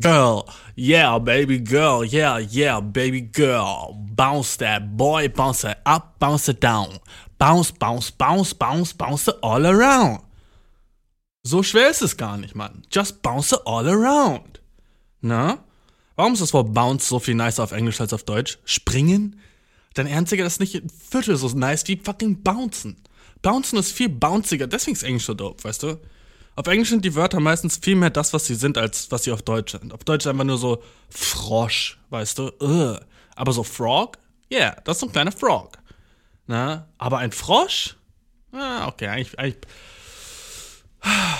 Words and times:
Girl, 0.00 0.48
yeah, 0.76 1.18
baby 1.18 1.58
girl, 1.58 2.04
yeah, 2.04 2.38
yeah, 2.38 2.78
baby 2.78 3.20
girl. 3.20 3.98
Bounce 4.14 4.56
that 4.58 4.96
boy, 4.96 5.26
bounce 5.26 5.64
it 5.64 5.76
up, 5.84 6.20
bounce 6.20 6.48
it 6.48 6.60
down. 6.60 7.00
Bounce, 7.36 7.72
bounce, 7.72 8.12
bounce, 8.12 8.52
bounce, 8.52 8.92
bounce 8.92 9.26
it 9.26 9.34
all 9.42 9.66
around. 9.66 10.20
So 11.42 11.64
schwer 11.64 11.90
ist 11.90 12.02
es 12.02 12.16
gar 12.16 12.36
nicht, 12.36 12.54
Mann. 12.54 12.84
Just 12.92 13.22
bounce 13.22 13.52
it 13.52 13.60
all 13.66 13.88
around. 13.88 14.60
Na? 15.20 15.58
Warum 16.14 16.34
ist 16.34 16.42
das 16.42 16.52
Wort 16.52 16.72
bounce 16.72 17.08
so 17.08 17.18
viel 17.18 17.34
nicer 17.34 17.64
auf 17.64 17.72
Englisch 17.72 18.00
als 18.00 18.12
auf 18.12 18.22
Deutsch? 18.22 18.58
Springen? 18.64 19.40
Dein 19.94 20.06
Ernstiger 20.06 20.46
ist 20.46 20.60
nicht 20.60 20.76
ein 20.76 20.90
Viertel 20.90 21.36
so 21.36 21.48
nice 21.48 21.88
wie 21.88 21.96
fucking 21.96 22.44
bouncen. 22.44 23.02
Bouncen 23.42 23.80
ist 23.80 23.90
viel 23.90 24.10
bounciger, 24.10 24.68
deswegen 24.68 24.94
ist 24.94 25.02
Englisch 25.02 25.24
so 25.24 25.34
dope, 25.34 25.64
weißt 25.64 25.82
du? 25.82 25.98
Auf 26.58 26.66
Englisch 26.66 26.88
sind 26.88 27.04
die 27.04 27.14
Wörter 27.14 27.38
meistens 27.38 27.76
viel 27.76 27.94
mehr 27.94 28.10
das, 28.10 28.32
was 28.32 28.46
sie 28.46 28.56
sind, 28.56 28.78
als 28.78 29.12
was 29.12 29.22
sie 29.22 29.30
auf 29.30 29.42
Deutsch 29.42 29.78
sind. 29.78 29.94
Auf 29.94 30.02
Deutsch 30.02 30.26
einfach 30.26 30.42
nur 30.42 30.58
so 30.58 30.82
Frosch, 31.08 32.00
weißt 32.10 32.36
du? 32.36 32.50
Ugh. 32.60 32.98
Aber 33.36 33.52
so 33.52 33.62
Frog? 33.62 34.18
Yeah, 34.52 34.76
das 34.82 34.96
ist 34.96 35.00
so 35.02 35.06
ein 35.06 35.12
kleiner 35.12 35.30
Frog. 35.30 35.78
Na? 36.48 36.88
Aber 36.98 37.18
ein 37.18 37.30
Frosch? 37.30 37.94
Ah, 38.50 38.88
okay, 38.88 39.06
eigentlich, 39.06 39.38
eigentlich 39.38 39.60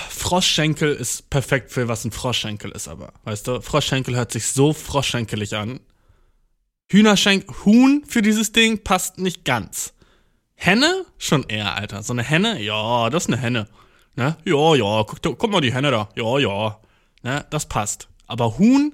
Froschschenkel 0.09 0.95
ist 0.95 1.29
perfekt 1.29 1.73
für 1.73 1.89
was 1.89 2.05
ein 2.05 2.11
Froschschenkel 2.11 2.71
ist, 2.71 2.87
aber, 2.87 3.11
weißt 3.25 3.45
du, 3.45 3.59
Froschschenkel 3.59 4.15
hört 4.15 4.31
sich 4.31 4.47
so 4.47 4.71
froschschenkelig 4.71 5.53
an. 5.53 5.81
Hühnerschenkel, 6.89 7.53
Huhn 7.65 8.05
für 8.07 8.21
dieses 8.21 8.53
Ding 8.53 8.85
passt 8.85 9.17
nicht 9.17 9.43
ganz. 9.43 9.91
Henne? 10.55 11.05
Schon 11.17 11.43
eher, 11.43 11.75
Alter. 11.75 12.03
So 12.03 12.13
eine 12.13 12.23
Henne? 12.23 12.61
Ja, 12.61 13.09
das 13.09 13.23
ist 13.23 13.33
eine 13.33 13.41
Henne. 13.41 13.67
Ne? 14.19 14.35
Ja, 14.43 14.75
ja, 14.75 15.03
guck, 15.05 15.21
guck 15.21 15.49
mal 15.49 15.61
die 15.61 15.73
Henne 15.73 15.91
da. 15.91 16.09
Ja, 16.13 16.37
ja. 16.39 16.77
Ne? 17.23 17.45
Das 17.51 17.69
passt. 17.69 18.09
Aber 18.27 18.57
Huhn? 18.57 18.93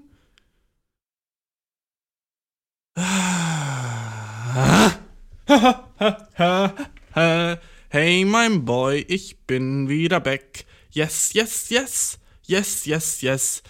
Hey, 7.90 8.24
mein 8.26 8.66
Boy, 8.66 9.04
ich 9.08 9.40
bin 9.48 9.90
wieder 9.90 10.20
back. 10.20 10.66
Yes, 10.92 11.34
yes, 11.34 11.72
yes. 11.72 12.20
Yes, 12.46 12.86
yes, 12.86 13.22
yes. 13.22 13.64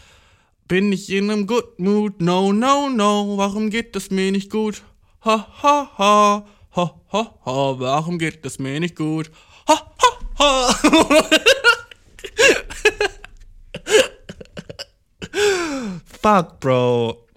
Bin 0.68 0.92
ich 0.92 1.10
in 1.10 1.32
einem 1.32 1.48
good 1.48 1.80
mood? 1.80 2.20
No, 2.20 2.52
no, 2.52 2.90
no. 2.90 3.38
Warum 3.38 3.70
geht 3.70 3.96
es 3.96 4.12
mir 4.12 4.34
nicht 4.34 4.52
gut? 4.52 4.84
Ha, 5.24 5.48
ha, 5.64 5.90
ha. 5.98 6.46
Ha, 6.76 7.02
ha, 7.14 7.36
ha. 7.46 7.80
Warum 7.80 8.20
geht 8.20 8.46
es 8.46 8.60
mir 8.60 8.78
nicht 8.82 8.98
gut? 8.98 9.32
Ha, 9.68 9.96
ha, 10.00 10.10
ha. 10.40 11.30
Fuck, 16.22 16.60
Bro. 16.60 17.28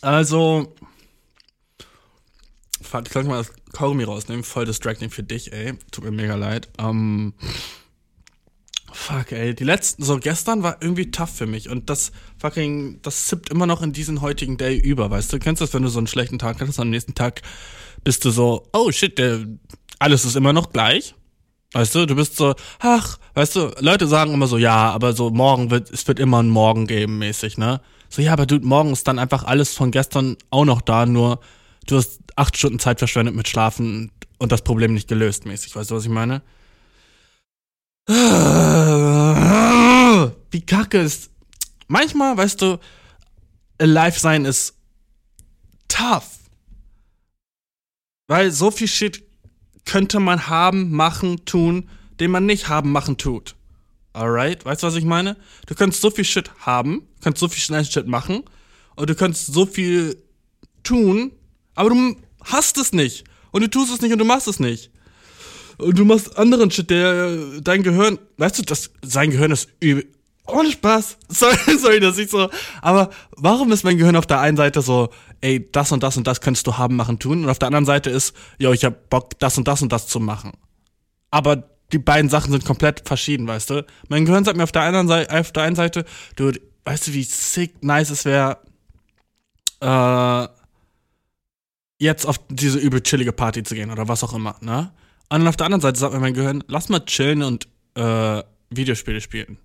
Also. 0.00 0.74
Fuck, 2.80 3.02
ich 3.06 3.12
kann 3.12 3.26
mal 3.26 3.38
das 3.38 3.52
Kaugummi 3.72 4.04
rausnehmen. 4.04 4.44
Voll 4.44 4.64
distracting 4.64 5.10
für 5.10 5.22
dich, 5.22 5.52
ey. 5.52 5.74
Tut 5.90 6.04
mir 6.04 6.10
mega 6.10 6.34
leid. 6.34 6.68
Ähm. 6.78 7.34
Fuck, 8.92 9.32
ey. 9.32 9.54
Die 9.54 9.64
letzten, 9.64 10.02
so 10.02 10.18
gestern 10.18 10.62
war 10.62 10.78
irgendwie 10.80 11.10
tough 11.10 11.30
für 11.30 11.46
mich. 11.46 11.68
Und 11.68 11.90
das 11.90 12.12
fucking, 12.38 13.00
das 13.02 13.26
zippt 13.26 13.50
immer 13.50 13.66
noch 13.66 13.82
in 13.82 13.92
diesen 13.92 14.20
heutigen 14.22 14.56
Day 14.56 14.78
über, 14.78 15.10
weißt 15.10 15.32
du? 15.32 15.38
Kennst 15.38 15.60
du 15.60 15.66
das, 15.66 15.74
wenn 15.74 15.82
du 15.82 15.88
so 15.88 15.98
einen 15.98 16.06
schlechten 16.06 16.38
Tag 16.38 16.60
hattest, 16.60 16.80
am 16.80 16.90
nächsten 16.90 17.14
Tag 17.14 17.42
bist 18.04 18.24
du 18.24 18.30
so, 18.30 18.66
oh 18.72 18.90
shit, 18.90 19.18
der, 19.18 19.44
alles 19.98 20.24
ist 20.24 20.36
immer 20.36 20.52
noch 20.52 20.72
gleich. 20.72 21.14
Weißt 21.72 21.94
du, 21.94 22.06
du 22.06 22.14
bist 22.14 22.36
so, 22.36 22.54
ach, 22.78 23.18
weißt 23.34 23.56
du, 23.56 23.74
Leute 23.80 24.06
sagen 24.06 24.32
immer 24.32 24.46
so, 24.46 24.56
ja, 24.56 24.90
aber 24.90 25.12
so 25.12 25.30
morgen 25.30 25.70
wird, 25.70 25.90
es 25.90 26.08
wird 26.08 26.18
immer 26.18 26.42
ein 26.42 26.48
Morgen 26.48 26.86
geben, 26.86 27.18
mäßig, 27.18 27.58
ne? 27.58 27.82
So, 28.08 28.22
ja, 28.22 28.32
aber 28.32 28.46
du, 28.46 28.58
morgen 28.60 28.92
ist 28.92 29.06
dann 29.06 29.18
einfach 29.18 29.44
alles 29.44 29.74
von 29.74 29.90
gestern 29.90 30.38
auch 30.48 30.64
noch 30.64 30.80
da, 30.80 31.04
nur 31.04 31.40
du 31.86 31.96
hast 31.96 32.20
acht 32.36 32.56
Stunden 32.56 32.78
Zeit 32.78 32.98
verschwendet 33.00 33.34
mit 33.34 33.48
Schlafen 33.48 34.10
und 34.38 34.50
das 34.50 34.62
Problem 34.62 34.94
nicht 34.94 35.08
gelöst, 35.08 35.44
mäßig, 35.44 35.76
weißt 35.76 35.90
du, 35.90 35.96
was 35.96 36.04
ich 36.04 36.10
meine? 36.10 36.40
Wie 40.50 40.62
kacke 40.62 40.98
ist. 40.98 41.30
Manchmal, 41.86 42.38
weißt 42.38 42.62
du, 42.62 42.78
alive 43.78 44.18
sein 44.18 44.46
ist 44.46 44.74
tough. 45.88 46.38
Weil 48.26 48.50
so 48.50 48.70
viel 48.70 48.88
Shit 48.88 49.27
könnte 49.88 50.20
man 50.20 50.48
haben, 50.48 50.90
machen, 50.92 51.44
tun, 51.46 51.88
den 52.20 52.30
man 52.30 52.46
nicht 52.46 52.68
haben, 52.68 52.92
machen, 52.92 53.16
tut. 53.16 53.56
Alright? 54.12 54.64
Weißt 54.64 54.82
du, 54.82 54.86
was 54.86 54.96
ich 54.96 55.04
meine? 55.04 55.36
Du 55.66 55.74
könntest 55.74 56.02
so 56.02 56.10
viel 56.10 56.24
Shit 56.24 56.50
haben, 56.60 57.02
kannst 57.22 57.40
so 57.40 57.48
viel 57.48 57.62
schnell 57.62 57.84
Shit 57.84 58.06
machen 58.06 58.44
und 58.96 59.08
du 59.08 59.14
könntest 59.14 59.46
so 59.46 59.64
viel 59.64 60.22
tun, 60.82 61.32
aber 61.74 61.90
du 61.90 62.16
hast 62.44 62.76
es 62.78 62.92
nicht. 62.92 63.24
Und 63.50 63.62
du 63.62 63.70
tust 63.70 63.92
es 63.92 64.02
nicht 64.02 64.12
und 64.12 64.18
du 64.18 64.24
machst 64.24 64.46
es 64.46 64.60
nicht. 64.60 64.90
Und 65.78 65.98
du 65.98 66.04
machst 66.04 66.36
anderen 66.36 66.70
Shit, 66.70 66.90
der 66.90 67.60
dein 67.60 67.82
Gehirn, 67.82 68.18
weißt 68.36 68.58
du, 68.58 68.62
das, 68.62 68.90
sein 69.02 69.30
Gehirn 69.30 69.52
ist 69.52 69.68
übel. 69.80 70.06
Ohne 70.48 70.70
Spaß. 70.72 71.18
Sorry, 71.28 71.56
sorry, 71.78 72.00
dass 72.00 72.18
ich 72.18 72.30
so. 72.30 72.50
Aber 72.80 73.10
warum 73.36 73.70
ist 73.70 73.84
mein 73.84 73.98
Gehirn 73.98 74.16
auf 74.16 74.26
der 74.26 74.40
einen 74.40 74.56
Seite 74.56 74.82
so, 74.82 75.10
ey, 75.40 75.70
das 75.70 75.92
und 75.92 76.02
das 76.02 76.16
und 76.16 76.26
das 76.26 76.40
könntest 76.40 76.66
du 76.66 76.78
haben, 76.78 76.96
machen, 76.96 77.18
tun. 77.18 77.44
Und 77.44 77.50
auf 77.50 77.58
der 77.58 77.66
anderen 77.66 77.84
Seite 77.84 78.10
ist, 78.10 78.34
yo, 78.58 78.72
ich 78.72 78.84
hab 78.84 79.10
Bock, 79.10 79.38
das 79.38 79.58
und 79.58 79.68
das 79.68 79.82
und 79.82 79.92
das 79.92 80.08
zu 80.08 80.20
machen. 80.20 80.52
Aber 81.30 81.68
die 81.92 81.98
beiden 81.98 82.30
Sachen 82.30 82.50
sind 82.50 82.64
komplett 82.64 83.06
verschieden, 83.06 83.46
weißt 83.46 83.70
du? 83.70 83.86
Mein 84.08 84.24
Gehirn 84.24 84.44
sagt 84.44 84.56
mir 84.56 84.64
auf 84.64 84.72
der 84.72 84.82
anderen 84.82 85.08
Seite, 85.08 85.38
auf 85.38 85.52
der 85.52 85.62
einen 85.62 85.76
Seite, 85.76 86.04
du, 86.36 86.52
weißt 86.84 87.08
du, 87.08 87.12
wie 87.12 87.24
sick 87.24 87.82
nice 87.82 88.10
es 88.10 88.24
wäre, 88.24 88.58
äh, 89.80 90.48
jetzt 91.98 92.26
auf 92.26 92.38
diese 92.48 92.78
übel 92.78 93.02
chillige 93.02 93.32
Party 93.32 93.62
zu 93.62 93.74
gehen 93.74 93.90
oder 93.90 94.08
was 94.08 94.24
auch 94.24 94.34
immer, 94.34 94.56
ne? 94.60 94.92
Und 95.30 95.46
auf 95.46 95.56
der 95.56 95.66
anderen 95.66 95.82
Seite 95.82 95.98
sagt 95.98 96.14
mir 96.14 96.20
mein 96.20 96.32
Gehirn, 96.32 96.64
lass 96.68 96.88
mal 96.88 97.04
chillen 97.04 97.42
und 97.42 97.68
äh, 97.96 98.42
Videospiele 98.70 99.20
spielen. 99.20 99.58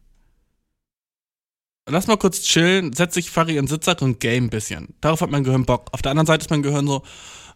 Lass 1.86 2.08
mal 2.08 2.18
kurz 2.18 2.42
chillen, 2.42 2.94
setz 2.94 3.16
dich 3.16 3.30
Fari 3.30 3.58
in 3.58 3.66
den 3.66 3.68
Sitzsack 3.68 4.02
und 4.02 4.20
game 4.20 4.46
ein 4.46 4.50
bisschen. 4.50 4.96
Darauf 5.02 5.20
hat 5.22 5.32
mein 5.32 5.44
Gehirn 5.44 5.66
Bock. 5.66 5.90
Auf 5.92 6.02
der 6.02 6.12
anderen 6.12 6.28
Seite 6.28 6.46
ist 6.46 6.50
mein 6.50 6.64
Gehirn 6.64 6.88
so, 6.88 7.04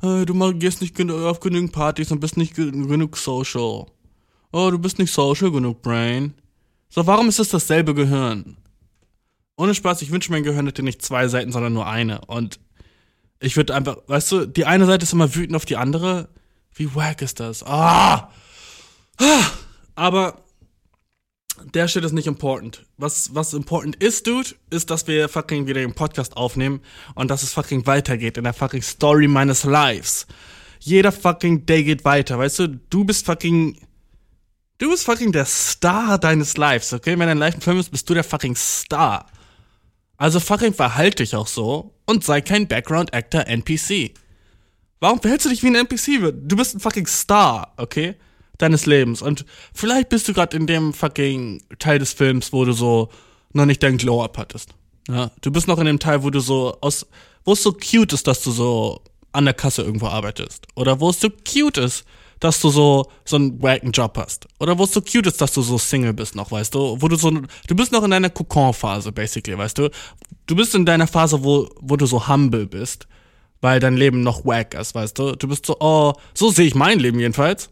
äh, 0.03 0.25
du 0.25 0.53
gehst 0.59 0.81
nicht 0.81 0.99
auf 1.09 1.39
genügend 1.39 1.71
Partys 1.71 2.11
und 2.11 2.19
bist 2.19 2.35
nicht 2.35 2.53
genug 2.53 3.17
social. 3.17 3.85
Oh, 4.51 4.69
du 4.69 4.79
bist 4.79 4.99
nicht 4.99 5.13
social 5.13 5.51
genug, 5.51 5.81
Brain. 5.81 6.33
So, 6.89 7.07
warum 7.07 7.29
ist 7.29 7.39
es 7.39 7.49
dasselbe 7.49 7.93
Gehirn? 7.93 8.57
Ohne 9.55 9.73
Spaß, 9.73 10.01
ich 10.01 10.11
wünsche, 10.11 10.31
mein 10.31 10.43
Gehirn 10.43 10.67
hätte 10.67 10.83
nicht 10.83 11.01
zwei 11.01 11.27
Seiten, 11.29 11.51
sondern 11.51 11.73
nur 11.73 11.87
eine. 11.87 12.21
Und 12.25 12.59
ich 13.39 13.55
würde 13.55 13.75
einfach, 13.75 13.97
weißt 14.07 14.31
du, 14.31 14.45
die 14.45 14.65
eine 14.65 14.85
Seite 14.85 15.03
ist 15.03 15.13
immer 15.13 15.35
wütend 15.35 15.55
auf 15.55 15.65
die 15.65 15.77
andere. 15.77 16.29
Wie 16.73 16.93
wack 16.95 17.21
ist 17.21 17.39
das? 17.39 17.63
Ah! 17.63 18.29
ah! 19.19 19.45
Aber 19.95 20.43
der 21.73 21.87
Shit 21.87 22.03
ist 22.03 22.13
nicht 22.13 22.27
important. 22.27 22.85
Was, 22.97 23.33
was 23.35 23.53
important 23.53 23.95
ist, 23.97 24.27
Dude, 24.27 24.49
ist, 24.69 24.89
dass 24.89 25.07
wir 25.07 25.29
fucking 25.29 25.67
wieder 25.67 25.81
den 25.81 25.93
Podcast 25.93 26.37
aufnehmen 26.37 26.81
und 27.15 27.29
dass 27.29 27.43
es 27.43 27.53
fucking 27.53 27.85
weitergeht 27.85 28.37
in 28.37 28.43
der 28.43 28.53
fucking 28.53 28.81
Story 28.81 29.27
meines 29.27 29.63
Lives. 29.63 30.27
Jeder 30.79 31.11
fucking 31.11 31.65
Day 31.65 31.83
geht 31.83 32.05
weiter, 32.05 32.37
weißt 32.37 32.59
du? 32.59 32.67
Du 32.89 33.03
bist 33.03 33.25
fucking. 33.25 33.79
Du 34.77 34.91
bist 34.91 35.05
fucking 35.05 35.31
der 35.31 35.45
Star 35.45 36.19
deines 36.19 36.55
Lives, 36.55 36.93
okay? 36.93 37.17
Wenn 37.17 37.27
dein 37.27 37.39
Life 37.39 37.57
ein 37.57 37.61
Film 37.61 37.79
ist, 37.79 37.89
bist 37.89 38.07
du 38.09 38.13
der 38.13 38.23
fucking 38.23 38.55
Star. 38.55 39.25
Also 40.17 40.39
fucking 40.39 40.73
verhalte 40.73 41.23
dich 41.23 41.35
auch 41.35 41.47
so 41.47 41.95
und 42.05 42.23
sei 42.23 42.41
kein 42.41 42.67
Background 42.67 43.13
Actor 43.13 43.47
NPC. 43.47 44.13
Warum 44.99 45.19
verhältst 45.19 45.45
du 45.45 45.49
dich 45.49 45.63
wie 45.63 45.67
ein 45.67 45.75
NPC? 45.75 46.33
Du 46.33 46.55
bist 46.55 46.75
ein 46.75 46.79
fucking 46.79 47.07
Star, 47.07 47.73
okay? 47.77 48.15
Deines 48.57 48.85
Lebens. 48.85 49.21
Und 49.21 49.45
vielleicht 49.73 50.09
bist 50.09 50.27
du 50.27 50.33
gerade 50.33 50.57
in 50.57 50.67
dem 50.67 50.93
fucking 50.93 51.61
Teil 51.79 51.99
des 51.99 52.13
Films, 52.13 52.53
wo 52.53 52.65
du 52.65 52.73
so 52.73 53.09
noch 53.53 53.65
nicht 53.65 53.83
dein 53.83 53.97
Glow-Up 53.97 54.37
hattest. 54.37 54.69
Ja, 55.07 55.31
du 55.41 55.51
bist 55.51 55.67
noch 55.67 55.79
in 55.79 55.85
dem 55.85 55.99
Teil, 55.99 56.23
wo 56.23 56.29
du 56.29 56.39
so 56.39 56.77
aus, 56.81 57.05
wo 57.45 57.53
es 57.53 57.63
so 57.63 57.71
cute 57.71 58.13
ist, 58.13 58.27
dass 58.27 58.43
du 58.43 58.51
so 58.51 59.01
an 59.31 59.45
der 59.45 59.53
Kasse 59.53 59.83
irgendwo 59.83 60.07
arbeitest. 60.07 60.67
Oder 60.75 60.99
wo 60.99 61.09
es 61.09 61.19
so 61.21 61.29
cute 61.29 61.77
ist, 61.77 62.05
dass 62.39 62.59
du 62.61 62.69
so, 62.69 63.09
so 63.25 63.35
einen 63.35 63.61
wacken 63.61 63.91
Job 63.91 64.17
hast. 64.17 64.47
Oder 64.59 64.77
wo 64.77 64.83
es 64.83 64.93
so 64.93 65.01
cute 65.01 65.27
ist, 65.27 65.41
dass 65.41 65.53
du 65.53 65.61
so 65.61 65.77
Single 65.77 66.13
bist 66.13 66.35
noch, 66.35 66.51
weißt 66.51 66.75
du? 66.75 66.97
Wo 66.99 67.07
du 67.07 67.15
so, 67.15 67.31
du 67.31 67.75
bist 67.75 67.91
noch 67.91 68.03
in 68.03 68.11
deiner 68.11 68.29
Kokon-Phase, 68.29 69.11
basically, 69.11 69.57
weißt 69.57 69.77
du? 69.77 69.89
Du 70.45 70.55
bist 70.55 70.75
in 70.75 70.85
deiner 70.85 71.07
Phase, 71.07 71.43
wo, 71.43 71.69
wo 71.79 71.95
du 71.95 72.05
so 72.05 72.27
humble 72.27 72.67
bist, 72.67 73.07
weil 73.61 73.79
dein 73.79 73.97
Leben 73.97 74.21
noch 74.21 74.45
wack 74.45 74.73
ist, 74.75 74.93
weißt 74.93 75.17
du? 75.17 75.35
Du 75.35 75.47
bist 75.47 75.65
so, 75.65 75.77
oh, 75.79 76.13
so 76.33 76.51
sehe 76.51 76.67
ich 76.67 76.75
mein 76.75 76.99
Leben 76.99 77.19
jedenfalls. 77.19 77.69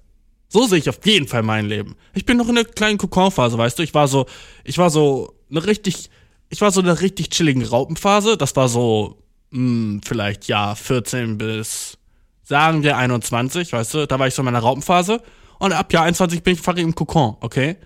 So 0.47 0.67
sehe 0.67 0.77
ich 0.77 0.89
auf 0.89 0.99
jeden 1.05 1.27
Fall 1.27 1.43
mein 1.43 1.65
Leben. 1.65 1.95
Ich 2.13 2.25
bin 2.25 2.37
noch 2.37 2.47
in 2.49 2.55
der 2.55 2.65
kleinen 2.65 2.97
Kokon-Phase, 2.97 3.57
weißt 3.57 3.79
du? 3.79 3.83
Ich 3.83 3.93
war 3.93 4.07
so, 4.07 4.25
ich 4.63 4.77
war 4.77 4.89
so 4.89 5.33
eine 5.49 5.65
richtig, 5.65 6.09
ich 6.49 6.61
war 6.61 6.71
so 6.71 6.81
in 6.81 6.87
einer 6.87 7.01
richtig 7.01 7.29
chilligen 7.29 7.63
Raupenphase. 7.63 8.37
Das 8.37 8.55
war 8.55 8.69
so, 8.69 9.17
mh, 9.51 9.59
hm, 9.59 10.01
vielleicht 10.05 10.47
ja 10.47 10.75
14 10.75 11.37
bis, 11.37 11.97
sagen 12.43 12.83
wir 12.83 12.97
21, 12.97 13.73
weißt 13.73 13.93
du? 13.93 14.07
Da 14.07 14.19
war 14.19 14.27
ich 14.27 14.33
so 14.33 14.41
in 14.41 14.45
meiner 14.45 14.59
Raupenphase. 14.59 15.21
Und 15.59 15.73
ab 15.73 15.91
Jahr 15.93 16.03
21 16.03 16.43
bin 16.43 16.53
ich 16.53 16.61
fucking 16.61 16.87
im 16.87 16.95
Kokon, 16.95 17.37
okay? 17.39 17.77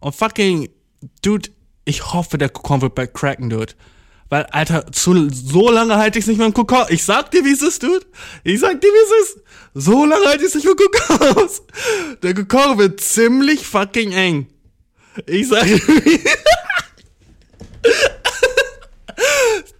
Und 0.00 0.14
fucking, 0.14 0.68
dude, 1.22 1.50
ich 1.84 2.12
hoffe, 2.12 2.38
der 2.38 2.48
Kokon 2.48 2.82
wird 2.82 2.94
bald 2.94 3.14
cracken, 3.14 3.50
dude. 3.50 3.74
Weil, 4.30 4.46
Alter, 4.46 4.90
zu, 4.92 5.28
so 5.28 5.70
lange 5.70 5.96
halte 5.96 6.18
ich 6.18 6.24
es 6.24 6.28
nicht 6.28 6.38
mehr 6.38 6.46
im 6.46 6.54
Kokon. 6.54 6.86
Ich 6.88 7.04
sag 7.04 7.32
dir, 7.32 7.44
wie 7.44 7.52
es 7.52 7.62
ist, 7.62 7.82
Dude. 7.82 8.06
Ich 8.44 8.60
sag 8.60 8.80
dir, 8.80 8.86
wie 8.86 9.26
es 9.26 9.28
ist. 9.28 9.40
So 9.74 10.04
lange 10.04 10.24
halte 10.24 10.44
ich 10.44 10.48
es 10.48 10.54
nicht 10.54 10.64
mehr 10.64 10.74
im 10.78 10.78
Kokon 10.78 11.44
aus. 11.44 11.62
Der 12.22 12.34
Kokon 12.34 12.78
wird 12.78 13.00
ziemlich 13.00 13.66
fucking 13.66 14.12
eng. 14.12 14.46
Ich 15.26 15.48
sag 15.48 15.64
dir, 15.64 15.80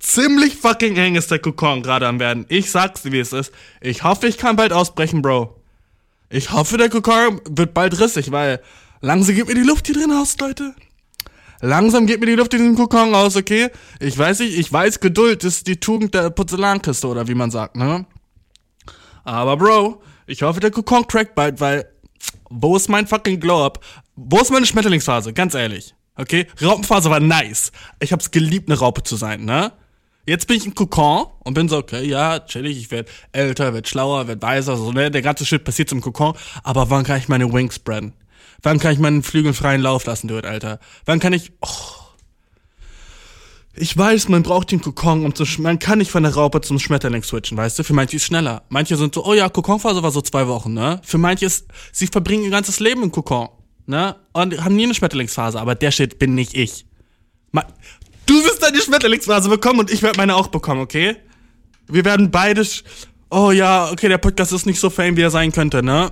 Ziemlich 0.00 0.56
fucking 0.56 0.96
eng 0.96 1.14
ist 1.14 1.30
der 1.30 1.38
Kokon 1.38 1.82
gerade 1.82 2.08
am 2.08 2.18
werden. 2.18 2.44
Ich 2.48 2.70
sag's 2.72 3.02
dir, 3.02 3.12
wie 3.12 3.20
es 3.20 3.32
ist. 3.32 3.52
Ich 3.80 4.02
hoffe, 4.02 4.26
ich 4.26 4.36
kann 4.38 4.56
bald 4.56 4.72
ausbrechen, 4.72 5.22
Bro. 5.22 5.56
Ich 6.28 6.50
hoffe, 6.50 6.76
der 6.76 6.90
Kokon 6.90 7.40
wird 7.48 7.72
bald 7.72 8.00
rissig, 8.00 8.32
weil 8.32 8.60
langsam 9.00 9.36
geht 9.36 9.46
mir 9.46 9.54
die 9.54 9.62
Luft 9.62 9.86
hier 9.86 9.94
drin 9.94 10.10
aus, 10.10 10.36
Leute. 10.38 10.74
Langsam 11.60 12.06
geht 12.06 12.20
mir 12.20 12.26
die 12.26 12.34
Luft 12.34 12.54
in 12.54 12.60
diesem 12.60 12.76
Kokon 12.76 13.14
aus, 13.14 13.36
okay? 13.36 13.70
Ich 13.98 14.16
weiß 14.16 14.40
nicht, 14.40 14.58
ich 14.58 14.72
weiß, 14.72 15.00
Geduld 15.00 15.44
ist 15.44 15.66
die 15.66 15.78
Tugend 15.78 16.14
der 16.14 16.30
Porzellankiste 16.30 17.06
oder 17.06 17.28
wie 17.28 17.34
man 17.34 17.50
sagt, 17.50 17.76
ne? 17.76 18.06
Aber 19.24 19.56
Bro, 19.56 20.02
ich 20.26 20.42
hoffe, 20.42 20.60
der 20.60 20.70
Kokon 20.70 21.06
crackt 21.06 21.34
bald, 21.34 21.60
weil 21.60 21.84
wo 22.48 22.76
ist 22.76 22.88
mein 22.88 23.06
fucking 23.06 23.38
Glow-Up? 23.40 23.84
Wo 24.16 24.40
ist 24.40 24.50
meine 24.50 24.66
Schmetterlingsphase? 24.66 25.32
Ganz 25.32 25.54
ehrlich. 25.54 25.94
Okay? 26.16 26.46
Raupenphase 26.60 27.10
war 27.10 27.20
nice. 27.20 27.72
Ich 28.00 28.12
hab's 28.12 28.30
geliebt, 28.30 28.68
eine 28.68 28.78
Raupe 28.78 29.02
zu 29.02 29.16
sein, 29.16 29.44
ne? 29.44 29.72
Jetzt 30.26 30.46
bin 30.46 30.56
ich 30.56 30.66
im 30.66 30.74
Kokon 30.74 31.26
und 31.44 31.54
bin 31.54 31.68
so, 31.68 31.78
okay, 31.78 32.06
ja, 32.06 32.40
chillig, 32.40 32.78
ich 32.78 32.90
werd 32.90 33.08
älter, 33.32 33.72
werd 33.72 33.88
schlauer, 33.88 34.28
werd 34.28 34.42
weiser, 34.42 34.76
so, 34.76 34.92
ne? 34.92 35.10
Der 35.10 35.22
ganze 35.22 35.46
Shit 35.46 35.64
passiert 35.64 35.92
im 35.92 36.00
Kokon. 36.00 36.34
Aber 36.62 36.90
wann 36.90 37.04
kann 37.04 37.18
ich 37.18 37.28
meine 37.28 37.52
Wings 37.52 37.76
spreaden? 37.76 38.12
Wann 38.62 38.78
kann 38.78 38.92
ich 38.92 38.98
meinen 38.98 39.22
Flügel 39.22 39.54
freien 39.54 39.80
Lauf 39.80 40.04
lassen, 40.04 40.28
Dude, 40.28 40.48
Alter? 40.48 40.80
Wann 41.04 41.20
kann 41.20 41.32
ich. 41.32 41.52
Oh. 41.60 41.68
Ich 43.74 43.96
weiß, 43.96 44.28
man 44.28 44.42
braucht 44.42 44.72
den 44.72 44.80
Kokon, 44.80 45.24
um 45.24 45.34
zu. 45.34 45.44
Man 45.58 45.78
kann 45.78 45.98
nicht 45.98 46.10
von 46.10 46.22
der 46.22 46.34
Raupe 46.34 46.60
zum 46.60 46.78
Schmetterling 46.78 47.22
switchen, 47.22 47.56
weißt 47.56 47.78
du? 47.78 47.84
Für 47.84 47.94
manche 47.94 48.16
ist 48.16 48.24
schneller. 48.24 48.62
Manche 48.68 48.96
sind 48.96 49.14
so, 49.14 49.24
oh 49.24 49.32
ja, 49.32 49.48
Kokonphase 49.48 50.02
war 50.02 50.10
so 50.10 50.20
zwei 50.20 50.48
Wochen, 50.48 50.74
ne? 50.74 51.00
Für 51.04 51.18
manche 51.18 51.46
ist, 51.46 51.66
sie 51.92 52.06
verbringen 52.06 52.42
ihr 52.42 52.50
ganzes 52.50 52.80
Leben 52.80 53.04
im 53.04 53.12
Kokon, 53.12 53.48
ne? 53.86 54.16
Und 54.32 54.62
haben 54.62 54.76
nie 54.76 54.84
eine 54.84 54.94
Schmetterlingsphase, 54.94 55.60
aber 55.60 55.74
der 55.74 55.92
Shit 55.92 56.18
bin 56.18 56.34
nicht 56.34 56.54
ich. 56.54 56.84
Ma 57.52 57.64
du 58.26 58.34
wirst 58.44 58.62
deine 58.62 58.80
Schmetterlingsphase 58.80 59.48
bekommen 59.48 59.80
und 59.80 59.90
ich 59.90 60.02
werde 60.02 60.18
meine 60.18 60.36
auch 60.36 60.48
bekommen, 60.48 60.80
okay? 60.80 61.16
Wir 61.86 62.04
werden 62.04 62.30
beide. 62.30 62.66
Oh 63.30 63.52
ja, 63.52 63.90
okay, 63.90 64.08
der 64.08 64.18
Podcast 64.18 64.52
ist 64.52 64.66
nicht 64.66 64.80
so 64.80 64.90
fame, 64.90 65.16
wie 65.16 65.22
er 65.22 65.30
sein 65.30 65.52
könnte, 65.52 65.82
ne? 65.82 66.10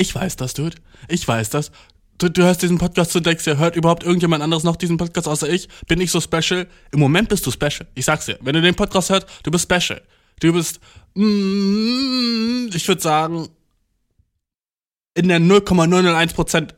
Ich 0.00 0.14
weiß 0.14 0.36
das, 0.36 0.54
Dude. 0.54 0.78
Ich 1.08 1.28
weiß 1.28 1.50
das. 1.50 1.72
Du, 2.16 2.30
du 2.30 2.42
hörst 2.42 2.62
diesen 2.62 2.78
Podcast 2.78 3.10
zu 3.10 3.20
denkst 3.20 3.44
dir, 3.44 3.58
hört 3.58 3.76
überhaupt 3.76 4.02
irgendjemand 4.02 4.42
anderes 4.42 4.64
noch 4.64 4.76
diesen 4.76 4.96
Podcast 4.96 5.28
außer 5.28 5.46
ich? 5.46 5.68
Bin 5.88 6.00
ich 6.00 6.10
so 6.10 6.22
special? 6.22 6.66
Im 6.90 7.00
Moment 7.00 7.28
bist 7.28 7.46
du 7.46 7.50
special. 7.50 7.86
Ich 7.94 8.06
sag's 8.06 8.24
dir. 8.24 8.38
Wenn 8.40 8.54
du 8.54 8.62
den 8.62 8.74
Podcast 8.74 9.10
hörst, 9.10 9.26
du 9.42 9.50
bist 9.50 9.70
special. 9.70 10.00
Du 10.40 10.54
bist, 10.54 10.80
mm, 11.12 12.70
ich 12.72 12.88
würde 12.88 13.02
sagen, 13.02 13.48
in 15.12 15.28
der 15.28 15.38
0,001% 15.38 16.72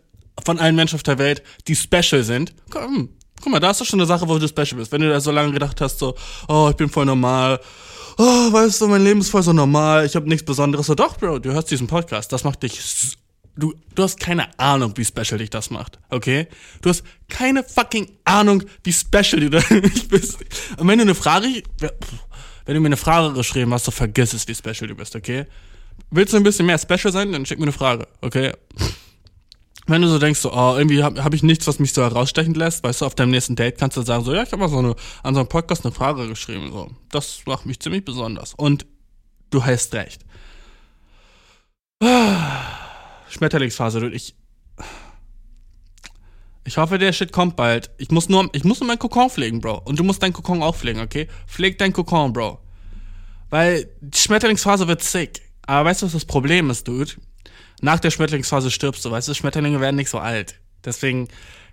von 0.45 0.59
allen 0.59 0.75
Menschen 0.75 0.97
auf 0.97 1.05
der 1.05 1.19
Welt, 1.19 1.45
die 1.69 1.77
special 1.77 2.25
sind. 2.25 2.53
Komm, 2.71 3.11
guck 3.41 3.53
mal, 3.53 3.61
da 3.61 3.71
ist 3.71 3.81
doch 3.81 3.87
schon 3.87 4.01
eine 4.01 4.07
Sache, 4.09 4.29
wo 4.29 4.37
du 4.37 4.49
special 4.49 4.79
bist. 4.79 4.91
Wenn 4.91 5.03
du 5.03 5.09
da 5.09 5.21
so 5.21 5.31
lange 5.31 5.53
gedacht 5.53 5.81
hast, 5.81 6.01
so, 6.01 6.17
oh, 6.49 6.71
ich 6.71 6.77
bin 6.77 6.89
voll 6.89 7.07
normal. 7.07 7.61
Oh, 8.19 8.53
weißt 8.53 8.81
du, 8.81 8.89
mein 8.89 9.05
Leben 9.05 9.21
ist 9.21 9.31
voll 9.31 9.43
so 9.43 9.53
normal. 9.53 10.07
Ich 10.07 10.17
habe 10.17 10.29
nichts 10.29 10.45
Besonderes. 10.45 10.87
So, 10.87 10.95
doch, 10.95 11.17
Bro, 11.17 11.39
du 11.39 11.53
hörst 11.53 11.71
diesen 11.71 11.87
Podcast. 11.87 12.33
Das 12.33 12.45
macht 12.45 12.63
dich 12.63 12.81
du, 13.57 13.75
du 13.95 14.03
hast 14.03 14.19
keine 14.19 14.49
Ahnung, 14.59 14.95
wie 14.97 15.05
special 15.05 15.39
dich 15.39 15.51
das 15.51 15.71
macht, 15.71 15.99
okay? 16.11 16.49
Du 16.81 16.91
hast 16.91 17.05
keine 17.29 17.63
fucking 17.63 18.11
Ahnung, 18.25 18.63
wie 18.85 18.93
special 18.93 19.41
du 19.41 19.51
da 19.51 19.61
bist. 20.09 20.39
Und 20.77 20.89
wenn 20.89 20.99
du 20.99 21.03
eine 21.03 21.15
Frage, 21.15 21.63
wenn 22.65 22.75
du 22.75 22.81
mir 22.81 22.87
eine 22.87 22.97
Frage 22.97 23.35
geschrieben 23.35 23.73
hast, 23.73 23.85
so 23.85 23.91
vergiss 23.91 24.33
es, 24.33 24.47
wie 24.49 24.55
special 24.55 24.89
du 24.89 24.95
bist, 24.95 25.17
okay? 25.17 25.47
Willst 26.11 26.33
du 26.33 26.37
ein 26.39 26.43
bisschen 26.43 26.67
mehr 26.67 26.79
special 26.79 27.13
sein, 27.13 27.33
dann 27.33 27.47
schick 27.47 27.59
mir 27.59 27.65
eine 27.65 27.73
Frage, 27.73 28.07
okay? 28.21 28.53
Wenn 29.93 30.01
du 30.01 30.09
so 30.09 30.19
denkst, 30.19 30.41
so, 30.41 30.51
oh, 30.55 30.75
irgendwie 30.79 31.05
habe 31.05 31.23
hab 31.23 31.35
ich 31.35 31.43
nichts, 31.43 31.67
was 31.67 31.79
mich 31.79 31.93
so 31.93 32.01
herausstechen 32.01 32.55
lässt, 32.55 32.83
weißt 32.83 33.03
du, 33.03 33.05
auf 33.05 33.15
deinem 33.15 33.31
nächsten 33.31 33.57
Date 33.57 33.77
kannst 33.77 33.95
du 33.99 34.01
sagen, 34.01 34.25
so, 34.25 34.33
ja, 34.33 34.43
ich 34.43 34.51
habe 34.51 34.63
mal 34.63 34.71
so 34.71 34.79
eine, 34.79 34.97
an 35.23 35.35
so 35.35 35.41
einem 35.41 35.51
Podcast 35.51 35.85
eine 35.85 35.95
Frage 35.95 36.27
geschrieben, 36.29 36.73
so. 36.73 36.91
Das 37.11 37.43
macht 37.45 37.67
mich 37.67 37.79
ziemlich 37.79 38.03
besonders. 38.03 38.55
Und 38.55 38.87
du 39.51 39.67
hast 39.67 39.93
recht. 39.93 40.25
Schmetterlingsphase, 43.29 44.01
dude. 44.01 44.17
Ich. 44.17 44.35
Ich 46.65 46.79
hoffe, 46.79 46.97
der 46.97 47.13
Shit 47.13 47.31
kommt 47.31 47.57
bald. 47.57 47.91
Ich 47.99 48.11
muss 48.11 48.31
nur, 48.31 48.49
ich 48.55 48.65
muss 48.65 48.81
nur 48.81 48.87
meinen 48.87 48.99
Kokon 48.99 49.29
pflegen, 49.29 49.61
Bro. 49.61 49.83
Und 49.85 49.99
du 49.99 50.05
musst 50.05 50.23
deinen 50.23 50.33
Kokon 50.33 50.63
auch 50.63 50.75
pflegen, 50.75 51.01
okay? 51.01 51.29
Pfleg 51.47 51.77
deinen 51.77 51.93
Kokon, 51.93 52.33
Bro. 52.33 52.61
Weil 53.51 53.91
die 54.01 54.19
Schmetterlingsphase 54.19 54.89
wird 54.89 55.03
sick. 55.03 55.43
Aber 55.67 55.91
weißt 55.91 56.01
du, 56.01 56.07
was 56.07 56.13
das 56.15 56.25
Problem 56.25 56.71
ist, 56.71 56.89
Dude? 56.89 57.13
Nach 57.83 58.01
der 58.01 58.11
Schmetterlingsphase 58.11 58.71
stirbst 58.71 59.05
du, 59.05 59.11
weißt 59.11 59.29
du, 59.29 59.35
Schmetterlinge 59.35 59.81
werden 59.81 59.97
nicht 59.97 60.09
so 60.09 60.19
alt. 60.19 60.55
Deswegen 60.85 61.29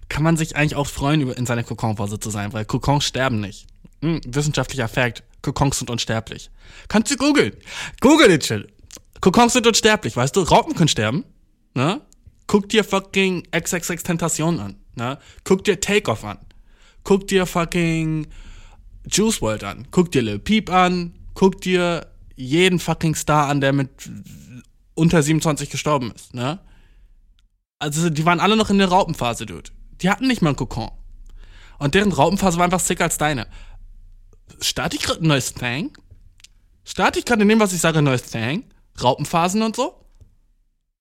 kann 0.10 0.24
man 0.24 0.36
sich 0.36 0.58
eigentlich 0.58 0.76
auch 0.76 0.88
freuen, 0.88 1.32
in 1.32 1.46
seiner 1.46 1.64
Kokonphase 1.64 2.20
zu 2.20 2.30
sein, 2.30 2.52
weil 2.52 2.66
Kokons 2.66 3.06
sterben 3.06 3.40
nicht. 3.40 3.68
Hm, 4.02 4.20
wissenschaftlicher 4.28 4.88
Fakt. 4.88 5.24
Kokons 5.42 5.80
sind 5.80 5.90
unsterblich. 5.90 6.50
Kannst 6.90 7.12
du 7.12 7.16
googeln. 7.16 7.54
Google 8.02 8.32
it, 8.32 8.44
chill. 8.44 8.68
Kokons 9.22 9.54
sind 9.54 9.66
unsterblich, 9.66 10.18
weißt 10.18 10.36
du? 10.36 10.42
Raupen 10.42 10.76
können 10.76 10.90
sterben 10.90 11.24
ne? 11.80 12.02
Guck 12.48 12.70
dir 12.70 12.84
fucking 12.84 13.44
XXX 13.52 14.04
Tentation 14.04 14.60
an, 14.60 14.76
ne? 14.96 15.18
Guck 15.44 15.64
dir 15.64 15.80
Takeoff 15.80 16.24
an. 16.24 16.40
Guck 17.04 17.28
dir 17.28 17.46
fucking 17.46 18.28
Juice 19.06 19.42
WRLD 19.42 19.64
an. 19.64 19.88
Guck 19.92 20.12
dir 20.12 20.22
Lil 20.22 20.40
Peep 20.40 20.72
an. 20.72 21.14
Guck 21.34 21.62
dir 21.62 22.08
jeden 22.36 22.80
fucking 22.80 23.16
Star 23.16 23.48
an, 23.48 23.62
der 23.62 23.74
mit 23.74 23.90
unter 25.00 25.24
27 25.24 25.70
gestorben 25.70 26.12
ist, 26.14 26.34
ne? 26.34 26.60
Also, 27.80 28.10
die 28.10 28.26
waren 28.26 28.42
alle 28.42 28.58
noch 28.58 28.70
in 28.70 28.78
der 28.78 28.90
Raupenphase, 28.90 29.46
Dude. 29.46 29.72
Die 30.02 30.10
hatten 30.10 30.28
nicht 30.28 30.42
mal 30.42 30.50
einen 30.50 30.58
Kokon. 30.58 30.92
Und 31.78 31.96
deren 31.96 32.12
Raupenphase 32.12 32.58
war 32.58 32.66
einfach 32.66 32.82
sicker 32.82 33.06
als 33.06 33.18
deine. 33.18 33.48
Starte 34.60 34.98
ich 34.98 35.04
gerade 35.04 35.24
ein 35.24 35.28
neues 35.28 35.54
Thing? 35.54 35.98
Starte 36.84 37.20
ich 37.20 37.26
gerade 37.26 37.42
in 37.42 37.48
dem, 37.48 37.60
was 37.60 37.72
ich 37.72 37.80
sage, 37.80 38.00
ein 38.00 38.04
neues 38.04 38.24
Thing? 38.24 38.66
Raupenphasen 39.02 39.62
und 39.62 39.78
so? 39.78 40.00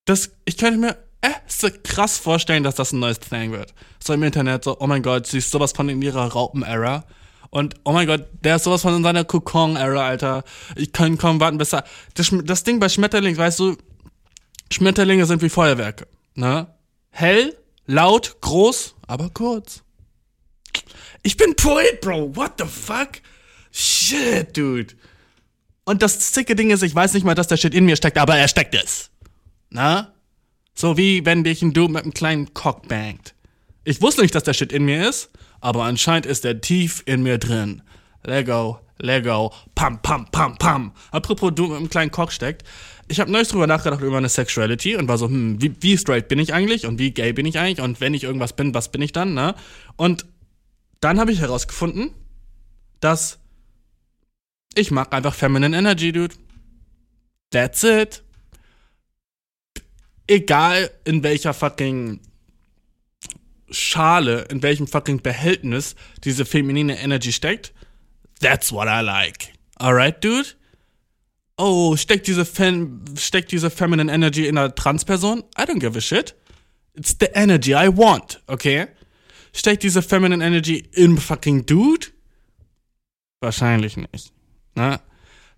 das, 0.08 0.30
ich 0.46 0.56
könnte 0.56 0.78
mir 0.78 0.96
äh, 1.20 1.30
so 1.46 1.68
krass 1.84 2.18
vorstellen, 2.18 2.62
dass 2.62 2.76
das 2.76 2.92
ein 2.92 2.98
neues 2.98 3.20
Thing 3.20 3.52
wird. 3.52 3.74
So 4.02 4.14
im 4.14 4.22
Internet, 4.22 4.64
so, 4.64 4.78
oh 4.80 4.86
mein 4.86 5.02
Gott, 5.02 5.26
sie 5.26 5.38
ist 5.38 5.50
sowas 5.50 5.72
von 5.72 5.88
in 5.88 6.00
ihrer 6.00 6.32
Raupen-Era. 6.32 7.04
Und 7.50 7.74
oh 7.84 7.92
mein 7.92 8.06
Gott, 8.06 8.26
der 8.42 8.56
ist 8.56 8.64
sowas 8.64 8.82
von 8.82 8.94
in 8.94 9.02
seiner 9.02 9.24
Kokon-Era, 9.24 10.06
Alter. 10.06 10.44
Ich 10.76 10.92
kann 10.92 11.18
kaum 11.18 11.40
warten, 11.40 11.58
bis 11.58 11.74
er. 11.74 11.84
Das, 12.14 12.32
das 12.44 12.64
Ding 12.64 12.78
bei 12.78 12.88
Schmetterlingen, 12.88 13.38
weißt 13.38 13.58
du, 13.58 13.76
Schmetterlinge 14.72 15.26
sind 15.26 15.42
wie 15.42 15.48
Feuerwerke. 15.48 16.06
Ne? 16.34 16.68
Hell, 17.10 17.56
laut, 17.86 18.40
groß, 18.40 18.94
aber 19.06 19.30
kurz. 19.30 19.82
Ich 21.22 21.36
bin 21.36 21.56
Poet, 21.56 22.00
Bro. 22.00 22.36
What 22.36 22.52
the 22.58 22.66
fuck? 22.66 23.20
Shit, 23.72 24.56
dude. 24.56 24.94
Und 25.84 26.02
das 26.02 26.32
zicke 26.32 26.54
Ding 26.54 26.70
ist, 26.70 26.82
ich 26.82 26.94
weiß 26.94 27.14
nicht 27.14 27.24
mal, 27.24 27.34
dass 27.34 27.48
der 27.48 27.56
Shit 27.56 27.74
in 27.74 27.86
mir 27.86 27.96
steckt, 27.96 28.18
aber 28.18 28.36
er 28.36 28.48
steckt 28.48 28.74
es. 28.74 29.10
Na? 29.70 30.12
So 30.74 30.96
wie 30.96 31.24
wenn 31.24 31.44
dich 31.44 31.62
ein 31.62 31.72
Dude 31.72 31.92
mit 31.92 32.02
einem 32.02 32.14
kleinen 32.14 32.54
Cock 32.54 32.88
bangt. 32.88 33.34
Ich 33.84 34.02
wusste 34.02 34.22
nicht, 34.22 34.34
dass 34.34 34.44
der 34.44 34.52
Shit 34.52 34.72
in 34.72 34.84
mir 34.84 35.08
ist, 35.08 35.30
aber 35.60 35.84
anscheinend 35.84 36.26
ist 36.26 36.44
der 36.44 36.60
tief 36.60 37.02
in 37.06 37.22
mir 37.22 37.38
drin. 37.38 37.82
Lego, 38.22 38.78
Lego, 38.98 39.52
pam, 39.74 40.00
pam, 40.02 40.26
pam, 40.30 40.56
pam. 40.58 40.92
Apropos 41.10 41.52
Dude 41.54 41.70
mit 41.70 41.78
einem 41.78 41.90
kleinen 41.90 42.10
Cock 42.10 42.32
steckt. 42.32 42.64
Ich 43.08 43.20
habe 43.20 43.30
neulich 43.30 43.48
drüber 43.48 43.66
nachgedacht 43.66 44.00
über 44.00 44.12
meine 44.12 44.28
Sexuality 44.28 44.96
und 44.96 45.08
war 45.08 45.18
so, 45.18 45.26
hm, 45.26 45.60
wie, 45.60 45.74
wie 45.80 45.96
straight 45.96 46.28
bin 46.28 46.38
ich 46.38 46.52
eigentlich 46.52 46.86
und 46.86 46.98
wie 46.98 47.10
gay 47.10 47.32
bin 47.32 47.46
ich 47.46 47.58
eigentlich 47.58 47.80
und 47.80 48.00
wenn 48.00 48.14
ich 48.14 48.24
irgendwas 48.24 48.54
bin, 48.54 48.74
was 48.74 48.92
bin 48.92 49.02
ich 49.02 49.12
dann, 49.12 49.34
ne? 49.34 49.54
Und 49.96 50.26
dann 51.00 51.18
habe 51.18 51.32
ich 51.32 51.40
herausgefunden, 51.40 52.10
dass 53.00 53.38
ich 54.74 54.90
mag 54.90 55.12
einfach 55.12 55.34
Feminine 55.34 55.76
Energy, 55.76 56.12
Dude. 56.12 56.34
That's 57.50 57.82
it 57.82 58.22
egal 60.28 60.90
in 61.04 61.22
welcher 61.22 61.54
fucking 61.54 62.20
Schale, 63.70 64.42
in 64.50 64.62
welchem 64.62 64.86
fucking 64.86 65.20
Behältnis 65.22 65.94
diese 66.24 66.44
feminine 66.44 66.98
Energy 66.98 67.32
steckt, 67.32 67.72
that's 68.40 68.72
what 68.72 68.88
I 68.88 69.00
like. 69.00 69.52
Alright, 69.78 70.22
dude? 70.22 70.54
Oh, 71.58 71.96
steckt 71.96 72.26
diese, 72.28 72.44
Fem 72.44 73.04
steckt 73.16 73.50
diese 73.52 73.68
feminine 73.68 74.12
Energy 74.12 74.46
in 74.46 74.56
einer 74.56 74.74
Transperson? 74.74 75.40
I 75.58 75.62
don't 75.62 75.80
give 75.80 75.98
a 75.98 76.00
shit. 76.00 76.34
It's 76.94 77.16
the 77.18 77.26
energy 77.34 77.72
I 77.74 77.88
want, 77.88 78.40
okay? 78.46 78.86
Steckt 79.52 79.82
diese 79.82 80.02
feminine 80.02 80.44
Energy 80.44 80.88
in 80.92 81.18
fucking 81.18 81.66
Dude? 81.66 82.06
Wahrscheinlich 83.40 83.96
nicht. 83.96 84.32
Ne? 84.74 85.00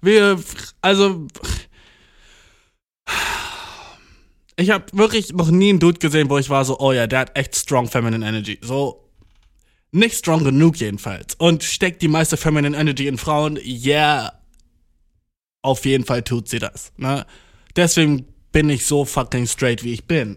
Wir, 0.00 0.42
also, 0.80 1.26
ich 4.56 4.70
habe 4.70 4.86
wirklich 4.92 5.32
noch 5.32 5.50
nie 5.50 5.70
einen 5.70 5.80
Dude 5.80 5.98
gesehen, 5.98 6.30
wo 6.30 6.38
ich 6.38 6.48
war 6.48 6.64
so, 6.64 6.78
oh 6.78 6.92
ja, 6.92 7.06
der 7.06 7.20
hat 7.20 7.36
echt 7.36 7.56
strong 7.56 7.88
feminine 7.88 8.26
energy. 8.26 8.58
So, 8.62 9.10
Nicht 9.92 10.16
strong 10.16 10.44
genug 10.44 10.76
jedenfalls. 10.76 11.34
Und 11.34 11.64
steckt 11.64 12.00
die 12.00 12.08
meiste 12.08 12.36
Feminine 12.36 12.76
Energy 12.76 13.08
in 13.08 13.18
Frauen? 13.18 13.58
Yeah. 13.64 14.39
Auf 15.62 15.84
jeden 15.84 16.04
Fall 16.04 16.22
tut 16.22 16.48
sie 16.48 16.58
das. 16.58 16.92
Ne? 16.96 17.26
Deswegen 17.76 18.26
bin 18.52 18.70
ich 18.70 18.86
so 18.86 19.04
fucking 19.04 19.46
straight, 19.46 19.84
wie 19.84 19.92
ich 19.92 20.04
bin. 20.06 20.36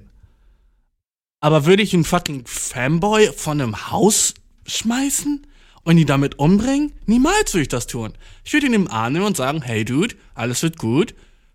Aber 1.39 1.65
würde 1.65 1.83
ich 1.83 1.93
einen 1.93 2.05
fucking 2.05 2.45
Fanboy 2.45 3.31
von 3.33 3.59
einem 3.59 3.91
Haus 3.91 4.33
schmeißen 4.65 5.45
und 5.83 5.97
ihn 5.97 6.07
damit 6.07 6.39
umbringen? 6.39 6.93
Niemals 7.05 7.53
würde 7.53 7.63
ich 7.63 7.67
das 7.67 7.87
tun. 7.87 8.13
Ich 8.43 8.53
würde 8.53 8.67
ihn 8.67 8.73
im 8.73 8.87
Arm 8.87 9.13
nehmen 9.13 9.25
und 9.25 9.37
sagen, 9.37 9.61
hey 9.61 9.83
Dude, 9.83 10.15
alles 10.35 10.63
wird 10.63 10.77
gut, 10.77 11.13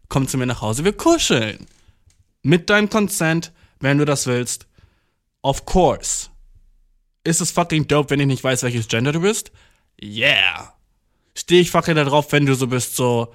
komm 0.08 0.28
zu 0.28 0.36
mir 0.36 0.46
nach 0.46 0.60
Hause, 0.60 0.84
wir 0.84 0.92
kuscheln. 0.92 1.66
Mit 2.42 2.70
deinem 2.70 2.90
Consent, 2.90 3.52
wenn 3.80 3.98
du 3.98 4.04
das 4.04 4.26
willst. 4.26 4.66
Of 5.42 5.64
course. 5.64 6.28
Ist 7.24 7.40
es 7.40 7.50
fucking 7.50 7.88
dope, 7.88 8.10
wenn 8.10 8.20
ich 8.20 8.26
nicht 8.26 8.44
weiß, 8.44 8.62
welches 8.62 8.88
Gender 8.88 9.12
du 9.12 9.20
bist? 9.20 9.52
Yeah. 10.02 10.74
Stehe 11.34 11.60
ich 11.60 11.70
fucking 11.70 11.94
da 11.94 12.04
drauf, 12.04 12.32
wenn 12.32 12.46
du 12.46 12.54
so 12.54 12.66
bist, 12.66 12.96
so, 12.96 13.32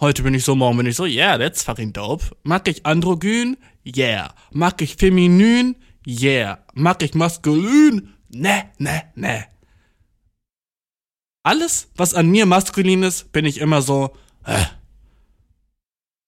heute 0.00 0.22
bin 0.22 0.34
ich 0.34 0.44
so, 0.44 0.54
morgen 0.54 0.78
bin 0.78 0.86
ich 0.86 0.96
so, 0.96 1.04
yeah, 1.04 1.38
that's 1.38 1.62
fucking 1.62 1.92
dope. 1.92 2.24
Mag 2.42 2.66
ich 2.68 2.84
androgyn? 2.84 3.56
Yeah. 3.84 4.34
Mag 4.50 4.80
ich 4.82 4.96
feminin? 4.96 5.76
Yeah. 6.06 6.58
Mag 6.74 7.02
ich 7.02 7.14
maskulin? 7.14 8.14
Ne, 8.28 8.70
ne, 8.78 9.02
ne. 9.14 9.46
Alles, 11.44 11.88
was 11.96 12.14
an 12.14 12.30
mir 12.30 12.46
maskulin 12.46 13.02
ist, 13.02 13.32
bin 13.32 13.44
ich 13.44 13.58
immer 13.58 13.82
so, 13.82 14.16
äh. 14.44 14.64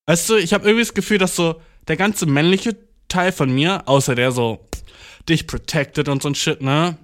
Weißt 0.06 0.28
du, 0.28 0.37
ich 0.37 0.52
habe 0.52 0.64
irgendwie 0.64 0.85
das 0.85 0.94
Gefühl, 0.94 1.18
dass 1.18 1.37
so 1.37 1.61
der 1.88 1.97
ganze 1.97 2.26
männliche 2.26 2.76
Teil 3.09 3.33
von 3.33 3.50
mir, 3.54 3.88
außer 3.88 4.14
der 4.14 4.33
so 4.33 4.68
dich 5.28 5.47
protected 5.47 6.09
und 6.09 6.23
so 6.23 6.28
ein 6.28 6.35
Shit, 6.35 6.61
ne? 6.61 6.99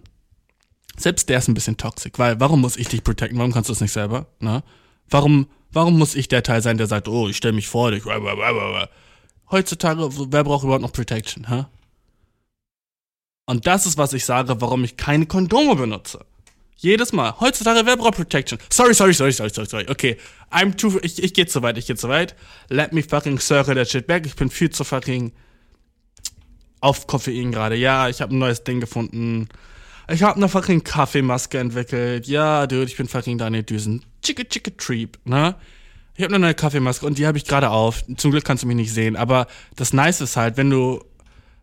Selbst 0.96 1.28
der 1.28 1.38
ist 1.38 1.48
ein 1.48 1.54
bisschen 1.54 1.78
toxisch, 1.78 2.12
weil 2.16 2.40
warum 2.40 2.60
muss 2.60 2.76
ich 2.76 2.88
dich 2.88 3.02
protecten? 3.02 3.38
Warum 3.38 3.52
kannst 3.52 3.70
du 3.70 3.72
es 3.72 3.80
nicht 3.80 3.92
selber, 3.92 4.26
ne? 4.40 4.62
Warum, 5.08 5.48
warum 5.72 5.98
muss 5.98 6.14
ich 6.14 6.28
der 6.28 6.42
Teil 6.42 6.62
sein, 6.62 6.78
der 6.78 6.86
sagt, 6.86 7.08
oh, 7.08 7.28
ich 7.28 7.36
stelle 7.36 7.54
mich 7.54 7.68
vor 7.68 7.90
dich? 7.90 8.04
Heutzutage, 9.50 10.08
wer 10.30 10.44
braucht 10.44 10.64
überhaupt 10.64 10.82
noch 10.82 10.92
Protection, 10.92 11.48
hä? 11.48 11.64
Und 13.46 13.66
das 13.66 13.84
ist, 13.86 13.98
was 13.98 14.12
ich 14.12 14.24
sage, 14.24 14.60
warum 14.60 14.84
ich 14.84 14.96
keine 14.96 15.26
Kondome 15.26 15.74
benutze. 15.74 16.24
Jedes 16.76 17.12
Mal. 17.12 17.38
Heutzutage, 17.40 17.84
wer 17.84 17.96
braucht 17.96 18.14
Protection? 18.14 18.58
Sorry, 18.70 18.94
sorry, 18.94 19.12
sorry, 19.12 19.32
sorry, 19.32 19.50
sorry, 19.50 19.68
sorry. 19.68 19.86
Okay. 19.88 20.16
I'm 20.50 20.76
too, 20.76 20.98
ich, 21.02 21.22
ich 21.22 21.34
geh 21.34 21.46
zu 21.46 21.60
weit, 21.60 21.76
ich 21.76 21.86
geh 21.86 21.94
zu 21.94 22.08
weit. 22.08 22.34
Let 22.68 22.92
me 22.92 23.02
fucking 23.02 23.38
circle 23.38 23.74
that 23.74 23.90
shit 23.90 24.06
back. 24.06 24.24
Ich 24.24 24.36
bin 24.36 24.50
viel 24.50 24.70
zu 24.70 24.84
fucking 24.84 25.32
auf 26.80 27.06
Koffein 27.06 27.52
gerade. 27.52 27.76
Ja, 27.76 28.08
ich 28.08 28.22
habe 28.22 28.34
ein 28.34 28.38
neues 28.38 28.64
Ding 28.64 28.80
gefunden. 28.80 29.48
Ich 30.08 30.22
habe 30.22 30.36
eine 30.36 30.48
fucking 30.48 30.82
Kaffeemaske 30.82 31.58
entwickelt. 31.58 32.26
Ja, 32.26 32.66
dude, 32.66 32.84
ich 32.84 32.96
bin 32.96 33.08
fucking 33.08 33.36
Daniel 33.36 33.62
Düsen. 33.62 34.02
Chicka 34.22 34.44
chicka 34.44 34.70
treep, 34.76 35.18
ne? 35.24 35.56
Ich 36.16 36.24
habe 36.24 36.34
eine 36.34 36.44
neue 36.44 36.54
Kaffeemaske 36.54 37.06
und 37.06 37.18
die 37.18 37.26
habe 37.26 37.38
ich 37.38 37.44
gerade 37.44 37.70
auf. 37.70 38.04
Zum 38.16 38.30
Glück 38.30 38.44
kannst 38.44 38.62
du 38.62 38.66
mich 38.66 38.76
nicht 38.76 38.92
sehen, 38.92 39.16
aber 39.16 39.46
das 39.76 39.92
Nice 39.92 40.20
ist 40.20 40.36
halt, 40.36 40.56
wenn 40.56 40.70
du 40.70 41.02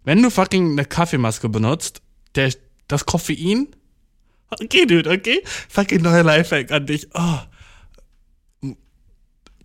wenn 0.04 0.22
du 0.24 0.30
fucking 0.30 0.72
eine 0.72 0.86
Kaffeemaske 0.86 1.50
benutzt, 1.50 2.02
der 2.36 2.54
das 2.88 3.06
Koffein 3.06 3.68
Okay, 4.50 4.86
dude, 4.86 5.10
okay? 5.10 5.42
Fucking 5.70 6.02
neuer 6.02 6.24
Lifehack 6.24 6.72
an 6.72 6.86
dich. 6.86 7.08
Oh. 7.14 7.40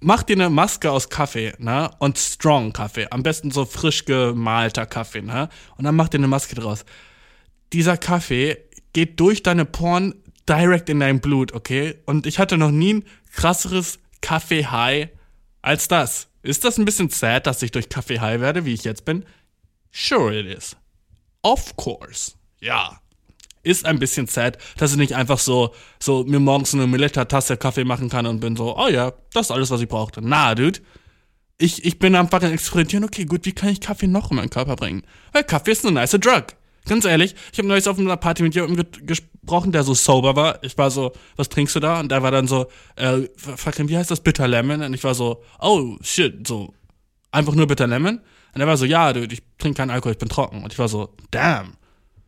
Mach 0.00 0.24
dir 0.24 0.34
eine 0.34 0.50
Maske 0.50 0.90
aus 0.90 1.08
Kaffee, 1.08 1.52
ne? 1.58 1.90
Und 2.00 2.18
strong 2.18 2.72
Kaffee. 2.72 3.06
Am 3.10 3.22
besten 3.22 3.52
so 3.52 3.64
frisch 3.64 4.04
gemalter 4.04 4.86
Kaffee, 4.86 5.22
ne? 5.22 5.48
Und 5.76 5.84
dann 5.84 5.94
mach 5.94 6.08
dir 6.08 6.18
eine 6.18 6.26
Maske 6.26 6.56
draus. 6.56 6.84
Dieser 7.72 7.96
Kaffee 7.96 8.58
geht 8.92 9.20
durch 9.20 9.44
deine 9.44 9.64
Poren 9.64 10.14
direkt 10.48 10.88
in 10.88 11.00
dein 11.00 11.20
Blut, 11.20 11.52
okay? 11.52 11.96
Und 12.06 12.26
ich 12.26 12.38
hatte 12.38 12.56
noch 12.56 12.70
nie 12.70 12.94
ein 12.94 13.04
krasseres 13.32 13.98
Kaffee-High 14.20 15.08
als 15.62 15.88
das. 15.88 16.28
Ist 16.42 16.64
das 16.64 16.78
ein 16.78 16.84
bisschen 16.84 17.08
sad, 17.08 17.46
dass 17.46 17.62
ich 17.62 17.70
durch 17.70 17.88
Kaffee 17.88 18.18
high 18.18 18.40
werde, 18.40 18.64
wie 18.64 18.74
ich 18.74 18.84
jetzt 18.84 19.04
bin? 19.04 19.24
Sure 19.92 20.36
it 20.38 20.46
is. 20.46 20.76
Of 21.42 21.76
course. 21.76 22.32
Ja 22.60 23.02
ist 23.62 23.86
ein 23.86 23.98
bisschen 23.98 24.26
sad, 24.26 24.58
dass 24.76 24.92
ich 24.92 24.98
nicht 24.98 25.14
einfach 25.14 25.38
so, 25.38 25.74
so 26.00 26.24
mir 26.24 26.40
morgens 26.40 26.74
eine 26.74 26.86
Miletta-Tasse 26.86 27.56
Kaffee 27.56 27.84
machen 27.84 28.08
kann 28.08 28.26
und 28.26 28.40
bin 28.40 28.56
so, 28.56 28.76
oh 28.76 28.88
ja, 28.88 29.12
das 29.32 29.46
ist 29.46 29.50
alles, 29.50 29.70
was 29.70 29.80
ich 29.80 29.88
brauchte. 29.88 30.20
Na, 30.22 30.54
Dude. 30.54 30.80
Ich, 31.58 31.84
ich 31.84 31.98
bin 31.98 32.16
einfach 32.16 32.42
ein 32.42 32.52
Experimentieren, 32.52 33.04
okay, 33.04 33.24
gut, 33.24 33.44
wie 33.44 33.52
kann 33.52 33.68
ich 33.68 33.80
Kaffee 33.80 34.08
noch 34.08 34.30
in 34.30 34.36
meinen 34.36 34.50
Körper 34.50 34.74
bringen? 34.74 35.04
Weil 35.32 35.44
Kaffee 35.44 35.72
ist 35.72 35.84
eine 35.84 35.94
nice 35.94 36.10
Drug. 36.12 36.44
Ganz 36.86 37.04
ehrlich, 37.04 37.36
ich 37.52 37.58
habe 37.58 37.68
neulich 37.68 37.86
auf 37.86 37.98
einer 37.98 38.16
Party 38.16 38.42
mit 38.42 38.54
jemandem 38.56 38.84
ge 39.06 39.16
gesprochen, 39.42 39.72
der 39.72 39.82
so 39.82 39.94
sober 39.94 40.36
war. 40.36 40.62
Ich 40.62 40.78
war 40.78 40.90
so, 40.90 41.12
was 41.36 41.48
trinkst 41.48 41.74
du 41.76 41.80
da? 41.80 42.00
Und 42.00 42.10
der 42.10 42.22
war 42.22 42.30
dann 42.30 42.46
so, 42.46 42.66
äh, 42.96 43.22
fucking, 43.36 43.88
wie 43.88 43.96
heißt 43.96 44.10
das? 44.10 44.20
Bitter 44.20 44.46
Lemon? 44.46 44.82
Und 44.82 44.94
ich 44.94 45.02
war 45.04 45.14
so, 45.14 45.42
oh, 45.60 45.96
shit, 46.00 46.46
so, 46.46 46.72
einfach 47.32 47.54
nur 47.54 47.66
Bitter 47.66 47.86
Lemon? 47.86 48.20
Und 48.54 48.60
er 48.60 48.66
war 48.66 48.76
so, 48.76 48.84
ja, 48.84 49.12
dude, 49.12 49.34
ich 49.34 49.42
trinke 49.58 49.78
keinen 49.78 49.90
Alkohol, 49.90 50.12
ich 50.12 50.18
bin 50.18 50.28
trocken. 50.28 50.62
Und 50.62 50.72
ich 50.72 50.78
war 50.78 50.88
so, 50.88 51.14
damn. 51.30 51.74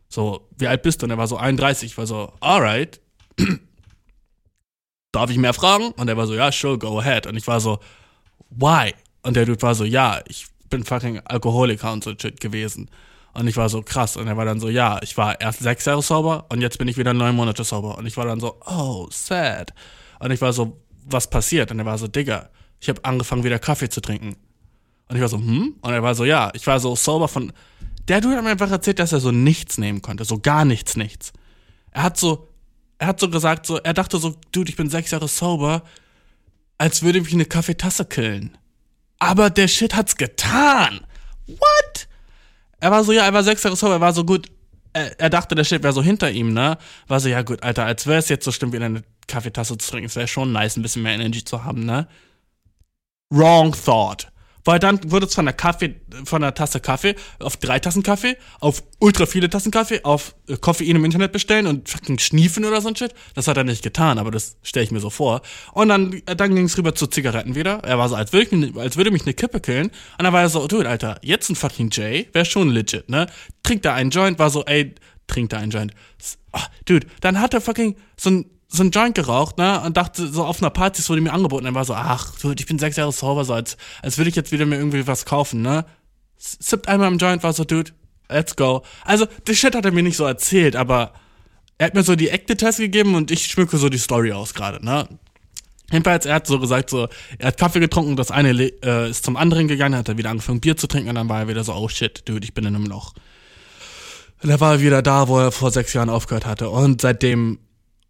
So, 0.09 0.47
wie 0.57 0.67
alt 0.67 0.81
bist 0.81 1.01
du? 1.01 1.05
Und 1.05 1.11
er 1.11 1.17
war 1.17 1.27
so 1.27 1.37
31. 1.37 1.91
Ich 1.91 1.97
war 1.97 2.07
so, 2.07 2.33
alright. 2.41 2.99
Darf 5.11 5.29
ich 5.29 5.37
mehr 5.37 5.53
fragen? 5.53 5.91
Und 5.91 6.09
er 6.09 6.17
war 6.17 6.27
so, 6.27 6.35
ja, 6.35 6.51
sure, 6.51 6.77
go 6.77 6.99
ahead. 6.99 7.27
Und 7.27 7.37
ich 7.37 7.47
war 7.47 7.61
so, 7.61 7.79
why? 8.49 8.93
Und 9.23 9.35
der 9.35 9.45
Dude 9.45 9.61
war 9.61 9.75
so, 9.75 9.85
ja, 9.85 10.21
ich 10.27 10.47
bin 10.69 10.83
fucking 10.83 11.19
Alkoholiker 11.19 11.93
und 11.93 12.03
so 12.03 12.11
shit 12.19 12.41
gewesen. 12.41 12.89
Und 13.35 13.47
ich 13.47 13.57
war 13.57 13.69
so, 13.69 13.81
krass. 13.81 14.17
Und 14.17 14.27
er 14.27 14.37
war 14.37 14.45
dann 14.45 14.59
so, 14.59 14.69
ja, 14.69 14.99
ich 15.03 15.17
war 15.17 15.39
erst 15.39 15.59
sechs 15.59 15.85
Jahre 15.85 16.01
sauber 16.01 16.45
und 16.49 16.61
jetzt 16.61 16.77
bin 16.77 16.87
ich 16.87 16.97
wieder 16.97 17.13
neun 17.13 17.35
Monate 17.35 17.63
sauber. 17.63 17.97
Und 17.97 18.05
ich 18.05 18.15
war 18.17 18.25
dann 18.25 18.39
so, 18.39 18.59
oh, 18.65 19.07
sad. 19.11 19.73
Und 20.19 20.31
ich 20.31 20.41
war 20.41 20.53
so, 20.53 20.81
was 21.05 21.29
passiert? 21.29 21.69
Und 21.71 21.79
er 21.79 21.85
war 21.85 21.97
so, 21.97 22.07
Digga, 22.07 22.49
ich 22.79 22.89
habe 22.89 23.03
angefangen 23.03 23.43
wieder 23.43 23.59
Kaffee 23.59 23.89
zu 23.89 24.01
trinken. 24.01 24.37
Und 25.09 25.15
ich 25.15 25.21
war 25.21 25.27
so, 25.27 25.37
hm? 25.37 25.75
Und 25.81 25.93
er 25.93 26.01
war 26.01 26.15
so, 26.15 26.25
ja, 26.25 26.49
ich 26.53 26.65
war 26.65 26.79
so 26.79 26.95
sauber 26.95 27.27
von 27.27 27.51
der 28.07 28.21
Dude 28.21 28.37
hat 28.37 28.43
mir 28.43 28.51
einfach 28.51 28.71
erzählt, 28.71 28.99
dass 28.99 29.11
er 29.11 29.19
so 29.19 29.31
nichts 29.31 29.77
nehmen 29.77 30.01
konnte, 30.01 30.25
so 30.25 30.39
gar 30.39 30.63
nichts, 30.63 30.95
nichts. 30.95 31.33
Er 31.91 32.03
hat 32.03 32.17
so, 32.17 32.47
er 32.99 33.07
hat 33.07 33.19
so 33.19 33.29
gesagt, 33.29 33.65
so, 33.65 33.77
er 33.77 33.93
dachte 33.93 34.17
so, 34.17 34.35
Dude, 34.51 34.69
ich 34.69 34.75
bin 34.75 34.89
sechs 34.89 35.11
Jahre 35.11 35.27
sober, 35.27 35.83
als 36.77 37.01
würde 37.01 37.21
mich 37.21 37.33
eine 37.33 37.45
Kaffeetasse 37.45 38.05
killen. 38.05 38.57
Aber 39.17 39.49
der 39.49 39.67
Shit 39.67 39.95
hat's 39.95 40.17
getan. 40.17 41.01
What? 41.47 42.07
Er 42.79 42.91
war 42.91 43.03
so, 43.03 43.11
ja, 43.11 43.25
er 43.25 43.33
war 43.33 43.43
sechs 43.43 43.63
Jahre 43.63 43.75
sober, 43.75 43.93
er 43.95 44.01
war 44.01 44.13
so 44.13 44.25
gut, 44.25 44.47
er, 44.93 45.19
er 45.19 45.29
dachte, 45.29 45.55
der 45.55 45.63
Shit 45.63 45.83
wäre 45.83 45.93
so 45.93 46.01
hinter 46.03 46.31
ihm, 46.31 46.53
ne? 46.53 46.77
War 47.07 47.19
so, 47.19 47.29
ja 47.29 47.41
gut, 47.41 47.63
Alter, 47.63 47.85
als 47.85 48.07
wäre 48.07 48.19
es 48.19 48.29
jetzt 48.29 48.45
so 48.45 48.51
schlimm, 48.51 48.73
wie 48.73 48.77
eine 48.77 49.03
Kaffeetasse 49.27 49.77
zu 49.77 49.91
trinken. 49.91 50.07
Es 50.07 50.15
wäre 50.15 50.27
schon 50.27 50.51
nice, 50.51 50.77
ein 50.77 50.81
bisschen 50.81 51.03
mehr 51.03 51.15
Energy 51.15 51.43
zu 51.43 51.63
haben, 51.63 51.85
ne? 51.85 52.07
Wrong 53.29 53.73
thought. 53.73 54.27
Weil 54.65 54.79
dann 54.79 54.99
wurde 55.11 55.27
es 55.27 55.35
von 55.35 55.45
der 55.45 55.53
Kaffee, 55.53 55.95
von 56.25 56.41
der 56.41 56.53
Tasse 56.55 56.79
Kaffee 56.79 57.15
auf 57.39 57.55
drei 57.57 57.79
Tassen 57.79 58.03
Kaffee, 58.03 58.35
auf 58.59 58.83
ultra 58.99 59.27
viele 59.27 59.49
Tassen 59.49 59.71
Kaffee, 59.71 60.03
auf 60.03 60.35
äh, 60.49 60.57
Koffein 60.57 60.95
im 60.95 61.05
Internet 61.05 61.31
bestellen 61.31 61.67
und 61.67 61.87
fucking 61.87 62.17
schniefen 62.19 62.65
oder 62.65 62.81
so 62.81 62.89
ein 62.89 62.95
Shit. 62.95 63.13
Das 63.35 63.47
hat 63.47 63.57
er 63.57 63.63
nicht 63.63 63.83
getan, 63.83 64.17
aber 64.17 64.31
das 64.31 64.57
stelle 64.63 64.83
ich 64.83 64.91
mir 64.91 64.99
so 64.99 65.11
vor. 65.11 65.41
Und 65.73 65.89
dann, 65.89 66.13
äh, 66.25 66.35
dann 66.35 66.55
ging 66.55 66.65
es 66.65 66.77
rüber 66.77 66.95
zu 66.95 67.07
Zigaretten 67.07 67.55
wieder. 67.55 67.83
Er 67.83 67.99
war 67.99 68.09
so, 68.09 68.15
als 68.15 68.33
würde, 68.33 68.55
ich, 68.55 68.75
als 68.75 68.97
würde 68.97 69.11
mich 69.11 69.21
eine 69.21 69.35
Kippe 69.35 69.59
killen. 69.59 69.87
Und 69.87 70.23
dann 70.23 70.33
war 70.33 70.41
er 70.41 70.49
so, 70.49 70.67
dude, 70.67 70.89
Alter, 70.89 71.19
jetzt 71.21 71.49
ein 71.49 71.55
fucking 71.55 71.91
Jay, 71.91 72.27
wäre 72.33 72.45
schon 72.45 72.69
legit, 72.71 73.07
ne? 73.07 73.27
Trinkt 73.61 73.85
da 73.85 73.93
einen 73.93 74.09
Joint, 74.09 74.39
war 74.39 74.49
so, 74.49 74.65
ey, 74.65 74.95
trinkt 75.27 75.53
da 75.53 75.57
einen 75.57 75.71
Joint. 75.71 75.93
Oh, 76.53 76.59
dude, 76.85 77.07
dann 77.21 77.39
hat 77.39 77.53
er 77.53 77.61
fucking 77.61 77.95
so 78.17 78.31
ein 78.31 78.45
so 78.67 78.83
ein 78.83 78.91
Joint 78.91 79.15
geraucht, 79.15 79.57
ne? 79.57 79.81
Und 79.81 79.97
dachte, 79.97 80.27
so 80.27 80.43
auf 80.43 80.61
einer 80.61 80.69
Party, 80.69 81.01
es 81.01 81.09
wurde 81.09 81.21
mir 81.21 81.33
angeboten. 81.33 81.65
Dann 81.65 81.75
war 81.75 81.85
so, 81.85 81.93
ach, 81.93 82.33
ich 82.57 82.65
bin 82.65 82.79
sechs 82.79 82.97
Jahre 82.97 83.11
sauber, 83.11 83.45
so 83.45 83.53
als, 83.53 83.77
als 84.01 84.17
würde 84.17 84.29
ich 84.29 84.35
jetzt 84.35 84.51
wieder 84.51 84.65
mir 84.65 84.77
irgendwie 84.77 85.07
was 85.07 85.25
kaufen, 85.25 85.61
ne? 85.61 85.85
Sippt 86.37 86.87
einmal 86.87 87.11
im 87.11 87.17
Joint, 87.17 87.43
war 87.43 87.53
so, 87.53 87.63
dude, 87.63 87.91
let's 88.29 88.55
go. 88.55 88.83
Also, 89.03 89.27
das 89.45 89.57
Shit 89.57 89.75
hat 89.75 89.85
er 89.85 89.91
mir 89.91 90.03
nicht 90.03 90.17
so 90.17 90.25
erzählt, 90.25 90.75
aber 90.75 91.13
er 91.77 91.87
hat 91.87 91.93
mir 91.93 92.03
so 92.03 92.15
die 92.15 92.29
Eckdetails 92.29 92.77
gegeben 92.77 93.15
und 93.15 93.31
ich 93.31 93.45
schmücke 93.45 93.77
so 93.77 93.89
die 93.89 93.97
Story 93.97 94.31
aus 94.31 94.53
gerade, 94.53 94.83
ne? 94.83 95.07
Jedenfalls, 95.91 96.25
er 96.25 96.35
hat 96.35 96.47
so 96.47 96.59
gesagt, 96.59 96.89
so, 96.89 97.07
er 97.37 97.47
hat 97.47 97.57
Kaffee 97.57 97.79
getrunken, 97.79 98.15
das 98.15 98.31
eine 98.31 98.49
äh, 98.51 99.09
ist 99.09 99.23
zum 99.23 99.37
anderen 99.37 99.67
gegangen, 99.67 99.95
hat 99.95 100.09
er 100.09 100.17
wieder 100.17 100.31
angefangen 100.31 100.59
Bier 100.59 100.75
zu 100.75 100.87
trinken 100.87 101.09
und 101.09 101.15
dann 101.15 101.29
war 101.29 101.41
er 101.41 101.47
wieder 101.47 101.63
so, 101.63 101.73
oh 101.73 101.87
shit, 101.87 102.27
dude, 102.27 102.43
ich 102.43 102.55
bin 102.55 102.65
in 102.65 102.75
einem 102.75 102.87
Loch. 102.87 103.13
Und 104.41 104.49
er 104.49 104.59
war 104.59 104.81
wieder 104.81 105.01
da, 105.01 105.27
wo 105.27 105.39
er 105.39 105.51
vor 105.51 105.71
sechs 105.71 105.93
Jahren 105.93 106.09
aufgehört 106.09 106.45
hatte. 106.45 106.69
Und 106.69 107.01
seitdem 107.01 107.59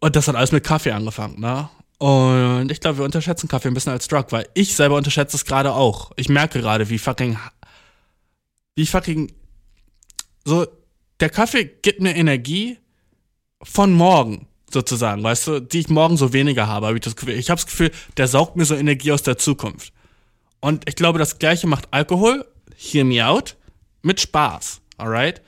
und 0.06 0.14
das 0.14 0.28
hat 0.28 0.36
alles 0.36 0.52
mit 0.52 0.62
Kaffee 0.62 0.92
angefangen, 0.92 1.40
ne? 1.40 1.68
Und 1.98 2.70
ich 2.70 2.78
glaube, 2.78 2.98
wir 2.98 3.04
unterschätzen 3.04 3.48
Kaffee 3.48 3.66
ein 3.66 3.74
bisschen 3.74 3.92
als 3.92 4.06
Drug, 4.06 4.26
weil 4.30 4.48
ich 4.54 4.76
selber 4.76 4.96
unterschätze 4.96 5.36
es 5.36 5.44
gerade 5.44 5.74
auch. 5.74 6.12
Ich 6.14 6.28
merke 6.28 6.60
gerade, 6.60 6.88
wie 6.90 6.98
fucking, 6.98 7.36
wie 8.76 8.86
fucking, 8.86 9.32
so, 10.44 10.64
der 11.18 11.28
Kaffee 11.28 11.64
gibt 11.64 12.00
mir 12.00 12.14
Energie 12.14 12.78
von 13.60 13.94
morgen, 13.94 14.46
sozusagen, 14.72 15.24
weißt 15.24 15.46
du, 15.48 15.60
die 15.60 15.80
ich 15.80 15.88
morgen 15.88 16.16
so 16.16 16.32
weniger 16.32 16.68
habe, 16.68 16.86
habe 16.86 16.98
ich 16.98 17.02
das 17.02 17.16
Gefühl. 17.16 17.34
Ich 17.34 17.50
habe 17.50 17.60
das 17.60 17.66
Gefühl, 17.66 17.90
der 18.16 18.28
saugt 18.28 18.54
mir 18.54 18.64
so 18.64 18.76
Energie 18.76 19.10
aus 19.10 19.24
der 19.24 19.38
Zukunft. 19.38 19.92
Und 20.60 20.88
ich 20.88 20.94
glaube, 20.94 21.18
das 21.18 21.40
Gleiche 21.40 21.66
macht 21.66 21.88
Alkohol, 21.90 22.46
hear 22.76 23.04
me 23.04 23.26
out, 23.26 23.56
mit 24.02 24.20
Spaß, 24.20 24.82
alright? 24.98 25.42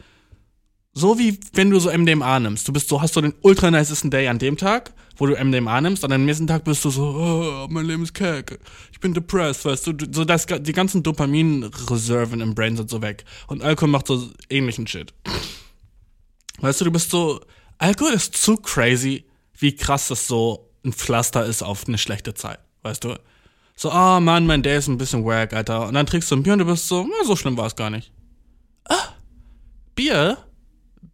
So 0.99 1.17
wie 1.17 1.39
wenn 1.53 1.71
du 1.71 1.79
so 1.79 1.97
MDMA 1.97 2.41
nimmst. 2.41 2.67
Du 2.67 2.73
bist 2.73 2.89
so, 2.89 3.01
hast 3.01 3.15
so 3.15 3.21
den 3.21 3.33
ultra 3.43 3.71
nicesten 3.71 4.11
Day 4.11 4.27
an 4.27 4.41
dem 4.41 4.57
Tag, 4.57 4.93
wo 5.17 5.27
du 5.27 5.37
MDMA 5.37 5.81
nimmst, 5.81 6.03
und 6.03 6.13
am 6.13 6.25
nächsten 6.25 6.49
Tag 6.49 6.65
bist 6.65 6.85
du 6.85 6.91
so, 6.91 7.05
oh, 7.05 7.67
mein 7.71 7.87
Leben 7.87 8.03
ist 8.03 8.15
kacke. 8.15 8.59
Ich 8.91 8.99
bin 8.99 9.15
depressed, 9.15 9.65
weißt 9.65 9.87
du, 9.87 9.93
so 10.11 10.25
das, 10.25 10.47
die 10.47 10.73
ganzen 10.73 11.05
Dopaminreserven 11.05 12.41
im 12.41 12.53
Brain 12.53 12.77
sind 12.77 12.91
so 12.91 13.01
weg. 13.01 13.25
Und 13.47 13.63
Alkohol 13.63 13.91
macht 13.91 14.09
so 14.09 14.29
ähnlichen 14.51 14.89
Shit. 14.89 15.15
Weißt 16.61 16.81
du, 16.81 16.87
du 16.87 16.91
bist 16.91 17.13
so, 17.13 17.41
Alkohol 17.79 18.15
ist 18.15 18.37
zu 18.37 18.57
crazy, 18.57 19.25
wie 19.57 19.77
krass 19.77 20.09
das 20.09 20.27
so 20.27 20.69
ein 20.85 20.93
Pflaster 20.93 21.47
ist 21.47 21.63
auf 21.63 21.87
eine 21.87 21.99
schlechte 21.99 22.35
Zeit, 22.35 22.59
weißt 22.83 23.05
du? 23.05 23.15
So, 23.77 23.93
oh 23.93 24.19
Mann, 24.19 24.47
mein 24.47 24.65
Day 24.65 24.77
ist 24.77 24.89
ein 24.89 24.99
bisschen 24.99 25.25
wack, 25.25 25.53
Alter. 25.53 25.87
Und 25.87 25.95
dann 25.95 26.07
trinkst 26.07 26.29
du 26.29 26.35
ein 26.35 26.43
Bier 26.43 26.55
und 26.55 26.59
du 26.59 26.65
bist 26.65 26.89
so, 26.89 27.07
na, 27.09 27.25
so 27.25 27.37
schlimm 27.37 27.57
war 27.57 27.67
es 27.67 27.77
gar 27.77 27.91
nicht. 27.91 28.11
Ah, 28.89 29.15
Bier? 29.95 30.39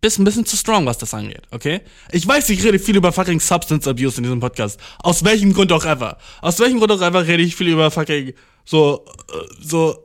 Bist 0.01 0.19
ein 0.19 0.25
bisschen 0.25 0.45
zu 0.45 0.57
strong, 0.57 0.87
was 0.87 0.99
das 0.99 1.15
angeht, 1.15 1.43
okay? 1.51 1.81
Ich 2.13 2.27
weiß, 2.27 2.49
ich 2.51 2.63
rede 2.63 2.79
viel 2.79 2.97
über 2.97 3.13
fucking 3.13 3.41
Substance 3.41 3.89
Abuse 3.89 4.19
in 4.19 4.25
diesem 4.25 4.41
Podcast. 4.41 4.79
Aus 4.99 5.25
welchem 5.25 5.55
Grund 5.55 5.73
auch 5.73 5.85
ever. 5.85 6.19
Aus 6.43 6.59
welchem 6.61 6.79
Grund 6.79 6.93
auch 6.93 7.01
ever 7.01 7.27
rede 7.27 7.43
ich 7.43 7.57
viel 7.57 7.69
über 7.69 7.91
fucking 7.91 8.35
so, 8.65 9.05
äh, 9.33 9.65
so. 9.65 9.99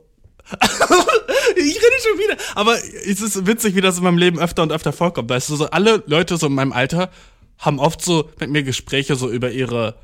ich 1.56 1.76
rede 1.76 1.96
schon 2.02 2.18
wieder. 2.18 2.36
Aber 2.54 2.76
es 2.76 3.20
ist 3.20 3.46
witzig, 3.46 3.74
wie 3.74 3.80
das 3.80 3.98
in 3.98 4.04
meinem 4.04 4.18
Leben 4.18 4.38
öfter 4.38 4.62
und 4.62 4.72
öfter 4.72 4.92
vorkommt. 4.92 5.28
Weißt 5.28 5.48
du, 5.50 5.56
so 5.56 5.70
alle 5.70 6.02
Leute 6.06 6.36
so 6.36 6.46
in 6.46 6.54
meinem 6.54 6.72
Alter 6.72 7.10
haben 7.58 7.78
oft 7.78 8.02
so 8.02 8.30
mit 8.40 8.50
mir 8.50 8.62
Gespräche 8.62 9.16
so 9.16 9.30
über 9.30 9.50
ihre 9.50 9.96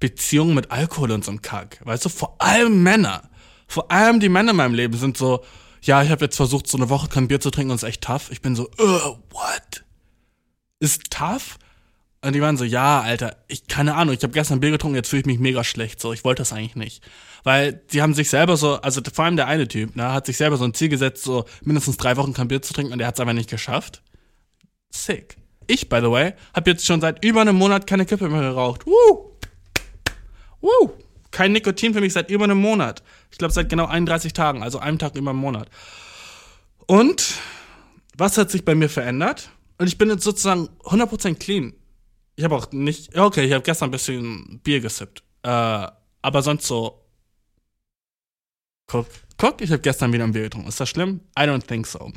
Beziehungen 0.00 0.54
mit 0.54 0.70
Alkohol 0.70 1.10
und 1.12 1.24
so 1.24 1.30
einem 1.30 1.42
Kack. 1.42 1.80
Weißt 1.84 2.04
du, 2.04 2.08
vor 2.08 2.36
allem 2.38 2.82
Männer. 2.82 3.28
Vor 3.68 3.90
allem 3.90 4.20
die 4.20 4.28
Männer 4.28 4.52
in 4.52 4.56
meinem 4.56 4.74
Leben 4.74 4.96
sind 4.96 5.16
so, 5.16 5.44
ja, 5.86 6.02
ich 6.02 6.10
habe 6.10 6.24
jetzt 6.24 6.36
versucht, 6.36 6.66
so 6.66 6.76
eine 6.76 6.88
Woche 6.88 7.08
kein 7.08 7.28
Bier 7.28 7.40
zu 7.40 7.50
trinken 7.50 7.70
und 7.70 7.76
es 7.76 7.82
ist 7.82 7.88
echt 7.88 8.02
tough. 8.02 8.30
Ich 8.30 8.42
bin 8.42 8.54
so, 8.56 8.64
uh, 8.78 9.16
what? 9.30 9.84
Ist 10.80 11.10
tough? 11.10 11.58
Und 12.22 12.34
die 12.34 12.40
waren 12.40 12.56
so, 12.56 12.64
ja, 12.64 13.02
Alter, 13.02 13.36
ich 13.46 13.68
keine 13.68 13.94
Ahnung, 13.94 14.14
ich 14.14 14.22
habe 14.22 14.32
gestern 14.32 14.58
Bier 14.60 14.72
getrunken, 14.72 14.96
jetzt 14.96 15.08
fühle 15.08 15.20
ich 15.20 15.26
mich 15.26 15.38
mega 15.38 15.62
schlecht. 15.62 16.00
So, 16.00 16.12
ich 16.12 16.24
wollte 16.24 16.40
das 16.40 16.52
eigentlich 16.52 16.74
nicht. 16.74 17.04
Weil 17.44 17.74
die 17.92 18.02
haben 18.02 18.14
sich 18.14 18.30
selber 18.30 18.56
so, 18.56 18.80
also 18.80 19.00
vor 19.12 19.24
allem 19.24 19.36
der 19.36 19.46
eine 19.46 19.68
Typ, 19.68 19.94
ne, 19.94 20.12
hat 20.12 20.26
sich 20.26 20.36
selber 20.36 20.56
so 20.56 20.64
ein 20.64 20.74
Ziel 20.74 20.88
gesetzt, 20.88 21.22
so 21.22 21.44
mindestens 21.62 21.96
drei 21.98 22.16
Wochen 22.16 22.32
kein 22.32 22.48
Bier 22.48 22.62
zu 22.62 22.74
trinken 22.74 22.92
und 22.92 22.98
der 22.98 23.06
hat 23.06 23.14
es 23.14 23.20
einfach 23.20 23.34
nicht 23.34 23.50
geschafft. 23.50 24.02
Sick. 24.90 25.36
Ich, 25.68 25.88
by 25.88 26.00
the 26.00 26.10
way, 26.10 26.34
habe 26.54 26.70
jetzt 26.70 26.84
schon 26.84 27.00
seit 27.00 27.24
über 27.24 27.42
einem 27.42 27.56
Monat 27.56 27.86
keine 27.86 28.06
Kippe 28.06 28.28
mehr 28.28 28.40
geraucht. 28.40 28.86
Woo! 28.86 29.36
Woo! 30.60 30.92
Kein 31.36 31.52
Nikotin 31.52 31.92
für 31.92 32.00
mich 32.00 32.14
seit 32.14 32.30
über 32.30 32.44
einem 32.44 32.56
Monat. 32.56 33.02
Ich 33.30 33.36
glaube 33.36 33.52
seit 33.52 33.68
genau 33.68 33.84
31 33.84 34.32
Tagen, 34.32 34.62
also 34.62 34.78
einem 34.78 34.98
Tag 34.98 35.16
über 35.16 35.32
einen 35.32 35.38
Monat. 35.38 35.68
Und 36.86 37.34
was 38.16 38.38
hat 38.38 38.50
sich 38.50 38.64
bei 38.64 38.74
mir 38.74 38.88
verändert? 38.88 39.50
Und 39.76 39.86
ich 39.86 39.98
bin 39.98 40.08
jetzt 40.08 40.24
sozusagen 40.24 40.70
100% 40.84 41.34
clean. 41.34 41.74
Ich 42.36 42.44
habe 42.44 42.56
auch 42.56 42.72
nicht, 42.72 43.18
okay, 43.18 43.44
ich 43.44 43.52
habe 43.52 43.62
gestern 43.62 43.88
ein 43.88 43.90
bisschen 43.90 44.60
Bier 44.64 44.80
gesippt. 44.80 45.24
Äh, 45.42 45.88
aber 46.22 46.42
sonst 46.42 46.66
so. 46.66 47.04
Guck, 48.86 49.06
guck, 49.36 49.60
ich 49.60 49.70
habe 49.70 49.82
gestern 49.82 50.14
wieder 50.14 50.24
ein 50.24 50.32
Bier 50.32 50.44
getrunken. 50.44 50.70
Ist 50.70 50.80
das 50.80 50.88
schlimm? 50.88 51.20
I 51.38 51.42
don't 51.42 51.66
think 51.66 51.86
so. 51.86 52.10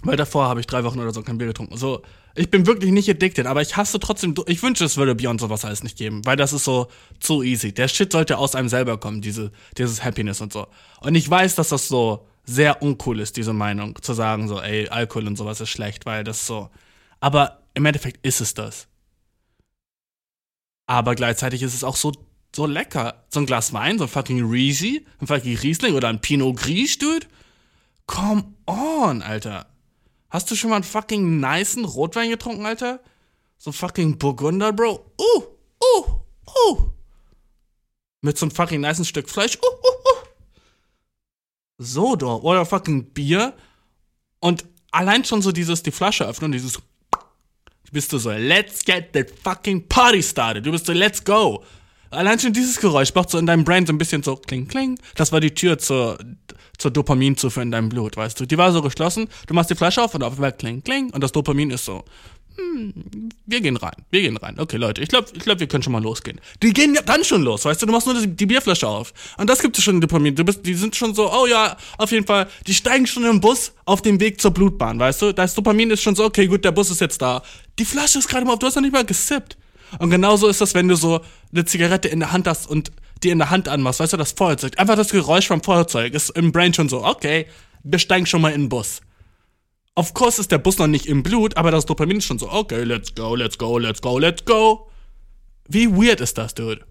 Weil 0.00 0.16
davor 0.16 0.48
habe 0.48 0.60
ich 0.60 0.66
drei 0.66 0.82
Wochen 0.82 0.98
oder 0.98 1.12
so 1.12 1.20
kein 1.20 1.36
Bier 1.36 1.48
getrunken. 1.48 1.76
So, 1.76 2.00
ich 2.34 2.50
bin 2.50 2.66
wirklich 2.66 2.92
nicht 2.92 3.08
addicted, 3.08 3.46
aber 3.46 3.62
ich 3.62 3.76
hasse 3.76 3.98
trotzdem. 3.98 4.34
Ich 4.46 4.62
wünsche, 4.62 4.84
es 4.84 4.96
würde 4.96 5.14
Bier 5.14 5.30
und 5.30 5.40
sowas 5.40 5.64
alles 5.64 5.82
nicht 5.82 5.96
geben, 5.96 6.24
weil 6.24 6.36
das 6.36 6.52
ist 6.52 6.64
so 6.64 6.88
zu 7.20 7.42
easy. 7.42 7.72
Der 7.72 7.88
Shit 7.88 8.12
sollte 8.12 8.38
aus 8.38 8.54
einem 8.54 8.68
selber 8.68 8.98
kommen, 8.98 9.20
diese, 9.20 9.50
dieses 9.76 10.04
Happiness 10.04 10.40
und 10.40 10.52
so. 10.52 10.66
Und 11.00 11.14
ich 11.14 11.28
weiß, 11.28 11.56
dass 11.56 11.70
das 11.70 11.88
so 11.88 12.26
sehr 12.44 12.82
uncool 12.82 13.20
ist, 13.20 13.36
diese 13.36 13.52
Meinung, 13.52 14.00
zu 14.00 14.14
sagen 14.14 14.48
so, 14.48 14.60
ey, 14.60 14.88
Alkohol 14.88 15.26
und 15.26 15.36
sowas 15.36 15.60
ist 15.60 15.68
schlecht, 15.68 16.06
weil 16.06 16.24
das 16.24 16.46
so. 16.46 16.70
Aber 17.20 17.60
im 17.74 17.84
Endeffekt 17.84 18.24
ist 18.24 18.40
es 18.40 18.54
das. 18.54 18.88
Aber 20.86 21.14
gleichzeitig 21.14 21.62
ist 21.62 21.74
es 21.74 21.84
auch 21.84 21.96
so, 21.96 22.12
so 22.54 22.66
lecker. 22.66 23.24
So 23.28 23.40
ein 23.40 23.46
Glas 23.46 23.72
Wein, 23.72 23.98
so 23.98 24.04
ein 24.04 24.10
fucking 24.10 24.44
Reezy, 24.48 25.04
ein 25.20 25.26
fucking 25.26 25.58
Riesling 25.58 25.94
oder 25.94 26.08
ein 26.08 26.20
Pinot 26.20 26.56
Gris, 26.56 26.98
dude. 26.98 27.26
Come 28.06 28.54
on, 28.66 29.20
Alter. 29.22 29.66
Hast 30.30 30.50
du 30.50 30.56
schon 30.56 30.70
mal 30.70 30.76
einen 30.76 30.84
fucking 30.84 31.40
nicen 31.40 31.84
Rotwein 31.84 32.30
getrunken, 32.30 32.66
Alter? 32.66 33.00
So 33.56 33.72
fucking 33.72 34.18
Burgunder, 34.18 34.72
Bro. 34.72 35.12
Uh, 35.18 35.42
uh, 35.82 36.04
uh. 36.68 36.90
Mit 38.20 38.36
so 38.36 38.46
einem 38.46 38.50
fucking 38.50 38.80
nicen 38.80 39.04
Stück 39.04 39.28
Fleisch. 39.28 39.56
Uh, 39.56 39.66
uh, 39.66 40.22
uh. 40.22 40.26
So, 41.78 42.16
doch. 42.16 42.42
Oder 42.42 42.66
fucking 42.66 43.12
Bier. 43.12 43.54
Und 44.40 44.64
allein 44.90 45.24
schon 45.24 45.42
so 45.42 45.50
dieses, 45.50 45.82
die 45.82 45.92
Flasche 45.92 46.26
öffnen, 46.26 46.52
dieses. 46.52 46.80
Bist 47.90 48.12
du 48.12 48.18
so, 48.18 48.30
let's 48.30 48.84
get 48.84 49.10
the 49.14 49.24
fucking 49.24 49.88
party 49.88 50.22
started. 50.22 50.66
Du 50.66 50.70
bist 50.70 50.84
so, 50.84 50.92
let's 50.92 51.24
go. 51.24 51.64
Allein 52.10 52.38
schon 52.38 52.52
dieses 52.52 52.78
Geräusch 52.78 53.14
macht 53.14 53.30
so 53.30 53.38
in 53.38 53.46
deinem 53.46 53.64
Brain 53.64 53.86
so 53.86 53.94
ein 53.94 53.98
bisschen 53.98 54.22
so 54.22 54.36
kling, 54.36 54.68
kling. 54.68 54.98
Das 55.14 55.32
war 55.32 55.40
die 55.40 55.54
Tür 55.54 55.78
zur 55.78 56.18
zur 56.78 56.90
Dopaminzufuhr 56.90 57.62
in 57.62 57.70
deinem 57.70 57.88
Blut, 57.88 58.16
weißt 58.16 58.40
du. 58.40 58.46
Die 58.46 58.56
war 58.56 58.72
so 58.72 58.80
geschlossen, 58.82 59.28
du 59.46 59.54
machst 59.54 59.70
die 59.70 59.74
Flasche 59.74 60.02
auf 60.02 60.14
und 60.14 60.22
auf 60.22 60.34
einmal 60.34 60.52
kling, 60.52 60.82
kling 60.82 61.10
und 61.10 61.22
das 61.22 61.32
Dopamin 61.32 61.70
ist 61.70 61.84
so, 61.84 62.04
hm, 62.58 62.92
wir 63.46 63.60
gehen 63.60 63.76
rein, 63.76 63.94
wir 64.10 64.20
gehen 64.20 64.36
rein. 64.36 64.58
Okay, 64.58 64.78
Leute, 64.78 65.00
ich 65.00 65.08
glaube, 65.08 65.28
ich 65.32 65.40
glaub, 65.40 65.60
wir 65.60 65.68
können 65.68 65.82
schon 65.82 65.92
mal 65.92 66.02
losgehen. 66.02 66.40
Die 66.62 66.72
gehen 66.72 66.92
ja 66.94 67.02
dann 67.02 67.22
schon 67.22 67.42
los, 67.42 67.64
weißt 67.64 67.80
du, 67.82 67.86
du 67.86 67.92
machst 67.92 68.06
nur 68.06 68.20
die, 68.20 68.26
die 68.26 68.46
Bierflasche 68.46 68.88
auf. 68.88 69.12
Und 69.36 69.48
das 69.48 69.60
gibt 69.60 69.78
es 69.78 69.84
schon 69.84 70.00
Dopamin. 70.00 70.34
Du 70.34 70.44
bist, 70.44 70.66
die 70.66 70.74
sind 70.74 70.96
schon 70.96 71.14
so, 71.14 71.32
oh 71.32 71.46
ja, 71.46 71.76
auf 71.98 72.10
jeden 72.10 72.26
Fall, 72.26 72.48
die 72.66 72.74
steigen 72.74 73.06
schon 73.06 73.24
im 73.24 73.40
Bus 73.40 73.72
auf 73.84 74.02
dem 74.02 74.18
Weg 74.18 74.40
zur 74.40 74.50
Blutbahn, 74.50 74.98
weißt 74.98 75.22
du. 75.22 75.32
Das 75.32 75.54
Dopamin 75.54 75.90
ist 75.90 76.02
schon 76.02 76.16
so, 76.16 76.24
okay, 76.24 76.46
gut, 76.46 76.64
der 76.64 76.72
Bus 76.72 76.90
ist 76.90 77.00
jetzt 77.00 77.22
da. 77.22 77.42
Die 77.78 77.84
Flasche 77.84 78.18
ist 78.18 78.28
gerade 78.28 78.44
mal 78.44 78.54
auf, 78.54 78.58
du 78.58 78.66
hast 78.66 78.74
noch 78.74 78.82
nicht 78.82 78.92
mal 78.92 79.04
gesippt. 79.04 79.56
Und 79.98 80.10
genauso 80.10 80.48
ist 80.48 80.60
das, 80.60 80.74
wenn 80.74 80.88
du 80.88 80.96
so 80.96 81.20
eine 81.52 81.64
Zigarette 81.64 82.08
in 82.08 82.20
der 82.20 82.32
Hand 82.32 82.46
hast 82.46 82.68
und 82.68 82.90
die 83.22 83.30
in 83.30 83.38
der 83.38 83.50
Hand 83.50 83.68
anmachst, 83.68 84.00
weißt 84.00 84.12
du, 84.12 84.16
das 84.16 84.32
Feuerzeug. 84.32 84.78
Einfach 84.78 84.96
das 84.96 85.10
Geräusch 85.10 85.46
vom 85.48 85.62
Feuerzeug 85.62 86.14
ist 86.14 86.30
im 86.30 86.52
Brain 86.52 86.74
schon 86.74 86.88
so, 86.88 87.04
okay, 87.04 87.46
wir 87.82 87.98
steigen 87.98 88.26
schon 88.26 88.40
mal 88.40 88.52
in 88.52 88.62
den 88.62 88.68
Bus. 88.68 89.00
Of 89.94 90.14
course 90.14 90.40
ist 90.40 90.52
der 90.52 90.58
Bus 90.58 90.78
noch 90.78 90.86
nicht 90.86 91.06
im 91.06 91.22
Blut, 91.22 91.56
aber 91.56 91.70
das 91.70 91.86
Dopamin 91.86 92.18
ist 92.18 92.24
schon 92.24 92.38
so, 92.38 92.50
okay, 92.50 92.84
let's 92.84 93.14
go, 93.14 93.34
let's 93.34 93.58
go, 93.58 93.78
let's 93.78 94.00
go, 94.00 94.18
let's 94.18 94.44
go. 94.44 94.88
Wie 95.68 95.90
weird 95.90 96.20
ist 96.20 96.38
das, 96.38 96.54
dude? 96.54 96.84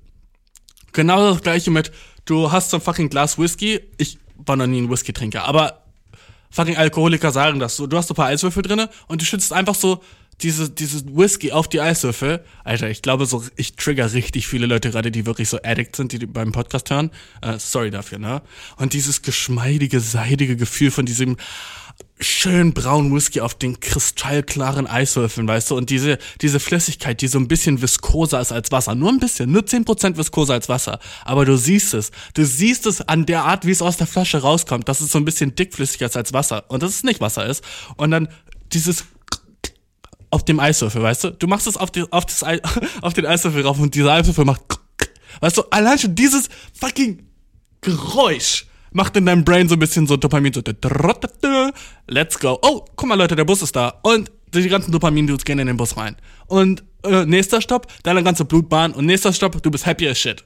Genau 0.91 1.31
das 1.31 1.41
gleiche 1.41 1.71
mit, 1.71 1.91
du 2.25 2.51
hast 2.51 2.69
so 2.69 2.77
ein 2.77 2.81
fucking 2.81 3.09
Glas 3.09 3.37
Whisky. 3.37 3.79
Ich 3.97 4.17
war 4.35 4.55
noch 4.55 4.67
nie 4.67 4.81
ein 4.81 4.89
Whisky-Trinker, 4.89 5.45
aber 5.45 5.83
fucking 6.49 6.77
Alkoholiker 6.77 7.31
sagen 7.31 7.59
das 7.59 7.77
so. 7.77 7.87
Du 7.87 7.97
hast 7.97 8.07
so 8.07 8.13
ein 8.13 8.17
paar 8.17 8.27
Eiswürfel 8.27 8.63
drinne 8.63 8.89
und 9.07 9.21
du 9.21 9.25
schützt 9.25 9.53
einfach 9.53 9.75
so 9.75 10.01
diese, 10.41 10.69
dieses 10.69 11.06
Whisky 11.08 11.52
auf 11.52 11.67
die 11.67 11.82
Eiswürfel. 11.82 12.43
Alter, 12.63 12.89
ich 12.89 13.02
glaube 13.02 13.26
so, 13.26 13.43
ich 13.56 13.76
trigger 13.76 14.13
richtig 14.13 14.47
viele 14.47 14.67
Leute 14.67 14.91
gerade, 14.91 15.12
die 15.12 15.26
wirklich 15.26 15.50
so 15.50 15.60
addict 15.63 15.95
sind, 15.95 16.12
die 16.12 16.26
beim 16.26 16.52
Podcast 16.52 16.89
hören. 16.89 17.12
Äh, 17.41 17.58
sorry 17.58 17.89
dafür, 17.89 18.19
ne? 18.19 18.41
Und 18.78 18.93
dieses 18.93 19.23
geschmeidige, 19.23 20.00
seidige 20.00 20.56
Gefühl 20.56 20.91
von 20.91 21.06
diesem 21.06 21.38
schön 22.19 22.73
braunen 22.73 23.13
Whisky 23.13 23.41
auf 23.41 23.54
den 23.54 23.80
kristallklaren 23.80 24.88
Eiswürfeln, 24.88 25.47
weißt 25.47 25.71
du? 25.71 25.78
Und 25.78 25.89
diese, 25.89 26.17
diese 26.41 26.60
Flüssigkeit, 26.60 27.21
die 27.21 27.28
so 27.28 27.39
ein 27.39 27.47
bisschen 27.47 27.82
viskoser 27.82 28.39
ist 28.39 28.52
als 28.52 28.71
Wasser. 28.71 28.95
Nur 28.95 29.10
ein 29.10 29.19
bisschen, 29.19 29.52
nur 29.52 29.62
10% 29.62 30.17
viskoser 30.17 30.54
als 30.54 30.69
Wasser. 30.69 31.00
Aber 31.26 31.45
du 31.45 31.58
siehst 31.58 31.93
es. 31.93 32.12
Du 32.34 32.45
siehst 32.45 32.86
es 32.86 33.02
an 33.02 33.26
der 33.26 33.43
Art, 33.43 33.65
wie 33.65 33.71
es 33.71 33.82
aus 33.82 33.97
der 33.97 34.08
Flasche 34.08 34.39
rauskommt, 34.39 34.88
dass 34.88 35.02
es 35.02 35.12
so 35.12 35.17
ein 35.17 35.26
bisschen 35.26 35.56
dickflüssiger 35.56 36.08
ist 36.08 36.17
als 36.17 36.34
Wasser. 36.34 36.65
Und 36.69 36.84
dass 36.84 36.91
es 36.91 37.04
nicht 37.04 37.21
Wasser 37.21 37.45
ist. 37.45 37.63
Und 37.97 38.12
dann 38.12 38.28
dieses 38.73 39.06
auf 40.29 40.45
dem 40.45 40.59
Eiswürfel, 40.59 41.01
weißt 41.01 41.23
du? 41.23 41.29
Du 41.31 41.47
machst 41.47 41.67
es 41.67 41.77
auf, 41.77 41.91
die, 41.91 42.05
auf, 42.11 42.25
das 42.25 42.43
Ei, 42.43 42.59
auf 43.01 43.13
den 43.13 43.25
Eiswürfel 43.25 43.63
rauf 43.63 43.79
und 43.79 43.95
dieser 43.95 44.13
Eiswürfel 44.13 44.45
macht. 44.45 44.61
Weißt 45.39 45.57
du, 45.57 45.63
allein 45.69 45.99
schon 45.99 46.15
dieses 46.15 46.49
fucking 46.73 47.27
Geräusch 47.81 48.65
macht 48.91 49.15
in 49.15 49.25
deinem 49.25 49.43
Brain 49.45 49.69
so 49.69 49.75
ein 49.75 49.79
bisschen 49.79 50.07
so 50.07 50.17
Dopamin 50.17 50.51
so. 50.53 50.61
Let's 52.07 52.39
go. 52.39 52.57
Oh, 52.61 52.85
guck 52.95 53.07
mal, 53.07 53.15
Leute, 53.15 53.35
der 53.35 53.45
Bus 53.45 53.61
ist 53.61 53.75
da. 53.75 53.99
Und 54.01 54.31
die 54.53 54.67
ganzen 54.67 54.91
Dopamin-Dudes 54.91 55.45
gehen 55.45 55.59
in 55.59 55.67
den 55.67 55.77
Bus 55.77 55.97
rein. 55.97 56.15
Und 56.47 56.83
äh, 57.03 57.25
nächster 57.25 57.61
Stopp, 57.61 57.87
deine 58.03 58.23
ganze 58.23 58.45
Blutbahn. 58.45 58.93
Und 58.93 59.05
nächster 59.05 59.33
Stopp, 59.33 59.61
du 59.61 59.69
bist 59.69 59.85
happy 59.85 60.07
as 60.07 60.17
shit. 60.17 60.43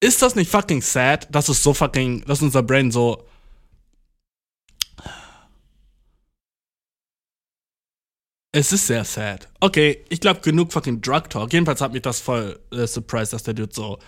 Ist 0.00 0.20
das 0.22 0.34
nicht 0.34 0.50
fucking 0.50 0.82
sad, 0.82 1.28
dass 1.34 1.48
es 1.48 1.62
so 1.62 1.72
fucking, 1.72 2.24
dass 2.26 2.42
unser 2.42 2.62
Brain 2.62 2.90
so 2.90 3.24
Es 8.58 8.72
ist 8.72 8.86
sehr 8.86 9.04
sad. 9.04 9.50
Okay, 9.60 10.02
ich 10.08 10.18
glaube 10.18 10.40
genug 10.40 10.72
fucking 10.72 11.02
Drug 11.02 11.28
Talk. 11.28 11.52
Jedenfalls 11.52 11.82
hat 11.82 11.92
mich 11.92 12.00
das 12.00 12.20
voll 12.20 12.58
äh, 12.72 12.86
surprised, 12.86 13.34
dass 13.34 13.42
der 13.42 13.52
Dude 13.52 13.74
so 13.74 13.98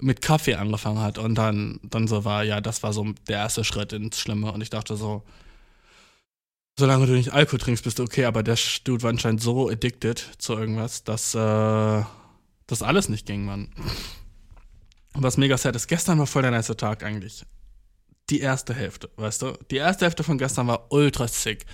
mit 0.00 0.20
Kaffee 0.20 0.56
angefangen 0.56 0.98
hat 0.98 1.16
und 1.16 1.36
dann, 1.36 1.78
dann 1.84 2.08
so 2.08 2.24
war, 2.24 2.42
ja, 2.42 2.60
das 2.60 2.82
war 2.82 2.92
so 2.92 3.06
der 3.28 3.38
erste 3.38 3.62
Schritt 3.62 3.92
ins 3.92 4.18
Schlimme. 4.18 4.50
Und 4.50 4.62
ich 4.62 4.70
dachte 4.70 4.96
so, 4.96 5.22
solange 6.76 7.06
du 7.06 7.12
nicht 7.12 7.32
Alkohol 7.32 7.60
trinkst, 7.60 7.84
bist 7.84 8.00
du 8.00 8.02
okay, 8.02 8.24
aber 8.24 8.42
der 8.42 8.58
Dude 8.82 9.04
war 9.04 9.10
anscheinend 9.10 9.40
so 9.42 9.68
addicted 9.68 10.28
zu 10.38 10.54
irgendwas, 10.54 11.04
dass 11.04 11.32
äh, 11.36 12.02
das 12.66 12.82
alles 12.82 13.08
nicht 13.08 13.26
ging, 13.26 13.44
Mann. 13.44 13.68
Und 15.14 15.22
was 15.22 15.36
mega 15.36 15.56
sad 15.56 15.76
ist, 15.76 15.86
gestern 15.86 16.18
war 16.18 16.26
voll 16.26 16.42
der 16.42 16.50
nice 16.50 16.74
Tag 16.76 17.04
eigentlich. 17.04 17.44
die 18.30 18.40
erste 18.40 18.74
Hälfte, 18.74 19.10
weißt 19.16 19.42
du? 19.42 19.52
Die 19.70 19.76
erste 19.76 20.06
Hälfte 20.06 20.24
von 20.24 20.38
gestern 20.38 20.66
war 20.66 20.90
ultra 20.90 21.28
sick. 21.28 21.64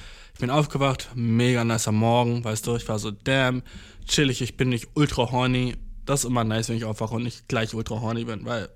Ich 0.40 0.42
bin 0.42 0.48
aufgewacht, 0.48 1.10
mega 1.14 1.64
nicer 1.64 1.92
Morgen, 1.92 2.42
weißt 2.42 2.66
du? 2.66 2.74
Ich 2.74 2.88
war 2.88 2.98
so, 2.98 3.10
damn, 3.10 3.62
chillig, 4.08 4.40
ich 4.40 4.56
bin 4.56 4.70
nicht 4.70 4.88
ultra 4.94 5.30
horny. 5.30 5.76
Das 6.06 6.20
ist 6.20 6.30
immer 6.30 6.44
nice, 6.44 6.70
wenn 6.70 6.78
ich 6.78 6.86
aufwache 6.86 7.16
und 7.16 7.24
nicht 7.24 7.46
gleich 7.46 7.74
ultra 7.74 8.00
horny 8.00 8.24
bin, 8.24 8.46
weil 8.46 8.70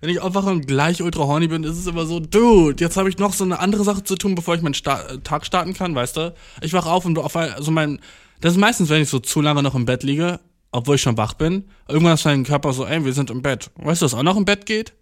wenn 0.00 0.10
ich 0.10 0.20
aufwache 0.20 0.50
und 0.50 0.68
gleich 0.68 1.02
ultra 1.02 1.24
horny 1.24 1.48
bin, 1.48 1.64
ist 1.64 1.76
es 1.76 1.88
immer 1.88 2.06
so, 2.06 2.20
dude, 2.20 2.80
jetzt 2.80 2.96
habe 2.96 3.08
ich 3.08 3.18
noch 3.18 3.32
so 3.32 3.42
eine 3.42 3.58
andere 3.58 3.82
Sache 3.82 4.04
zu 4.04 4.14
tun, 4.14 4.36
bevor 4.36 4.54
ich 4.54 4.62
meinen 4.62 4.74
Sta 4.74 5.02
äh, 5.08 5.18
Tag 5.18 5.44
starten 5.44 5.74
kann, 5.74 5.92
weißt 5.92 6.18
du? 6.18 6.34
Ich 6.60 6.72
wache 6.72 6.88
auf 6.88 7.04
und 7.04 7.18
auf 7.18 7.34
also 7.34 7.72
mein, 7.72 7.98
das 8.40 8.52
ist 8.52 8.60
meistens, 8.60 8.88
wenn 8.88 9.02
ich 9.02 9.08
so 9.08 9.18
zu 9.18 9.40
lange 9.40 9.64
noch 9.64 9.74
im 9.74 9.86
Bett 9.86 10.04
liege, 10.04 10.38
obwohl 10.70 10.94
ich 10.94 11.02
schon 11.02 11.16
wach 11.16 11.34
bin, 11.34 11.64
irgendwann 11.88 12.14
ist 12.14 12.24
mein 12.24 12.44
Körper 12.44 12.72
so, 12.72 12.86
ey, 12.86 13.04
wir 13.04 13.12
sind 13.12 13.28
im 13.28 13.42
Bett. 13.42 13.72
Weißt 13.74 14.02
du, 14.02 14.04
was 14.04 14.14
auch 14.14 14.22
noch 14.22 14.36
im 14.36 14.44
Bett 14.44 14.66
geht? 14.66 14.92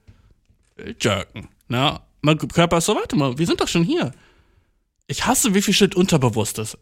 Jerken. 0.98 1.48
Na, 1.68 2.00
mein 2.22 2.38
Körper 2.38 2.78
ist 2.78 2.86
so, 2.86 2.94
warte 2.94 3.16
mal, 3.16 3.36
wir 3.36 3.46
sind 3.46 3.60
doch 3.60 3.68
schon 3.68 3.84
hier. 3.84 4.12
Ich 5.10 5.26
hasse, 5.26 5.54
wie 5.54 5.60
viel 5.62 5.74
Shit 5.74 5.96
unterbewusst 5.96 6.60
ist. 6.60 6.78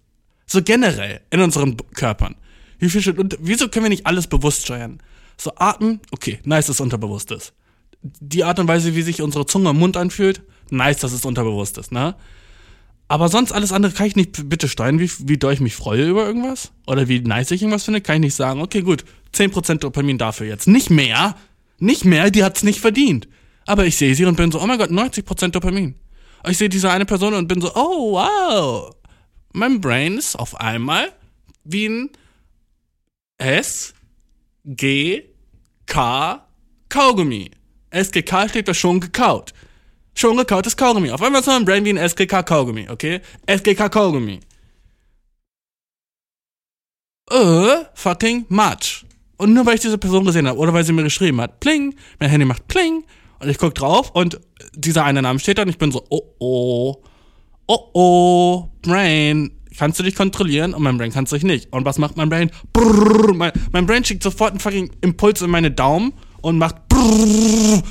So 0.47 0.63
generell 0.63 1.23
in 1.31 1.41
unseren 1.41 1.79
Körpern. 1.95 2.37
Wie 2.79 2.91
viel 2.91 3.01
Shit 3.01 3.19
unter, 3.19 3.39
wieso 3.41 3.69
können 3.69 3.87
wir 3.87 3.91
nicht 3.91 4.07
alles 4.07 4.27
bewusst 4.27 4.67
steuern? 4.67 5.01
So 5.39 5.53
atmen, 5.57 6.01
okay, 6.11 6.39
nice, 6.45 6.67
dass 6.67 6.77
es 6.77 6.81
unterbewusst 6.81 7.31
ist. 7.31 7.55
Die 8.03 8.45
Art 8.45 8.59
und 8.59 8.69
Weise, 8.69 8.95
wie 8.95 9.01
sich 9.01 9.23
unsere 9.23 9.47
Zunge 9.47 9.71
im 9.71 9.79
Mund 9.79 9.97
anfühlt, 9.97 10.43
nice, 10.69 10.99
dass 10.99 11.13
es 11.13 11.25
unterbewusst 11.25 11.79
ist, 11.79 11.91
ne? 11.91 12.17
Aber 13.09 13.31
sonst 13.31 13.53
alles 13.53 13.73
andere 13.73 13.93
kann 13.93 14.07
ich 14.07 14.17
nicht 14.17 14.51
bitte 14.51 14.69
steuern, 14.69 15.01
wie, 15.01 15.11
wie 15.21 15.39
doll 15.39 15.55
ich 15.55 15.61
mich 15.61 15.75
freue 15.75 16.07
über 16.07 16.27
irgendwas. 16.27 16.73
Oder 16.87 17.09
wie 17.09 17.21
nice 17.21 17.51
ich 17.53 17.63
irgendwas 17.63 17.85
finde, 17.85 18.03
kann 18.03 18.17
ich 18.17 18.21
nicht 18.21 18.35
sagen, 18.35 18.61
okay, 18.61 18.83
gut, 18.83 19.07
10% 19.35 19.77
Dopamin 19.77 20.19
dafür 20.19 20.47
jetzt. 20.47 20.69
Nicht 20.69 20.91
mehr. 20.91 21.35
Nicht 21.79 22.05
mehr, 22.05 22.31
die 22.31 22.45
hat's 22.45 22.63
nicht 22.63 22.81
verdient. 22.81 23.27
Aber 23.65 23.87
ich 23.87 23.97
sehe 23.97 24.15
sie 24.15 24.27
und 24.27 24.37
bin 24.37 24.53
so, 24.53 24.61
oh 24.61 24.67
mein 24.67 24.79
Gott, 24.79 24.91
90% 24.91 25.49
Dopamin. 25.49 25.95
Ich 26.47 26.59
sehe 26.59 26.69
diese 26.69 26.91
eine 26.91 27.05
Person 27.07 27.35
und 27.35 27.49
bin 27.49 27.61
so, 27.61 27.75
oh 27.75 28.13
wow. 28.13 28.95
Mein 29.53 29.81
Brain 29.81 30.19
ist 30.19 30.37
auf 30.37 30.61
einmal 30.61 31.13
wie 31.65 31.89
ein 31.89 32.11
S, 33.39 33.95
G, 34.65 35.25
K, 35.87 36.47
Kaugummi. 36.89 37.51
SGK 37.91 38.49
steht 38.49 38.69
da 38.69 38.75
schon 38.75 39.01
gekaut. 39.01 39.55
Schon 40.15 40.37
gekautes 40.37 40.77
Kaugummi. 40.77 41.11
Auf 41.11 41.23
einmal 41.23 41.41
ist 41.41 41.47
mein 41.47 41.65
Brain 41.65 41.85
wie 41.85 41.91
ein 41.91 42.09
SGK 42.09 42.45
Kaugummi, 42.45 42.89
okay? 42.91 43.21
SGK 43.47 43.89
Kaugummi. 43.89 44.41
Äh, 47.31 47.85
fucking 47.95 48.47
much. 48.49 49.05
Und 49.37 49.55
nur 49.55 49.65
weil 49.67 49.77
ich 49.77 49.81
diese 49.81 49.99
Person 49.99 50.25
gesehen 50.25 50.49
habe 50.49 50.59
oder 50.59 50.73
weil 50.73 50.85
sie 50.85 50.93
mir 50.93 51.05
geschrieben 51.05 51.41
hat, 51.41 51.61
pling, 51.61 51.95
mein 52.19 52.31
Handy 52.31 52.45
macht 52.45 52.67
pling 52.69 53.05
und 53.41 53.49
ich 53.49 53.59
guck 53.59 53.75
drauf 53.75 54.11
und 54.11 54.41
dieser 54.75 55.05
eine 55.05 55.23
Name 55.23 55.39
steht 55.39 55.59
da 55.59 55.63
und 55.63 55.69
ich 55.69 55.79
bin 55.79 55.93
so, 55.93 56.05
oh 56.11 56.23
oh, 56.39 57.03
oh 57.67 57.91
oh, 57.93 58.69
Brain, 58.83 59.53
kannst 59.77 59.99
du 59.99 60.03
dich 60.03 60.15
kontrollieren? 60.15 60.75
Und 60.75 60.83
mein 60.83 60.99
Brain 60.99 61.13
kann 61.13 61.27
sich 61.27 61.43
nicht. 61.45 61.73
Und 61.73 61.85
was 61.85 61.99
macht 61.99 62.17
mein 62.17 62.29
Brain? 62.29 62.51
Brrr, 62.73 63.35
mein, 63.35 63.53
mein 63.73 63.87
Brain 63.87 64.05
schickt 64.05 64.23
sofort 64.23 64.51
einen 64.51 64.61
fucking 64.61 64.91
Impuls 65.01 65.43
in 65.43 65.51
meine 65.51 65.71
Daumen 65.71 66.13
und 66.41 66.59
macht 66.59 66.89
brrr. 66.89 67.83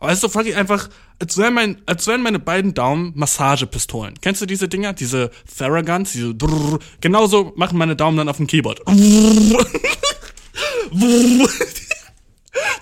Weißt 0.00 0.22
du, 0.22 0.28
fucking 0.28 0.54
einfach, 0.54 0.88
als 1.18 1.36
wären, 1.36 1.54
mein, 1.54 1.82
als 1.84 2.06
wären 2.06 2.22
meine 2.22 2.38
beiden 2.38 2.72
Daumen 2.72 3.12
Massagepistolen. 3.14 4.14
Kennst 4.20 4.40
du 4.40 4.46
diese 4.46 4.68
Dinger? 4.68 4.94
Diese 4.94 5.30
Theraguns? 5.58 6.12
Diese 6.12 6.34
brrr. 6.34 6.78
Genauso 7.00 7.52
machen 7.56 7.76
meine 7.78 7.96
Daumen 7.96 8.16
dann 8.16 8.28
auf 8.28 8.38
dem 8.38 8.46
Keyboard. 8.46 8.80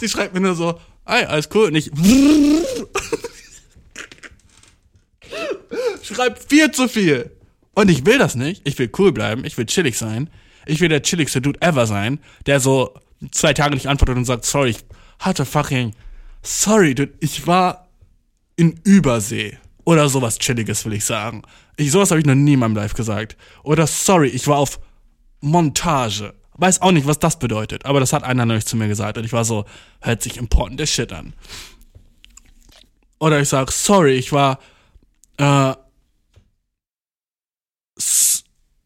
Sie 0.00 0.08
schreibt 0.08 0.34
mir 0.34 0.40
nur 0.40 0.54
so, 0.54 0.78
ey, 1.08 1.24
alles 1.24 1.48
cool. 1.54 1.66
Und 1.66 1.74
ich 1.74 1.90
schreib 6.02 6.38
viel 6.48 6.70
zu 6.70 6.88
viel. 6.88 7.30
Und 7.74 7.90
ich 7.90 8.04
will 8.06 8.18
das 8.18 8.34
nicht. 8.34 8.62
Ich 8.64 8.78
will 8.78 8.90
cool 8.98 9.12
bleiben. 9.12 9.44
Ich 9.44 9.56
will 9.56 9.66
chillig 9.66 9.96
sein. 9.96 10.30
Ich 10.66 10.80
will 10.80 10.88
der 10.88 11.02
chilligste 11.02 11.40
Dude 11.40 11.62
ever 11.62 11.86
sein, 11.86 12.18
der 12.46 12.60
so 12.60 12.94
zwei 13.30 13.54
Tage 13.54 13.74
nicht 13.74 13.88
antwortet 13.88 14.16
und 14.16 14.24
sagt, 14.24 14.44
sorry, 14.44 14.70
ich 14.70 14.84
hatte 15.18 15.44
fucking, 15.44 15.94
sorry, 16.42 16.94
dude, 16.94 17.14
ich 17.20 17.46
war 17.46 17.88
in 18.56 18.80
Übersee. 18.84 19.58
Oder 19.84 20.08
sowas 20.08 20.38
Chilliges 20.38 20.84
will 20.84 20.92
ich 20.92 21.04
sagen. 21.04 21.42
Ich, 21.76 21.90
sowas 21.90 22.10
habe 22.10 22.20
ich 22.20 22.26
noch 22.26 22.34
nie 22.34 22.54
in 22.54 22.58
meinem 22.58 22.76
Live 22.76 22.92
gesagt. 22.94 23.36
Oder 23.62 23.86
sorry, 23.86 24.28
ich 24.28 24.46
war 24.46 24.58
auf 24.58 24.78
Montage. 25.40 26.34
Weiß 26.58 26.82
auch 26.82 26.90
nicht, 26.90 27.06
was 27.06 27.20
das 27.20 27.38
bedeutet, 27.38 27.86
aber 27.86 28.00
das 28.00 28.12
hat 28.12 28.24
einer 28.24 28.44
neulich 28.44 28.66
zu 28.66 28.76
mir 28.76 28.88
gesagt 28.88 29.16
und 29.16 29.24
ich 29.24 29.32
war 29.32 29.44
so, 29.44 29.64
hört 30.00 30.22
sich 30.22 30.36
important 30.36 30.80
as 30.80 30.90
shit 30.90 31.12
an. 31.12 31.32
Oder 33.20 33.40
ich 33.40 33.48
sag, 33.48 33.70
sorry, 33.72 34.14
ich 34.14 34.32
war 34.32 34.58
äh, 35.38 35.74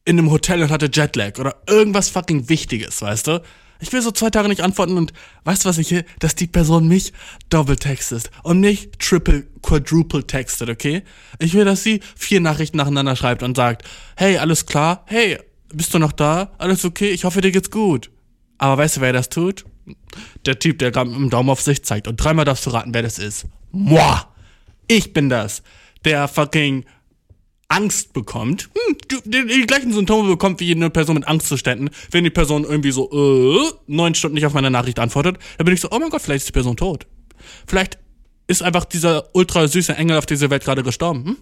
in 0.05 0.19
einem 0.19 0.31
Hotel 0.31 0.63
und 0.63 0.71
hatte 0.71 0.91
Jetlag 0.93 1.39
oder 1.39 1.63
irgendwas 1.67 2.09
fucking 2.11 2.49
Wichtiges, 2.49 3.01
weißt 3.01 3.27
du? 3.29 3.43
Ich 3.81 3.93
will 3.93 4.03
so 4.03 4.13
zwei 4.13 4.31
Tage 4.31 4.49
nicht 4.49 4.63
antworten 4.63 4.97
und 4.97 5.13
weißt 5.45 5.65
du, 5.65 5.69
was 5.69 5.79
ich 5.79 5.91
will? 5.91 6.05
Dass 6.21 6.35
die 6.35 6.47
Person 6.47 6.87
mich 6.87 7.13
doppelt 7.49 7.81
textet 7.81 8.31
und 8.43 8.61
nicht 8.61 8.99
triple, 9.01 9.45
quadruple 9.61 10.27
textet, 10.27 10.71
okay? 10.71 11.03
Ich 11.39 11.55
will, 11.55 11.65
dass 11.65 11.83
sie 11.83 12.01
vier 12.17 12.41
Nachrichten 12.41 12.77
nacheinander 12.77 13.17
schreibt 13.17 13.43
und 13.43 13.57
sagt, 13.57 13.85
hey, 14.17 14.39
alles 14.39 14.67
klar? 14.67 15.05
Hey, 15.07 15.39
bist 15.73 15.95
du 15.95 15.99
noch 15.99 16.13
da? 16.13 16.53
Alles 16.59 16.85
okay? 16.85 17.11
Ich 17.11 17.25
hoffe, 17.25 17.41
dir 17.41 17.51
geht's 17.51 17.71
gut. 17.71 18.11
Aber 18.59 18.79
weißt 18.79 18.99
du, 18.99 19.01
wer 19.01 19.13
das 19.13 19.29
tut? 19.29 19.65
Der 20.47 20.59
Typ, 20.59 20.79
der 20.79 20.91
gerade 20.91 21.11
mit 21.11 21.19
dem 21.19 21.31
Daumen 21.31 21.51
auf 21.51 21.61
sich 21.61 21.85
zeigt. 21.85 22.07
Und 22.07 22.17
dreimal 22.17 22.45
darfst 22.45 22.67
du 22.67 22.71
raten, 22.71 22.95
wer 22.95 23.03
das 23.03 23.19
ist. 23.19 23.47
Moi! 23.71 24.21
Ich 24.89 25.13
bin 25.13 25.29
das. 25.29 25.63
Der 26.05 26.29
fucking 26.29 26.85
Angst 27.73 28.13
bekommt, 28.13 28.69
hm, 28.75 28.97
die, 29.25 29.47
die, 29.47 29.67
gleichen 29.67 29.93
Symptome 29.93 30.29
bekommt 30.29 30.61
wie 30.61 30.73
eine 30.73 30.91
Person 30.91 31.15
mit 31.15 31.27
Angstzuständen, 31.27 31.89
wenn 32.11 32.23
die 32.23 32.31
Person 32.31 32.65
irgendwie 32.65 32.93
so 32.93 33.11
äh, 33.11 33.73
neun 33.87 34.15
Stunden 34.15 34.35
nicht 34.35 34.45
auf 34.45 34.53
meine 34.53 34.71
Nachricht 34.71 34.99
antwortet, 34.99 35.39
dann 35.57 35.65
bin 35.65 35.75
ich 35.75 35.81
so, 35.81 35.89
oh 35.91 35.99
mein 35.99 36.11
Gott, 36.11 36.21
vielleicht 36.21 36.43
ist 36.43 36.49
die 36.49 36.53
Person 36.53 36.77
tot. 36.77 37.07
Vielleicht 37.67 37.99
ist 38.47 38.63
einfach 38.63 38.85
dieser 38.85 39.35
ultra 39.35 39.67
süße 39.67 39.97
Engel 39.97 40.19
auf 40.19 40.27
dieser 40.27 40.51
Welt 40.51 40.65
gerade 40.65 40.83
gestorben. 40.83 41.25
Hm? 41.25 41.37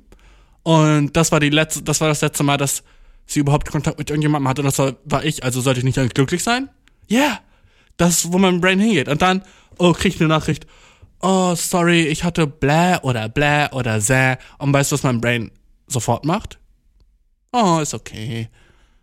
Und 0.63 1.17
das 1.17 1.33
war 1.33 1.41
die 1.41 1.51
letzte, 1.51 1.83
das 1.83 2.01
war 2.01 2.09
das 2.09 2.21
letzte 2.21 2.45
Mal, 2.45 2.59
dass 2.59 2.85
sie 3.27 3.41
überhaupt 3.41 3.71
Kontakt 3.71 3.99
mit 3.99 4.11
irgendjemandem 4.11 4.49
hatte, 4.49 4.63
das 4.63 4.79
war, 4.79 5.25
ich, 5.25 5.45
also 5.45 5.61
sollte 5.61 5.81
ich 5.81 5.85
nicht 5.85 6.15
glücklich 6.15 6.43
sein? 6.43 6.69
Ja, 7.09 7.21
yeah, 7.21 7.41
das 7.97 8.25
ist, 8.25 8.33
wo 8.33 8.39
mein 8.39 8.61
Brain 8.61 8.81
hingeht. 8.81 9.09
Und 9.09 9.23
dann, 9.23 9.43
oh, 9.79 9.93
krieg 9.93 10.15
ich 10.15 10.21
eine 10.21 10.29
Nachricht, 10.29 10.67
oh, 11.21 11.55
sorry, 11.55 12.03
ich 12.03 12.25
hatte 12.25 12.47
bläh 12.47 12.99
oder 13.03 13.29
bläh 13.29 13.69
oder 13.73 14.01
säh. 14.01 14.37
Und 14.59 14.73
weißt 14.73 14.91
du, 14.91 14.95
was 14.95 15.03
mein 15.03 15.21
Brain 15.21 15.51
sofort 15.87 16.25
macht? 16.25 16.59
Oh, 17.53 17.79
ist 17.81 17.95
okay. 17.95 18.49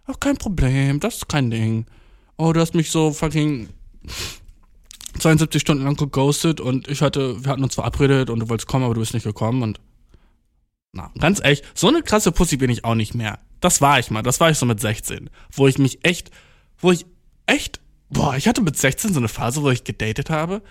Ach, 0.05 0.19
kein 0.19 0.37
Problem, 0.37 0.99
das 0.99 1.17
ist 1.17 1.29
kein 1.29 1.51
Ding. 1.51 1.85
Oh, 2.37 2.53
du 2.53 2.61
hast 2.61 2.75
mich 2.75 2.91
so 2.91 3.11
fucking 3.11 3.69
72 5.19 5.61
Stunden 5.61 5.83
lang 5.83 5.95
geghostet 5.95 6.61
und 6.61 6.87
ich 6.87 7.01
hatte, 7.01 7.43
wir 7.43 7.51
hatten 7.51 7.63
uns 7.63 7.75
verabredet 7.75 8.29
und 8.29 8.39
du 8.39 8.49
wolltest 8.49 8.67
kommen, 8.67 8.85
aber 8.85 8.93
du 8.93 8.99
bist 8.99 9.13
nicht 9.13 9.23
gekommen 9.23 9.63
und 9.63 9.79
na, 10.93 11.11
ganz 11.19 11.41
ehrlich, 11.43 11.63
so 11.73 11.89
eine 11.89 12.01
krasse 12.01 12.31
Pussy 12.31 12.57
bin 12.57 12.69
ich 12.69 12.85
auch 12.85 12.95
nicht 12.95 13.13
mehr. 13.13 13.39
Das 13.59 13.81
war 13.81 13.99
ich 13.99 14.11
mal, 14.11 14.21
das 14.21 14.39
war 14.39 14.49
ich 14.49 14.57
so 14.57 14.65
mit 14.65 14.79
16, 14.79 15.29
wo 15.51 15.67
ich 15.67 15.77
mich 15.77 16.03
echt, 16.03 16.31
wo 16.79 16.91
ich 16.91 17.05
echt, 17.45 17.79
boah, 18.09 18.35
ich 18.35 18.47
hatte 18.47 18.61
mit 18.61 18.77
16 18.77 19.13
so 19.13 19.19
eine 19.19 19.27
Phase, 19.27 19.63
wo 19.63 19.69
ich 19.69 19.83
gedatet 19.83 20.29
habe 20.29 20.61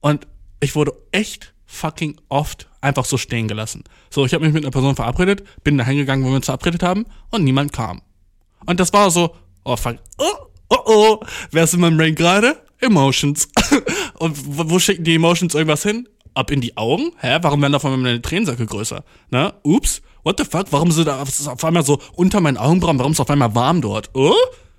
und 0.00 0.26
ich 0.60 0.74
wurde 0.74 0.92
echt 1.12 1.54
fucking 1.66 2.20
oft 2.28 2.68
einfach 2.80 3.04
so 3.04 3.16
stehen 3.16 3.48
gelassen. 3.48 3.84
So, 4.10 4.26
ich 4.26 4.34
habe 4.34 4.44
mich 4.44 4.52
mit 4.52 4.64
einer 4.64 4.72
Person 4.72 4.96
verabredet, 4.96 5.44
bin 5.62 5.78
da 5.78 5.84
hingegangen, 5.84 6.24
wo 6.24 6.30
wir 6.30 6.36
uns 6.36 6.46
verabredet 6.46 6.82
haben 6.82 7.06
und 7.30 7.44
niemand 7.44 7.72
kam. 7.72 8.02
Und 8.66 8.80
das 8.80 8.92
war 8.92 9.10
so, 9.10 9.34
oh 9.64 9.76
fuck, 9.76 9.96
oh, 10.18 10.24
oh, 10.68 10.78
oh, 10.84 11.20
wer 11.50 11.64
ist 11.64 11.74
in 11.74 11.80
meinem 11.80 11.96
Brain 11.96 12.14
gerade? 12.14 12.56
Emotions. 12.80 13.48
und 14.18 14.58
wo, 14.58 14.70
wo 14.70 14.78
schicken 14.78 15.04
die 15.04 15.14
Emotions 15.14 15.54
irgendwas 15.54 15.82
hin? 15.82 16.08
Ab 16.34 16.50
in 16.50 16.60
die 16.60 16.76
Augen? 16.76 17.12
Hä? 17.18 17.38
Warum 17.42 17.60
werden 17.62 17.74
auf 17.74 17.84
einmal 17.84 18.00
meine 18.00 18.22
Tränensäcke 18.22 18.66
größer? 18.66 19.04
Na, 19.30 19.54
ups, 19.62 20.02
what 20.22 20.38
the 20.38 20.44
fuck? 20.44 20.66
Warum 20.70 20.90
sind 20.90 21.08
da 21.08 21.22
auf 21.22 21.64
einmal 21.64 21.84
so 21.84 22.00
unter 22.14 22.40
meinen 22.40 22.56
Augenbrauen? 22.56 22.98
Warum 22.98 23.12
ist 23.12 23.16
es 23.16 23.20
auf 23.20 23.30
einmal 23.30 23.54
warm 23.54 23.80
dort? 23.80 24.10
Oh? 24.14 24.34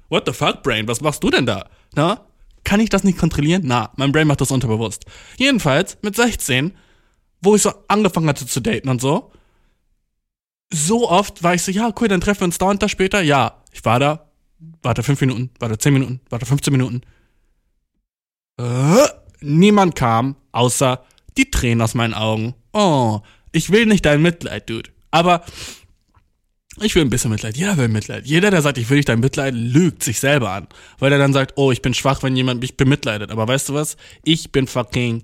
What 0.10 0.24
the 0.26 0.34
fuck, 0.34 0.64
Brain? 0.64 0.88
Was 0.88 1.02
machst 1.02 1.24
du 1.24 1.30
denn 1.30 1.46
da? 1.46 1.70
Na? 1.96 2.26
Kann 2.64 2.80
ich 2.80 2.90
das 2.90 3.04
nicht 3.04 3.18
kontrollieren? 3.18 3.64
Na, 3.66 3.92
mein 3.96 4.12
Brain 4.12 4.28
macht 4.28 4.42
das 4.42 4.52
unterbewusst. 4.52 5.06
Jedenfalls, 5.38 5.98
mit 6.02 6.16
16, 6.16 6.74
wo 7.42 7.56
ich 7.56 7.62
so 7.62 7.72
angefangen 7.88 8.28
hatte 8.28 8.46
zu 8.46 8.60
daten 8.60 8.90
und 8.90 9.02
so, 9.02 9.32
so 10.72 11.10
oft 11.10 11.44
war 11.44 11.54
ich 11.54 11.64
so, 11.64 11.72
ja, 11.72 11.92
cool, 12.00 12.08
dann 12.08 12.22
treffen 12.22 12.42
wir 12.42 12.46
uns 12.46 12.58
da 12.58 12.68
und 12.68 12.82
da 12.82 12.88
später. 12.88 13.22
Ja, 13.22 13.64
ich 13.72 13.84
war 13.84 14.00
da, 14.00 14.30
warte 14.82 15.04
fünf 15.04 15.20
Minuten, 15.22 15.50
warte 15.60 15.78
zehn 15.78 15.94
Minuten, 15.94 16.22
warte 16.30 16.46
15 16.46 16.72
Minuten. 16.72 17.02
Äh, 18.58 19.08
niemand 19.42 19.96
kam, 19.96 20.36
außer 20.52 21.04
die 21.38 21.50
Tränen 21.50 21.82
aus 21.82 21.94
meinen 21.94 22.14
Augen. 22.14 22.54
Oh, 22.74 23.22
ich 23.52 23.72
will 23.72 23.86
nicht 23.86 24.06
dein 24.06 24.22
Mitleid, 24.22 24.70
Dude. 24.70 24.92
Aber 25.12 25.44
ich 26.80 26.96
will 26.96 27.04
ein 27.04 27.10
bisschen 27.10 27.32
Mitleid. 27.32 27.58
Jeder 27.58 27.78
will 27.78 27.90
Mitleid. 27.90 28.26
Jeder, 28.26 28.50
der 28.50 28.62
sagt, 28.62 28.78
ich 28.78 28.90
will 28.90 28.98
nicht 28.98 29.10
dein 29.10 29.20
Mitleid, 29.20 29.54
lügt 29.54 30.04
sich 30.04 30.20
selber 30.20 30.52
an. 30.52 30.68
Weil 31.00 31.12
er 31.12 31.20
dann 31.20 31.34
sagt, 31.34 31.54
oh, 31.58 31.72
ich 31.72 31.82
bin 31.82 31.94
schwach, 31.94 32.24
wenn 32.24 32.36
jemand 32.36 32.62
mich 32.62 32.78
bemitleidet. 32.78 33.30
Aber 33.30 33.48
weißt 33.48 33.70
du 33.70 33.74
was? 33.74 33.98
Ich 34.24 34.52
bin 34.52 34.68
fucking 34.68 35.24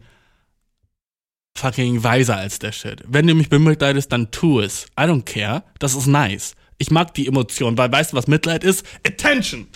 fucking 1.58 2.04
weiser 2.04 2.38
als 2.38 2.60
der 2.60 2.72
Shit. 2.72 3.04
Wenn 3.08 3.26
du 3.26 3.34
mich 3.34 3.50
bemitleidest, 3.50 4.12
dann 4.12 4.30
tu 4.32 4.60
es. 4.60 4.86
I 5.00 5.04
don't 5.04 5.24
care. 5.24 5.64
Das 5.80 5.96
ist 5.96 6.08
nice. 6.08 6.54
Ich 6.78 6.92
mag 6.92 7.14
die 7.16 7.28
Emotion, 7.28 7.78
weil 7.78 7.92
weißt 7.92 8.14
du, 8.14 8.18
was 8.18 8.28
Mitleid 8.28 8.64
ist? 8.64 8.86
Attention. 9.06 9.68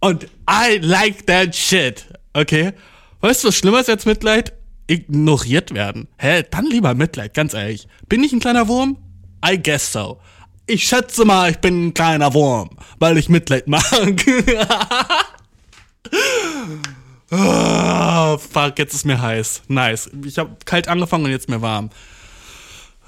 Und 0.00 0.24
I 0.50 0.78
like 0.78 1.26
that 1.26 1.54
shit. 1.54 2.06
Okay? 2.32 2.72
Weißt 3.20 3.44
du, 3.44 3.48
was 3.48 3.56
schlimmer 3.56 3.80
ist 3.80 3.88
als 3.88 4.04
Mitleid? 4.04 4.52
Ignoriert 4.88 5.72
werden. 5.72 6.08
Hä? 6.18 6.44
Dann 6.50 6.66
lieber 6.66 6.94
Mitleid, 6.94 7.34
ganz 7.34 7.54
ehrlich. 7.54 7.86
Bin 8.08 8.22
ich 8.22 8.32
ein 8.32 8.40
kleiner 8.40 8.68
Wurm? 8.68 8.98
I 9.44 9.60
guess 9.60 9.92
so. 9.92 10.18
Ich 10.66 10.84
schätze 10.84 11.24
mal, 11.24 11.50
ich 11.50 11.58
bin 11.58 11.88
ein 11.88 11.94
kleiner 11.94 12.34
Wurm, 12.34 12.70
weil 12.98 13.18
ich 13.18 13.28
Mitleid 13.28 13.68
mag. 13.68 13.84
oh, 17.30 18.38
fuck, 18.38 18.78
jetzt 18.78 18.94
ist 18.94 19.04
mir 19.04 19.20
heiß. 19.20 19.62
Nice. 19.68 20.10
Ich 20.24 20.38
habe 20.38 20.56
kalt 20.64 20.88
angefangen 20.88 21.24
und 21.26 21.30
jetzt 21.30 21.48
mir 21.48 21.62
warm. 21.62 21.90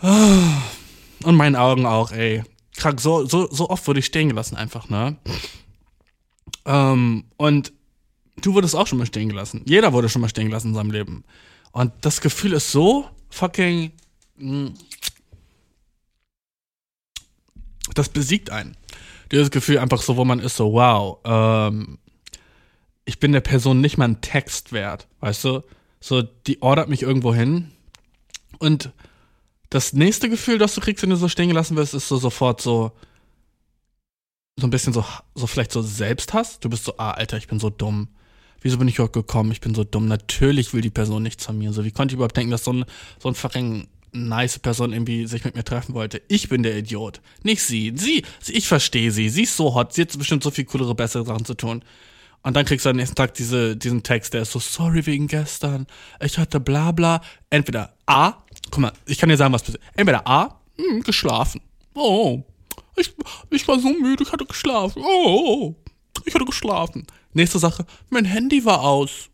Und 0.00 1.34
meinen 1.34 1.56
Augen 1.56 1.84
auch, 1.86 2.12
ey. 2.12 2.44
Krank, 2.76 3.00
so, 3.00 3.26
so, 3.26 3.48
so 3.50 3.68
oft 3.70 3.86
wurde 3.88 3.98
ich 3.98 4.06
stehen 4.06 4.28
gelassen 4.28 4.56
einfach, 4.56 4.88
ne? 4.88 5.16
Ähm, 6.64 7.24
und 7.36 7.72
du 8.40 8.54
wurdest 8.54 8.76
auch 8.76 8.86
schon 8.86 8.98
mal 8.98 9.06
stehen 9.06 9.28
gelassen. 9.28 9.62
Jeder 9.66 9.92
wurde 9.92 10.08
schon 10.08 10.22
mal 10.22 10.28
stehen 10.28 10.46
gelassen 10.46 10.68
in 10.68 10.74
seinem 10.74 10.92
Leben. 10.92 11.24
Und 11.72 11.92
das 12.02 12.20
Gefühl 12.20 12.52
ist 12.52 12.70
so 12.70 13.08
fucking. 13.30 13.92
Mh, 14.36 14.66
hm, 14.66 14.74
das 17.98 18.08
besiegt 18.08 18.50
einen. 18.50 18.76
Dieses 19.32 19.50
Gefühl 19.50 19.78
einfach 19.78 20.00
so, 20.00 20.16
wo 20.16 20.24
man 20.24 20.40
ist, 20.40 20.56
so, 20.56 20.72
wow, 20.72 21.18
ähm, 21.24 21.98
ich 23.04 23.18
bin 23.18 23.32
der 23.32 23.40
Person 23.40 23.80
nicht 23.80 23.98
mal 23.98 24.06
ein 24.06 24.20
Text 24.20 24.72
wert, 24.72 25.08
weißt 25.20 25.44
du? 25.44 25.62
So, 26.00 26.22
die 26.22 26.62
ordert 26.62 26.88
mich 26.88 27.02
irgendwo 27.02 27.34
hin. 27.34 27.72
Und 28.58 28.92
das 29.70 29.92
nächste 29.92 30.28
Gefühl, 30.28 30.58
das 30.58 30.74
du 30.74 30.80
kriegst, 30.80 31.02
wenn 31.02 31.10
du 31.10 31.16
so 31.16 31.28
stehen 31.28 31.48
gelassen 31.48 31.76
wirst, 31.76 31.94
ist 31.94 32.08
so 32.08 32.16
sofort 32.16 32.60
so, 32.60 32.92
so 34.56 34.66
ein 34.66 34.70
bisschen 34.70 34.92
so, 34.92 35.04
so 35.34 35.46
vielleicht 35.46 35.72
so 35.72 35.82
Selbsthass. 35.82 36.60
Du 36.60 36.68
bist 36.68 36.84
so, 36.84 36.94
ah, 36.98 37.12
Alter, 37.12 37.36
ich 37.36 37.48
bin 37.48 37.60
so 37.60 37.70
dumm. 37.70 38.08
Wieso 38.60 38.78
bin 38.78 38.88
ich 38.88 38.96
überhaupt 38.96 39.12
gekommen? 39.12 39.52
Ich 39.52 39.60
bin 39.60 39.74
so 39.74 39.84
dumm. 39.84 40.08
Natürlich 40.08 40.74
will 40.74 40.80
die 40.80 40.90
Person 40.90 41.22
nichts 41.22 41.46
von 41.46 41.58
mir. 41.58 41.72
So, 41.72 41.84
wie 41.84 41.92
konnte 41.92 42.12
ich 42.12 42.16
überhaupt 42.16 42.36
denken, 42.36 42.50
dass 42.50 42.64
so 42.64 42.72
ein, 42.72 42.84
so 43.18 43.28
ein 43.28 43.34
fucking 43.34 43.88
nice 44.12 44.58
Person 44.58 44.92
irgendwie 44.92 45.26
sich 45.26 45.44
mit 45.44 45.54
mir 45.54 45.64
treffen 45.64 45.94
wollte. 45.94 46.22
Ich 46.28 46.48
bin 46.48 46.62
der 46.62 46.76
Idiot. 46.76 47.20
Nicht 47.42 47.62
sie. 47.62 47.92
Sie, 47.96 48.24
ich 48.46 48.68
verstehe 48.68 49.10
sie. 49.10 49.28
Sie 49.28 49.42
ist 49.42 49.56
so 49.56 49.74
hot. 49.74 49.92
Sie 49.92 50.02
hat 50.02 50.16
bestimmt 50.18 50.42
so 50.42 50.50
viel 50.50 50.64
coolere, 50.64 50.94
bessere 50.94 51.24
Sachen 51.24 51.44
zu 51.44 51.54
tun. 51.54 51.82
Und 52.42 52.56
dann 52.56 52.64
kriegst 52.64 52.86
du 52.86 52.90
am 52.90 52.96
nächsten 52.96 53.16
Tag 53.16 53.34
diese, 53.34 53.76
diesen 53.76 54.02
Text, 54.02 54.32
der 54.32 54.42
ist 54.42 54.52
so, 54.52 54.58
sorry 54.58 55.04
wegen 55.06 55.26
gestern. 55.26 55.86
Ich 56.20 56.38
hatte 56.38 56.60
bla 56.60 56.92
bla. 56.92 57.20
Entweder 57.50 57.94
A, 58.06 58.34
guck 58.70 58.78
mal, 58.78 58.92
ich 59.06 59.18
kann 59.18 59.28
dir 59.28 59.36
sagen, 59.36 59.52
was 59.52 59.62
passiert. 59.62 59.82
Entweder 59.96 60.26
A, 60.26 60.60
hm, 60.76 61.02
geschlafen. 61.02 61.60
Oh, 61.94 62.42
ich, 62.96 63.12
ich 63.50 63.66
war 63.66 63.78
so 63.80 63.88
müde, 63.88 64.22
ich 64.22 64.32
hatte 64.32 64.44
geschlafen. 64.44 65.02
Oh, 65.04 65.74
ich 66.24 66.34
hatte 66.34 66.44
geschlafen. 66.44 67.06
Nächste 67.32 67.58
Sache, 67.58 67.84
mein 68.08 68.24
Handy 68.24 68.64
war 68.64 68.82
aus. 68.82 69.30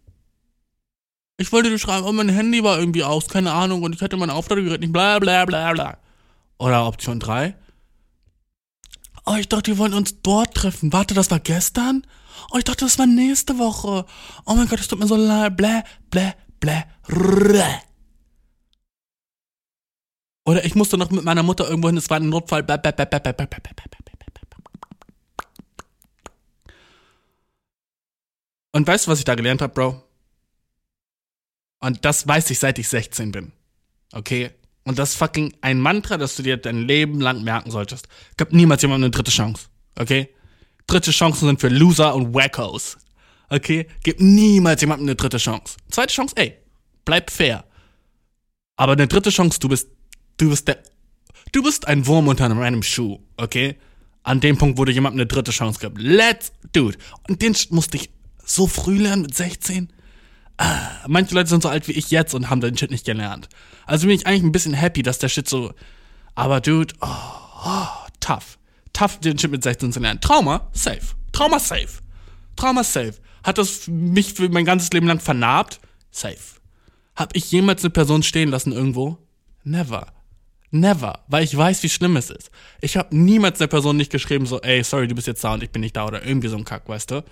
Ich 1.37 1.51
wollte 1.53 1.68
dir 1.68 1.79
schreiben, 1.79 2.07
oh, 2.07 2.12
mein 2.12 2.29
Handy 2.29 2.62
war 2.62 2.79
irgendwie 2.79 3.03
aus, 3.03 3.29
keine 3.29 3.53
Ahnung, 3.53 3.83
und 3.83 3.94
ich 3.94 4.03
hatte 4.03 4.16
mein 4.16 4.31
Aufladegerät 4.31 4.81
nicht, 4.81 4.92
bla 4.92 5.18
bla 5.18 5.44
bla 5.44 5.73
bla. 5.73 5.99
Oder 6.59 6.87
Option 6.87 7.18
3. 7.18 7.57
Oh, 9.27 9.35
ich 9.37 9.49
dachte, 9.49 9.73
wir 9.73 9.79
wollen 9.79 9.94
uns 9.94 10.20
dort 10.23 10.55
treffen. 10.55 10.92
Warte, 10.92 11.14
das 11.14 11.31
war 11.31 11.40
gestern? 11.40 12.07
Oh, 12.53 12.59
ich 12.59 12.64
dachte, 12.64 12.85
das 12.85 12.99
war 12.99 13.07
nächste 13.07 13.59
Woche. 13.59 14.05
Oh 14.44 14.55
mein 14.55 14.68
Gott, 14.68 14.81
es 14.81 14.88
tut 14.88 15.01
mir 15.01 15.07
so 15.07 15.16
leid. 15.16 15.57
Bläh, 15.57 15.83
bläh, 16.11 16.33
bläh, 16.61 16.85
rrr. 17.09 17.83
Oder 20.47 20.64
ich 20.64 20.75
musste 20.75 20.99
noch 20.99 21.11
mit 21.11 21.25
meiner 21.25 21.42
Mutter 21.42 21.68
irgendwo 21.68 21.88
hin, 21.88 21.97
es 21.97 22.11
war 22.11 22.18
ein 22.18 22.29
Notfall. 22.29 22.62
Bläh, 22.62 22.77
bläh, 22.77 22.92
bläh, 22.92 23.09
bläh, 23.09 23.23
bläh, 23.23 23.47
bläh, 23.47 23.49
bläh, 23.49 23.64
bläh. 23.64 24.35
Und 28.73 28.87
weißt 28.87 29.07
du, 29.07 29.11
was 29.11 29.18
ich 29.18 29.25
da 29.25 29.35
gelernt 29.35 29.62
habe, 29.62 29.73
Bro? 29.73 30.03
Und 31.85 32.03
das 32.07 32.27
weiß 32.27 32.49
ich, 32.49 32.59
seit 32.59 32.79
ich 32.79 32.88
16 32.88 33.31
bin. 33.31 33.53
Okay? 34.12 34.53
Und 34.85 34.99
das 34.99 35.11
ist 35.11 35.16
fucking 35.16 35.53
ein 35.61 35.79
Mantra, 35.79 36.16
das 36.16 36.35
du 36.35 36.42
dir 36.42 36.57
dein 36.57 36.79
Leben 36.79 37.20
lang 37.20 37.44
merken 37.44 37.70
solltest. 37.70 38.09
Gib 38.38 38.55
niemals 38.55 38.81
jemandem 38.81 39.05
eine 39.05 39.11
dritte 39.11 39.31
Chance. 39.31 39.66
Okay? 39.94 40.31
Dritte 40.87 41.11
Chancen 41.11 41.47
sind 41.47 41.61
für 41.61 41.68
Loser 41.68 42.14
und 42.14 42.33
Wackos. 42.33 42.97
Okay? 43.51 43.87
Gib 44.03 44.18
niemals 44.18 44.81
jemandem 44.81 45.09
eine 45.09 45.14
dritte 45.14 45.37
Chance. 45.37 45.77
Zweite 45.90 46.14
Chance, 46.14 46.35
ey, 46.38 46.57
bleib 47.05 47.31
fair. 47.31 47.66
Aber 48.77 48.92
eine 48.92 49.07
dritte 49.07 49.29
Chance, 49.29 49.61
du 49.61 49.68
bist, 49.68 49.90
du 50.38 50.49
bist 50.49 50.66
der, 50.66 50.83
du 51.53 51.62
bist 51.62 51.87
ein 51.87 52.07
Wurm 52.07 52.29
unter 52.29 52.47
einem 52.47 52.83
Schuh. 52.83 53.20
Okay? 53.37 53.77
An 54.23 54.40
dem 54.40 54.57
Punkt, 54.57 54.79
wo 54.79 54.87
du 54.87 54.92
jemandem 54.92 55.20
eine 55.20 55.27
dritte 55.27 55.51
Chance 55.51 55.81
gibst. 55.81 55.99
Let's, 55.99 56.53
dude. 56.73 56.97
Und 57.29 57.42
den 57.42 57.55
musste 57.68 57.99
ich 57.99 58.09
so 58.42 58.66
früh 58.66 58.97
lernen 58.97 59.20
mit 59.20 59.35
16 59.35 59.92
manche 61.07 61.35
Leute 61.35 61.49
sind 61.49 61.62
so 61.62 61.69
alt 61.69 61.88
wie 61.88 61.93
ich 61.93 62.11
jetzt 62.11 62.35
und 62.35 62.51
haben 62.51 62.61
den 62.61 62.77
Shit 62.77 62.90
nicht 62.90 63.07
gelernt. 63.07 63.49
Also 63.87 64.07
bin 64.07 64.17
ich 64.17 64.27
eigentlich 64.27 64.43
ein 64.43 64.53
bisschen 64.53 64.75
happy, 64.75 65.03
dass 65.03 65.19
der 65.19 65.29
Shit 65.29 65.49
so. 65.49 65.73
Aber 66.35 66.61
dude, 66.61 66.95
oh, 67.01 67.09
oh, 67.64 67.87
tough. 68.21 68.59
Tough, 68.93 69.19
den 69.21 69.38
Shit 69.38 69.51
mit 69.51 69.62
16 69.62 69.93
zu 69.93 70.01
lernen. 70.01 70.21
Trauma, 70.21 70.69
safe. 70.73 71.14
Trauma, 71.33 71.59
safe. 71.59 72.01
Trauma, 72.57 72.85
safe. 72.85 73.14
Hat 73.43 73.59
das 73.59 73.88
mich 73.88 74.35
für 74.35 74.49
mein 74.49 74.64
ganzes 74.64 74.90
Leben 74.93 75.07
lang 75.07 75.21
vernarbt? 75.21 75.81
Safe. 76.11 76.38
Hab 77.17 77.37
ich 77.37 77.51
jemals 77.51 77.83
eine 77.83 77.90
Person 77.90 78.23
stehen 78.23 78.51
lassen 78.51 78.73
irgendwo? 78.73 79.19
Never. 79.64 80.07
Never, 80.71 81.21
weil 81.29 81.45
ich 81.45 81.57
weiß, 81.57 81.85
wie 81.85 81.88
schlimm 81.88 82.17
es 82.17 82.31
ist. 82.31 82.51
Ich 82.81 82.97
habe 82.97 83.14
niemals 83.17 83.59
der 83.59 83.69
Person 83.69 83.97
nicht 83.97 84.11
geschrieben, 84.11 84.45
so, 84.45 84.61
ey, 84.61 84.83
sorry, 84.83 85.07
du 85.07 85.14
bist 85.14 85.29
jetzt 85.29 85.45
da 85.45 85.55
und 85.55 85.62
ich 85.62 85.71
bin 85.71 85.81
nicht 85.81 85.95
da 85.95 86.05
oder 86.05 86.27
irgendwie 86.27 86.49
so 86.49 86.57
ein 86.57 86.64
Kack, 86.64 86.88
weißt 86.88 87.12
du? 87.12 87.25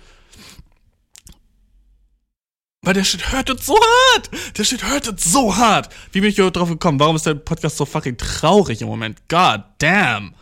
Weil 2.83 2.93
der 2.93 3.05
Shit 3.05 3.31
hurtet 3.31 3.63
so 3.63 3.75
hart. 3.75 4.29
Der 4.57 4.65
Shit 4.65 4.83
hurtet 4.83 5.19
so 5.19 5.55
hart. 5.55 5.89
Wie 6.11 6.19
bin 6.19 6.29
ich 6.29 6.35
hier 6.35 6.51
drauf 6.51 6.67
gekommen? 6.67 6.99
Warum 6.99 7.15
ist 7.15 7.25
der 7.25 7.33
Podcast 7.33 7.77
so 7.77 7.85
fucking 7.85 8.17
traurig 8.17 8.81
im 8.81 8.89
Moment? 8.89 9.21
God 9.29 9.63
damn. 9.77 10.35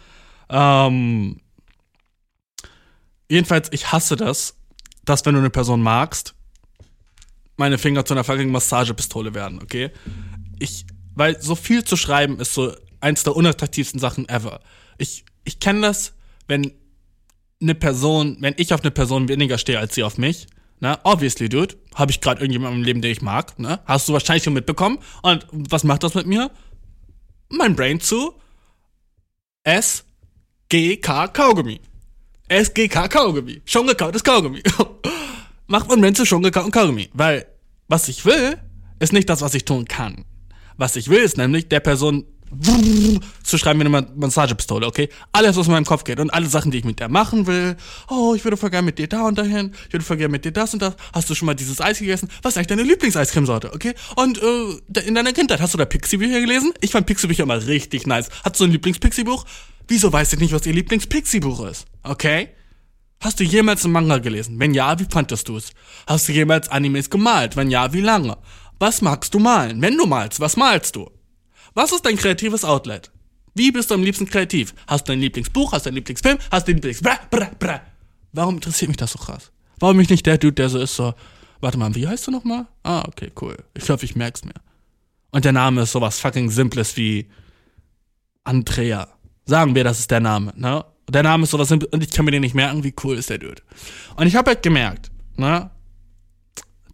Ähm, 0.49 1.39
jedenfalls, 3.30 3.69
ich 3.71 3.91
hasse 3.91 4.15
das, 4.15 4.56
dass 5.06 5.23
wenn 5.25 5.36
du 5.36 5.39
eine 5.39 5.51
Person 5.51 5.84
magst, 5.84 6.34
meine 7.58 7.77
Finger 7.77 8.06
zu 8.06 8.15
einer 8.15 8.23
fucking 8.23 8.51
Massagepistole 8.51 9.36
werden, 9.36 9.62
okay? 9.62 9.91
Ich, 10.58 10.88
weil 11.13 11.39
so 11.39 11.54
viel 11.54 11.84
zu 11.84 11.95
schreiben 11.95 12.39
ist 12.39 12.56
so 12.56 12.75
eins 13.01 13.23
der 13.23 13.36
unattraktivsten 13.36 13.99
Sachen 13.99 14.27
ever. 14.27 14.62
Ich, 14.97 15.25
ich 15.43 15.60
kenne 15.60 15.82
das, 15.82 16.13
wenn 16.47 16.71
eine 17.62 17.75
Person, 17.75 18.38
wenn 18.39 18.56
ich 18.58 18.73
auf 18.73 18.82
eine 18.82 18.89
Person 18.89 19.27
weniger 19.27 19.60
stehe 19.60 19.77
als 19.77 19.93
sie 19.93 20.01
auf 20.01 20.17
mich, 20.17 20.47
Ne? 20.82 21.00
Obviously, 21.04 21.48
dude. 21.48 21.76
Habe 21.96 22.12
ich 22.12 22.20
gerade 22.20 22.41
irgendjemanden 22.41 22.80
im 22.80 22.86
Leben, 22.86 23.02
den 23.02 23.12
ich 23.12 23.22
mag. 23.22 23.58
Ne? 23.58 23.80
Hast 23.86 24.10
du 24.10 24.13
wahrscheinlich 24.13 24.44
schon 24.44 24.54
mitbekommen. 24.54 24.98
Und 25.22 25.48
was 25.52 25.84
macht 25.84 26.04
das 26.04 26.15
mit 26.15 26.26
mir? 26.26 26.52
Mein 27.50 27.76
Brain 27.76 28.00
zu 28.00 28.34
SGK 29.63 31.34
Kaugummi. 31.34 31.80
SGK 32.50 33.10
Kaugummi. 33.10 33.62
Schon 33.65 33.88
gekautes 33.88 34.24
Kaugummi. 34.24 34.63
macht 35.67 35.88
mein 35.88 36.02
Brain 36.02 36.15
zu 36.15 36.26
schon 36.26 36.41
gekauten 36.41 36.72
Kaugummi. 36.72 37.10
Weil 37.13 37.46
was 37.88 38.08
ich 38.08 38.26
will, 38.26 38.58
ist 39.00 39.13
nicht 39.13 39.30
das, 39.30 39.41
was 39.41 39.54
ich 39.54 39.65
tun 39.65 39.86
kann. 39.86 40.26
Was 40.78 40.96
ich 40.96 41.10
will, 41.10 41.20
ist 41.22 41.38
nämlich 41.38 41.70
der 41.70 41.80
Person 41.80 42.26
zu 43.44 43.58
schreiben 43.58 43.80
wie 43.80 43.86
eine 43.86 44.08
Massagepistole, 44.16 44.86
okay? 44.86 45.10
Alles, 45.32 45.56
was 45.56 45.68
in 45.68 45.74
meinem 45.74 45.86
Kopf 45.86 46.04
geht 46.04 46.20
und 46.20 46.30
alle 46.32 46.48
Sachen, 46.48 46.72
die 46.72 46.80
ich 46.80 46.84
mit 46.84 47.00
der 47.00 47.08
machen 47.08 47.48
will. 47.48 47.78
Oh, 48.10 48.34
ich 48.36 48.44
würde 48.44 48.58
voll 48.58 48.70
gerne 48.70 48.86
mit 48.86 49.00
dir 49.00 49.08
da 49.08 49.24
und 49.24 49.38
dahin. 49.38 49.74
Ich 49.88 49.94
würde 49.94 50.04
voll 50.04 50.18
gerne 50.18 50.32
mit 50.32 50.44
dir 50.44 50.52
das 50.52 50.74
und 50.74 50.82
das. 50.82 50.96
Hast 51.14 51.30
du 51.30 51.36
schon 51.36 51.46
mal 51.46 51.54
dieses 51.54 51.80
Eis 51.80 52.00
gegessen? 52.00 52.30
Was 52.42 52.54
ist 52.54 52.58
eigentlich 52.58 52.68
deine 52.68 52.84
Lieblingseiscremesorte, 52.84 53.74
okay? 53.74 53.94
Und 54.16 54.42
äh, 54.42 55.02
in 55.02 55.16
deiner 55.16 55.32
Kindheit, 55.32 55.62
hast 55.62 55.74
du 55.74 55.78
da 55.78 55.86
Pixie-Bücher 55.86 56.42
gelesen? 56.42 56.74
Ich 56.82 56.92
fand 56.92 57.08
Pixie-Bücher 57.08 57.44
immer 57.44 57.66
richtig 57.66 58.06
nice. 58.06 58.30
Hast 58.44 58.60
du 58.60 58.66
ein 58.66 58.72
Lieblings-Pixie-Buch? 58.72 59.46
Wieso 59.88 60.12
weißt 60.12 60.34
du 60.34 60.38
nicht, 60.38 60.54
was 60.54 60.66
ihr 60.66 60.74
Lieblings-Pixie-Buch 60.74 61.66
ist? 61.66 61.86
Okay? 62.04 62.50
Hast 63.22 63.40
du 63.40 63.44
jemals 63.44 63.86
einen 63.86 63.94
Manga 63.94 64.18
gelesen? 64.18 64.60
Wenn 64.60 64.74
ja, 64.74 65.00
wie 65.00 65.06
fandest 65.10 65.48
du 65.48 65.58
es? 65.58 65.72
Hast 66.08 66.28
du 66.28 66.34
jemals 66.34 66.70
Animes 66.70 67.10
gemalt? 67.10 67.56
Wenn 67.56 67.70
ja, 67.70 67.94
wie 67.94 68.02
lange? 68.02 68.38
Was 68.80 69.02
magst 69.02 69.34
du 69.34 69.40
malen? 69.40 69.82
Wenn 69.82 69.96
du 69.96 70.06
malst, 70.06 70.40
was 70.40 70.58
malst 70.58 70.96
du? 70.96 71.10
Was 71.74 71.92
ist 71.92 72.06
dein 72.06 72.18
kreatives 72.18 72.64
Outlet? 72.66 73.12
Wie 73.54 73.72
bist 73.72 73.90
du 73.90 73.96
am 73.96 74.04
liebsten 74.04 74.26
kreativ? 74.26 74.74
Hast 74.88 75.08
du 75.08 75.12
dein 75.12 75.20
Lieblingsbuch? 75.20 75.72
Hast 75.72 75.86
du 75.86 75.90
dein 75.90 75.96
Lieblingsfilm? 75.96 76.38
Hast 76.52 76.68
du 76.68 76.72
dein 76.72 76.78
Lieblings... 76.78 77.02
Bra, 77.02 77.20
bra, 77.30 77.50
bra. 77.60 77.82
Warum 78.34 78.56
interessiert 78.56 78.90
mich 78.90 78.98
das 78.98 79.12
so 79.12 79.20
krass? 79.20 79.52
Warum 79.80 79.98
bin 79.98 80.04
ich 80.04 80.10
nicht 80.10 80.26
der 80.26 80.38
Dude, 80.38 80.54
der 80.54 80.70
so 80.70 80.80
ist, 80.80 80.96
so... 80.96 81.14
Warte 81.60 81.78
mal, 81.78 81.94
wie 81.96 82.08
heißt 82.08 82.28
du 82.28 82.32
nochmal? 82.32 82.68
Ah, 82.84 83.04
okay, 83.08 83.32
cool. 83.42 83.56
Ich 83.74 83.90
hoffe, 83.90 84.06
ich 84.06 84.16
merk's 84.16 84.44
mir. 84.44 84.54
Und 85.32 85.46
der 85.46 85.52
Name 85.52 85.82
ist 85.82 85.92
sowas 85.92 86.20
fucking 86.20 86.50
Simples 86.50 86.98
wie... 86.98 87.30
Andrea. 88.44 89.08
Sagen 89.46 89.76
wir, 89.76 89.84
das 89.84 90.00
ist 90.00 90.12
der 90.12 90.20
Name, 90.20 90.54
ne? 90.56 90.86
Der 91.10 91.24
Name 91.24 91.44
ist 91.44 91.52
sowas 91.52 91.68
simples 91.68 91.92
und 91.92 92.04
ich 92.04 92.12
kann 92.12 92.26
mir 92.26 92.32
den 92.32 92.42
nicht 92.42 92.56
merken, 92.56 92.84
wie 92.84 92.94
cool 93.04 93.18
ist 93.18 93.30
der 93.30 93.38
Dude. 93.38 93.62
Und 94.16 94.28
ich 94.28 94.36
habe 94.36 94.52
halt 94.52 94.64
gemerkt, 94.64 95.12
ne? 95.36 95.70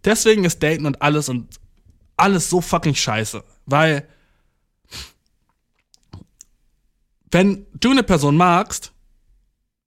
Deswegen 0.04 0.44
ist 0.44 0.62
Daten 0.62 0.86
und 0.86 1.00
alles 1.00 1.28
und 1.28 1.60
alles 2.16 2.50
so 2.50 2.60
fucking 2.60 2.94
scheiße 2.94 3.44
Weil, 3.66 4.08
wenn 7.30 7.66
du 7.74 7.90
eine 7.90 8.02
Person 8.02 8.36
magst, 8.36 8.92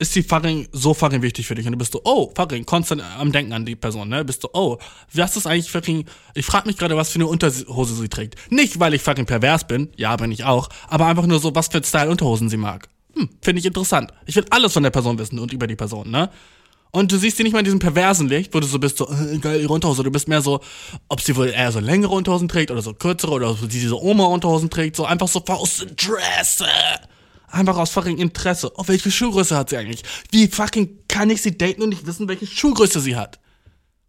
ist 0.01 0.15
die 0.15 0.23
fucking 0.23 0.67
so 0.71 0.95
fucking 0.95 1.21
wichtig 1.21 1.45
für 1.45 1.53
dich 1.53 1.67
und 1.67 1.73
du 1.73 1.77
bist 1.77 1.93
so, 1.93 2.01
oh, 2.03 2.31
fucking 2.35 2.65
konstant 2.65 3.03
am 3.19 3.31
Denken 3.31 3.53
an 3.53 3.65
die 3.65 3.75
Person, 3.75 4.09
ne? 4.09 4.25
Bist 4.25 4.43
du, 4.43 4.49
oh, 4.53 4.79
was 5.13 5.37
ist 5.37 5.45
eigentlich 5.45 5.71
fucking, 5.71 6.05
ich 6.33 6.45
frag 6.45 6.65
mich 6.65 6.77
gerade, 6.77 6.97
was 6.97 7.09
für 7.11 7.17
eine 7.17 7.27
Unterhose 7.27 7.93
sie 7.93 8.09
trägt. 8.09 8.35
Nicht, 8.51 8.79
weil 8.79 8.95
ich 8.95 9.03
fucking 9.03 9.27
pervers 9.27 9.67
bin, 9.67 9.89
ja, 9.97 10.15
bin 10.15 10.31
ich 10.31 10.43
auch, 10.43 10.69
aber 10.87 11.05
einfach 11.05 11.27
nur 11.27 11.39
so, 11.39 11.53
was 11.53 11.67
für 11.67 11.83
Style 11.83 12.09
Unterhosen 12.09 12.49
sie 12.49 12.57
mag. 12.57 12.89
Hm, 13.15 13.29
finde 13.41 13.59
ich 13.59 13.65
interessant. 13.65 14.11
Ich 14.25 14.35
will 14.35 14.45
alles 14.49 14.73
von 14.73 14.81
der 14.81 14.89
Person 14.89 15.19
wissen 15.19 15.37
und 15.37 15.53
über 15.53 15.67
die 15.67 15.75
Person, 15.75 16.09
ne? 16.09 16.31
Und 16.93 17.11
du 17.11 17.17
siehst 17.17 17.37
sie 17.37 17.43
nicht 17.43 17.53
mal 17.53 17.59
in 17.59 17.65
diesem 17.65 17.79
perversen 17.79 18.27
Licht, 18.27 18.53
wo 18.53 18.59
du 18.59 18.67
so 18.67 18.77
bist, 18.77 18.97
so, 18.97 19.09
äh, 19.09 19.37
geil, 19.37 19.61
ihre 19.61 19.71
Unterhose. 19.71 20.03
Du 20.03 20.11
bist 20.11 20.27
mehr 20.27 20.41
so, 20.41 20.59
ob 21.07 21.21
sie 21.21 21.35
wohl 21.37 21.47
eher 21.47 21.71
so 21.71 21.79
längere 21.79 22.13
Unterhosen 22.13 22.49
trägt 22.49 22.69
oder 22.69 22.81
so 22.81 22.93
kürzere 22.93 23.31
oder 23.31 23.51
ob 23.51 23.59
sie 23.59 23.67
diese 23.67 24.01
Oma-Unterhosen 24.01 24.69
trägt, 24.69 24.97
so 24.97 25.05
einfach 25.05 25.29
so 25.29 25.41
aus 25.45 25.81
Interesse. 25.81 26.65
Einfach 27.51 27.77
aus 27.77 27.91
fucking 27.91 28.17
Interesse. 28.17 28.71
Oh, 28.75 28.83
welche 28.87 29.11
Schuhgröße 29.11 29.57
hat 29.57 29.69
sie 29.69 29.77
eigentlich? 29.77 30.03
Wie 30.31 30.47
fucking 30.47 30.99
kann 31.07 31.29
ich 31.29 31.41
sie 31.41 31.57
daten 31.57 31.81
und 31.81 31.89
nicht 31.89 32.05
wissen, 32.05 32.27
welche 32.27 32.47
Schuhgröße 32.47 33.01
sie 33.01 33.15
hat? 33.15 33.39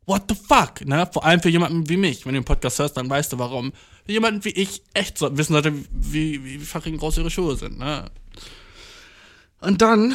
What 0.07 0.25
the 0.29 0.35
fuck, 0.35 0.85
ne? 0.87 1.09
Vor 1.13 1.25
allem 1.25 1.41
für 1.41 1.49
jemanden 1.49 1.89
wie 1.89 1.97
mich. 1.97 2.25
Wenn 2.25 2.35
du 2.35 2.41
den 2.41 2.45
Podcast 2.45 2.79
hörst, 2.79 2.97
dann 2.97 3.11
weißt 3.11 3.33
du 3.33 3.39
warum. 3.39 3.73
Für 4.07 4.13
jemanden 4.13 4.45
wie 4.45 4.51
ich 4.51 4.83
echt 4.95 5.19
so 5.19 5.37
wissen 5.37 5.53
sollte, 5.53 5.73
wie, 5.91 6.45
wie 6.45 6.59
fucking 6.59 6.97
groß 6.99 7.19
ihre 7.19 7.31
Schuhe 7.31 7.57
sind, 7.57 7.79
ne? 7.79 8.11
Und 9.61 9.81
dann 9.81 10.15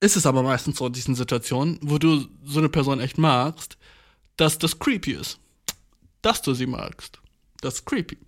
ist 0.00 0.16
es 0.16 0.26
aber 0.26 0.42
meistens 0.42 0.78
so 0.78 0.86
in 0.86 0.92
diesen 0.92 1.14
Situationen, 1.14 1.78
wo 1.82 1.98
du 1.98 2.26
so 2.44 2.58
eine 2.58 2.68
Person 2.68 3.00
echt 3.00 3.18
magst, 3.18 3.76
dass 4.36 4.58
das 4.58 4.78
creepy 4.78 5.12
ist. 5.12 5.38
Dass 6.22 6.42
du 6.42 6.54
sie 6.54 6.66
magst. 6.66 7.18
Das 7.60 7.74
ist 7.74 7.86
creepy. 7.86 8.18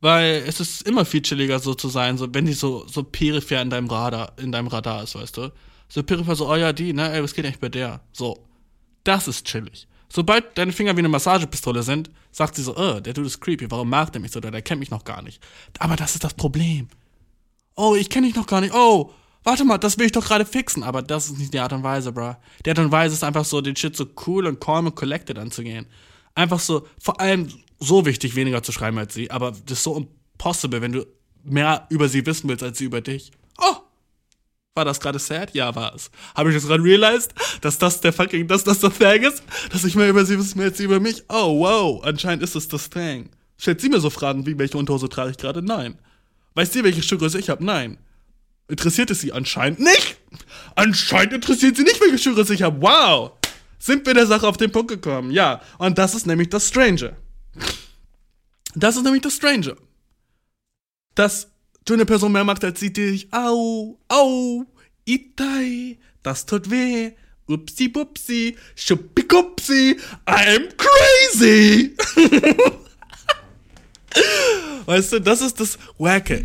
Weil 0.00 0.44
es 0.46 0.60
ist 0.60 0.82
immer 0.86 1.04
viel 1.04 1.22
chilliger 1.22 1.58
so 1.58 1.74
zu 1.74 1.88
sein, 1.88 2.18
so 2.18 2.32
wenn 2.32 2.46
die 2.46 2.52
so, 2.52 2.86
so 2.86 3.02
peripher 3.02 3.60
in 3.60 3.70
deinem 3.70 3.88
Radar, 3.88 4.32
in 4.38 4.52
deinem 4.52 4.68
Radar 4.68 5.02
ist, 5.02 5.14
weißt 5.14 5.36
du? 5.36 5.52
So 5.88 6.02
peripher 6.02 6.36
so, 6.36 6.48
oh 6.48 6.56
ja, 6.56 6.72
die, 6.72 6.92
ne, 6.92 7.12
ey, 7.12 7.22
was 7.22 7.34
geht 7.34 7.44
eigentlich 7.44 7.60
bei 7.60 7.68
der? 7.68 8.00
So. 8.12 8.44
Das 9.04 9.26
ist 9.26 9.46
chillig. 9.46 9.88
Sobald 10.10 10.56
deine 10.56 10.72
Finger 10.72 10.94
wie 10.96 11.00
eine 11.00 11.08
Massagepistole 11.08 11.82
sind, 11.82 12.10
sagt 12.30 12.54
sie 12.54 12.62
so, 12.62 12.76
oh, 12.76 13.00
der 13.00 13.12
Dude 13.12 13.26
ist 13.26 13.40
creepy, 13.40 13.70
warum 13.70 13.90
mag 13.90 14.12
der 14.12 14.20
mich 14.20 14.32
so, 14.32 14.40
der 14.40 14.62
kennt 14.62 14.80
mich 14.80 14.90
noch 14.90 15.04
gar 15.04 15.22
nicht. 15.22 15.42
Aber 15.78 15.96
das 15.96 16.14
ist 16.14 16.24
das 16.24 16.34
Problem. 16.34 16.88
Oh, 17.74 17.94
ich 17.94 18.10
kenne 18.10 18.26
dich 18.26 18.36
noch 18.36 18.46
gar 18.46 18.60
nicht. 18.60 18.74
Oh, 18.74 19.12
warte 19.44 19.64
mal, 19.64 19.78
das 19.78 19.98
will 19.98 20.06
ich 20.06 20.12
doch 20.12 20.26
gerade 20.26 20.44
fixen. 20.44 20.82
Aber 20.82 21.02
das 21.02 21.26
ist 21.26 21.38
nicht 21.38 21.52
die 21.52 21.60
Art 21.60 21.72
und 21.72 21.82
Weise, 21.82 22.12
bro. 22.12 22.36
Die 22.64 22.70
Art 22.70 22.78
und 22.78 22.90
Weise 22.90 23.14
ist 23.14 23.24
einfach 23.24 23.44
so, 23.44 23.60
den 23.60 23.76
Shit 23.76 23.96
so 23.96 24.06
cool 24.26 24.46
und 24.46 24.60
calm 24.60 24.86
und 24.86 24.94
collected 24.94 25.38
anzugehen. 25.38 25.86
Einfach 26.34 26.58
so, 26.58 26.86
vor 26.98 27.20
allem 27.20 27.48
so 27.78 28.06
wichtig, 28.06 28.34
weniger 28.34 28.62
zu 28.62 28.72
schreiben 28.72 28.98
als 28.98 29.14
sie, 29.14 29.30
aber 29.30 29.52
das 29.66 29.78
ist 29.78 29.84
so 29.84 29.96
impossible, 29.96 30.80
wenn 30.80 30.92
du 30.92 31.06
mehr 31.44 31.86
über 31.90 32.08
sie 32.08 32.24
wissen 32.26 32.48
willst 32.48 32.62
als 32.62 32.78
sie 32.78 32.84
über 32.84 33.00
dich. 33.00 33.32
Oh! 33.58 33.76
War 34.74 34.84
das 34.84 35.00
gerade 35.00 35.18
sad? 35.18 35.54
Ja, 35.54 35.74
war 35.74 35.94
es. 35.94 36.10
Habe 36.36 36.50
ich 36.50 36.54
jetzt 36.54 36.68
gerade 36.68 36.82
realized, 36.84 37.34
dass 37.62 37.78
das 37.78 38.00
der 38.00 38.12
fucking, 38.12 38.46
dass 38.46 38.62
das 38.62 38.78
der 38.78 38.92
Thing 38.92 39.24
ist? 39.24 39.42
Dass 39.72 39.82
ich 39.82 39.96
mehr 39.96 40.08
über 40.08 40.24
sie 40.24 40.38
wissen 40.38 40.58
will 40.58 40.66
als 40.66 40.78
sie 40.78 40.84
über 40.84 41.00
mich? 41.00 41.24
Oh, 41.28 41.58
wow. 41.60 42.04
Anscheinend 42.04 42.44
ist 42.44 42.54
es 42.54 42.68
das 42.68 42.88
Thing. 42.88 43.30
Stellt 43.56 43.80
sie 43.80 43.88
mir 43.88 43.98
so 43.98 44.08
Fragen 44.08 44.46
wie, 44.46 44.56
welche 44.56 44.78
Unterhose 44.78 45.08
trage 45.08 45.32
ich 45.32 45.36
gerade? 45.36 45.62
Nein. 45.62 45.98
Weißt 46.54 46.72
sie, 46.72 46.84
welche 46.84 47.02
Schuhgröße 47.02 47.40
ich 47.40 47.50
habe? 47.50 47.64
Nein. 47.64 47.98
Interessiert 48.68 49.10
es 49.10 49.20
sie 49.20 49.32
anscheinend 49.32 49.80
nicht? 49.80 50.16
Anscheinend 50.76 51.32
interessiert 51.32 51.76
sie 51.76 51.82
nicht, 51.82 52.00
welche 52.00 52.18
Schuhgröße 52.18 52.54
ich 52.54 52.62
habe. 52.62 52.80
Wow. 52.80 53.32
Sind 53.80 54.06
wir 54.06 54.14
der 54.14 54.26
Sache 54.26 54.46
auf 54.46 54.56
den 54.56 54.70
Punkt 54.70 54.92
gekommen? 54.92 55.32
Ja. 55.32 55.60
Und 55.78 55.98
das 55.98 56.14
ist 56.14 56.26
nämlich 56.26 56.50
das 56.50 56.68
Strange. 56.68 57.16
Das 58.74 58.96
ist 58.96 59.02
nämlich 59.02 59.22
das 59.22 59.34
Strange. 59.34 59.76
Dass 61.14 61.48
du 61.84 61.94
eine 61.94 62.06
Person 62.06 62.32
mehr 62.32 62.44
magst, 62.44 62.64
als 62.64 62.80
sie 62.80 62.92
dich. 62.92 63.32
Au, 63.32 63.98
au, 64.08 64.64
itai, 65.04 65.98
das 66.22 66.46
tut 66.46 66.70
weh. 66.70 67.12
Upsi 67.48 67.88
bupsi, 67.88 68.56
schuppikupsi, 68.76 69.96
I'm 70.26 70.68
crazy. 70.76 71.96
weißt 74.86 75.12
du, 75.14 75.20
das 75.20 75.40
ist 75.40 75.58
das 75.58 75.78
Wacke. 75.96 76.44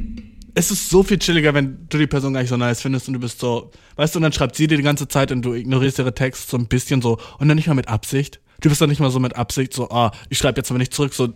Es 0.55 0.71
ist 0.71 0.89
so 0.89 1.03
viel 1.03 1.19
chilliger, 1.19 1.53
wenn 1.53 1.87
du 1.89 1.97
die 1.97 2.07
Person 2.07 2.33
gar 2.33 2.41
nicht 2.41 2.49
so 2.49 2.57
nice 2.57 2.81
findest 2.81 3.07
und 3.07 3.15
du 3.15 3.19
bist 3.19 3.39
so, 3.39 3.71
weißt 3.97 4.15
du, 4.15 4.19
und 4.19 4.23
dann 4.23 4.31
schreibt 4.31 4.55
sie 4.55 4.67
dir 4.67 4.77
die 4.77 4.83
ganze 4.83 5.07
Zeit 5.09 5.31
und 5.31 5.41
du 5.41 5.53
ignorierst 5.53 5.99
ihre 5.99 6.15
Texte 6.15 6.49
so 6.49 6.57
ein 6.57 6.67
bisschen 6.67 7.01
so 7.01 7.19
und 7.37 7.49
dann 7.49 7.57
nicht 7.57 7.67
mal 7.67 7.73
mit 7.73 7.89
Absicht. 7.89 8.39
Du 8.63 8.69
bist 8.69 8.79
dann 8.79 8.89
nicht 8.89 9.01
mal 9.01 9.11
so 9.11 9.19
mit 9.19 9.35
Absicht 9.35 9.73
so, 9.73 9.89
ah, 9.89 10.11
ich 10.29 10.37
schreibe 10.37 10.57
jetzt 10.59 10.71
aber 10.71 10.77
nicht 10.77 10.93
zurück, 10.93 11.13
so, 11.13 11.33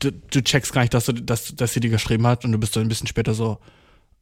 du, 0.00 0.10
du 0.10 0.42
checkst 0.42 0.72
gar 0.72 0.80
nicht, 0.80 0.92
dass, 0.92 1.04
du, 1.04 1.12
dass, 1.12 1.54
dass 1.54 1.72
sie 1.72 1.78
die 1.78 1.88
geschrieben 1.88 2.26
hat 2.26 2.44
und 2.44 2.50
du 2.50 2.58
bist 2.58 2.74
dann 2.74 2.82
ein 2.82 2.88
bisschen 2.88 3.06
später 3.06 3.32
so, 3.32 3.58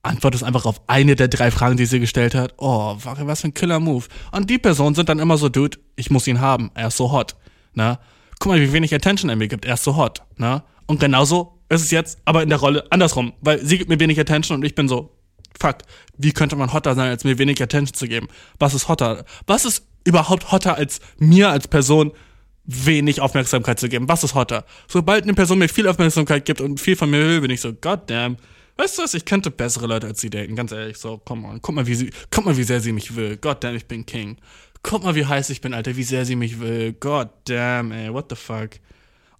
antwortest 0.02 0.44
einfach 0.44 0.66
auf 0.66 0.82
eine 0.86 1.16
der 1.16 1.28
drei 1.28 1.50
Fragen, 1.50 1.78
die 1.78 1.86
sie 1.86 1.98
gestellt 1.98 2.34
hat. 2.34 2.52
Oh, 2.58 2.94
was 2.98 3.40
für 3.40 3.48
ein 3.48 3.54
Killer-Move. 3.54 4.04
Und 4.32 4.50
die 4.50 4.58
Personen 4.58 4.94
sind 4.94 5.08
dann 5.08 5.18
immer 5.18 5.38
so, 5.38 5.48
Dude, 5.48 5.78
ich 5.96 6.10
muss 6.10 6.26
ihn 6.26 6.40
haben, 6.40 6.70
er 6.74 6.88
ist 6.88 6.98
so 6.98 7.10
hot, 7.10 7.36
ne? 7.72 7.98
Guck 8.38 8.52
mal, 8.52 8.60
wie 8.60 8.72
wenig 8.74 8.94
Attention 8.94 9.30
er 9.30 9.36
mir 9.36 9.48
gibt, 9.48 9.64
er 9.64 9.74
ist 9.74 9.84
so 9.84 9.96
hot, 9.96 10.20
ne? 10.36 10.62
Und 10.84 11.00
genauso 11.00 11.58
ist 11.70 11.80
es 11.80 11.90
jetzt, 11.90 12.18
aber 12.26 12.42
in 12.42 12.50
der 12.50 12.58
Rolle 12.58 12.84
andersrum, 12.90 13.32
weil 13.40 13.64
sie 13.64 13.78
gibt 13.78 13.88
mir 13.88 13.98
wenig 13.98 14.20
Attention 14.20 14.58
und 14.58 14.64
ich 14.66 14.74
bin 14.74 14.88
so, 14.88 15.16
fuck, 15.58 15.78
wie 16.18 16.32
könnte 16.32 16.56
man 16.56 16.72
hotter 16.72 16.94
sein, 16.94 17.08
als 17.08 17.24
mir 17.24 17.38
wenig 17.38 17.62
Attention 17.62 17.94
zu 17.94 18.08
geben? 18.08 18.28
Was 18.58 18.74
ist 18.74 18.88
hotter? 18.88 19.24
Was 19.46 19.64
ist 19.64 19.86
überhaupt 20.04 20.52
hotter 20.52 20.74
als 20.74 21.00
mir 21.18 21.48
als 21.48 21.68
Person 21.68 22.12
wenig 22.64 23.20
Aufmerksamkeit 23.20 23.80
zu 23.80 23.88
geben. 23.88 24.08
Was 24.08 24.24
ist 24.24 24.34
hotter? 24.34 24.64
Sobald 24.88 25.24
eine 25.24 25.34
Person 25.34 25.58
mir 25.58 25.68
viel 25.68 25.88
Aufmerksamkeit 25.88 26.44
gibt 26.44 26.60
und 26.60 26.80
viel 26.80 26.96
von 26.96 27.10
mir 27.10 27.20
will, 27.20 27.40
bin 27.40 27.50
ich 27.50 27.60
so, 27.60 27.72
goddamn. 27.72 28.36
Weißt 28.76 28.98
du 28.98 29.02
was, 29.02 29.14
ich 29.14 29.24
könnte 29.24 29.50
bessere 29.50 29.86
Leute 29.86 30.06
als 30.06 30.20
sie 30.20 30.30
daten, 30.30 30.56
ganz 30.56 30.72
ehrlich. 30.72 30.96
So, 30.96 31.20
komm 31.24 31.42
mal, 31.42 31.58
guck 31.60 31.74
mal, 31.74 31.86
wie 31.86 31.94
sie, 31.94 32.10
guck 32.30 32.44
mal, 32.44 32.56
wie 32.56 32.62
sehr 32.62 32.80
sie 32.80 32.92
mich 32.92 33.16
will. 33.16 33.36
Goddamn, 33.36 33.76
ich 33.76 33.86
bin 33.86 34.06
King. 34.06 34.38
Guck 34.82 35.04
mal, 35.04 35.14
wie 35.14 35.26
heiß 35.26 35.50
ich 35.50 35.60
bin, 35.60 35.74
Alter, 35.74 35.96
wie 35.96 36.02
sehr 36.02 36.24
sie 36.24 36.36
mich 36.36 36.60
will. 36.60 36.92
Goddamn, 36.94 37.92
ey, 37.92 38.12
what 38.12 38.26
the 38.30 38.36
fuck. 38.36 38.70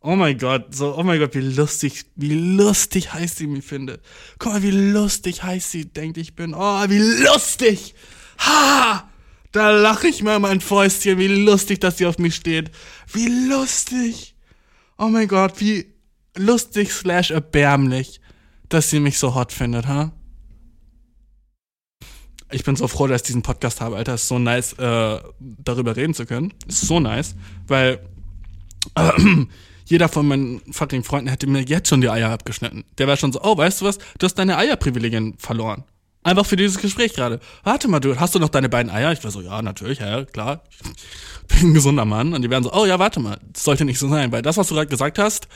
Oh 0.01 0.17
mein 0.17 0.37
Gott, 0.37 0.75
so, 0.75 0.97
oh 0.97 1.03
mein 1.05 1.21
Gott, 1.21 1.35
wie 1.35 1.41
lustig, 1.41 2.05
wie 2.17 2.35
lustig 2.35 3.13
heiß 3.13 3.37
sie 3.37 3.47
mich 3.47 3.65
findet. 3.65 4.03
Guck 4.39 4.53
mal, 4.53 4.63
wie 4.63 4.73
lustig 4.73 5.45
heiß 5.45 5.71
sie 5.71 5.87
denkt, 5.87 6.19
ich 6.19 6.35
bin. 6.35 6.55
Oh, 6.55 6.85
wie 6.89 6.99
lustig! 6.99 7.95
Ha! 8.39 9.09
Da 9.53 9.71
lache 9.71 10.09
ich 10.09 10.23
mal 10.23 10.39
mein 10.39 10.61
Fäustchen, 10.63 11.19
wie 11.19 11.29
lustig, 11.29 11.81
dass 11.81 11.99
sie 11.99 12.07
auf 12.07 12.19
mich 12.19 12.35
steht. 12.35 12.71
Wie 13.13 13.29
lustig. 13.49 14.35
Oh 14.97 15.09
mein 15.09 15.29
Gott, 15.29 15.61
wie 15.61 15.93
lustig 16.37 16.93
slash 16.93 17.31
erbärmlich, 17.31 18.21
dass 18.71 18.89
sie 18.89 18.99
mich 18.99 19.19
so 19.19 19.35
hot 19.35 19.53
findet, 19.53 19.87
ha? 19.87 20.13
Ich 22.51 22.65
bin 22.65 22.77
so 22.77 22.89
froh, 22.89 23.07
dass 23.07 23.23
ich 23.23 23.27
diesen 23.27 23.43
Podcast 23.43 23.81
habe, 23.81 23.97
Alter. 23.97 24.15
Ist 24.15 24.29
so 24.29 24.39
nice, 24.39 24.75
äh, 24.75 25.21
darüber 25.39 25.97
reden 25.97 26.15
zu 26.15 26.27
können. 26.27 26.53
Ist 26.67 26.83
so 26.83 27.01
nice, 27.01 27.35
weil 27.67 28.01
äh, 28.95 29.13
jeder 29.85 30.09
von 30.09 30.27
meinen 30.29 30.61
fucking 30.71 31.05
Freunden 31.05 31.29
hätte 31.29 31.47
mir 31.47 31.63
jetzt 31.63 31.89
schon 31.89 32.01
die 32.01 32.11
Eier 32.11 32.31
abgeschnitten. 32.31 32.85
Der 32.99 33.07
wäre 33.07 33.17
schon 33.17 33.33
so, 33.33 33.41
oh, 33.43 33.57
weißt 33.57 33.81
du 33.81 33.85
was? 33.87 33.99
Du 34.19 34.25
hast 34.25 34.35
deine 34.35 34.57
Eierprivilegien 34.57 35.37
verloren. 35.39 35.85
Einfach 36.25 36.47
für 36.47 36.57
dieses 36.57 36.79
Gespräch 36.79 37.15
gerade. 37.15 37.41
Warte 37.65 37.89
mal, 37.89 37.99
du, 37.99 38.19
hast 38.19 38.35
du 38.35 38.39
noch 38.39 38.49
deine 38.49 38.69
beiden 38.69 38.93
Eier? 38.93 39.13
Ich 39.13 39.25
war 39.25 39.31
so, 39.33 39.41
ja, 39.41 39.61
natürlich, 39.61 39.99
ja, 39.99 40.25
klar. 40.25 40.63
Ich 41.49 41.49
bin 41.61 41.71
ein 41.71 41.75
gesunder 41.75 42.05
Mann. 42.05 42.33
Und 42.33 42.43
die 42.43 42.51
werden 42.51 42.63
so, 42.63 42.73
oh 42.73 42.87
ja, 42.87 42.99
warte 42.99 43.19
mal, 43.19 43.39
das 43.53 43.65
sollte 43.65 43.85
nicht 43.85 43.99
so 43.99 44.09
sein, 44.09 44.31
weil 44.31 44.43
das, 44.43 44.57
was 44.57 44.69
du 44.69 44.75
gerade 44.75 44.87
gesagt 44.87 45.19
hast, 45.19 45.49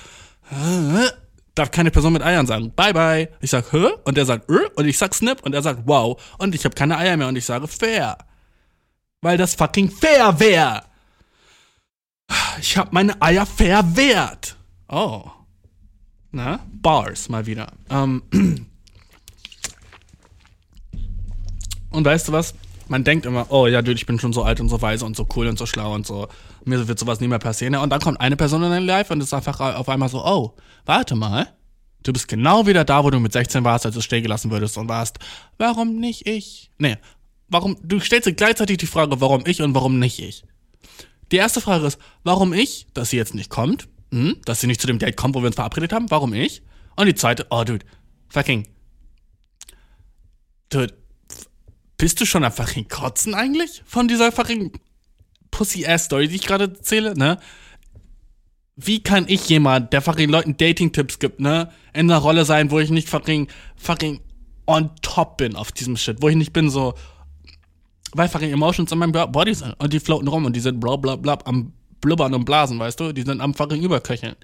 äh, 0.50 1.08
darf 1.54 1.70
keine 1.70 1.92
Person 1.92 2.12
mit 2.12 2.22
Eiern 2.22 2.46
sagen. 2.46 2.72
Bye 2.74 2.92
bye. 2.92 3.28
Ich 3.40 3.50
sag, 3.50 3.72
hä? 3.72 3.90
Und 4.04 4.16
der 4.16 4.26
sagt, 4.26 4.50
äh? 4.50 4.68
Und 4.74 4.86
ich 4.86 4.98
sag 4.98 5.14
snip 5.14 5.42
und 5.44 5.54
er 5.54 5.62
sagt, 5.62 5.82
wow. 5.86 6.20
Und 6.38 6.54
ich 6.54 6.64
habe 6.64 6.74
keine 6.74 6.98
Eier 6.98 7.16
mehr 7.16 7.28
und 7.28 7.36
ich 7.36 7.44
sage, 7.44 7.68
fair. 7.68 8.18
Weil 9.22 9.38
das 9.38 9.54
fucking 9.54 9.90
fair 9.90 10.38
wäre. 10.40 10.82
Ich 12.60 12.76
habe 12.76 12.90
meine 12.92 13.20
Eier 13.22 13.46
verwehrt. 13.46 14.56
Oh. 14.88 15.30
Na? 16.32 16.58
Bars 16.72 17.28
mal 17.28 17.46
wieder. 17.46 17.68
Ähm. 17.88 18.22
Und 21.96 22.04
weißt 22.04 22.28
du 22.28 22.32
was? 22.32 22.54
Man 22.88 23.04
denkt 23.04 23.24
immer, 23.24 23.46
oh 23.48 23.66
ja, 23.66 23.80
dude, 23.80 23.94
ich 23.94 24.04
bin 24.04 24.20
schon 24.20 24.34
so 24.34 24.42
alt 24.42 24.60
und 24.60 24.68
so 24.68 24.82
weise 24.82 25.06
und 25.06 25.16
so 25.16 25.26
cool 25.34 25.46
und 25.46 25.58
so 25.58 25.64
schlau 25.64 25.94
und 25.94 26.06
so. 26.06 26.28
Mir 26.66 26.86
wird 26.86 26.98
sowas 26.98 27.20
nie 27.20 27.26
mehr 27.26 27.38
passieren. 27.38 27.74
Und 27.76 27.88
dann 27.88 28.00
kommt 28.00 28.20
eine 28.20 28.36
Person 28.36 28.62
in 28.62 28.70
dein 28.70 28.84
Live 28.84 29.10
und 29.10 29.22
ist 29.22 29.32
einfach 29.32 29.58
auf 29.60 29.88
einmal 29.88 30.10
so, 30.10 30.22
oh, 30.22 30.54
warte 30.84 31.16
mal. 31.16 31.48
Du 32.02 32.12
bist 32.12 32.28
genau 32.28 32.66
wieder 32.66 32.84
da, 32.84 33.02
wo 33.02 33.08
du 33.08 33.18
mit 33.18 33.32
16 33.32 33.64
warst, 33.64 33.86
als 33.86 33.94
du 33.94 34.02
stehen 34.02 34.22
gelassen 34.22 34.50
würdest 34.50 34.76
und 34.76 34.90
warst, 34.90 35.18
warum 35.56 35.96
nicht 35.96 36.28
ich? 36.28 36.70
Nee, 36.76 36.98
warum, 37.48 37.78
du 37.82 37.98
stellst 37.98 38.26
dir 38.26 38.34
gleichzeitig 38.34 38.76
die 38.76 38.86
Frage, 38.86 39.18
warum 39.22 39.44
ich 39.46 39.62
und 39.62 39.74
warum 39.74 39.98
nicht 39.98 40.20
ich. 40.20 40.44
Die 41.32 41.36
erste 41.36 41.62
Frage 41.62 41.86
ist, 41.86 41.98
warum 42.24 42.52
ich, 42.52 42.88
dass 42.92 43.08
sie 43.08 43.16
jetzt 43.16 43.34
nicht 43.34 43.48
kommt, 43.48 43.88
hm, 44.12 44.36
dass 44.44 44.60
sie 44.60 44.66
nicht 44.66 44.82
zu 44.82 44.86
dem 44.86 44.98
Date 44.98 45.16
kommt, 45.16 45.34
wo 45.34 45.40
wir 45.40 45.46
uns 45.46 45.56
verabredet 45.56 45.94
haben, 45.94 46.10
warum 46.10 46.34
ich? 46.34 46.62
Und 46.94 47.06
die 47.06 47.14
zweite, 47.14 47.46
oh 47.48 47.64
dude, 47.64 47.86
fucking, 48.28 48.68
dude, 50.68 50.94
bist 51.98 52.20
du 52.20 52.26
schon 52.26 52.44
am 52.44 52.52
fucking 52.52 52.88
Kotzen 52.88 53.34
eigentlich? 53.34 53.82
Von 53.86 54.08
dieser 54.08 54.32
fucking 54.32 54.72
Pussy-Ass-Story, 55.50 56.28
die 56.28 56.36
ich 56.36 56.46
gerade 56.46 56.64
erzähle, 56.64 57.14
ne? 57.16 57.38
wie 58.76 59.02
kann 59.02 59.24
ich 59.26 59.48
jemand, 59.48 59.92
der 59.92 60.02
fucking 60.02 60.28
Leuten 60.28 60.56
Dating-Tipps 60.56 61.18
gibt, 61.18 61.40
ne, 61.40 61.70
in 61.94 62.10
einer 62.10 62.20
Rolle 62.20 62.44
sein, 62.44 62.70
wo 62.70 62.78
ich 62.78 62.90
nicht 62.90 63.08
fucking, 63.08 63.48
fucking 63.76 64.20
on 64.66 64.90
top 65.00 65.38
bin 65.38 65.56
auf 65.56 65.72
diesem 65.72 65.96
Shit, 65.96 66.20
wo 66.20 66.28
ich 66.28 66.36
nicht 66.36 66.52
bin 66.52 66.68
so, 66.68 66.94
weil 68.12 68.28
fucking 68.28 68.52
Emotions 68.52 68.92
in 68.92 68.98
meinem 68.98 69.12
Body 69.12 69.54
sind 69.54 69.72
und 69.78 69.92
die 69.92 70.00
floaten 70.00 70.28
rum 70.28 70.44
und 70.44 70.54
die 70.54 70.60
sind 70.60 70.78
bla 70.78 70.96
bla 70.96 71.16
bla 71.16 71.38
am 71.44 71.72
blubbern 72.02 72.34
und 72.34 72.44
blasen, 72.44 72.78
weißt 72.78 73.00
du, 73.00 73.12
die 73.12 73.22
sind 73.22 73.40
am 73.40 73.54
fucking 73.54 73.82
überköcheln, 73.82 74.36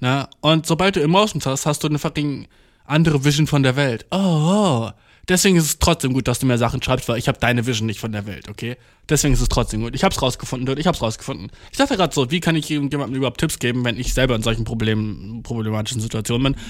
ne, 0.00 0.26
und 0.40 0.66
sobald 0.66 0.96
du 0.96 1.02
Emotions 1.02 1.44
hast, 1.44 1.66
hast 1.66 1.84
du 1.84 1.88
eine 1.88 1.98
fucking 1.98 2.48
andere 2.86 3.24
Vision 3.24 3.46
von 3.46 3.62
der 3.62 3.76
Welt. 3.76 4.06
Oh, 4.10 4.16
oh. 4.16 4.90
Deswegen 5.28 5.56
ist 5.56 5.64
es 5.64 5.78
trotzdem 5.80 6.12
gut, 6.12 6.28
dass 6.28 6.38
du 6.38 6.46
mir 6.46 6.56
Sachen 6.56 6.80
schreibst, 6.80 7.08
weil 7.08 7.18
ich 7.18 7.26
habe 7.26 7.38
deine 7.38 7.66
Vision 7.66 7.86
nicht 7.86 7.98
von 7.98 8.12
der 8.12 8.26
Welt, 8.26 8.48
okay? 8.48 8.76
Deswegen 9.08 9.34
ist 9.34 9.40
es 9.40 9.48
trotzdem 9.48 9.82
gut. 9.82 9.94
Ich 9.94 10.04
hab's 10.04 10.22
rausgefunden, 10.22 10.66
dude. 10.66 10.80
Ich 10.80 10.86
hab's 10.86 11.02
rausgefunden. 11.02 11.50
Ich 11.72 11.78
dachte 11.78 11.96
gerade 11.96 12.14
so, 12.14 12.30
wie 12.30 12.38
kann 12.38 12.54
ich 12.54 12.68
jemandem 12.68 13.14
überhaupt 13.14 13.40
Tipps 13.40 13.58
geben, 13.58 13.84
wenn 13.84 13.98
ich 13.98 14.14
selber 14.14 14.36
in 14.36 14.42
solchen 14.42 14.64
Problemen, 14.64 15.42
problematischen 15.42 16.00
Situationen 16.00 16.52
bin, 16.52 16.62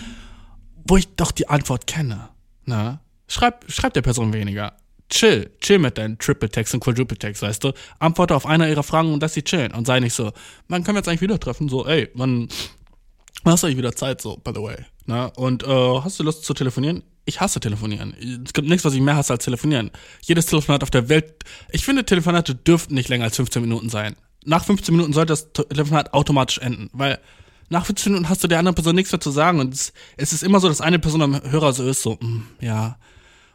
wo 0.89 0.97
ich 0.97 1.09
doch 1.17 1.33
die 1.33 1.49
Antwort 1.49 1.87
kenne. 1.87 2.31
Na? 2.65 3.01
Schreib, 3.29 3.71
schreib 3.71 3.93
der 3.93 4.03
Person 4.03 4.33
weniger. 4.33 4.75
Chill, 5.11 5.51
chill 5.61 5.79
mit 5.79 5.99
deinen 5.99 6.19
Triple 6.19 6.49
Text 6.49 6.75
und 6.75 6.81
Quadruple 6.81 7.19
Text, 7.19 7.43
weißt 7.43 7.63
du? 7.63 7.73
Antworte 7.99 8.35
auf 8.35 8.47
einer 8.47 8.69
ihrer 8.69 8.83
Fragen 8.83 9.13
und 9.13 9.23
dass 9.23 9.35
sie 9.35 9.43
chillen 9.43 9.73
und 9.73 9.87
sei 9.87 10.01
nicht 10.01 10.15
so, 10.15 10.33
wann 10.69 10.83
können 10.83 10.97
wir 10.97 11.01
jetzt 11.01 11.09
eigentlich 11.09 11.21
wieder 11.21 11.39
treffen? 11.39 11.69
So, 11.69 11.87
ey, 11.87 12.09
wann, 12.15 12.49
wann 13.45 13.53
hast 13.53 13.63
du 13.63 13.67
eigentlich 13.67 13.79
wieder 13.79 13.95
Zeit, 13.95 14.21
so, 14.21 14.37
by 14.37 14.53
the 14.55 14.63
way? 14.63 14.77
Na? 15.07 15.27
Und 15.27 15.63
äh, 15.63 16.01
hast 16.03 16.19
du 16.19 16.25
Lust 16.25 16.45
zu 16.45 16.55
telefonieren? 16.55 17.03
ich 17.27 17.41
hasse 17.41 17.61
telefonieren. 17.61 18.15
Es 18.45 18.53
gibt 18.53 18.69
nichts, 18.69 18.85
was 18.85 18.95
ich 18.95 19.01
mehr 19.01 19.17
hasse 19.17 19.35
als 19.35 19.45
telefonieren. 19.45 19.91
Jedes 20.23 20.47
Telefonat 20.47 20.83
auf 20.83 20.91
der 20.91 21.09
Welt. 21.09 21.45
Ich 21.71 21.85
finde, 21.85 22.07
Telefonate 22.07 22.55
dürften 22.55 22.95
nicht 22.95 23.09
länger 23.09 23.25
als 23.25 23.37
15 23.37 23.61
Minuten 23.61 23.91
sein. 23.91 24.17
Nach 24.45 24.65
15 24.65 24.95
Minuten 24.95 25.13
sollte 25.13 25.33
das 25.33 25.53
Telefonat 25.53 26.15
automatisch 26.15 26.59
enden, 26.59 26.89
weil 26.93 27.19
nach 27.69 27.85
15 27.85 28.13
Minuten 28.13 28.29
hast 28.29 28.45
du 28.45 28.49
der 28.49 28.61
anderen 28.61 28.77
Person 28.77 28.95
nichts 28.95 29.11
mehr 29.11 29.21
zu 29.21 29.33
sagen 29.33 29.59
und 29.59 29.75
es, 29.75 29.93
ist 30.33 30.45
immer 30.45 30.61
so, 30.61 30.69
dass 30.69 30.81
eine 30.81 31.01
Person 31.01 31.21
am 31.21 31.43
Hörer 31.43 31.73
so 31.73 31.85
ist, 31.85 32.03
so, 32.03 32.15
mm, 32.15 32.47
ja. 32.61 32.97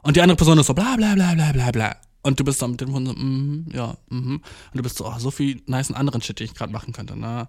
Und 0.02 0.18
die 0.18 0.22
andere 0.22 0.36
Person 0.36 0.60
ist 0.60 0.68
so, 0.68 0.74
bla, 0.74 0.98
bla, 0.98 1.16
bla, 1.16 1.34
bla, 1.34 1.54
bla, 1.54 1.72
bla. 1.72 1.96
Und 2.24 2.38
du 2.38 2.44
bist 2.44 2.62
dann 2.62 2.72
mit 2.72 2.82
dem 2.82 2.88
Telefon 2.88 3.06
so, 3.06 3.14
mm, 3.14 3.70
ja, 3.74 3.96
mhm. 4.10 4.34
Und 4.34 4.44
du 4.74 4.84
bist 4.84 4.98
so, 4.98 5.08
oh, 5.08 5.18
so 5.18 5.32
viel 5.32 5.62
nice 5.68 5.92
anderen 5.94 6.22
Shit, 6.22 6.40
die 6.40 6.44
ich 6.44 6.54
gerade 6.54 6.74
machen 6.74 6.92
könnte, 6.92 7.14
na 7.16 7.48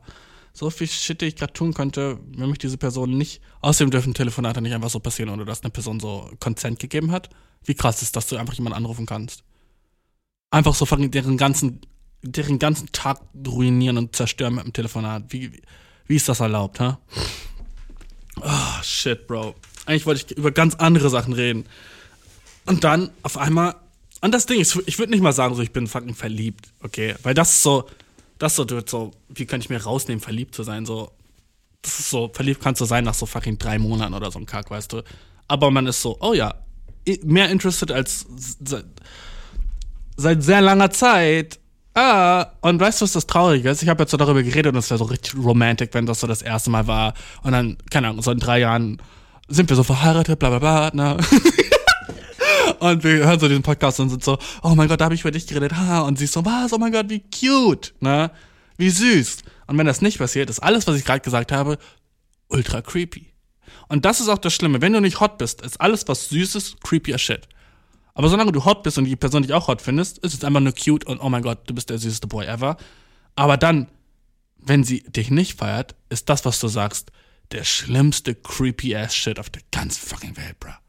so 0.53 0.70
viel 0.70 0.86
Shit, 0.86 1.20
die 1.20 1.26
ich 1.26 1.36
gerade 1.36 1.53
tun 1.53 1.72
könnte, 1.72 2.18
wenn 2.36 2.50
mich 2.50 2.59
diese 2.59 2.76
Person 2.76 3.16
nicht, 3.16 3.40
außerdem 3.61 3.90
dürfen 3.90 4.14
Telefonate 4.14 4.61
nicht 4.61 4.74
einfach 4.74 4.90
so 4.90 5.00
passieren, 5.00 5.30
ohne 5.30 5.44
dass 5.44 5.62
eine 5.62 5.70
Person 5.70 5.98
so 5.98 6.30
Consent 6.40 6.78
gegeben 6.78 7.11
hat. 7.11 7.30
Wie 7.64 7.74
krass 7.74 8.03
ist, 8.03 8.16
dass 8.16 8.26
du 8.26 8.36
einfach 8.36 8.55
jemanden 8.55 8.76
anrufen 8.76 9.07
kannst. 9.07 9.44
Einfach 10.50 10.74
so 10.74 10.84
von 10.84 11.11
deren 11.11 11.36
ganzen, 11.36 11.80
deren 12.22 12.59
ganzen 12.59 12.92
Tag 12.92 13.20
ruinieren 13.46 13.96
und 13.96 14.14
zerstören 14.14 14.57
mit 14.57 14.64
dem 14.64 14.72
Telefonat. 14.72 15.24
Wie, 15.28 15.62
wie 16.07 16.16
ist 16.16 16.28
das 16.28 16.40
erlaubt, 16.40 16.80
ha? 16.80 16.98
Oh, 18.40 18.82
shit, 18.82 19.26
Bro. 19.26 19.55
Eigentlich 19.86 20.07
wollte 20.07 20.24
ich 20.26 20.36
über 20.36 20.50
ganz 20.50 20.74
andere 20.74 21.09
Sachen 21.09 21.32
reden. 21.32 21.66
Und 22.66 22.84
dann 22.84 23.11
auf 23.22 23.38
einmal, 23.38 23.76
und 24.20 24.32
das 24.32 24.46
Ding 24.46 24.61
ist, 24.61 24.78
ich 24.86 24.98
würde 24.98 25.12
nicht 25.12 25.22
mal 25.22 25.32
sagen, 25.32 25.55
so 25.55 25.62
ich 25.62 25.72
bin 25.72 25.86
fucking 25.86 26.14
verliebt, 26.14 26.72
okay? 26.82 27.14
Weil 27.22 27.34
das 27.34 27.53
ist 27.53 27.62
so, 27.62 27.88
das 28.43 28.57
so, 28.57 28.66
so, 28.86 29.12
wie 29.28 29.47
kann 29.47 29.61
ich 29.61 29.70
mir 29.70 29.82
rausnehmen, 29.82 30.20
verliebt 30.20 30.55
zu 30.55 30.64
sein? 30.64 30.84
So, 30.84 31.12
das 31.80 32.01
ist 32.01 32.11
so, 32.11 32.30
verliebt 32.32 32.61
kannst 32.61 32.80
du 32.80 32.84
sein 32.84 33.05
nach 33.05 33.14
so 33.14 33.24
fucking 33.24 33.59
drei 33.59 33.78
Monaten 33.78 34.14
oder 34.14 34.30
so 34.32 34.38
ein 34.38 34.47
Kack, 34.47 34.70
weißt 34.70 34.93
du. 34.93 35.03
Aber 35.47 35.70
man 35.70 35.86
ist 35.86 36.03
so, 36.03 36.16
oh 36.20 36.32
ja, 36.32 36.55
mehr 37.22 37.51
interested 37.51 37.93
als 37.93 38.26
seit, 38.61 38.84
seit 40.16 40.43
sehr 40.43 40.61
langer 40.61 40.90
Zeit. 40.90 41.61
Ah, 41.95 42.53
und 42.62 42.80
weißt 42.80 43.01
du, 43.01 43.05
was 43.05 43.12
das 43.12 43.26
Traurige 43.26 43.70
ist? 43.70 43.82
Ich 43.82 43.88
habe 43.88 44.03
jetzt 44.03 44.11
so 44.11 44.16
darüber 44.16 44.43
geredet 44.43 44.72
und 44.72 44.78
es 44.78 44.90
wäre 44.90 44.99
so 44.99 45.05
richtig 45.05 45.36
romantic, 45.36 45.95
wenn 45.95 46.07
das 46.07 46.20
so 46.20 46.26
das 46.26 46.43
erste 46.43 46.70
Mal 46.70 46.86
war. 46.86 47.14
Und 47.43 47.53
dann, 47.53 47.76
keine 47.90 48.09
Ahnung, 48.09 48.22
so 48.22 48.32
in 48.32 48.38
drei 48.38 48.59
Jahren 48.59 49.01
sind 49.47 49.68
wir 49.68 49.76
so 49.76 49.84
verheiratet, 49.84 50.38
bla 50.38 50.59
bla 50.59 50.59
bla, 50.59 50.90
ne? 50.95 51.16
Und 52.83 53.05
wir 53.05 53.12
hören 53.28 53.39
so 53.39 53.47
diesen 53.47 53.62
Podcast 53.62 54.01
und 54.01 54.11
sind 54.11 54.24
so, 54.24 54.39
oh 54.64 54.74
mein 54.74 54.89
Gott, 54.89 55.01
da 55.01 55.05
habe 55.05 55.14
ich 55.14 55.20
über 55.20 55.30
dich 55.30 55.47
geredet, 55.47 55.76
ha. 55.76 56.01
Und 56.01 56.18
sie 56.18 56.24
ist 56.24 56.33
so, 56.33 56.45
was, 56.45 56.72
oh 56.72 56.78
mein 56.78 56.91
Gott, 56.91 57.09
wie 57.11 57.20
cute, 57.20 57.95
ne? 58.01 58.33
Wie 58.76 58.91
süß. 58.91 59.45
Und 59.68 59.78
wenn 59.78 59.87
das 59.87 60.03
nicht 60.03 60.18
passiert, 60.18 60.51
ist 60.51 60.59
alles, 60.59 60.89
was 60.89 60.97
ich 60.97 61.05
gerade 61.05 61.20
gesagt 61.20 61.53
habe, 61.53 61.78
ultra 62.49 62.83
creepy. 62.83 63.33
Und 63.87 64.05
das 64.05 64.18
ist 64.20 64.28
auch 64.28 64.39
das 64.39 64.53
Schlimme. 64.53 64.80
Wenn 64.80 64.93
du 64.93 65.01
nicht 65.01 65.20
hot 65.20 65.39
bist, 65.39 65.62
ist 65.62 65.80
alles, 65.80 66.09
was 66.09 66.28
süß 66.30 66.57
ist, 66.57 66.80
creepy 66.83 67.14
as 67.14 67.20
shit. 67.20 67.47
Aber 68.14 68.28
solange 68.28 68.51
du 68.51 68.64
hot 68.64 68.83
bist 68.83 68.99
und 68.99 69.05
die 69.05 69.14
Person 69.14 69.45
dich 69.45 69.53
auch 69.53 69.68
hot 69.68 69.80
findest, 69.80 70.18
ist 70.18 70.35
es 70.35 70.43
einfach 70.43 70.59
nur 70.59 70.74
cute 70.74 71.05
und 71.05 71.20
oh 71.20 71.28
mein 71.28 71.43
Gott, 71.43 71.61
du 71.70 71.74
bist 71.74 71.89
der 71.89 71.99
süßeste 71.99 72.26
Boy 72.26 72.47
ever. 72.47 72.78
Aber 73.37 73.57
dann, 73.57 73.87
wenn 74.59 74.83
sie 74.83 75.05
dich 75.05 75.30
nicht 75.30 75.57
feiert, 75.57 75.95
ist 76.09 76.28
das, 76.28 76.45
was 76.45 76.59
du 76.59 76.66
sagst, 76.66 77.12
der 77.53 77.62
schlimmste 77.62 78.35
creepy 78.35 78.97
ass 78.97 79.14
shit 79.14 79.39
auf 79.39 79.51
der 79.51 79.62
ganzen 79.70 80.05
fucking 80.05 80.37
Welt, 80.37 80.59
bruh. 80.59 80.82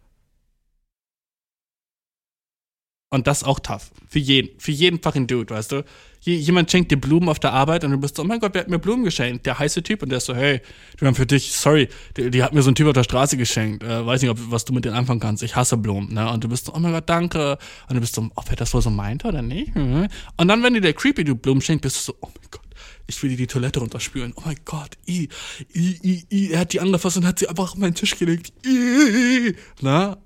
Und 3.14 3.28
das 3.28 3.44
auch 3.44 3.60
tough. 3.60 3.92
Für 4.10 4.18
jeden. 4.18 4.60
Für 4.60 4.72
jeden 4.72 5.00
fucking 5.00 5.28
Dude, 5.28 5.54
weißt 5.54 5.72
du? 5.72 5.86
Jemand 6.22 6.72
schenkt 6.72 6.90
dir 6.92 6.98
Blumen 6.98 7.30
auf 7.30 7.38
der 7.38 7.54
Arbeit 7.54 7.84
und 7.84 7.92
du 7.92 8.00
bist 8.00 8.16
so, 8.16 8.24
oh 8.24 8.26
mein 8.26 8.40
Gott, 8.40 8.56
wer 8.56 8.62
hat 8.62 8.70
mir 8.70 8.80
Blumen 8.80 9.04
geschenkt? 9.04 9.46
Der 9.46 9.60
heiße 9.60 9.84
Typ. 9.84 10.02
Und 10.02 10.10
der 10.10 10.18
ist 10.18 10.26
so, 10.26 10.34
hey, 10.34 10.62
wir 10.98 11.08
haben 11.08 11.14
für 11.14 11.28
dich, 11.28 11.52
sorry, 11.52 11.90
die, 12.18 12.32
die 12.32 12.42
hat 12.42 12.54
mir 12.54 12.64
so 12.64 12.72
ein 12.72 12.76
Typ 12.76 12.88
auf 12.88 12.94
der 12.94 13.04
Straße 13.04 13.38
geschenkt. 13.38 13.84
Äh, 13.84 14.04
weiß 14.04 14.24
nicht, 14.24 14.32
ob, 14.32 14.40
was 14.50 14.66
du 14.66 14.74
mit 14.74 14.84
denen 14.84 14.96
anfangen 14.96 15.20
kannst. 15.20 15.44
Ich 15.44 15.56
hasse 15.56 15.78
Blumen, 15.78 16.12
ne? 16.12 16.28
Und 16.32 16.44
du 16.44 16.50
bist 16.50 16.66
so, 16.66 16.74
oh 16.74 16.80
mein 16.80 16.92
Gott, 16.92 17.08
danke. 17.08 17.60
Und 17.88 17.94
du 17.94 18.02
bist 18.02 18.16
so, 18.16 18.28
ob 18.34 18.50
er 18.50 18.56
das 18.56 18.74
wohl 18.74 18.82
so 18.82 18.90
meint 18.90 19.26
oder 19.26 19.44
nicht? 19.44 19.76
Mhm. 19.76 20.08
Und 20.38 20.48
dann, 20.48 20.64
wenn 20.64 20.74
dir 20.74 20.82
der 20.82 20.94
creepy 20.94 21.24
Dude 21.24 21.40
Blumen 21.40 21.62
schenkt, 21.62 21.84
bist 21.84 21.98
du 21.98 22.02
so, 22.14 22.18
oh 22.22 22.30
mein 22.36 22.48
Gott 22.50 22.62
ich 23.06 23.22
will 23.22 23.30
dir 23.30 23.38
die 23.38 23.48
Toilette 23.48 23.80
runterspülen. 23.80 24.34
Oh 24.36 24.42
mein 24.46 24.58
Gott, 24.66 24.98
i, 25.08 25.28
i, 25.76 26.00
i, 26.02 26.26
i, 26.32 26.52
er 26.52 26.62
hat 26.62 26.74
die 26.74 26.80
angefasst 26.80 27.18
und 27.18 27.28
hat 27.28 27.38
sie 27.38 27.50
einfach 27.50 27.74
auf 27.74 27.76
meinen 27.76 27.96
Tisch 27.96 28.18
gelegt. 28.18 28.54
I, 28.66 29.56
na? 29.82 30.18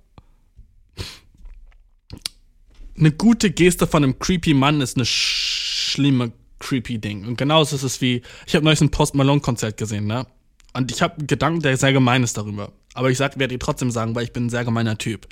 Eine 2.97 3.11
gute 3.11 3.51
Geste 3.51 3.87
von 3.87 4.03
einem 4.03 4.19
creepy 4.19 4.53
Mann 4.53 4.81
ist 4.81 4.97
eine 4.97 5.05
schlimme 5.05 6.31
creepy 6.59 6.97
Ding. 6.97 7.25
Und 7.25 7.37
genauso 7.37 7.75
ist 7.75 7.83
es 7.83 8.01
wie, 8.01 8.21
ich 8.45 8.55
habe 8.55 8.65
neulich 8.65 8.81
ein 8.81 8.89
Post 8.89 9.15
Malone 9.15 9.41
Konzert 9.41 9.77
gesehen, 9.77 10.05
ne? 10.05 10.25
Und 10.73 10.91
ich 10.91 11.01
habe 11.01 11.25
Gedanken, 11.25 11.61
der 11.61 11.77
sehr 11.77 11.93
gemein 11.93 12.23
ist 12.23 12.37
darüber. 12.37 12.71
Aber 12.93 13.09
ich 13.09 13.17
sag, 13.17 13.39
werde 13.39 13.53
ihn 13.53 13.59
trotzdem 13.59 13.91
sagen, 13.91 14.15
weil 14.15 14.23
ich 14.23 14.33
bin 14.33 14.47
ein 14.47 14.49
sehr 14.49 14.65
gemeiner 14.65 14.97
Typ. 14.97 15.27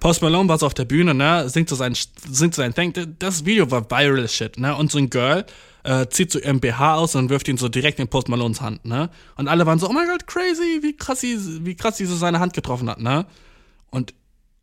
Post 0.00 0.22
Malone 0.22 0.48
war 0.48 0.58
so 0.58 0.66
auf 0.66 0.74
der 0.74 0.84
Bühne, 0.84 1.14
ne, 1.14 1.48
singt 1.48 1.68
so 1.68 1.76
sein, 1.76 1.94
singt 1.94 2.54
so 2.54 2.62
sein 2.62 2.74
Thing. 2.74 2.92
Das 3.18 3.44
Video 3.44 3.70
war 3.70 3.90
viral 3.90 4.28
shit, 4.28 4.58
ne? 4.58 4.74
Und 4.74 4.90
so 4.90 4.98
ein 4.98 5.10
Girl 5.10 5.44
äh, 5.84 6.06
zieht 6.08 6.32
so 6.32 6.38
ihren 6.38 6.60
BH 6.60 6.94
aus 6.94 7.14
und 7.14 7.28
wirft 7.28 7.48
ihn 7.48 7.58
so 7.58 7.68
direkt 7.68 7.98
in 8.00 8.08
Post 8.08 8.28
Malones 8.28 8.60
Hand, 8.60 8.84
ne? 8.84 9.10
Und 9.36 9.48
alle 9.48 9.66
waren 9.66 9.78
so, 9.78 9.88
oh 9.88 9.92
mein 9.92 10.08
Gott, 10.08 10.26
crazy, 10.26 10.80
wie 10.82 10.96
krass 10.96 11.20
sie, 11.20 11.64
wie 11.64 11.74
krass 11.74 11.96
sie 11.96 12.06
so 12.06 12.16
seine 12.16 12.40
Hand 12.40 12.54
getroffen 12.54 12.88
hat, 12.88 13.00
ne? 13.00 13.26
Und, 13.90 14.14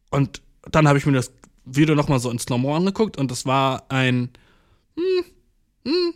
und 0.10 0.42
dann 0.70 0.88
habe 0.88 0.98
ich 0.98 1.06
mir 1.06 1.14
das 1.14 1.32
Video 1.76 1.96
nochmal 1.96 2.20
so 2.20 2.30
in 2.30 2.40
Slow-Mo 2.40 2.76
angeguckt 2.76 3.18
und 3.18 3.32
das 3.32 3.46
war 3.46 3.84
ein 3.90 4.32
hm, 4.96 5.26
hm, 5.86 6.14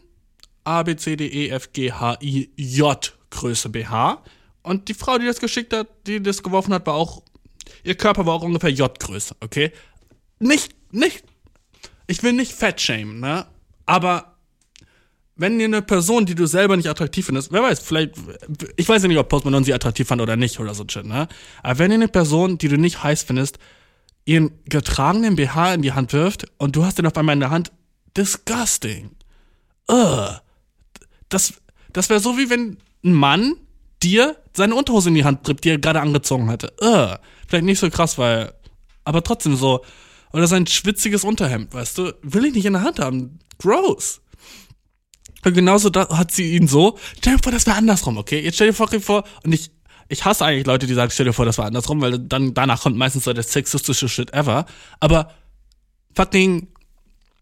A, 0.64 0.84
B, 0.84 0.96
C, 0.96 1.16
D, 1.16 1.28
E, 1.28 1.50
F, 1.50 1.74
G, 1.74 1.92
H, 1.92 2.18
I, 2.22 2.50
J 2.56 3.14
Größe 3.30 3.70
BH. 3.70 4.24
Und 4.62 4.88
die 4.88 4.94
Frau, 4.94 5.18
die 5.18 5.26
das 5.26 5.40
geschickt 5.40 5.74
hat, 5.74 5.88
die 6.08 6.22
das 6.22 6.42
geworfen 6.42 6.74
hat, 6.74 6.86
war 6.88 6.94
auch, 6.94 7.24
ihr 7.84 7.96
Körper 7.96 8.26
war 8.26 8.36
auch 8.36 8.44
ungefähr 8.44 8.70
J-Größe, 8.70 9.36
okay? 9.42 9.72
Nicht, 10.40 10.74
nicht, 10.92 11.24
ich 12.08 12.24
will 12.24 12.34
nicht 12.34 12.54
fett 12.54 12.80
shamen, 12.80 13.20
ne? 13.20 13.46
Aber 13.86 14.38
wenn 15.36 15.58
dir 15.58 15.66
eine 15.66 15.82
Person, 15.82 16.26
die 16.26 16.36
du 16.36 16.46
selber 16.46 16.78
nicht 16.78 16.90
attraktiv 16.90 17.26
findest, 17.26 17.52
wer 17.52 17.64
weiß, 17.64 17.80
vielleicht, 17.80 18.14
ich 18.78 18.88
weiß 18.88 19.02
ja 19.02 19.08
nicht, 19.08 19.18
ob 19.18 19.28
Post 19.28 19.46
Malone 19.46 19.66
sie 19.66 19.74
attraktiv 19.74 20.08
fand 20.08 20.22
oder 20.22 20.38
nicht 20.38 20.60
oder 20.60 20.74
so 20.74 20.86
shit, 20.88 21.06
ne? 21.06 21.28
Aber 21.62 21.80
wenn 21.80 21.90
dir 21.90 21.96
eine 21.96 22.08
Person, 22.08 22.58
die 22.58 22.70
du 22.70 22.78
nicht 22.78 23.04
heiß 23.04 23.24
findest, 23.24 23.58
ihren 24.26 24.52
getragenen 24.66 25.36
BH 25.36 25.76
in 25.76 25.82
die 25.82 25.94
Hand 25.94 26.14
wirft 26.14 26.46
und 26.58 26.76
du 26.76 26.86
hast 26.86 26.98
den 26.98 27.08
auf 27.08 27.18
einmal 27.18 27.34
in 27.34 27.42
der 27.42 27.50
Hand. 27.50 27.72
Disgusting. 28.16 29.12
Ugh. 29.90 30.40
Das, 31.30 31.54
das 31.92 32.10
wäre 32.10 32.20
so 32.20 32.38
wie 32.38 32.50
wenn 32.50 32.78
ein 33.04 33.14
Mann 33.14 33.56
dir 34.02 34.38
seine 34.56 34.76
Unterhose 34.76 35.10
in 35.10 35.16
die 35.16 35.26
Hand 35.26 35.48
drückt, 35.48 35.64
die 35.64 35.70
er 35.70 35.80
gerade 35.80 36.02
angezogen 36.02 36.50
hatte. 36.50 36.74
Ugh. 36.82 37.18
Vielleicht 37.48 37.66
nicht 37.66 37.80
so 37.80 37.90
krass, 37.90 38.18
weil. 38.18 38.54
Aber 39.04 39.24
trotzdem 39.24 39.56
so. 39.56 39.84
Oder 40.32 40.48
sein 40.48 40.66
schwitziges 40.66 41.24
Unterhemd, 41.24 41.74
weißt 41.74 41.98
du? 41.98 42.14
Will 42.22 42.46
ich 42.46 42.54
nicht 42.54 42.66
in 42.66 42.74
der 42.74 42.84
Hand 42.84 43.00
haben. 43.00 43.40
Gross. 43.60 44.22
Und 45.46 45.54
genauso 45.54 45.90
da 45.90 46.10
hat 46.18 46.32
sie 46.32 46.56
ihn 46.56 46.68
so. 46.68 46.98
Stell 47.18 47.36
dir 47.36 47.44
vor, 47.44 47.52
das 47.52 47.66
wäre 47.68 47.78
andersrum, 47.78 48.18
okay? 48.18 48.40
Jetzt 48.40 48.56
stell 48.56 48.72
dir 48.72 48.74
vor, 48.74 49.24
und 49.44 49.54
ich 49.54 49.72
ich 50.10 50.26
hasse 50.26 50.46
eigentlich 50.46 50.66
Leute, 50.66 50.88
die 50.88 50.94
sagen, 50.94 51.12
stell 51.12 51.26
dir 51.26 51.34
vor, 51.34 51.46
das 51.46 51.58
war 51.58 51.66
andersrum, 51.66 52.02
weil 52.02 52.20
dann 52.20 52.54
danach 52.54 52.82
kommt 52.82 52.98
meistens 52.98 53.24
so 53.24 53.34
der 53.34 53.44
sexistische 53.44 54.10
Shit 54.10 54.34
ever. 54.34 54.66
Aber 55.00 55.32
fucking, 56.16 56.68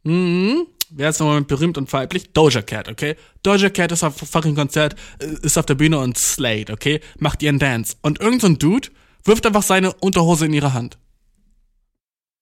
mm, 0.03 0.62
wer 0.89 1.09
ist 1.09 1.20
im 1.20 1.28
Moment 1.28 1.47
berühmt 1.47 1.78
und 1.78 1.91
weiblich? 1.91 2.34
Doja 2.34 2.62
Cat, 2.62 2.89
okay? 2.89 3.16
Doja 3.43 3.70
Cat 3.70 3.91
ist 3.91 4.03
auf 4.03 4.16
fucking 4.18 4.55
Konzert, 4.55 4.95
äh, 5.20 5.26
ist 5.41 5.57
auf 5.57 5.66
der 5.66 5.76
Bühne 5.76 5.99
und 5.99 6.18
slayed, 6.18 6.70
okay? 6.70 7.01
Macht 7.20 7.41
ihren 7.41 7.59
Dance. 7.59 7.95
Und 8.01 8.20
irgendein 8.20 8.51
so 8.51 8.57
Dude 8.57 8.89
wirft 9.24 9.45
einfach 9.45 9.64
seine 9.64 9.93
Unterhose 9.93 10.45
in 10.45 10.53
ihre 10.53 10.74
Hand. 10.74 10.97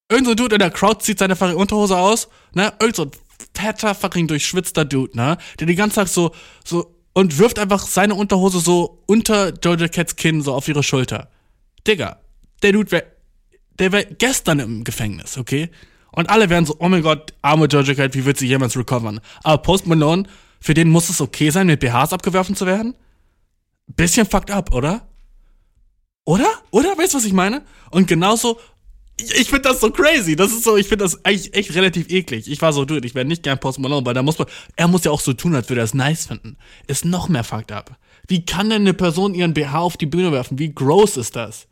Irgendein 0.09 0.37
so 0.37 0.43
Dude 0.43 0.55
in 0.55 0.59
der 0.59 0.71
Crowd 0.71 1.03
zieht 1.03 1.19
seine 1.19 1.35
fucking 1.35 1.55
Unterhose 1.55 1.97
aus, 1.97 2.29
ne? 2.53 2.73
Irgend 2.79 2.95
so 2.95 3.03
ein 3.03 3.11
fetter, 3.53 3.93
fucking 3.93 4.27
durchschwitzter 4.27 4.85
Dude, 4.85 5.15
ne? 5.15 5.37
Der 5.59 5.67
die 5.67 5.75
ganze 5.75 5.97
Tag 5.97 6.07
so, 6.07 6.33
so 6.65 6.98
und 7.13 7.37
wirft 7.37 7.59
einfach 7.59 7.85
seine 7.85 8.15
Unterhose 8.15 8.59
so 8.59 9.03
unter 9.05 9.51
Georgia 9.51 9.87
Cats 9.87 10.15
Kinn 10.15 10.41
so 10.41 10.53
auf 10.53 10.67
ihre 10.67 10.83
Schulter. 10.83 11.29
Digga, 11.87 12.19
der 12.61 12.73
Dude 12.73 12.91
wär, 12.91 13.03
der 13.77 13.91
wär 13.91 14.05
gestern 14.05 14.59
im 14.59 14.83
Gefängnis, 14.83 15.37
okay? 15.37 15.69
Und 16.11 16.29
alle 16.29 16.49
wären 16.49 16.65
so, 16.65 16.75
oh 16.79 16.89
mein 16.89 17.03
Gott, 17.03 17.33
arme 17.41 17.67
Georgia 17.67 17.95
Cat, 17.95 18.15
wie 18.15 18.25
wird 18.25 18.37
sie 18.37 18.47
jemals 18.47 18.75
recovern? 18.77 19.21
Aber 19.43 19.61
Post 19.61 19.87
Malone, 19.87 20.23
für 20.59 20.73
den 20.73 20.89
muss 20.89 21.09
es 21.09 21.21
okay 21.21 21.49
sein, 21.49 21.67
mit 21.67 21.79
BHs 21.79 22.13
abgeworfen 22.13 22.55
zu 22.55 22.65
werden? 22.65 22.95
Bisschen 23.87 24.25
fucked 24.25 24.51
up, 24.51 24.73
oder? 24.73 25.07
Oder? 26.25 26.47
Oder? 26.71 26.97
Weißt 26.97 27.13
du, 27.13 27.17
was 27.17 27.25
ich 27.25 27.33
meine? 27.33 27.63
Und 27.91 28.07
genauso, 28.07 28.59
ich, 29.19 29.49
finde 29.49 29.69
das 29.69 29.79
so 29.79 29.91
crazy. 29.91 30.35
Das 30.35 30.51
ist 30.51 30.63
so, 30.63 30.77
ich 30.77 30.87
finde 30.87 31.05
das 31.05 31.23
eigentlich 31.25 31.53
echt 31.53 31.75
relativ 31.75 32.09
eklig. 32.09 32.49
Ich 32.49 32.61
war 32.61 32.73
so, 32.73 32.85
dude, 32.85 33.05
ich 33.05 33.15
wäre 33.15 33.25
nicht 33.25 33.43
gern 33.43 33.59
Post 33.59 33.79
Malone, 33.79 34.05
weil 34.05 34.13
da 34.13 34.23
muss 34.23 34.37
man, 34.37 34.47
er 34.75 34.87
muss 34.87 35.03
ja 35.03 35.11
auch 35.11 35.21
so 35.21 35.33
tun, 35.33 35.55
als 35.55 35.69
würde 35.69 35.81
er 35.81 35.85
es 35.85 35.93
nice 35.93 36.27
finden. 36.27 36.57
Ist 36.87 37.05
noch 37.05 37.29
mehr 37.29 37.43
fucked 37.43 37.71
up. 37.71 37.97
Wie 38.27 38.45
kann 38.45 38.69
denn 38.69 38.83
eine 38.83 38.93
Person 38.93 39.33
ihren 39.33 39.53
BH 39.53 39.79
auf 39.79 39.97
die 39.97 40.05
Bühne 40.05 40.31
werfen? 40.31 40.59
Wie 40.59 40.73
gross 40.73 41.17
ist 41.17 41.35
das? 41.35 41.67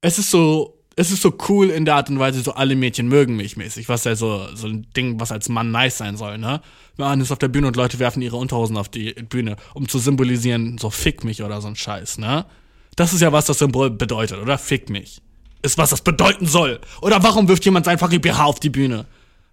Es 0.00 0.18
ist 0.18 0.30
so, 0.30 0.80
es 0.96 1.10
ist 1.10 1.22
so 1.22 1.34
cool 1.48 1.70
in 1.70 1.84
der 1.84 1.96
Art 1.96 2.10
und 2.10 2.18
Weise, 2.18 2.42
so 2.42 2.52
alle 2.52 2.76
Mädchen 2.76 3.08
mögen 3.08 3.36
mich 3.36 3.56
mäßig, 3.56 3.88
was 3.88 4.04
ja 4.04 4.16
so, 4.16 4.46
so 4.54 4.66
ein 4.66 4.86
Ding, 4.96 5.18
was 5.18 5.32
als 5.32 5.48
Mann 5.48 5.70
nice 5.70 5.98
sein 5.98 6.16
soll, 6.16 6.38
ne? 6.38 6.60
Man 6.96 7.20
ist 7.20 7.32
auf 7.32 7.38
der 7.38 7.48
Bühne 7.48 7.66
und 7.68 7.76
Leute 7.76 7.98
werfen 7.98 8.22
ihre 8.22 8.36
Unterhosen 8.36 8.76
auf 8.76 8.88
die 8.88 9.14
Bühne, 9.14 9.56
um 9.74 9.88
zu 9.88 9.98
symbolisieren, 9.98 10.78
so 10.78 10.90
fick 10.90 11.24
mich 11.24 11.42
oder 11.42 11.60
so 11.60 11.68
ein 11.68 11.76
Scheiß, 11.76 12.18
ne? 12.18 12.46
Das 12.96 13.12
ist 13.12 13.20
ja, 13.22 13.32
was 13.32 13.46
das 13.46 13.58
Symbol 13.58 13.90
bedeutet, 13.90 14.38
oder? 14.38 14.58
Fick 14.58 14.90
mich. 14.90 15.22
Ist, 15.62 15.78
was 15.78 15.90
das 15.90 16.00
bedeuten 16.00 16.46
soll. 16.46 16.80
Oder 17.02 17.22
warum 17.22 17.48
wirft 17.48 17.64
jemand 17.64 17.84
sein 17.84 17.98
fucking 17.98 18.20
BH 18.20 18.44
auf 18.44 18.60
die 18.60 18.70
Bühne? 18.70 19.06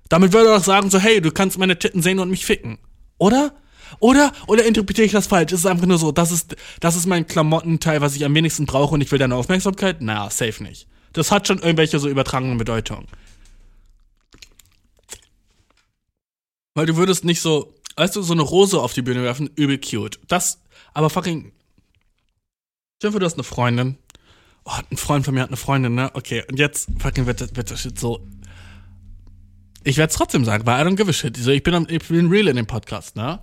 Damit 0.10 0.32
würde 0.32 0.50
er 0.50 0.58
doch 0.58 0.64
sagen, 0.64 0.90
so, 0.90 1.00
hey, 1.00 1.20
du 1.22 1.32
kannst 1.32 1.58
meine 1.58 1.78
Titten 1.78 2.02
sehen 2.02 2.20
und 2.20 2.30
mich 2.30 2.46
ficken. 2.46 2.78
Oder? 3.18 3.54
Oder, 4.00 4.32
oder 4.48 4.66
interpretiere 4.66 5.06
ich 5.06 5.12
das 5.12 5.28
falsch? 5.28 5.52
Es 5.52 5.62
ist 5.62 5.66
einfach 5.66 5.86
nur 5.86 5.98
so, 5.98 6.12
das 6.12 6.32
ist, 6.32 6.56
das 6.80 6.96
ist 6.96 7.08
mein 7.08 7.28
Klamottenteil, 7.28 8.02
was 8.02 8.16
ich 8.16 8.26
am 8.26 8.36
wenigsten 8.36 8.66
brauche 8.66 8.94
und 8.94 9.02
ich 9.02 9.12
will 9.12 9.20
deine 9.20 9.36
Aufmerksamkeit? 9.36 9.98
Na, 10.00 10.30
safe 10.30 10.64
nicht. 10.64 10.88
Das 11.14 11.32
hat 11.32 11.48
schon 11.48 11.60
irgendwelche 11.60 12.00
so 12.00 12.10
übertragenen 12.10 12.58
Bedeutungen. 12.58 13.08
Weil 16.76 16.86
du 16.86 16.96
würdest 16.96 17.26
nicht 17.26 17.42
so, 17.42 17.74
weißt 17.96 18.16
du, 18.16 18.22
so 18.22 18.34
eine 18.34 18.44
Rose 18.44 18.80
auf 18.80 18.94
die 18.94 19.02
Bühne 19.02 19.24
werfen, 19.24 19.50
übel 19.56 19.80
cute. 19.80 20.20
Das, 20.28 20.62
aber 20.94 21.10
fucking. 21.10 21.52
Stell 22.98 23.12
dir 23.12 23.20
du 23.20 23.26
hast 23.26 23.34
eine 23.34 23.44
Freundin. 23.44 23.98
Oh, 24.70 24.82
ein 24.92 24.98
Freund 24.98 25.24
von 25.24 25.34
mir 25.34 25.42
hat 25.42 25.50
eine 25.50 25.56
Freundin, 25.56 25.96
ne? 25.96 26.12
Okay, 26.14 26.44
und 26.50 26.60
jetzt 26.60 26.90
fucking 27.00 27.26
wird 27.26 27.40
das, 27.40 27.56
wird 27.56 27.72
das 27.72 27.80
Shit 27.80 27.98
so. 27.98 28.28
Ich 29.86 29.96
werde 29.96 30.12
es 30.12 30.18
trotzdem 30.18 30.44
sagen, 30.44 30.66
weil 30.66 30.86
I 30.86 30.90
don't 30.90 30.98
give 30.98 31.10
a 31.10 31.14
shit. 31.14 31.38
Ich 31.38 31.64
bin, 31.64 31.88
ich 31.90 32.06
bin 32.06 32.28
real 32.28 32.50
in 32.50 32.58
dem 32.58 32.68
Podcast, 32.68 33.16
ne? 33.16 33.40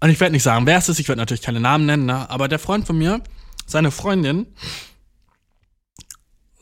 Und 0.00 0.10
ich 0.10 0.20
werde 0.20 0.32
nicht 0.32 0.42
sagen, 0.42 0.66
wer 0.66 0.76
es 0.76 0.90
ist, 0.90 0.98
ich 0.98 1.08
werde 1.08 1.20
natürlich 1.20 1.40
keine 1.40 1.60
Namen 1.60 1.86
nennen, 1.86 2.04
ne? 2.04 2.28
Aber 2.28 2.46
der 2.46 2.58
Freund 2.58 2.86
von 2.86 2.98
mir, 2.98 3.22
seine 3.64 3.90
Freundin, 3.90 4.48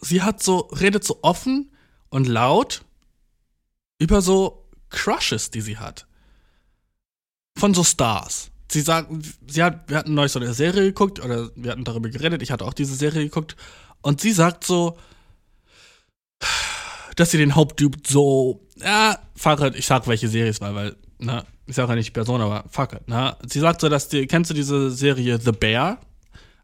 sie 0.00 0.22
hat 0.22 0.44
so, 0.44 0.58
redet 0.58 1.02
so 1.02 1.18
offen 1.22 1.72
und 2.08 2.28
laut 2.28 2.84
über 3.98 4.22
so 4.22 4.70
Crushes, 4.90 5.50
die 5.50 5.60
sie 5.60 5.78
hat. 5.78 6.06
Von 7.56 7.74
so 7.74 7.82
Stars. 7.82 8.52
Sie 8.70 8.82
sagt, 8.82 9.10
sie 9.48 9.64
hat, 9.64 9.88
wir 9.90 9.96
hatten 9.96 10.14
neulich 10.14 10.30
so 10.30 10.38
eine 10.38 10.54
Serie 10.54 10.84
geguckt, 10.84 11.18
oder 11.18 11.50
wir 11.56 11.72
hatten 11.72 11.84
darüber 11.84 12.10
geredet, 12.10 12.42
ich 12.42 12.52
hatte 12.52 12.64
auch 12.64 12.74
diese 12.74 12.94
Serie 12.94 13.24
geguckt, 13.24 13.56
und 14.02 14.20
sie 14.20 14.32
sagt 14.32 14.64
so, 14.64 14.96
dass 17.16 17.30
sie 17.30 17.38
den 17.38 17.54
Haupttyp 17.54 18.06
so, 18.06 18.60
ja, 18.76 19.18
fuck 19.34 19.60
ich 19.74 19.86
sag 19.86 20.06
welche 20.06 20.28
Serie 20.28 20.50
es 20.50 20.60
war, 20.60 20.74
weil, 20.74 20.96
ne, 21.18 21.44
ich 21.66 21.74
sag 21.76 21.88
ja 21.88 21.94
nicht 21.94 22.12
Person, 22.12 22.40
aber 22.40 22.64
fuck 22.70 22.92
it, 22.92 23.08
ne. 23.08 23.36
Sie 23.46 23.60
sagt 23.60 23.80
so, 23.80 23.88
dass 23.88 24.08
die, 24.08 24.26
kennst 24.26 24.50
du 24.50 24.54
diese 24.54 24.90
Serie 24.90 25.38
The 25.38 25.52
Bear? 25.52 25.98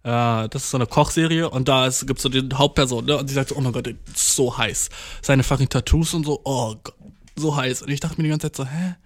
Äh, 0.05 0.49
das 0.49 0.65
ist 0.65 0.71
so 0.71 0.77
eine 0.77 0.87
Kochserie 0.87 1.49
und 1.49 1.69
da 1.69 1.89
gibt 1.89 2.19
es 2.19 2.23
so 2.23 2.29
die 2.29 2.47
Hauptperson, 2.55 3.07
ne? 3.07 3.17
Und 3.17 3.29
sie 3.29 3.35
sagt 3.35 3.49
so, 3.49 3.57
oh 3.57 3.61
mein 3.61 3.73
Gott, 3.73 3.87
ist 3.87 4.37
so 4.37 4.57
heiß. 4.57 4.91
Seine 5.23 5.43
fucking 5.43 5.69
Tattoos 5.69 6.15
und 6.15 6.25
so, 6.25 6.41
oh 6.45 6.77
Gott, 6.83 6.95
so 7.37 7.57
heiß. 7.57 7.83
Und 7.83 7.91
ich 7.91 8.01
dachte 8.01 8.17
mir 8.19 8.25
die 8.25 8.31
ganze 8.31 8.53
Zeit 8.53 8.57
so, 8.57 8.67
hä? 8.67 8.97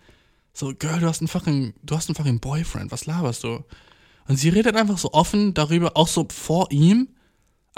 So, 0.53 0.75
Girl, 0.77 0.99
du 0.99 1.07
hast 1.07 1.21
einen 1.21 1.29
fucking, 1.29 1.75
du 1.83 1.97
hast 1.97 2.09
einen 2.09 2.17
fucking 2.17 2.41
Boyfriend, 2.41 2.91
was 2.91 3.07
laberst 3.07 3.45
du? 3.45 3.65
Und 4.27 4.37
sie 4.37 4.49
redet 4.49 4.77
einfach 4.77 4.99
so 4.99 5.13
offen 5.13 5.55
darüber, 5.55 5.97
auch 5.97 6.09
so 6.09 6.27
vor 6.31 6.71
ihm. 6.71 7.09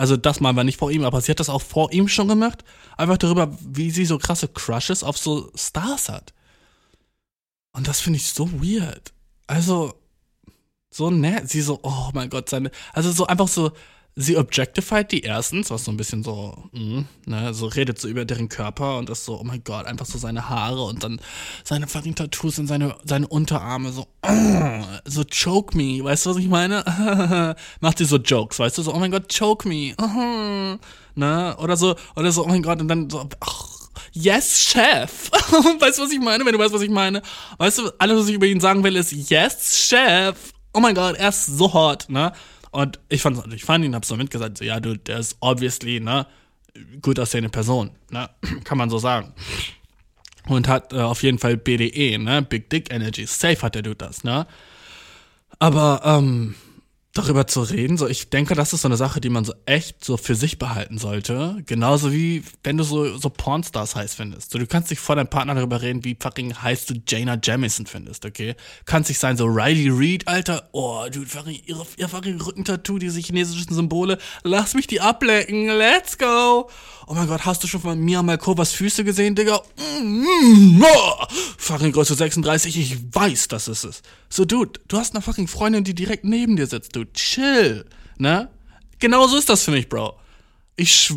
Also 0.01 0.17
das 0.17 0.41
mal 0.41 0.57
war 0.57 0.65
nicht 0.65 0.79
vor 0.79 0.91
ihm, 0.91 1.05
aber 1.05 1.21
sie 1.21 1.31
hat 1.31 1.41
das 1.41 1.51
auch 1.51 1.61
vor 1.61 1.93
ihm 1.93 2.09
schon 2.09 2.27
gemacht. 2.27 2.65
Einfach 2.97 3.19
darüber, 3.19 3.55
wie 3.61 3.91
sie 3.91 4.07
so 4.07 4.17
krasse 4.17 4.49
Crushes 4.49 5.05
auf 5.05 5.19
so 5.19 5.53
Stars 5.55 6.09
hat. 6.09 6.33
Und 7.73 7.87
das 7.87 8.01
finde 8.01 8.17
ich 8.17 8.33
so 8.33 8.51
weird. 8.51 9.13
Also, 9.47 9.93
so 10.91 11.11
nett. 11.11 11.51
Sie 11.51 11.61
so, 11.61 11.81
oh 11.83 12.09
mein 12.15 12.31
Gott, 12.31 12.49
seine. 12.49 12.71
Also 12.95 13.13
so 13.13 13.27
einfach 13.27 13.49
so, 13.49 13.73
sie 14.17 14.37
objectified 14.37 15.13
die 15.13 15.21
erstens, 15.23 15.71
was 15.71 15.85
so 15.85 15.91
ein 15.91 15.97
bisschen 15.97 16.23
so, 16.23 16.69
mh, 16.73 17.05
ne, 17.27 17.55
so 17.55 17.67
redet 17.67 17.99
so 17.99 18.09
über 18.09 18.25
deren 18.25 18.49
Körper 18.49 18.99
und 18.99 19.09
das 19.09 19.25
so, 19.25 19.39
oh 19.41 19.45
mein 19.45 19.63
Gott, 19.65 19.87
einfach 19.87 20.07
so 20.07 20.19
seine 20.19 20.49
Haare 20.49 20.83
und 20.83 21.05
dann 21.05 21.21
seine 21.65 21.87
fucking 21.87 22.15
Tattoos 22.15 22.59
und 22.59 22.67
seine, 22.67 22.97
seine 23.05 23.29
Unterarme, 23.29 23.93
so, 23.93 24.07
oh, 24.23 24.29
so 25.05 25.25
choke 25.25 25.77
me, 25.77 26.03
weißt 26.03 26.27
du, 26.27 26.31
was 26.31 26.37
ich 26.39 26.49
meine? 26.49 27.57
Macht 27.81 27.99
sie 27.99 28.05
so 28.05 28.17
Jokes, 28.17 28.59
weißt 28.59 28.79
du, 28.79 28.83
so, 28.83 28.95
oh 28.95 28.99
mein 28.99 29.11
Gott, 29.11 29.33
choke 29.37 29.69
me, 29.69 29.95
oh, 30.01 30.77
ne, 31.15 31.57
oder 31.59 31.77
so, 31.77 31.97
oder 32.17 32.33
so, 32.33 32.45
oh 32.45 32.49
mein 32.49 32.63
Gott, 32.63 32.81
und 32.81 32.89
dann 32.89 33.09
so, 33.09 33.29
ach, 33.41 33.81
Yes, 34.13 34.59
Chef. 34.59 35.31
weißt 35.31 35.99
du, 35.99 36.03
was 36.03 36.11
ich 36.11 36.19
meine? 36.19 36.45
Wenn 36.45 36.53
du 36.53 36.59
weißt, 36.59 36.73
was 36.73 36.83
ich 36.83 36.91
meine. 36.91 37.23
Weißt 37.59 37.79
du, 37.79 37.91
alles, 37.99 38.19
was 38.19 38.29
ich 38.29 38.35
über 38.35 38.47
ihn 38.47 38.59
sagen 38.59 38.83
will, 38.83 38.97
ist 38.97 39.13
Yes, 39.13 39.87
Chef 39.89 40.37
oh 40.73 40.81
mein 40.81 40.95
Gott, 40.95 41.17
er 41.17 41.29
ist 41.29 41.47
so 41.47 41.73
hot, 41.73 42.07
ne? 42.09 42.33
Und 42.71 43.01
ich 43.09 43.23
fand 43.23 43.37
natürlich 43.37 43.65
funny 43.65 43.87
und 43.87 43.95
hab's 43.95 44.09
so 44.09 44.17
mitgesagt, 44.17 44.59
so, 44.59 44.65
ja, 44.65 44.81
du, 44.81 44.97
der 44.97 45.19
ist 45.19 45.37
obviously, 45.41 46.01
ne, 46.01 46.27
gut 47.03 47.19
aussehende 47.19 47.51
Person, 47.51 47.91
ne? 48.11 48.31
Kann 48.65 48.79
man 48.79 48.91
so 48.91 48.99
sagen. 48.99 49.33
Und 50.47 50.69
hat 50.69 50.93
äh, 50.93 51.01
auf 51.01 51.23
jeden 51.23 51.39
Fall 51.39 51.57
BDE, 51.57 52.19
ne? 52.19 52.43
Big 52.43 52.71
Dick 52.71 52.93
Energy. 52.93 53.27
Safe 53.27 53.61
hat 53.63 53.75
der 53.75 53.83
Dude 53.83 53.97
das, 53.97 54.25
ne? 54.25 54.47
Aber, 55.59 56.03
ähm, 56.05 56.55
darüber 57.13 57.47
zu 57.47 57.63
reden. 57.63 57.97
So, 57.97 58.07
ich 58.07 58.31
denke, 58.31 58.55
das 58.55 58.73
ist 58.73 58.83
so 58.83 58.89
eine 58.89 58.97
Sache, 58.97 59.21
die 59.21 59.31
man 59.31 59.45
so 59.45 59.53
echt 59.67 60.05
so 60.05 60.17
für 60.17 60.37
sich 60.37 60.59
behalten 60.59 60.99
sollte. 60.99 61.63
Genauso 61.67 62.13
wie 62.13 62.45
wenn 62.63 62.77
du 62.77 62.85
so, 62.85 63.17
so 63.19 63.31
Pornstars 63.31 63.97
heiß 63.97 64.15
findest. 64.15 64.53
So, 64.53 64.59
du 64.59 64.67
kannst 64.67 64.91
dich 64.91 65.01
vor 65.01 65.17
deinem 65.17 65.29
Partner 65.29 65.55
darüber 65.55 65.83
reden, 65.83 66.05
wie 66.05 66.17
fucking 66.19 66.55
heiß 66.63 66.87
du 66.87 66.95
Jaina 67.07 67.39
Jamison 67.43 67.87
findest, 67.87 68.25
okay? 68.25 68.55
Kannst 68.85 69.11
nicht 69.11 69.19
sein, 69.19 69.37
so 69.37 69.47
Riley 69.47 69.89
Reed, 69.89 70.29
Alter, 70.29 70.69
oh, 70.73 71.05
du, 71.11 71.25
fucking, 71.25 71.61
ihre, 71.67 71.85
ihr 71.97 72.09
fucking 72.09 72.41
Rückentattoo, 72.41 72.99
diese 72.99 73.21
chinesischen 73.21 73.75
Symbole, 73.75 74.19
lass 74.45 74.75
mich 74.75 74.87
die 74.87 75.01
ablecken, 75.01 75.67
let's 75.67 76.17
go! 76.17 76.69
Oh 77.07 77.15
mein 77.15 77.27
Gott, 77.27 77.45
hast 77.45 77.65
du 77.65 77.67
schon 77.67 77.81
von 77.81 77.99
Mia 77.99 78.23
Malkovas 78.23 78.71
Füße 78.71 79.03
gesehen, 79.03 79.35
Digga? 79.35 79.61
Mm, 80.01 80.81
oh, 80.81 81.25
fucking 81.59 81.91
Größe 81.91 82.15
36, 82.15 82.79
ich 82.79 82.99
weiß, 83.13 83.49
dass 83.49 83.67
es 83.67 83.83
ist. 83.83 84.05
So, 84.29 84.45
Dude, 84.45 84.79
du 84.87 84.97
hast 84.97 85.15
eine 85.15 85.23
fucking 85.23 85.49
Freundin, 85.49 85.83
die 85.83 85.95
direkt 85.97 86.23
neben 86.23 86.55
dir 86.55 86.69
sitzt, 86.69 86.95
Dude. 87.05 87.13
Chill, 87.13 87.85
ne? 88.19 88.49
Genau 88.99 89.27
so 89.27 89.37
ist 89.37 89.49
das 89.49 89.65
für 89.65 89.71
mich, 89.71 89.89
Bro. 89.89 90.19
Ich 90.77 90.95
schw 90.95 91.17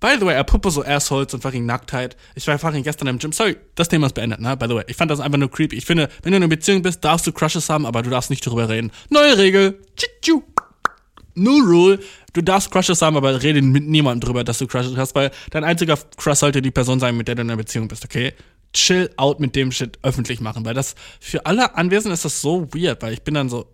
By 0.00 0.16
the 0.18 0.26
way, 0.26 0.34
apropos 0.34 0.74
so 0.74 0.84
Assholes 0.84 1.32
und 1.32 1.42
fucking 1.42 1.64
Nacktheit. 1.64 2.16
Ich 2.34 2.44
war 2.48 2.58
fucking 2.58 2.82
gestern 2.82 3.06
im 3.06 3.20
Gym. 3.20 3.30
Sorry, 3.30 3.56
das 3.76 3.88
Thema 3.88 4.08
ist 4.08 4.14
beendet, 4.14 4.40
ne? 4.40 4.56
By 4.56 4.66
the 4.66 4.74
way. 4.74 4.82
Ich 4.88 4.96
fand 4.96 5.12
das 5.12 5.20
einfach 5.20 5.38
nur 5.38 5.48
creepy. 5.48 5.76
Ich 5.76 5.86
finde, 5.86 6.08
wenn 6.22 6.32
du 6.32 6.38
in 6.38 6.42
einer 6.42 6.48
Beziehung 6.48 6.82
bist, 6.82 7.04
darfst 7.04 7.24
du 7.24 7.30
Crushes 7.30 7.68
haben, 7.68 7.86
aber 7.86 8.02
du 8.02 8.10
darfst 8.10 8.28
nicht 8.28 8.44
darüber 8.44 8.68
reden. 8.68 8.90
Neue 9.10 9.38
Regel. 9.38 9.80
Tschu. 10.20 10.42
New 11.34 11.64
Rule 11.64 12.00
du 12.32 12.42
darfst 12.42 12.70
Crushes 12.70 13.02
haben, 13.02 13.16
aber 13.16 13.42
rede 13.42 13.62
mit 13.62 13.86
niemandem 13.86 14.26
drüber, 14.26 14.44
dass 14.44 14.58
du 14.58 14.66
Crushes 14.66 14.96
hast, 14.96 15.14
weil 15.14 15.30
dein 15.50 15.64
einziger 15.64 15.98
Crush 16.16 16.38
sollte 16.38 16.62
die 16.62 16.70
Person 16.70 17.00
sein, 17.00 17.16
mit 17.16 17.28
der 17.28 17.34
du 17.34 17.42
in 17.42 17.50
einer 17.50 17.56
Beziehung 17.56 17.88
bist, 17.88 18.04
okay? 18.04 18.32
Chill 18.72 19.10
out 19.16 19.38
mit 19.38 19.54
dem 19.54 19.70
Shit 19.70 19.98
öffentlich 20.02 20.40
machen, 20.40 20.64
weil 20.64 20.74
das 20.74 20.94
für 21.20 21.44
alle 21.44 21.74
Anwesenden 21.76 22.14
ist 22.14 22.24
das 22.24 22.40
so 22.40 22.66
weird, 22.72 23.02
weil 23.02 23.12
ich 23.12 23.22
bin 23.22 23.34
dann 23.34 23.48
so. 23.48 23.66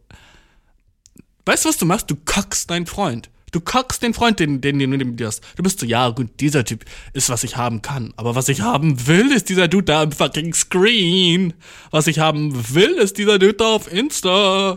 Weißt 1.48 1.64
du, 1.64 1.70
was 1.70 1.78
du 1.78 1.86
machst? 1.86 2.10
Du 2.10 2.14
kackst 2.14 2.68
deinen 2.68 2.84
Freund. 2.84 3.30
Du 3.52 3.62
kackst 3.62 4.02
den 4.02 4.12
Freund, 4.12 4.38
den, 4.38 4.60
den, 4.60 4.78
den 4.78 4.90
du 4.90 4.98
neben 4.98 5.16
dir 5.16 5.28
hast. 5.28 5.42
Du 5.56 5.62
bist 5.62 5.80
so, 5.80 5.86
ja, 5.86 6.10
gut, 6.10 6.28
dieser 6.40 6.62
Typ 6.62 6.84
ist, 7.14 7.30
was 7.30 7.42
ich 7.42 7.56
haben 7.56 7.80
kann. 7.80 8.12
Aber 8.18 8.34
was 8.34 8.50
ich 8.50 8.60
haben 8.60 9.06
will, 9.06 9.32
ist 9.32 9.48
dieser 9.48 9.66
Dude 9.66 9.84
da 9.84 10.02
im 10.02 10.12
fucking 10.12 10.52
Screen. 10.52 11.54
Was 11.90 12.06
ich 12.06 12.18
haben 12.18 12.74
will, 12.74 12.90
ist 12.98 13.16
dieser 13.16 13.38
Dude 13.38 13.54
da 13.54 13.76
auf 13.76 13.90
Insta. 13.90 14.76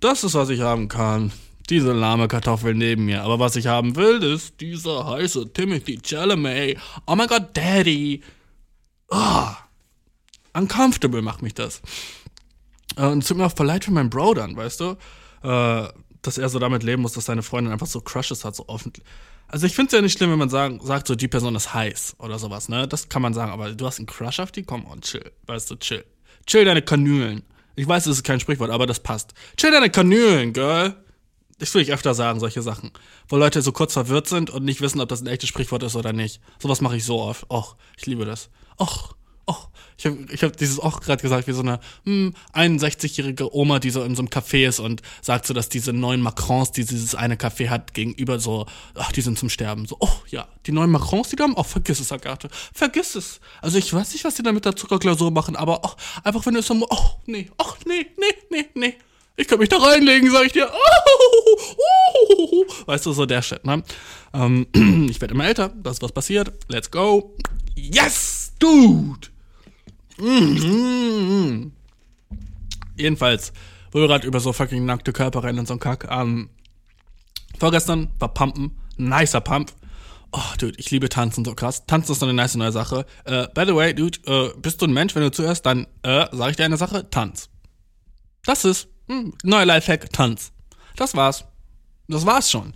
Das 0.00 0.24
ist, 0.24 0.34
was 0.34 0.48
ich 0.48 0.60
haben 0.60 0.88
kann 0.88 1.30
diese 1.70 1.92
lahme 1.92 2.26
Kartoffel 2.26 2.74
neben 2.74 3.04
mir. 3.04 3.22
Aber 3.22 3.38
was 3.38 3.54
ich 3.54 3.68
haben 3.68 3.94
will, 3.94 4.20
ist 4.22 4.60
dieser 4.60 5.06
heiße 5.06 5.52
Timothy 5.52 6.00
Chalamet. 6.02 6.78
Oh 7.06 7.14
mein 7.14 7.28
Gott, 7.28 7.50
Daddy. 7.54 8.22
Oh, 9.08 9.48
uncomfortable 10.54 11.22
macht 11.22 11.42
mich 11.42 11.54
das. 11.54 11.80
Äh, 12.96 13.06
und 13.06 13.22
es 13.22 13.28
tut 13.28 13.36
mir 13.36 13.46
auch 13.46 13.54
verleid 13.54 13.84
für 13.84 13.92
meinen 13.92 14.10
Bro 14.10 14.34
dann, 14.34 14.56
weißt 14.56 14.80
du? 14.80 14.96
Äh, 15.42 15.88
dass 16.22 16.38
er 16.38 16.48
so 16.48 16.58
damit 16.58 16.82
leben 16.82 17.02
muss, 17.02 17.12
dass 17.12 17.26
seine 17.26 17.42
Freundin 17.42 17.72
einfach 17.72 17.86
so 17.86 18.00
Crushes 18.00 18.44
hat, 18.44 18.56
so 18.56 18.68
offen. 18.68 18.92
Also 19.46 19.66
ich 19.66 19.74
finde 19.74 19.88
es 19.88 19.92
ja 19.94 20.02
nicht 20.02 20.16
schlimm, 20.16 20.30
wenn 20.30 20.38
man 20.38 20.50
sagen, 20.50 20.80
sagt, 20.82 21.06
so 21.06 21.14
die 21.14 21.28
Person 21.28 21.54
ist 21.54 21.72
heiß 21.72 22.16
oder 22.18 22.38
sowas, 22.38 22.68
ne? 22.68 22.86
Das 22.86 23.08
kann 23.08 23.22
man 23.22 23.32
sagen, 23.32 23.50
aber 23.50 23.72
du 23.72 23.86
hast 23.86 23.98
einen 23.98 24.06
Crush 24.06 24.40
auf 24.40 24.52
die? 24.52 24.62
Komm 24.62 24.86
on, 24.86 25.00
chill. 25.00 25.30
Weißt 25.46 25.70
du, 25.70 25.76
chill. 25.76 26.04
Chill 26.46 26.64
deine 26.64 26.82
Kanülen. 26.82 27.42
Ich 27.74 27.88
weiß, 27.88 28.06
es 28.06 28.18
ist 28.18 28.24
kein 28.24 28.40
Sprichwort, 28.40 28.70
aber 28.70 28.86
das 28.86 29.00
passt. 29.00 29.32
Chill 29.56 29.70
deine 29.70 29.90
Kanülen, 29.90 30.52
Girl. 30.52 30.96
Das 31.58 31.74
will 31.74 31.82
ich 31.82 31.92
öfter 31.92 32.14
sagen, 32.14 32.40
solche 32.40 32.62
Sachen. 32.62 32.92
Wo 33.28 33.36
Leute 33.36 33.62
so 33.62 33.72
kurz 33.72 33.94
verwirrt 33.94 34.28
sind 34.28 34.50
und 34.50 34.64
nicht 34.64 34.80
wissen, 34.80 35.00
ob 35.00 35.08
das 35.08 35.22
ein 35.22 35.26
echtes 35.26 35.48
Sprichwort 35.48 35.82
ist 35.82 35.96
oder 35.96 36.12
nicht. 36.12 36.40
Sowas 36.60 36.80
mache 36.80 36.96
ich 36.96 37.04
so 37.04 37.20
oft. 37.20 37.50
Och, 37.50 37.76
ich 37.96 38.06
liebe 38.06 38.24
das. 38.24 38.50
Och, 38.78 39.14
och. 39.48 39.68
Ich 39.98 40.06
habe 40.06 40.16
ich 40.30 40.44
hab 40.44 40.56
dieses 40.56 40.80
Och 40.80 41.00
gerade 41.00 41.20
gesagt, 41.20 41.48
wie 41.48 41.52
so 41.52 41.60
eine 41.62 41.80
hm, 42.04 42.32
61-jährige 42.54 43.52
Oma, 43.52 43.80
die 43.80 43.90
so 43.90 44.04
in 44.04 44.14
so 44.14 44.22
einem 44.22 44.28
Café 44.28 44.68
ist 44.68 44.78
und 44.78 45.02
sagt 45.22 45.44
so, 45.44 45.52
dass 45.54 45.68
diese 45.68 45.92
neuen 45.92 46.20
Macrons, 46.20 46.70
die 46.70 46.84
dieses 46.84 47.16
eine 47.16 47.34
Café 47.34 47.68
hat, 47.68 47.94
gegenüber 47.94 48.38
so, 48.38 48.66
ach, 48.94 49.10
die 49.10 49.22
sind 49.22 49.38
zum 49.38 49.48
Sterben. 49.48 49.86
So, 49.86 49.96
oh 49.98 50.08
ja, 50.30 50.46
die 50.66 50.72
neuen 50.72 50.92
Macrons, 50.92 51.30
die 51.30 51.36
da 51.36 51.44
haben, 51.44 51.54
oh, 51.56 51.64
vergiss 51.64 51.98
es, 51.98 52.12
Agathe. 52.12 52.48
Vergiss 52.72 53.16
es. 53.16 53.40
Also 53.60 53.78
ich 53.78 53.92
weiß 53.92 54.12
nicht, 54.12 54.24
was 54.24 54.36
die 54.36 54.44
da 54.44 54.52
mit 54.52 54.64
der 54.64 54.76
Zuckerglasur 54.76 55.32
machen, 55.32 55.56
aber 55.56 55.80
oh, 55.82 55.90
einfach 56.22 56.46
wenn 56.46 56.54
du 56.54 56.60
es 56.60 56.66
so, 56.68 56.74
oh, 56.88 57.10
nee, 57.26 57.50
ach, 57.58 57.76
nee, 57.84 58.06
nee, 58.18 58.34
nee, 58.50 58.66
nee. 58.74 58.94
Ich 59.36 59.48
kann 59.48 59.58
mich 59.58 59.68
da 59.68 59.78
reinlegen, 59.78 60.30
sag 60.30 60.46
ich 60.46 60.52
dir. 60.52 60.68
Oh, 60.68 61.58
oh, 62.28 62.48
oh, 62.52 62.66
weißt 62.86 63.06
du, 63.06 63.12
so 63.12 63.26
der 63.26 63.42
Shit, 63.42 63.64
ne? 63.64 63.82
Ähm, 64.32 64.66
ich 65.10 65.20
werde 65.20 65.34
immer 65.34 65.46
älter, 65.46 65.72
das 65.76 65.94
ist 65.94 66.02
was 66.02 66.12
passiert. 66.12 66.52
Let's 66.68 66.90
go. 66.90 67.36
Yes, 67.74 68.52
dude! 68.58 69.28
Mhm. 70.20 71.72
Jedenfalls, 72.96 73.52
wo 73.92 74.00
wir 74.00 74.08
gerade 74.08 74.26
über 74.26 74.40
so 74.40 74.52
fucking 74.52 74.84
nackte 74.84 75.12
Körper 75.12 75.44
rennen 75.44 75.60
und 75.60 75.68
so 75.68 75.74
ein 75.74 75.80
Kack. 75.80 76.08
Ähm, 76.10 76.50
vorgestern 77.58 78.10
war 78.18 78.34
Pumpen, 78.34 78.72
nicer 78.96 79.40
Pump. 79.40 79.72
Oh, 80.32 80.40
Dude, 80.58 80.78
ich 80.78 80.90
liebe 80.90 81.08
Tanzen 81.08 81.44
so 81.44 81.54
krass. 81.54 81.86
Tanzen 81.86 82.12
ist 82.12 82.18
so 82.18 82.26
eine 82.26 82.34
nice 82.34 82.54
neue 82.56 82.72
Sache. 82.72 83.06
Äh, 83.24 83.46
by 83.54 83.64
the 83.66 83.74
way, 83.74 83.94
Dude, 83.94 84.18
äh, 84.26 84.50
bist 84.60 84.82
du 84.82 84.86
ein 84.86 84.92
Mensch, 84.92 85.14
wenn 85.14 85.22
du 85.22 85.30
zuhörst, 85.30 85.64
dann 85.64 85.86
äh, 86.02 86.26
sage 86.32 86.50
ich 86.50 86.56
dir 86.56 86.64
eine 86.64 86.76
Sache, 86.76 87.08
Tanz. 87.08 87.48
Das 88.44 88.64
ist 88.64 88.88
hm, 89.08 89.32
neuer 89.42 89.64
Lifehack, 89.64 90.12
Tanz. 90.12 90.52
Das 90.96 91.14
war's. 91.14 91.44
Das 92.08 92.26
war's 92.26 92.50
schon. 92.50 92.74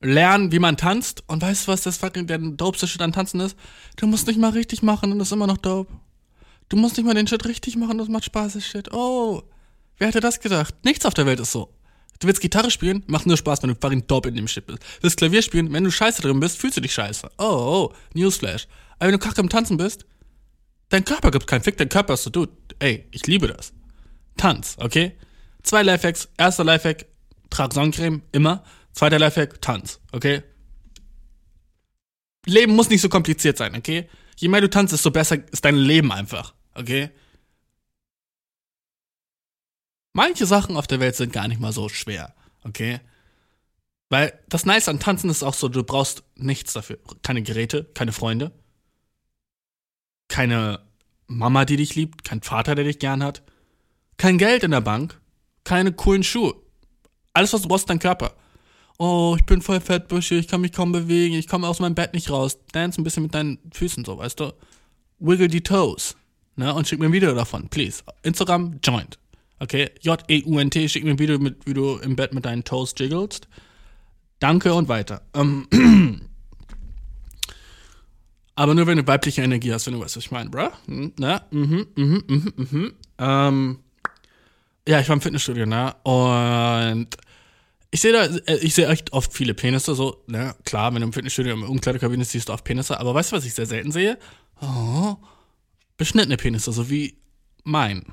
Lernen, 0.00 0.52
wie 0.52 0.58
man 0.58 0.76
tanzt 0.76 1.24
und 1.26 1.42
weißt 1.42 1.66
du, 1.66 1.72
was 1.72 1.82
das 1.82 1.96
fucking 1.96 2.26
der 2.26 2.38
dopeste 2.38 2.86
Shit 2.86 3.00
an 3.00 3.12
Tanzen 3.12 3.40
ist? 3.40 3.56
Du 3.96 4.06
musst 4.06 4.26
nicht 4.26 4.38
mal 4.38 4.50
richtig 4.50 4.82
machen 4.82 5.10
und 5.12 5.18
das 5.18 5.28
ist 5.28 5.32
immer 5.32 5.46
noch 5.46 5.56
dope. 5.56 5.92
Du 6.68 6.76
musst 6.76 6.96
nicht 6.96 7.06
mal 7.06 7.14
den 7.14 7.26
Shit 7.26 7.44
richtig 7.44 7.76
machen, 7.76 7.98
das 7.98 8.08
macht 8.08 8.24
Spaß, 8.24 8.54
das 8.54 8.66
Shit. 8.66 8.92
Oh, 8.92 9.42
wer 9.98 10.08
hätte 10.08 10.20
das 10.20 10.40
gedacht? 10.40 10.74
Nichts 10.84 11.06
auf 11.06 11.14
der 11.14 11.26
Welt 11.26 11.40
ist 11.40 11.52
so. 11.52 11.72
Du 12.20 12.26
willst 12.26 12.40
Gitarre 12.40 12.70
spielen, 12.70 13.02
macht 13.06 13.26
nur 13.26 13.36
Spaß, 13.36 13.62
wenn 13.62 13.70
du 13.70 13.76
fucking 13.80 14.06
dope 14.06 14.28
in 14.28 14.34
dem 14.34 14.48
Shit 14.48 14.66
bist. 14.66 14.78
Du 14.78 15.02
willst 15.02 15.16
Klavier 15.16 15.42
spielen, 15.42 15.72
wenn 15.72 15.84
du 15.84 15.90
scheiße 15.90 16.22
drin 16.22 16.40
bist, 16.40 16.58
fühlst 16.58 16.76
du 16.76 16.80
dich 16.80 16.94
scheiße. 16.94 17.30
Oh, 17.38 17.44
oh, 17.90 17.94
Newsflash. 18.14 18.66
Aber 18.98 19.08
wenn 19.08 19.18
du 19.18 19.18
kacke 19.18 19.40
im 19.40 19.48
Tanzen 19.48 19.76
bist, 19.76 20.06
dein 20.88 21.04
Körper 21.04 21.30
gibt 21.30 21.46
keinen 21.46 21.62
Fick, 21.62 21.76
dein 21.76 21.88
Körper 21.88 22.14
ist 22.14 22.22
so, 22.22 22.30
dude, 22.30 22.52
ey, 22.78 23.06
ich 23.10 23.26
liebe 23.26 23.48
das. 23.48 23.72
Tanz, 24.36 24.76
okay? 24.78 25.12
Zwei 25.62 25.82
Lifehacks. 25.82 26.28
Erster 26.36 26.64
Lifehack, 26.64 27.06
trag 27.50 27.72
Sonnencreme, 27.72 28.22
immer. 28.32 28.64
Zweiter 28.92 29.18
Lifehack, 29.18 29.60
Tanz, 29.60 29.98
okay? 30.12 30.42
Leben 32.46 32.76
muss 32.76 32.90
nicht 32.90 33.00
so 33.00 33.08
kompliziert 33.08 33.58
sein, 33.58 33.74
okay? 33.76 34.08
Je 34.36 34.48
mehr 34.48 34.60
du 34.60 34.70
tanzt, 34.70 34.92
desto 34.92 35.10
besser 35.10 35.38
ist 35.50 35.64
dein 35.64 35.76
Leben 35.76 36.12
einfach, 36.12 36.53
okay? 36.74 37.10
Manche 40.12 40.46
Sachen 40.46 40.76
auf 40.76 40.86
der 40.86 41.00
Welt 41.00 41.16
sind 41.16 41.32
gar 41.32 41.48
nicht 41.48 41.60
mal 41.60 41.72
so 41.72 41.88
schwer, 41.88 42.34
okay? 42.62 43.00
Weil 44.10 44.38
das 44.48 44.64
Nice 44.64 44.88
an 44.88 45.00
Tanzen 45.00 45.28
ist 45.28 45.42
auch 45.42 45.54
so, 45.54 45.68
du 45.68 45.82
brauchst 45.82 46.22
nichts 46.36 46.72
dafür. 46.72 46.98
Keine 47.22 47.42
Geräte, 47.42 47.84
keine 47.94 48.12
Freunde, 48.12 48.52
keine 50.28 50.86
Mama, 51.26 51.64
die 51.64 51.76
dich 51.76 51.94
liebt, 51.96 52.22
kein 52.22 52.42
Vater, 52.42 52.74
der 52.74 52.84
dich 52.84 52.98
gern 52.98 53.24
hat, 53.24 53.42
kein 54.16 54.38
Geld 54.38 54.62
in 54.62 54.70
der 54.70 54.82
Bank, 54.82 55.20
keine 55.64 55.92
coolen 55.92 56.22
Schuhe. 56.22 56.54
Alles, 57.32 57.52
was 57.52 57.62
du 57.62 57.68
brauchst, 57.68 57.82
ist 57.82 57.90
dein 57.90 57.98
Körper. 57.98 58.34
Oh, 58.98 59.34
ich 59.36 59.44
bin 59.44 59.60
voll 59.60 59.80
fettbuschig, 59.80 60.38
ich 60.38 60.48
kann 60.48 60.60
mich 60.60 60.72
kaum 60.72 60.92
bewegen, 60.92 61.34
ich 61.34 61.48
komme 61.48 61.66
aus 61.66 61.80
meinem 61.80 61.96
Bett 61.96 62.14
nicht 62.14 62.30
raus. 62.30 62.58
Dance 62.70 63.00
ein 63.00 63.04
bisschen 63.04 63.24
mit 63.24 63.34
deinen 63.34 63.58
Füßen 63.72 64.04
so, 64.04 64.18
weißt 64.18 64.38
du? 64.38 64.52
Wiggle 65.18 65.48
die 65.48 65.62
Toes. 65.62 66.16
Ne? 66.56 66.72
Und 66.72 66.86
schick 66.86 66.98
mir 66.98 67.06
ein 67.06 67.12
Video 67.12 67.34
davon, 67.34 67.68
please. 67.68 68.02
Instagram, 68.22 68.78
joint. 68.82 69.18
Okay? 69.58 69.90
J-E-U-N-T, 70.00 70.88
schick 70.88 71.04
mir 71.04 71.10
ein 71.10 71.18
Video, 71.18 71.38
mit, 71.38 71.66
wie 71.66 71.74
du 71.74 71.96
im 71.98 72.16
Bett 72.16 72.34
mit 72.34 72.44
deinen 72.44 72.64
Toes 72.64 72.94
jiggelst. 72.98 73.48
Danke 74.38 74.74
und 74.74 74.88
weiter. 74.88 75.22
Ähm, 75.34 75.66
aber 78.54 78.74
nur 78.74 78.86
wenn 78.86 78.98
du 78.98 79.06
weibliche 79.06 79.42
Energie 79.42 79.72
hast, 79.72 79.86
wenn 79.86 79.94
du 79.94 80.00
weißt, 80.00 80.16
was 80.16 80.24
ich 80.24 80.30
meine, 80.30 80.50
bruh. 80.50 80.70
Hm, 80.86 81.12
ne? 81.18 81.42
Mhm, 81.50 81.86
mhm, 81.96 82.24
mhm, 82.26 82.52
mhm. 82.56 82.92
Ähm, 83.18 83.78
ja, 84.86 85.00
ich 85.00 85.08
war 85.08 85.14
im 85.14 85.22
Fitnessstudio, 85.22 85.66
ne? 85.66 85.94
Und 86.02 87.08
ich 87.90 88.00
sehe 88.00 88.12
da, 88.12 88.24
äh, 88.24 88.56
ich 88.58 88.74
sehe 88.74 88.88
echt 88.88 89.12
oft 89.12 89.32
viele 89.32 89.54
Penisse, 89.54 89.94
so, 89.94 90.22
ne? 90.26 90.54
Klar, 90.64 90.92
wenn 90.92 91.00
du 91.00 91.06
im 91.06 91.12
Fitnessstudio 91.12 91.54
im 91.54 91.62
Umkleidekabine 91.62 92.24
siehst 92.24 92.48
du 92.48 92.52
oft 92.52 92.64
Penisse, 92.64 92.98
aber 93.00 93.14
weißt 93.14 93.32
du, 93.32 93.36
was 93.36 93.44
ich 93.44 93.54
sehr 93.54 93.66
selten 93.66 93.92
sehe? 93.92 94.18
Oh, 94.60 95.16
beschnittene 95.96 96.36
Penisse, 96.36 96.72
so 96.72 96.90
wie 96.90 97.18
mein. 97.62 98.04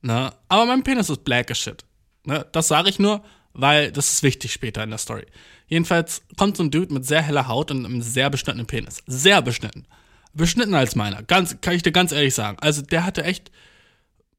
Ne? 0.00 0.32
Aber 0.48 0.66
mein 0.66 0.82
Penis 0.82 1.10
ist 1.10 1.24
black 1.24 1.50
as 1.50 1.58
shit. 1.58 1.84
Ne? 2.24 2.46
Das 2.52 2.68
sage 2.68 2.88
ich 2.88 2.98
nur, 2.98 3.24
weil 3.52 3.92
das 3.92 4.10
ist 4.10 4.22
wichtig 4.22 4.52
später 4.52 4.82
in 4.82 4.90
der 4.90 4.98
Story. 4.98 5.26
Jedenfalls 5.66 6.22
kommt 6.36 6.56
so 6.56 6.62
ein 6.62 6.70
Dude 6.70 6.92
mit 6.92 7.06
sehr 7.06 7.22
heller 7.22 7.48
Haut 7.48 7.70
und 7.70 7.84
einem 7.84 8.02
sehr 8.02 8.30
beschnittenen 8.30 8.66
Penis. 8.66 9.02
Sehr 9.06 9.42
beschnitten. 9.42 9.86
Beschnitten 10.34 10.74
als 10.74 10.96
meiner. 10.96 11.22
Ganz, 11.22 11.60
kann 11.60 11.74
ich 11.74 11.82
dir 11.82 11.92
ganz 11.92 12.12
ehrlich 12.12 12.34
sagen. 12.34 12.58
Also 12.60 12.82
der 12.82 13.04
hatte 13.04 13.24
echt. 13.24 13.50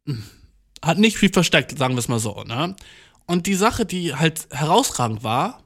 Hm, 0.06 0.24
hat 0.84 0.98
nicht 0.98 1.18
viel 1.18 1.32
versteckt, 1.32 1.78
sagen 1.78 1.96
wir 1.96 2.00
es 2.00 2.10
mal 2.10 2.20
so, 2.20 2.44
ne? 2.44 2.76
Und 3.26 3.48
die 3.48 3.56
Sache, 3.56 3.86
die 3.86 4.16
halt 4.16 4.48
herausragend 4.52 5.24
war, 5.24 5.64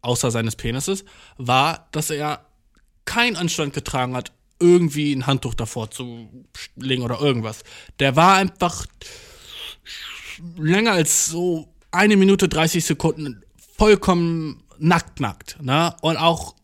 außer 0.00 0.30
seines 0.30 0.56
Penises, 0.56 1.04
war, 1.36 1.88
dass 1.92 2.08
er 2.08 2.46
keinen 3.04 3.36
Anstand 3.36 3.74
getragen 3.74 4.16
hat, 4.16 4.32
irgendwie 4.58 5.12
ein 5.12 5.26
Handtuch 5.26 5.54
davor 5.54 5.90
zu 5.90 6.28
legen 6.76 7.02
oder 7.02 7.20
irgendwas. 7.20 7.62
Der 7.98 8.16
war 8.16 8.36
einfach 8.36 8.86
länger 10.56 10.92
als 10.92 11.26
so 11.26 11.68
eine 11.90 12.16
Minute 12.16 12.48
30 12.48 12.84
Sekunden 12.84 13.42
vollkommen 13.76 14.62
nackt, 14.78 15.20
nackt, 15.20 15.62
ne? 15.62 15.94
Und 16.02 16.16
auch 16.16 16.54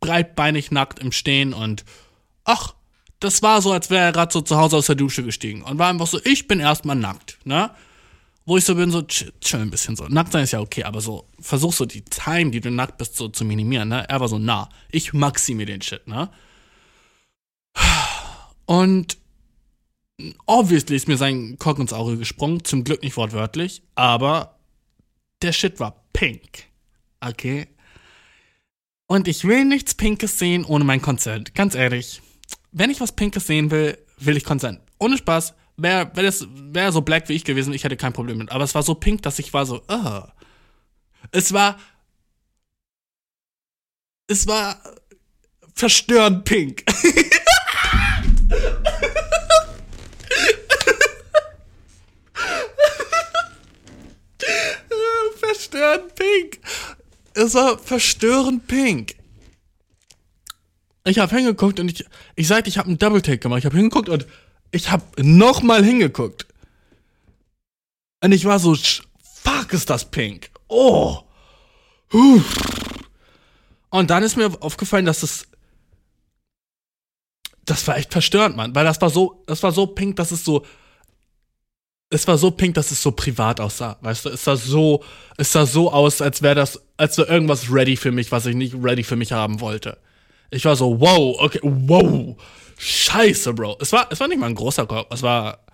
breitbeinig 0.00 0.70
nackt 0.70 0.98
im 0.98 1.12
Stehen 1.12 1.52
und 1.52 1.84
ach, 2.44 2.74
das 3.20 3.42
war 3.42 3.62
so, 3.62 3.72
als 3.72 3.90
wäre 3.90 4.06
er 4.06 4.12
gerade 4.12 4.32
so 4.32 4.40
zu 4.40 4.56
Hause 4.56 4.76
aus 4.76 4.86
der 4.86 4.94
Dusche 4.94 5.24
gestiegen 5.24 5.62
und 5.62 5.78
war 5.78 5.88
einfach 5.88 6.06
so, 6.06 6.20
ich 6.24 6.46
bin 6.46 6.60
erstmal 6.60 6.96
nackt, 6.96 7.38
ne? 7.44 7.70
Wo 8.44 8.56
ich 8.56 8.64
so 8.64 8.76
bin, 8.76 8.92
so 8.92 9.02
chill, 9.02 9.32
chill 9.40 9.60
ein 9.60 9.70
bisschen 9.70 9.96
so. 9.96 10.06
Nackt 10.06 10.30
sein 10.30 10.44
ist 10.44 10.52
ja 10.52 10.60
okay, 10.60 10.84
aber 10.84 11.00
so, 11.00 11.26
versuch 11.40 11.72
so 11.72 11.84
die 11.84 12.02
Time, 12.02 12.52
die 12.52 12.60
du 12.60 12.70
nackt 12.70 12.96
bist, 12.98 13.16
so 13.16 13.28
zu 13.28 13.44
minimieren, 13.44 13.88
ne? 13.88 14.08
Er 14.08 14.20
war 14.20 14.28
so, 14.28 14.38
nah, 14.38 14.68
ich 14.90 15.12
maximiere 15.12 15.72
den 15.72 15.82
Shit, 15.82 16.06
ne? 16.06 16.30
Und 18.66 19.16
obviously 20.46 20.96
ist 20.96 21.08
mir 21.08 21.16
sein 21.16 21.56
Cock 21.58 21.78
ins 21.78 21.92
Auge 21.92 22.18
gesprungen, 22.18 22.64
zum 22.64 22.84
Glück 22.84 23.02
nicht 23.02 23.16
wortwörtlich, 23.16 23.82
aber 23.94 24.58
der 25.42 25.52
Shit 25.52 25.80
war 25.80 26.04
pink. 26.12 26.64
Okay? 27.20 27.68
Und 29.06 29.28
ich 29.28 29.44
will 29.44 29.64
nichts 29.64 29.94
Pinkes 29.94 30.38
sehen 30.38 30.64
ohne 30.64 30.84
mein 30.84 31.00
Consent. 31.00 31.54
Ganz 31.54 31.74
ehrlich 31.74 32.20
wenn 32.76 32.90
ich 32.90 33.00
was 33.00 33.12
Pinkes 33.12 33.46
sehen 33.46 33.70
will, 33.70 33.96
will 34.18 34.36
ich 34.36 34.44
Consent. 34.44 34.80
Ohne 34.98 35.16
Spaß. 35.16 35.54
Wäre 35.78 36.10
wär 36.14 36.22
das 36.22 36.46
wär 36.50 36.92
so 36.92 37.00
black 37.00 37.28
wie 37.28 37.34
ich 37.34 37.44
gewesen, 37.44 37.72
ich 37.72 37.84
hätte 37.84 37.96
kein 37.96 38.12
Problem 38.12 38.38
mit. 38.38 38.52
Aber 38.52 38.64
es 38.64 38.74
war 38.74 38.82
so 38.82 38.94
pink, 38.94 39.22
dass 39.22 39.38
ich 39.38 39.52
war 39.52 39.66
so, 39.66 39.82
uh. 39.90 40.22
Es 41.32 41.52
war. 41.52 41.78
Es 44.28 44.46
war 44.46 44.80
verstörend 45.74 46.44
pink. 46.44 46.84
verstörend 55.38 56.14
pink. 56.14 56.58
Es 57.34 57.54
war 57.54 57.78
verstörend 57.78 58.66
pink. 58.66 59.14
Ich 61.04 61.18
habe 61.18 61.36
hingeguckt 61.36 61.78
und 61.78 61.88
ich, 61.90 62.04
ich 62.34 62.48
sagte, 62.48 62.68
ich 62.68 62.78
habe 62.78 62.88
einen 62.88 62.98
Double 62.98 63.22
Take 63.22 63.38
gemacht. 63.38 63.60
Ich 63.60 63.66
habe 63.66 63.76
hingeguckt 63.76 64.08
und 64.08 64.26
ich 64.72 64.90
habe 64.90 65.04
nochmal 65.22 65.84
hingeguckt. 65.84 66.46
Und 68.22 68.32
ich 68.32 68.44
war 68.44 68.58
so, 68.58 68.74
fuck, 68.74 69.72
ist 69.72 69.88
das 69.88 70.04
pink. 70.10 70.50
Oh. 70.68 71.20
Huh. 72.12 72.42
Und 73.90 74.10
dann 74.10 74.22
ist 74.22 74.36
mir 74.36 74.50
aufgefallen, 74.60 75.06
dass 75.06 75.20
das, 75.20 75.46
das 77.66 77.86
war 77.86 77.98
echt 77.98 78.12
verstörend, 78.12 78.56
Mann. 78.56 78.74
Weil 78.74 78.84
das 78.84 79.00
war 79.00 79.10
so, 79.10 79.42
das 79.46 79.62
war 79.62 79.72
so 79.72 79.86
pink, 79.86 80.16
dass 80.16 80.30
es 80.30 80.44
so, 80.44 80.64
es 82.08 82.26
war 82.26 82.38
so 82.38 82.52
pink, 82.52 82.74
dass 82.74 82.90
es 82.90 83.02
so 83.02 83.10
privat 83.12 83.60
aussah. 83.60 83.98
Weißt 84.00 84.24
du, 84.24 84.28
es 84.30 84.44
sah 84.44 84.56
so, 84.56 85.02
es 85.36 85.52
sah 85.52 85.66
so 85.66 85.92
aus, 85.92 86.22
als 86.22 86.40
wäre 86.40 86.54
das, 86.54 86.80
als 86.96 87.18
wäre 87.18 87.28
irgendwas 87.28 87.70
ready 87.70 87.96
für 87.96 88.12
mich, 88.12 88.32
was 88.32 88.46
ich 88.46 88.54
nicht 88.54 88.74
ready 88.80 89.02
für 89.02 89.16
mich 89.16 89.32
haben 89.32 89.60
wollte. 89.60 89.98
Ich 90.50 90.64
war 90.64 90.76
so, 90.76 91.00
wow, 91.00 91.36
okay, 91.40 91.60
wow. 91.62 92.36
Scheiße, 92.78 93.54
Bro. 93.54 93.78
Es 93.80 93.92
war, 93.92 94.06
es 94.10 94.20
war 94.20 94.28
nicht 94.28 94.38
mal 94.38 94.46
ein 94.46 94.54
großer 94.54 94.86
Korb. 94.86 95.12
Es 95.12 95.22
war 95.22 95.66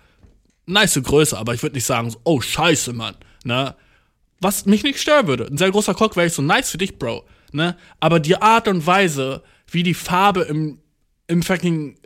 nice 0.65 0.99
Größe, 1.01 1.37
aber 1.37 1.53
ich 1.53 1.61
würde 1.61 1.75
nicht 1.75 1.85
sagen, 1.85 2.09
so, 2.09 2.19
oh 2.23 2.41
scheiße, 2.41 2.93
Mann, 2.93 3.15
ne? 3.43 3.75
Was 4.39 4.65
mich 4.65 4.83
nicht 4.83 4.99
stören 4.99 5.27
würde. 5.27 5.45
Ein 5.45 5.57
sehr 5.57 5.71
großer 5.71 5.93
Cock 5.93 6.15
wäre 6.15 6.27
ich 6.27 6.33
so 6.33 6.41
nice 6.41 6.71
für 6.71 6.77
dich, 6.77 6.97
Bro, 6.97 7.25
ne? 7.51 7.77
Aber 7.99 8.19
die 8.19 8.41
Art 8.41 8.67
und 8.67 8.85
Weise, 8.85 9.43
wie 9.67 9.83
die 9.83 9.93
Farbe 9.93 10.43
im, 10.43 10.79
im 11.27 11.43
fucking 11.43 11.97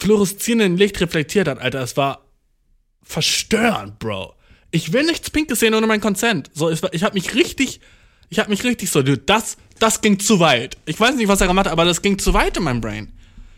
fluoreszierenden 0.00 0.76
Licht 0.76 1.00
reflektiert 1.00 1.48
hat, 1.48 1.58
Alter, 1.58 1.80
es 1.80 1.96
war 1.96 2.24
verstörend, 3.02 3.98
Bro. 3.98 4.34
Ich 4.70 4.92
will 4.92 5.04
nichts 5.04 5.30
Pinkes 5.30 5.60
sehen 5.60 5.74
ohne 5.74 5.86
mein 5.86 6.00
Consent. 6.00 6.50
So, 6.52 6.70
ich, 6.70 6.82
ich 6.92 7.04
habe 7.04 7.14
mich 7.14 7.34
richtig, 7.34 7.80
ich 8.28 8.38
habe 8.38 8.50
mich 8.50 8.64
richtig 8.64 8.90
so, 8.90 9.02
dude, 9.02 9.18
das, 9.18 9.56
das 9.78 10.00
ging 10.00 10.18
zu 10.18 10.40
weit. 10.40 10.76
Ich 10.86 10.98
weiß 10.98 11.14
nicht, 11.16 11.28
was 11.28 11.40
er 11.40 11.46
gemacht 11.46 11.66
hat, 11.66 11.72
aber 11.72 11.84
das 11.84 12.02
ging 12.02 12.18
zu 12.18 12.34
weit 12.34 12.56
in 12.56 12.64
meinem 12.64 12.80
Brain. 12.80 13.12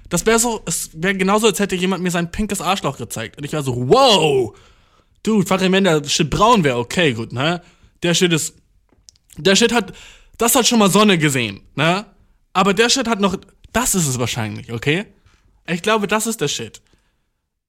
Das 0.09 0.27
wäre 0.27 0.39
so, 0.39 0.62
es 0.66 0.91
wäre 0.93 1.14
genauso, 1.14 1.47
als 1.47 1.59
hätte 1.59 1.74
jemand 1.74 2.03
mir 2.03 2.11
sein 2.11 2.31
pinkes 2.31 2.61
Arschloch 2.61 2.99
gezeigt. 2.99 3.39
Und 3.39 3.45
ich 3.45 3.53
war 3.53 3.62
so, 3.62 3.74
wow! 3.89 4.57
Dude, 5.22 5.47
fucking 5.47 5.72
wenn 5.72 5.85
der 5.85 6.05
Shit 6.05 6.31
braun 6.31 6.62
wäre, 6.62 6.79
okay, 6.79 7.12
gut, 7.12 7.33
ne? 7.33 7.61
Der 8.03 8.14
Shit 8.14 8.33
ist, 8.33 8.55
der 9.37 9.57
Shit 9.57 9.72
hat, 9.72 9.93
das 10.39 10.55
hat 10.55 10.66
schon 10.66 10.79
mal 10.79 10.91
Sonne 10.91 11.18
gesehen, 11.18 11.62
ne? 11.74 12.07
Aber 12.53 12.72
der 12.72 12.89
Shit 12.89 13.09
hat 13.09 13.20
noch, 13.20 13.37
das 13.77 13.95
ist 13.95 14.07
es 14.07 14.18
wahrscheinlich, 14.18 14.72
okay? 14.72 15.05
Ich 15.66 15.83
glaube, 15.83 16.07
das 16.07 16.27
ist 16.27 16.41
der 16.41 16.49
Shit. 16.49 16.81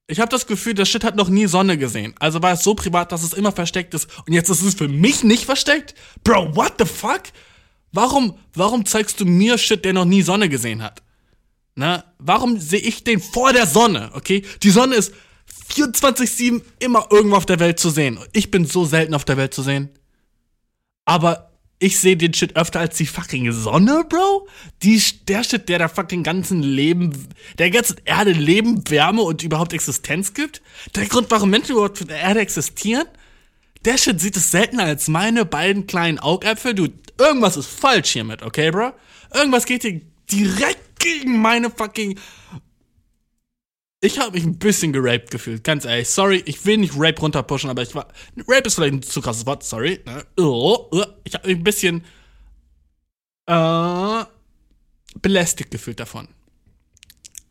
Ich 0.06 0.20
habe 0.20 0.30
das 0.30 0.46
Gefühl, 0.46 0.72
der 0.72 0.86
Shit 0.86 1.04
hat 1.04 1.16
noch 1.16 1.28
nie 1.28 1.46
Sonne 1.46 1.76
gesehen. 1.76 2.14
Also 2.18 2.40
war 2.40 2.52
es 2.52 2.62
so 2.62 2.74
privat, 2.74 3.12
dass 3.12 3.22
es 3.22 3.34
immer 3.34 3.52
versteckt 3.52 3.92
ist. 3.92 4.08
Und 4.26 4.32
jetzt 4.32 4.48
ist 4.48 4.62
es 4.62 4.74
für 4.74 4.88
mich 4.88 5.22
nicht 5.22 5.44
versteckt? 5.44 5.94
Bro, 6.24 6.56
what 6.56 6.74
the 6.78 6.86
fuck? 6.86 7.24
Warum, 7.92 8.38
warum 8.54 8.86
zeigst 8.86 9.20
du 9.20 9.26
mir 9.26 9.58
Shit, 9.58 9.84
der 9.84 9.92
noch 9.92 10.06
nie 10.06 10.22
Sonne 10.22 10.48
gesehen 10.48 10.82
hat? 10.82 11.02
Na, 11.74 12.04
warum 12.18 12.58
sehe 12.58 12.80
ich 12.80 13.04
den 13.04 13.20
vor 13.20 13.52
der 13.52 13.66
Sonne? 13.66 14.10
Okay, 14.14 14.46
die 14.62 14.70
Sonne 14.70 14.94
ist 14.94 15.12
24/7 15.68 16.62
immer 16.78 17.06
irgendwo 17.10 17.36
auf 17.36 17.46
der 17.46 17.60
Welt 17.60 17.78
zu 17.78 17.90
sehen. 17.90 18.18
Ich 18.32 18.50
bin 18.50 18.64
so 18.64 18.86
selten 18.86 19.12
auf 19.12 19.26
der 19.26 19.36
Welt 19.36 19.52
zu 19.52 19.62
sehen. 19.62 19.90
Aber 21.04 21.47
ich 21.80 22.00
sehe 22.00 22.16
den 22.16 22.34
Shit 22.34 22.56
öfter 22.56 22.80
als 22.80 22.96
die 22.96 23.06
fucking 23.06 23.52
Sonne, 23.52 24.04
Bro. 24.08 24.48
Die, 24.82 25.00
der 25.28 25.44
Shit, 25.44 25.68
der 25.68 25.78
der 25.78 25.88
fucking 25.88 26.24
ganzen 26.24 26.62
Leben, 26.62 27.28
der 27.58 27.70
ganzen 27.70 28.00
Erde 28.04 28.32
Leben, 28.32 28.88
Wärme 28.90 29.22
und 29.22 29.42
überhaupt 29.44 29.72
Existenz 29.72 30.34
gibt. 30.34 30.60
Der 30.96 31.06
Grund, 31.06 31.30
warum 31.30 31.50
Menschen 31.50 31.72
überhaupt 31.72 32.00
auf 32.00 32.08
der 32.08 32.18
Erde 32.18 32.40
existieren. 32.40 33.06
Der 33.84 33.96
Shit 33.96 34.20
sieht 34.20 34.36
es 34.36 34.50
seltener 34.50 34.84
als 34.84 35.06
meine 35.06 35.44
beiden 35.44 35.86
kleinen 35.86 36.18
Augäpfel. 36.18 36.74
Du, 36.74 36.88
irgendwas 37.16 37.56
ist 37.56 37.68
falsch 37.68 38.10
hiermit, 38.10 38.42
okay, 38.42 38.72
Bro? 38.72 38.92
Irgendwas 39.32 39.64
geht 39.64 39.82
hier 39.82 40.00
direkt 40.30 40.98
gegen 40.98 41.40
meine 41.40 41.70
fucking. 41.70 42.18
Ich 44.00 44.20
habe 44.20 44.32
mich 44.32 44.44
ein 44.44 44.58
bisschen 44.58 44.92
geraped 44.92 45.30
gefühlt, 45.30 45.64
ganz 45.64 45.84
ehrlich. 45.84 46.08
Sorry, 46.08 46.42
ich 46.46 46.64
will 46.64 46.76
nicht 46.76 46.94
Rape 46.96 47.20
runterpushen, 47.20 47.68
aber 47.68 47.82
ich 47.82 47.94
war. 47.94 48.06
Rape 48.46 48.66
ist 48.66 48.76
vielleicht 48.76 48.94
ein 48.94 49.02
zu 49.02 49.20
krasses 49.20 49.44
Wort, 49.44 49.64
sorry. 49.64 50.00
Ne? 50.06 50.24
Oh, 50.36 50.88
oh, 50.92 51.04
ich 51.24 51.34
habe 51.34 51.48
mich 51.48 51.56
ein 51.56 51.64
bisschen 51.64 52.04
äh, 53.46 54.24
belästigt 55.20 55.72
gefühlt 55.72 55.98
davon. 55.98 56.28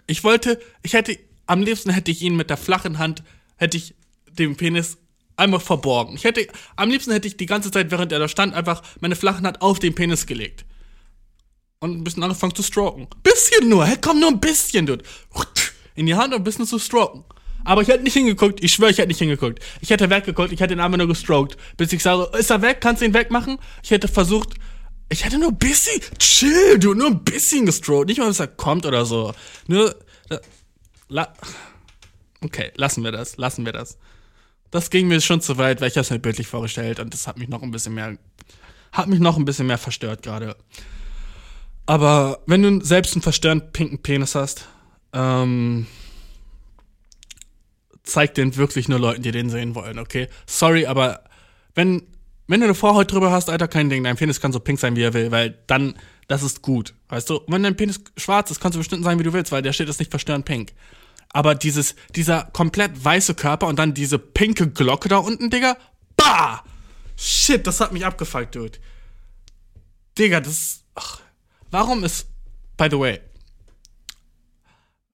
Ich 0.06 0.24
wollte, 0.24 0.60
ich 0.84 0.94
hätte, 0.94 1.20
am 1.48 1.62
liebsten 1.62 1.90
hätte 1.90 2.12
ich 2.12 2.22
ihn 2.22 2.38
mit 2.38 2.50
der 2.50 2.58
flachen 2.58 2.98
Hand, 2.98 3.24
hätte 3.58 3.76
ich 3.76 3.96
den 4.30 4.56
Penis 4.56 4.98
einmal 5.36 5.60
verborgen. 5.60 6.16
Ich 6.16 6.24
hätte, 6.24 6.48
am 6.78 6.90
liebsten 6.90 7.12
hätte 7.12 7.28
ich 7.28 7.36
die 7.36 7.46
ganze 7.46 7.72
Zeit, 7.72 7.92
während 7.92 8.14
er 8.14 8.20
da 8.20 8.30
stand, 8.30 8.54
einfach 8.54 8.84
meine 9.02 9.18
flache 9.18 9.44
Hand 9.44 9.62
auf 9.62 9.80
den 9.80 9.96
Penis 9.96 10.26
gelegt 10.26 10.66
und 11.80 11.92
ein 11.92 12.04
bisschen 12.06 12.24
angefangen 12.24 12.56
zu 12.56 12.64
stroken. 12.64 13.08
Bisschen 13.22 13.68
nur, 13.68 13.86
hey, 13.86 13.98
komm, 14.00 14.22
nur 14.22 14.30
ein 14.30 14.40
bisschen, 14.40 14.86
dude. 14.86 15.04
In 15.98 16.06
die 16.06 16.16
Hand 16.16 16.34
und 16.34 16.42
ein 16.42 16.44
bisschen 16.44 16.66
zu 16.66 16.80
stroken. 16.80 17.26
Aber 17.66 17.82
ich 17.82 17.90
hätte 17.90 18.04
nicht 18.04 18.14
hingeguckt, 18.14 18.64
ich 18.64 18.72
schwöre, 18.72 18.92
ich 18.92 18.98
hätte 18.98 19.10
nicht 19.10 19.20
hingeguckt. 19.20 19.60
Ich 19.82 19.90
hätte 19.90 20.10
weggeguckt, 20.10 20.54
ich 20.54 20.60
hätte 20.62 20.74
ihn 20.74 20.80
einfach 20.80 20.98
nur 20.98 21.08
gestroked. 21.08 21.58
Bis 21.76 21.92
ich 21.92 22.02
sage, 22.02 22.30
ist 22.38 22.50
er 22.50 22.62
weg, 22.62 22.78
kannst 22.80 23.02
du 23.02 23.06
ihn 23.06 23.14
wegmachen? 23.14 23.58
Ich 23.84 23.92
hätte 23.92 24.08
versucht, 24.08 24.54
ich 25.10 25.26
hätte 25.26 25.38
nur 25.38 25.50
ein 25.50 25.58
bisschen, 25.58 26.02
chill, 26.18 26.80
du, 26.80 26.94
nur 26.94 27.08
ein 27.08 27.24
bisschen 27.26 27.66
gestroked. 27.66 28.08
Nicht 28.08 28.20
mal, 28.20 28.28
bis 28.28 28.40
er 28.40 28.48
kommt 28.48 28.86
oder 28.86 29.06
so. 29.06 29.34
Nur, 29.68 29.96
la, 31.10 31.34
okay, 32.42 32.72
lassen 32.76 33.04
wir 33.04 33.12
das, 33.12 33.38
lassen 33.38 33.66
wir 33.66 33.74
das. 33.74 33.98
Das 34.72 34.90
ging 34.90 35.08
mir 35.08 35.20
schon 35.20 35.42
zu 35.42 35.58
weit, 35.58 35.82
weil 35.82 35.90
ich 35.90 35.94
das 35.94 36.12
halt 36.12 36.22
bildlich 36.22 36.48
vorgestellt 36.48 37.00
und 37.00 37.14
das 37.14 37.28
hat 37.28 37.38
mich 37.38 37.50
noch 37.50 37.64
ein 37.64 37.72
bisschen 37.72 37.96
mehr, 37.96 38.18
hat 38.92 39.08
mich 39.08 39.20
noch 39.20 39.38
ein 39.38 39.46
bisschen 39.46 39.68
mehr 39.68 39.78
verstört 39.78 40.24
gerade. 40.24 40.56
Aber 41.86 42.40
wenn 42.46 42.62
du 42.62 42.86
selbst 42.86 43.14
einen 43.14 43.22
verstörend 43.22 43.74
pinken 43.74 44.02
Penis 44.02 44.36
hast, 44.36 44.68
ähm, 45.14 45.88
zeig 48.04 48.36
den 48.36 48.56
wirklich 48.56 48.88
nur 48.88 49.00
Leuten, 49.00 49.22
die 49.22 49.32
den 49.32 49.50
sehen 49.50 49.76
wollen, 49.76 50.00
okay? 50.00 50.28
Sorry, 50.46 50.86
aber 50.86 51.24
wenn, 51.76 52.04
wenn 52.48 52.60
du 52.60 52.66
eine 52.66 52.76
Vorhaut 52.76 53.12
drüber 53.12 53.32
hast, 53.32 53.50
Alter, 53.50 53.68
kein 53.68 53.90
Ding, 53.90 54.04
dein 54.04 54.16
Penis 54.16 54.42
kann 54.42 54.54
so 54.54 54.60
pink 54.60 54.80
sein, 54.80 54.96
wie 54.96 55.04
er 55.04 55.14
will, 55.14 55.32
weil 55.32 55.58
dann, 55.68 55.96
das 56.28 56.44
ist 56.44 56.62
gut, 56.62 56.94
weißt 57.10 57.30
du? 57.30 57.38
Und 57.38 57.54
wenn 57.54 57.64
dein 57.64 57.76
Penis 57.76 58.02
schwarz 58.18 58.52
ist, 58.52 58.60
kannst 58.60 58.76
du 58.76 58.80
bestimmt 58.80 59.04
sein, 59.04 59.20
wie 59.20 59.24
du 59.24 59.34
willst, 59.34 59.52
weil 59.52 59.62
der 59.62 59.74
steht 59.74 59.90
ist 59.90 60.00
nicht 60.00 60.12
verstörend 60.12 60.46
pink. 60.46 60.74
Aber 61.34 61.56
dieses, 61.56 61.96
dieser 62.16 62.44
komplett 62.54 63.04
weiße 63.04 63.36
Körper 63.36 63.68
und 63.68 63.78
dann 63.78 63.94
diese 63.94 64.18
pinke 64.18 64.70
Glocke 64.70 65.10
da 65.10 65.18
unten, 65.18 65.50
Digga, 65.50 65.78
bah! 66.16 66.64
Shit, 67.18 67.66
das 67.68 67.82
hat 67.82 67.92
mich 67.92 68.06
abgefuckt, 68.06 68.56
Dude. 68.56 68.78
Digga, 70.18 70.40
das, 70.40 70.84
ach, 70.96 71.20
Warum 71.72 72.04
ist, 72.04 72.28
by 72.78 72.88
the 72.90 72.98
way, 72.98 73.20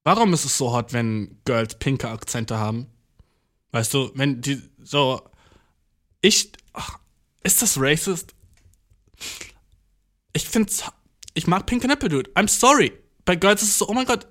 warum 0.03 0.33
ist 0.33 0.45
es 0.45 0.57
so 0.57 0.71
hot, 0.71 0.93
wenn 0.93 1.39
Girls 1.45 1.77
pinke 1.79 2.09
Akzente 2.09 2.57
haben? 2.57 2.87
Weißt 3.71 3.93
du, 3.93 4.11
wenn 4.15 4.41
die 4.41 4.61
so, 4.83 5.21
ich, 6.21 6.51
ach, 6.73 6.99
ist 7.43 7.61
das 7.61 7.79
racist? 7.79 8.33
Ich 10.33 10.47
find's, 10.47 10.83
ich 11.33 11.47
mag 11.47 11.65
pinke 11.65 11.87
Nippel, 11.87 12.09
dude. 12.09 12.31
I'm 12.31 12.47
sorry. 12.47 12.91
Bei 13.25 13.35
Girls 13.35 13.63
ist 13.63 13.69
es 13.69 13.77
so, 13.79 13.87
oh 13.87 13.93
mein 13.93 14.05
Gott, 14.05 14.27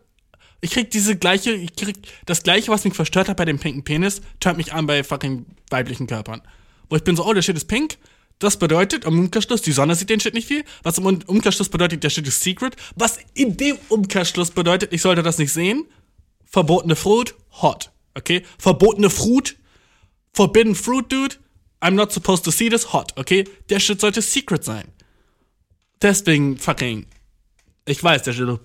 ich 0.61 0.71
krieg 0.71 0.91
diese 0.91 1.17
gleiche, 1.17 1.53
ich 1.53 1.75
krieg 1.75 1.97
das 2.25 2.43
gleiche, 2.43 2.71
was 2.71 2.85
mich 2.85 2.95
verstört 2.95 3.29
hat 3.29 3.37
bei 3.37 3.45
dem 3.45 3.59
pinken 3.59 3.83
Penis, 3.83 4.21
turnt 4.39 4.59
mich 4.59 4.73
an 4.73 4.87
bei 4.87 5.03
fucking 5.03 5.47
weiblichen 5.71 6.07
Körpern. 6.07 6.43
Wo 6.89 6.97
ich 6.97 7.05
bin 7.05 7.17
so, 7.17 7.27
oh, 7.27 7.33
der 7.33 7.43
Shit 7.43 7.57
ist 7.57 7.67
pink, 7.67 7.99
das 8.43 8.57
bedeutet 8.57 9.05
im 9.05 9.19
Umkehrschluss, 9.19 9.63
die 9.63 9.73
Sonne 9.73 9.95
sieht 9.95 10.11
den 10.11 10.21
Shit 10.21 10.35
nicht 10.35 10.49
viel. 10.49 10.65
Was 10.83 10.99
im 10.99 11.07
Umkehrschluss 11.07 11.69
bedeutet, 11.69 12.05
der 12.05 12.11
Shit 12.11 12.27
ist 12.27 12.43
secret. 12.43 12.77
Was 12.97 13.19
in 13.35 13.57
dem 13.57 13.77
Umkehrschluss 13.89 14.51
bedeutet, 14.51 14.93
ich 14.93 15.03
sollte 15.03 15.23
das 15.23 15.39
nicht 15.39 15.53
sehen. 15.53 15.87
Verbotene 16.45 16.97
Fruit, 16.97 17.35
hot. 17.63 17.91
Okay? 18.15 18.45
Verbotene 18.59 19.11
Fruit, 19.11 19.57
forbidden 20.33 20.75
fruit, 20.75 21.11
dude. 21.11 21.37
I'm 21.81 21.93
not 21.93 22.13
supposed 22.13 22.45
to 22.45 22.51
see 22.51 22.69
this, 22.69 22.93
hot. 22.93 23.13
Okay? 23.17 23.45
Der 23.69 23.81
Shit 23.81 24.01
sollte 24.01 24.23
secret 24.23 24.65
sein. 24.65 24.89
Deswegen 26.01 26.59
fucking. 26.59 27.07
Ich 27.85 28.03
weiß, 28.03 28.23
der 28.23 28.33
Shit 28.33 28.49
ist 28.49 28.61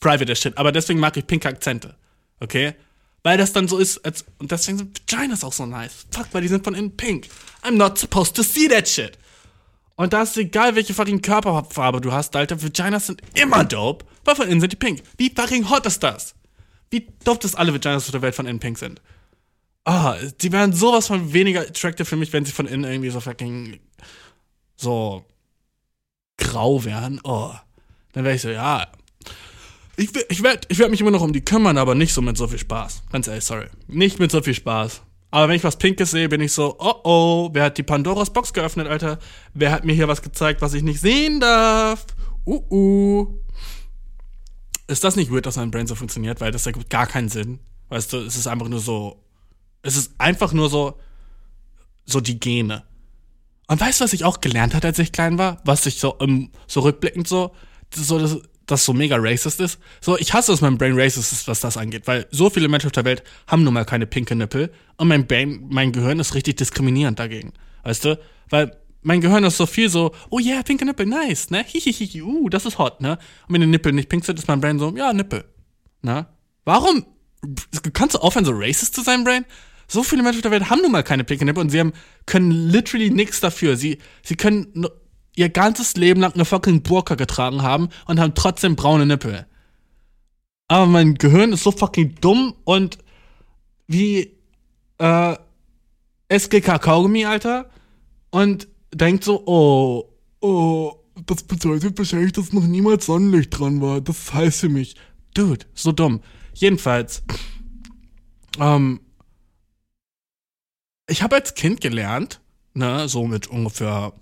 private 0.00 0.26
der 0.26 0.34
Shit, 0.34 0.56
aber 0.58 0.72
deswegen 0.72 1.00
mag 1.00 1.16
ich 1.16 1.26
pinke 1.26 1.48
Akzente. 1.48 1.96
Okay? 2.40 2.74
Weil 3.22 3.36
das 3.36 3.52
dann 3.52 3.68
so 3.68 3.78
ist, 3.78 3.98
als, 4.04 4.24
und 4.38 4.50
deswegen 4.50 4.78
sind 4.78 5.00
Vaginas 5.10 5.44
auch 5.44 5.52
so 5.52 5.66
nice. 5.66 6.06
Fuck, 6.10 6.28
weil 6.32 6.42
die 6.42 6.48
sind 6.48 6.64
von 6.64 6.74
innen 6.74 6.96
pink. 6.96 7.28
I'm 7.68 7.76
not 7.76 7.98
supposed 7.98 8.34
to 8.36 8.42
see 8.42 8.68
that 8.68 8.88
shit. 8.88 9.18
Und 9.96 10.12
da 10.12 10.22
ist 10.22 10.36
egal, 10.36 10.74
welche 10.74 10.94
fucking 10.94 11.22
Körperfarbe 11.22 12.00
du 12.00 12.12
hast, 12.12 12.34
Alter. 12.36 12.62
Vaginas 12.62 13.08
sind 13.08 13.20
immer 13.34 13.64
dope, 13.64 14.04
weil 14.24 14.36
von 14.36 14.48
innen 14.48 14.60
sind 14.60 14.72
die 14.72 14.76
pink. 14.76 15.02
Wie 15.16 15.30
fucking 15.30 15.68
hot 15.68 15.86
ist 15.86 16.02
das? 16.02 16.34
Wie 16.90 17.06
dope, 17.24 17.40
dass 17.40 17.54
alle 17.54 17.74
Vaginas 17.74 18.06
auf 18.06 18.12
der 18.12 18.22
Welt 18.22 18.34
von 18.34 18.46
innen 18.46 18.60
pink 18.60 18.78
sind. 18.78 19.02
Ah, 19.84 20.14
oh, 20.14 20.30
die 20.40 20.52
wären 20.52 20.72
sowas 20.72 21.08
von 21.08 21.32
weniger 21.32 21.62
attractive 21.62 22.04
für 22.04 22.16
mich, 22.16 22.32
wenn 22.32 22.44
sie 22.44 22.52
von 22.52 22.66
innen 22.66 22.84
irgendwie 22.84 23.10
so 23.10 23.20
fucking 23.20 23.80
so 24.76 25.24
grau 26.36 26.84
wären. 26.84 27.20
Oh. 27.24 27.52
Dann 28.12 28.24
wäre 28.24 28.36
ich 28.36 28.42
so, 28.42 28.50
ja, 28.50 28.86
ich, 29.96 30.10
ich 30.28 30.42
werde 30.44 30.60
ich 30.68 30.78
werd 30.78 30.92
mich 30.92 31.00
immer 31.00 31.10
noch 31.10 31.22
um 31.22 31.32
die 31.32 31.44
kümmern, 31.44 31.76
aber 31.76 31.96
nicht 31.96 32.14
so 32.14 32.22
mit 32.22 32.36
so 32.36 32.46
viel 32.46 32.58
Spaß. 32.58 33.02
Ganz 33.10 33.26
ehrlich, 33.26 33.44
sorry. 33.44 33.66
Nicht 33.88 34.20
mit 34.20 34.30
so 34.30 34.40
viel 34.40 34.54
Spaß. 34.54 35.02
Aber 35.30 35.48
wenn 35.48 35.56
ich 35.56 35.64
was 35.64 35.76
Pinkes 35.76 36.10
sehe, 36.10 36.28
bin 36.28 36.40
ich 36.40 36.52
so, 36.52 36.76
oh 36.78 36.94
oh, 37.04 37.50
wer 37.52 37.64
hat 37.64 37.78
die 37.78 37.82
Pandoras 37.82 38.32
Box 38.32 38.52
geöffnet, 38.52 38.86
Alter? 38.86 39.18
Wer 39.52 39.72
hat 39.72 39.84
mir 39.84 39.92
hier 39.92 40.08
was 40.08 40.22
gezeigt, 40.22 40.62
was 40.62 40.74
ich 40.74 40.82
nicht 40.82 41.00
sehen 41.00 41.40
darf? 41.40 42.06
Uh 42.46 42.62
uh. 42.70 43.34
Ist 44.86 45.04
das 45.04 45.16
nicht 45.16 45.30
weird, 45.30 45.44
dass 45.44 45.56
mein 45.56 45.70
Brain 45.70 45.86
so 45.86 45.94
funktioniert? 45.94 46.40
Weil 46.40 46.50
das 46.50 46.64
ergibt 46.64 46.88
gar 46.88 47.06
keinen 47.06 47.28
Sinn. 47.28 47.60
Weißt 47.90 48.12
du, 48.12 48.18
es 48.18 48.36
ist 48.36 48.46
einfach 48.46 48.68
nur 48.68 48.80
so. 48.80 49.22
Es 49.82 49.96
ist 49.96 50.12
einfach 50.18 50.52
nur 50.54 50.70
so. 50.70 50.98
So 52.06 52.20
die 52.20 52.40
Gene. 52.40 52.84
Und 53.66 53.78
weißt 53.78 54.00
du, 54.00 54.04
was 54.04 54.14
ich 54.14 54.24
auch 54.24 54.40
gelernt 54.40 54.74
hatte, 54.74 54.86
als 54.86 54.98
ich 54.98 55.12
klein 55.12 55.36
war? 55.36 55.60
Was 55.66 55.84
ich 55.84 55.98
so, 55.98 56.14
um, 56.14 56.50
so 56.66 56.80
rückblickend 56.80 57.28
so. 57.28 57.54
So, 57.94 58.18
das, 58.18 58.38
das 58.68 58.84
so 58.84 58.92
mega 58.92 59.16
racist 59.18 59.60
ist. 59.60 59.80
So, 60.00 60.16
ich 60.16 60.32
hasse, 60.32 60.52
dass 60.52 60.60
mein 60.60 60.78
Brain 60.78 60.98
racist 60.98 61.32
ist, 61.32 61.48
was 61.48 61.60
das 61.60 61.76
angeht, 61.76 62.06
weil 62.06 62.26
so 62.30 62.50
viele 62.50 62.68
Menschen 62.68 62.86
auf 62.86 62.92
der 62.92 63.04
Welt 63.04 63.24
haben 63.46 63.64
nun 63.64 63.74
mal 63.74 63.84
keine 63.84 64.06
pinke 64.06 64.36
Nippel 64.36 64.70
und 64.96 65.08
mein 65.08 65.26
Brain, 65.26 65.66
mein 65.68 65.90
Gehirn 65.90 66.20
ist 66.20 66.34
richtig 66.34 66.56
diskriminierend 66.56 67.18
dagegen. 67.18 67.52
Weißt 67.82 68.04
du? 68.04 68.18
Weil 68.50 68.76
mein 69.02 69.20
Gehirn 69.20 69.44
ist 69.44 69.56
so 69.56 69.66
viel 69.66 69.88
so, 69.88 70.14
oh 70.30 70.38
yeah, 70.38 70.62
pinke 70.62 70.84
Nippel, 70.84 71.06
nice, 71.06 71.50
ne? 71.50 71.64
Hihihihi, 71.64 72.22
uh, 72.22 72.48
das 72.48 72.66
ist 72.66 72.78
hot, 72.78 73.00
ne? 73.00 73.18
Und 73.46 73.54
wenn 73.54 73.60
die 73.62 73.66
Nippel 73.66 73.92
nicht 73.92 74.08
pink 74.08 74.24
sind, 74.24 74.38
ist 74.38 74.48
mein 74.48 74.60
Brain 74.60 74.78
so, 74.78 74.94
ja, 74.96 75.12
Nippel. 75.12 75.44
Ne? 76.02 76.26
Warum? 76.64 77.06
Kannst 77.94 78.16
du 78.16 78.18
aufhören, 78.18 78.44
so 78.44 78.52
racist 78.54 78.94
zu 78.94 79.02
sein, 79.02 79.24
Brain? 79.24 79.44
So 79.86 80.02
viele 80.02 80.22
Menschen 80.22 80.38
auf 80.38 80.42
der 80.42 80.50
Welt 80.50 80.68
haben 80.68 80.82
nun 80.82 80.92
mal 80.92 81.02
keine 81.02 81.24
pinken 81.24 81.46
Nippel 81.46 81.62
und 81.62 81.70
sie 81.70 81.80
haben, 81.80 81.92
können 82.26 82.50
literally 82.50 83.10
nichts 83.10 83.40
dafür. 83.40 83.76
Sie, 83.76 83.98
sie 84.22 84.36
können 84.36 84.86
ihr 85.38 85.48
ganzes 85.48 85.96
Leben 85.96 86.20
lang 86.20 86.32
eine 86.32 86.44
fucking 86.44 86.82
Burka 86.82 87.14
getragen 87.14 87.62
haben 87.62 87.90
und 88.06 88.18
haben 88.18 88.34
trotzdem 88.34 88.74
braune 88.74 89.06
Nippel. 89.06 89.46
Aber 90.66 90.86
mein 90.86 91.14
Gehirn 91.14 91.52
ist 91.52 91.62
so 91.62 91.70
fucking 91.70 92.16
dumm 92.20 92.54
und 92.64 92.98
wie 93.86 94.36
äh, 94.98 95.36
SGK 96.28 96.78
Kaugummi, 96.80 97.24
Alter. 97.24 97.70
Und 98.30 98.68
denkt 98.92 99.24
so, 99.24 99.46
oh, 99.46 100.12
oh, 100.40 100.92
das 101.24 101.44
bedeutet 101.44 101.96
wahrscheinlich, 101.96 102.32
dass 102.32 102.52
noch 102.52 102.64
niemals 102.64 103.06
Sonnenlicht 103.06 103.56
dran 103.56 103.80
war. 103.80 104.00
Das 104.00 104.34
heißt 104.34 104.60
für 104.60 104.68
mich. 104.68 104.96
Dude, 105.34 105.66
so 105.72 105.92
dumm. 105.92 106.20
Jedenfalls, 106.52 107.22
ähm, 108.58 109.00
ich 111.08 111.22
habe 111.22 111.36
als 111.36 111.54
Kind 111.54 111.80
gelernt, 111.80 112.40
ne, 112.74 113.08
so 113.08 113.26
mit 113.26 113.46
ungefähr 113.46 114.12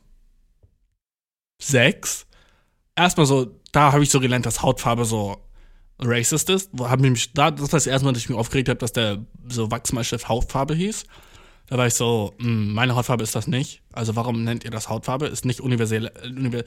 sechs. 1.59 2.27
Erstmal 2.95 3.27
so, 3.27 3.61
da 3.73 3.93
habe 3.93 4.03
ich 4.03 4.11
so 4.11 4.21
gelernt, 4.21 4.47
dass 4.47 4.63
Hautfarbe 4.63 5.05
so 5.05 5.37
racist 5.99 6.51
ist. 6.51 6.71
Hab 6.79 7.01
mich, 7.01 7.33
da, 7.33 7.51
das 7.51 7.61
war 7.61 7.69
das 7.69 7.87
erste 7.87 8.05
Mal, 8.05 8.13
dass 8.13 8.23
ich 8.23 8.29
mich 8.29 8.39
aufgeregt 8.39 8.69
habe, 8.69 8.79
dass 8.79 8.93
der 8.93 9.25
so 9.49 9.71
Wachsmalstift 9.71 10.29
Hautfarbe 10.29 10.75
hieß. 10.75 11.05
Da 11.69 11.79
war 11.79 11.87
ich 11.87 11.95
so, 11.95 12.35
mh, 12.39 12.45
hm, 12.45 12.75
meine 12.75 12.95
Hautfarbe 12.95 13.23
ist 13.23 13.35
das 13.35 13.47
nicht. 13.47 13.83
Also 13.93 14.17
warum 14.17 14.45
nennt 14.45 14.65
ihr 14.65 14.71
das 14.71 14.89
Hautfarbe? 14.89 15.27
Ist 15.27 15.45
nicht 15.45 15.61
universell. 15.61 16.11
Univers 16.25 16.65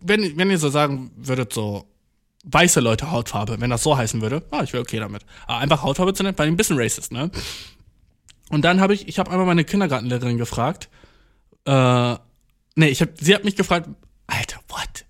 wenn, 0.00 0.36
wenn 0.36 0.50
ihr 0.50 0.58
so 0.58 0.68
sagen 0.68 1.10
würdet, 1.16 1.52
so 1.52 1.86
weiße 2.44 2.80
Leute 2.80 3.10
Hautfarbe, 3.10 3.60
wenn 3.60 3.70
das 3.70 3.82
so 3.82 3.96
heißen 3.96 4.22
würde, 4.22 4.42
ah, 4.50 4.62
ich 4.62 4.72
wäre 4.72 4.82
okay 4.82 4.98
damit. 4.98 5.24
Aber 5.46 5.58
einfach 5.58 5.82
Hautfarbe 5.82 6.14
zu 6.14 6.22
nennen, 6.22 6.38
war 6.38 6.46
ein 6.46 6.56
bisschen 6.56 6.78
racist, 6.78 7.12
ne? 7.12 7.30
Und 8.50 8.62
dann 8.64 8.80
habe 8.80 8.94
ich, 8.94 9.08
ich 9.08 9.18
habe 9.18 9.30
einmal 9.30 9.46
meine 9.46 9.64
Kindergartenlehrerin 9.64 10.38
gefragt, 10.38 10.88
äh, 11.66 12.14
nee, 12.76 12.88
ich 12.88 13.02
hab, 13.02 13.10
sie 13.20 13.34
hat 13.34 13.44
mich 13.44 13.56
gefragt, 13.56 13.90
Alter, 14.28 14.60
what? 14.68 15.04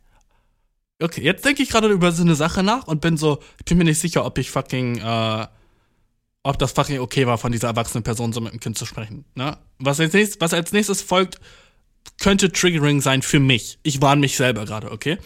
Okay, 1.01 1.23
jetzt 1.23 1.45
denke 1.45 1.63
ich 1.63 1.69
gerade 1.69 1.89
über 1.89 2.11
so 2.11 2.23
eine 2.23 2.35
Sache 2.35 2.63
nach 2.63 2.87
und 2.87 3.01
bin 3.01 3.17
so, 3.17 3.41
ich 3.59 3.65
bin 3.67 3.79
mir 3.79 3.85
nicht 3.85 4.01
sicher, 4.01 4.25
ob 4.25 4.39
ich 4.39 4.51
fucking, 4.51 4.99
äh, 4.99 5.47
ob 6.43 6.59
das 6.59 6.73
fucking 6.73 6.99
okay 6.99 7.27
war, 7.27 7.39
von 7.39 7.53
dieser 7.53 7.69
erwachsenen 7.69 8.03
Person 8.03 8.33
so 8.33 8.41
mit 8.41 8.53
dem 8.53 8.61
Kind 8.61 8.79
zu 8.79 8.87
sprechen. 8.87 9.25
Ne? 9.35 9.57
Was, 9.79 10.01
als 10.01 10.13
nächstes, 10.13 10.41
was 10.41 10.55
als 10.55 10.73
nächstes 10.73 11.03
folgt, 11.03 11.39
könnte 12.21 12.51
triggering 12.51 13.01
sein 13.01 13.23
für 13.23 13.39
mich. 13.39 13.79
Ich 13.83 14.01
warne 14.01 14.21
mich 14.21 14.37
selber 14.37 14.65
gerade, 14.65 14.91
okay? 14.91 15.19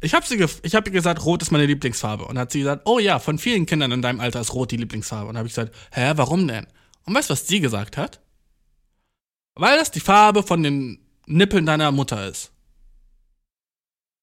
Ich 0.00 0.14
habe 0.14 0.24
sie 0.24 0.42
ich 0.62 0.72
ihr 0.72 0.80
gesagt, 0.82 1.24
rot 1.24 1.42
ist 1.42 1.50
meine 1.50 1.66
Lieblingsfarbe. 1.66 2.24
Und 2.24 2.38
hat 2.38 2.52
sie 2.52 2.60
gesagt, 2.60 2.82
oh 2.86 2.98
ja, 2.98 3.18
von 3.18 3.38
vielen 3.38 3.66
Kindern 3.66 3.92
in 3.92 4.00
deinem 4.00 4.20
Alter 4.20 4.40
ist 4.40 4.54
rot 4.54 4.70
die 4.70 4.78
Lieblingsfarbe. 4.78 5.28
Und 5.28 5.36
habe 5.36 5.48
ich 5.48 5.54
gesagt, 5.54 5.74
hä, 5.92 6.12
warum 6.16 6.48
denn? 6.48 6.66
Und 7.04 7.14
weißt 7.14 7.28
du, 7.28 7.32
was 7.32 7.46
sie 7.46 7.60
gesagt 7.60 7.96
hat? 7.98 8.20
Weil 9.54 9.76
das 9.76 9.90
die 9.90 10.00
Farbe 10.00 10.42
von 10.42 10.62
den 10.62 11.00
Nippeln 11.26 11.66
deiner 11.66 11.92
Mutter 11.92 12.26
ist. 12.26 12.52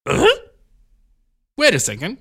Äh? 0.08 0.26
Wait 1.56 1.74
a 1.74 1.78
second. 1.78 2.18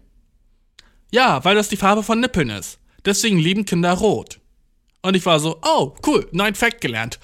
Ja, 1.11 1.43
weil 1.45 1.55
das 1.55 1.69
die 1.69 1.77
Farbe 1.77 2.03
von 2.03 2.19
Nippeln 2.19 2.49
ist. 2.49 2.79
Deswegen 3.05 3.37
lieben 3.37 3.65
Kinder 3.65 3.93
rot. 3.93 4.39
Und 5.01 5.15
ich 5.15 5.25
war 5.25 5.39
so, 5.39 5.59
oh, 5.63 5.95
cool, 6.05 6.27
neuen 6.31 6.55
Fact 6.55 6.81
gelernt. 6.81 7.19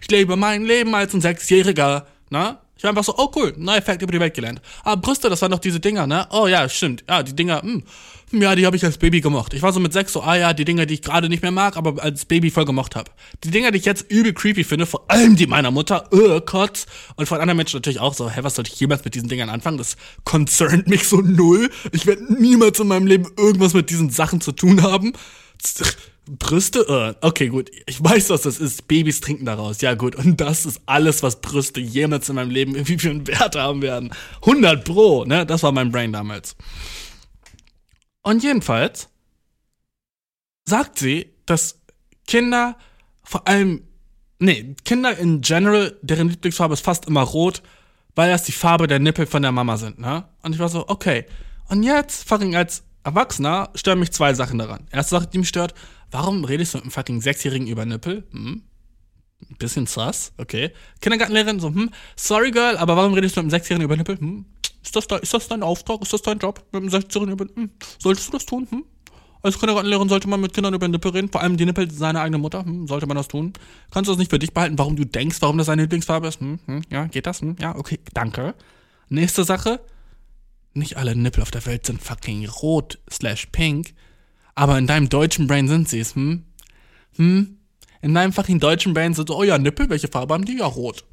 Ich 0.00 0.10
lebe 0.10 0.36
mein 0.36 0.64
Leben 0.64 0.94
als 0.94 1.14
ein 1.14 1.20
Sechsjähriger. 1.22 2.06
Na? 2.28 2.65
Ich 2.76 2.82
war 2.82 2.90
einfach 2.90 3.04
so, 3.04 3.14
oh 3.16 3.30
cool, 3.36 3.54
neuer 3.56 3.80
Fact 3.80 4.02
über 4.02 4.12
die 4.12 4.20
Welt 4.20 4.34
gelernt. 4.34 4.60
Ah, 4.84 4.96
Brüste, 4.96 5.30
das 5.30 5.40
waren 5.40 5.50
doch 5.50 5.58
diese 5.58 5.80
Dinger, 5.80 6.06
ne? 6.06 6.26
Oh 6.30 6.46
ja, 6.46 6.68
stimmt. 6.68 7.04
Ja, 7.08 7.22
die 7.22 7.34
Dinger, 7.34 7.62
hm. 7.62 7.82
Ja, 8.32 8.56
die 8.56 8.66
habe 8.66 8.76
ich 8.76 8.84
als 8.84 8.98
Baby 8.98 9.20
gemocht. 9.20 9.54
Ich 9.54 9.62
war 9.62 9.72
so 9.72 9.78
mit 9.78 9.92
sechs 9.92 10.12
so, 10.12 10.20
ah 10.20 10.34
ja, 10.34 10.52
die 10.52 10.64
Dinger, 10.64 10.84
die 10.84 10.94
ich 10.94 11.02
gerade 11.02 11.28
nicht 11.28 11.42
mehr 11.42 11.52
mag, 11.52 11.76
aber 11.76 12.02
als 12.02 12.24
Baby 12.24 12.50
voll 12.50 12.64
gemocht 12.64 12.96
habe. 12.96 13.10
Die 13.44 13.50
Dinger, 13.50 13.70
die 13.70 13.78
ich 13.78 13.84
jetzt 13.84 14.10
übel 14.10 14.34
creepy 14.34 14.64
finde, 14.64 14.84
vor 14.84 15.04
allem 15.08 15.36
die 15.36 15.46
meiner 15.46 15.70
Mutter, 15.70 16.12
uh, 16.12 16.40
Kotz. 16.40 16.86
Und 17.14 17.26
von 17.26 17.40
anderen 17.40 17.56
Menschen 17.56 17.76
natürlich 17.76 18.00
auch 18.00 18.14
so, 18.14 18.28
hä, 18.28 18.40
was 18.42 18.56
sollte 18.56 18.72
ich 18.72 18.80
jemals 18.80 19.04
mit 19.04 19.14
diesen 19.14 19.28
Dingern 19.28 19.48
anfangen? 19.48 19.78
Das 19.78 19.96
concernt 20.24 20.88
mich 20.88 21.08
so 21.08 21.18
null. 21.18 21.70
Ich 21.92 22.04
werde 22.06 22.24
niemals 22.34 22.80
in 22.80 22.88
meinem 22.88 23.06
Leben 23.06 23.30
irgendwas 23.38 23.74
mit 23.74 23.90
diesen 23.90 24.10
Sachen 24.10 24.40
zu 24.40 24.50
tun 24.50 24.82
haben. 24.82 25.12
Brüste? 26.26 26.84
Uh, 26.88 27.14
okay, 27.26 27.48
gut. 27.48 27.70
Ich 27.86 28.02
weiß, 28.02 28.30
was 28.30 28.42
das 28.42 28.58
ist. 28.58 28.88
Babys 28.88 29.20
trinken 29.20 29.44
daraus. 29.44 29.80
Ja, 29.80 29.94
gut. 29.94 30.16
Und 30.16 30.40
das 30.40 30.66
ist 30.66 30.80
alles, 30.86 31.22
was 31.22 31.40
Brüste 31.40 31.80
jemals 31.80 32.28
in 32.28 32.34
meinem 32.34 32.50
Leben 32.50 32.74
irgendwie 32.74 32.98
für 32.98 33.10
einen 33.10 33.26
Wert 33.26 33.54
haben 33.54 33.80
werden. 33.80 34.12
100 34.42 34.84
Pro, 34.84 35.24
ne? 35.24 35.46
Das 35.46 35.62
war 35.62 35.72
mein 35.72 35.92
Brain 35.92 36.12
damals. 36.12 36.56
Und 38.22 38.42
jedenfalls 38.42 39.08
sagt 40.64 40.98
sie, 40.98 41.30
dass 41.46 41.78
Kinder 42.26 42.76
vor 43.22 43.46
allem, 43.46 43.82
nee, 44.38 44.74
Kinder 44.84 45.16
in 45.16 45.40
general, 45.40 45.96
deren 46.02 46.28
Lieblingsfarbe 46.28 46.74
ist 46.74 46.84
fast 46.84 47.06
immer 47.06 47.22
rot, 47.22 47.62
weil 48.14 48.30
das 48.30 48.44
die 48.44 48.52
Farbe 48.52 48.86
der 48.86 48.98
Nippel 48.98 49.26
von 49.26 49.42
der 49.42 49.52
Mama 49.52 49.76
sind, 49.76 49.98
ne? 49.98 50.24
Und 50.42 50.54
ich 50.54 50.58
war 50.58 50.68
so, 50.68 50.88
okay. 50.88 51.26
Und 51.68 51.82
jetzt, 51.82 52.28
fucking 52.28 52.56
als 52.56 52.84
Erwachsener, 53.04 53.70
stören 53.74 53.98
mich 53.98 54.12
zwei 54.12 54.34
Sachen 54.34 54.58
daran. 54.58 54.86
Erste 54.90 55.16
Sache, 55.16 55.26
die 55.26 55.38
mich 55.38 55.48
stört, 55.48 55.74
warum 56.16 56.44
redest 56.44 56.72
du 56.72 56.78
mit 56.78 56.84
einem 56.84 56.90
fucking 56.92 57.20
Sechsjährigen 57.20 57.66
über 57.66 57.84
Nippel? 57.84 58.24
Hm? 58.30 58.62
Bisschen 59.58 59.86
sass, 59.86 60.32
okay. 60.38 60.70
Kindergartenlehrerin, 61.02 61.60
so, 61.60 61.68
hm, 61.68 61.90
sorry 62.16 62.50
girl, 62.50 62.78
aber 62.78 62.96
warum 62.96 63.12
redest 63.12 63.36
du 63.36 63.40
mit 63.40 63.44
einem 63.44 63.50
Sechsjährigen 63.50 63.84
über 63.84 63.96
Nippel? 63.96 64.18
Hm, 64.18 64.46
ist 64.82 64.96
das, 64.96 65.06
da, 65.06 65.16
ist 65.16 65.34
das 65.34 65.48
dein 65.48 65.62
Auftrag? 65.62 66.00
Ist 66.00 66.14
das 66.14 66.22
dein 66.22 66.38
Job? 66.38 66.64
Mit 66.72 66.82
einem 66.82 66.90
16-Jährigen 66.90 67.50
hm, 67.54 67.70
solltest 67.98 68.28
du 68.28 68.32
das 68.32 68.46
tun? 68.46 68.66
Hm? 68.70 68.84
Als 69.42 69.58
Kindergartenlehrerin 69.58 70.08
sollte 70.08 70.26
man 70.28 70.40
mit 70.40 70.54
Kindern 70.54 70.72
über 70.72 70.88
Nippel 70.88 71.10
reden, 71.10 71.30
vor 71.30 71.42
allem 71.42 71.58
die 71.58 71.66
Nippel 71.66 71.90
seiner 71.90 72.22
eigenen 72.22 72.40
Mutter. 72.40 72.64
Hm, 72.64 72.86
sollte 72.86 73.06
man 73.06 73.18
das 73.18 73.28
tun? 73.28 73.52
Kannst 73.90 74.08
du 74.08 74.12
das 74.12 74.18
nicht 74.18 74.30
für 74.30 74.38
dich 74.38 74.54
behalten, 74.54 74.78
warum 74.78 74.96
du 74.96 75.04
denkst, 75.04 75.36
warum 75.40 75.58
das 75.58 75.66
deine 75.66 75.82
Lieblingsfarbe 75.82 76.28
ist? 76.28 76.40
Hm, 76.40 76.60
hm, 76.64 76.82
ja, 76.90 77.06
geht 77.08 77.26
das? 77.26 77.42
Hm, 77.42 77.56
ja, 77.60 77.76
okay, 77.76 78.00
danke. 78.14 78.54
Nächste 79.10 79.44
Sache. 79.44 79.80
Nicht 80.72 80.96
alle 80.96 81.14
Nippel 81.14 81.42
auf 81.42 81.50
der 81.50 81.66
Welt 81.66 81.84
sind 81.84 82.02
fucking 82.02 82.48
rot 82.48 82.98
slash 83.10 83.46
pink, 83.52 83.94
aber 84.56 84.78
in 84.78 84.88
deinem 84.88 85.08
deutschen 85.08 85.46
Brain 85.46 85.68
sind 85.68 85.88
sie 85.88 86.00
es, 86.00 86.16
hm? 86.16 86.44
Hm? 87.16 87.58
In 88.02 88.14
deinem 88.14 88.32
fucking 88.32 88.58
deutschen 88.58 88.94
Brain 88.94 89.14
sind 89.14 89.28
so, 89.28 89.36
oh 89.36 89.44
ja, 89.44 89.58
Nippel, 89.58 89.88
welche 89.88 90.08
Farbe 90.08 90.34
haben 90.34 90.44
die? 90.44 90.58
Ja, 90.58 90.66
rot. 90.66 91.04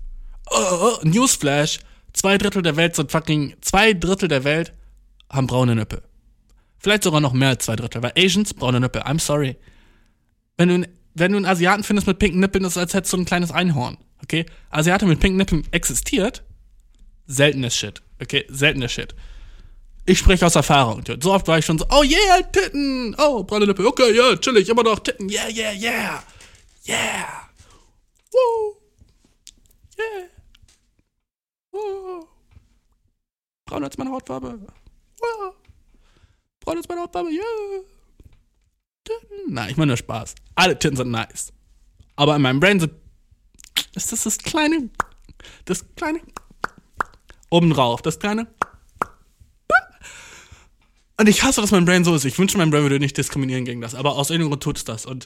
Uh, 0.52 0.98
Newsflash. 1.04 1.80
Zwei 2.14 2.38
Drittel 2.38 2.62
der 2.62 2.76
Welt 2.76 2.96
sind 2.96 3.12
fucking, 3.12 3.56
zwei 3.62 3.94
Drittel 3.94 4.28
der 4.28 4.44
Welt 4.44 4.74
haben 5.30 5.48
braune 5.48 5.76
Nippel. 5.76 6.04
Vielleicht 6.78 7.04
sogar 7.04 7.22
noch 7.22 7.34
mehr 7.34 7.50
als 7.50 7.66
zwei 7.66 7.76
Drittel, 7.76 8.04
weil 8.04 8.14
Asians 8.18 8.54
braune 8.54 8.80
Nippel. 8.80 9.02
I'm 9.02 9.20
sorry. 9.20 9.58
Wenn 10.58 10.70
du, 10.70 10.90
wenn 11.16 11.32
du 11.32 11.38
einen 11.38 11.46
Asiaten 11.46 11.84
findest 11.84 12.08
mit 12.08 12.20
pinken 12.20 12.40
Nippeln, 12.40 12.64
ist 12.66 12.74
es, 12.74 12.78
als 12.78 12.94
hättest 12.94 13.14
du 13.14 13.18
ein 13.18 13.26
kleines 13.26 13.52
Einhorn. 13.52 13.98
Okay? 14.22 14.46
Asiate 14.70 15.06
mit 15.06 15.20
pinken 15.20 15.38
Nippeln 15.38 15.68
existiert. 15.72 16.44
Seltenes 17.26 17.76
Shit. 17.76 18.02
Okay? 18.22 18.46
Seltenes 18.50 18.92
Shit. 18.92 19.16
Ich 20.06 20.20
spreche 20.20 20.46
aus 20.46 20.56
Erfahrung. 20.56 21.04
So 21.22 21.34
oft 21.34 21.48
war 21.48 21.60
ich 21.60 21.66
schon 21.66 21.78
so, 21.78 21.86
oh 21.90 22.04
yeah, 22.04 22.42
Titten. 22.52 23.16
Oh, 23.18 23.44
braune 23.44 23.66
Nippel. 23.66 23.86
Okay, 23.86 24.12
yeah, 24.14 24.36
chillig, 24.36 24.68
immer 24.68 24.84
noch 24.84 25.00
Titten. 25.00 25.30
Yeah, 25.30 25.48
yeah, 25.48 25.72
yeah. 25.72 26.24
Yeah. 26.86 27.50
Woo. 28.32 28.76
Yeah. 29.98 30.28
Oh. 31.72 32.28
Braun 33.66 33.84
als 33.86 33.98
meine 33.98 34.12
Hautfarbe. 34.12 34.60
Oh. 35.22 35.52
Braun 36.60 36.78
als 36.78 36.88
meine 36.90 37.02
Hautfarbe, 37.02 37.30
yeah. 37.30 37.84
Titten. 39.06 39.54
Nein, 39.54 39.70
ich 39.70 39.78
meine 39.78 39.92
nur 39.92 39.98
Spaß. 39.98 40.36
Alle 40.56 40.78
Titten 40.78 40.98
sind 40.98 41.12
nice. 41.12 41.54
Aber 42.18 42.36
in 42.36 42.42
meinem 42.42 42.60
Brain 42.60 42.80
sind, 42.80 42.94
ist 43.96 44.12
das 44.12 44.24
das 44.24 44.38
kleine, 44.38 44.90
das 45.66 45.86
kleine, 45.96 46.20
oben 47.50 47.72
drauf, 47.72 48.02
das 48.02 48.20
kleine. 48.20 48.48
Und 51.24 51.30
ich 51.30 51.42
hasse, 51.42 51.62
dass 51.62 51.72
mein 51.72 51.86
Brain 51.86 52.04
so 52.04 52.14
ist. 52.14 52.26
Ich 52.26 52.38
wünsche, 52.38 52.58
mein 52.58 52.70
Brain 52.70 52.82
würde 52.82 53.00
nicht 53.00 53.18
diskriminieren 53.18 53.64
gegen 53.64 53.80
das. 53.80 53.96
Aber 53.96 54.18
aus 54.18 54.30
irgendeinem 54.30 54.50
Grund 54.50 54.64
tut 54.64 54.76
es 54.76 54.84
das. 54.84 55.06
Und 55.06 55.26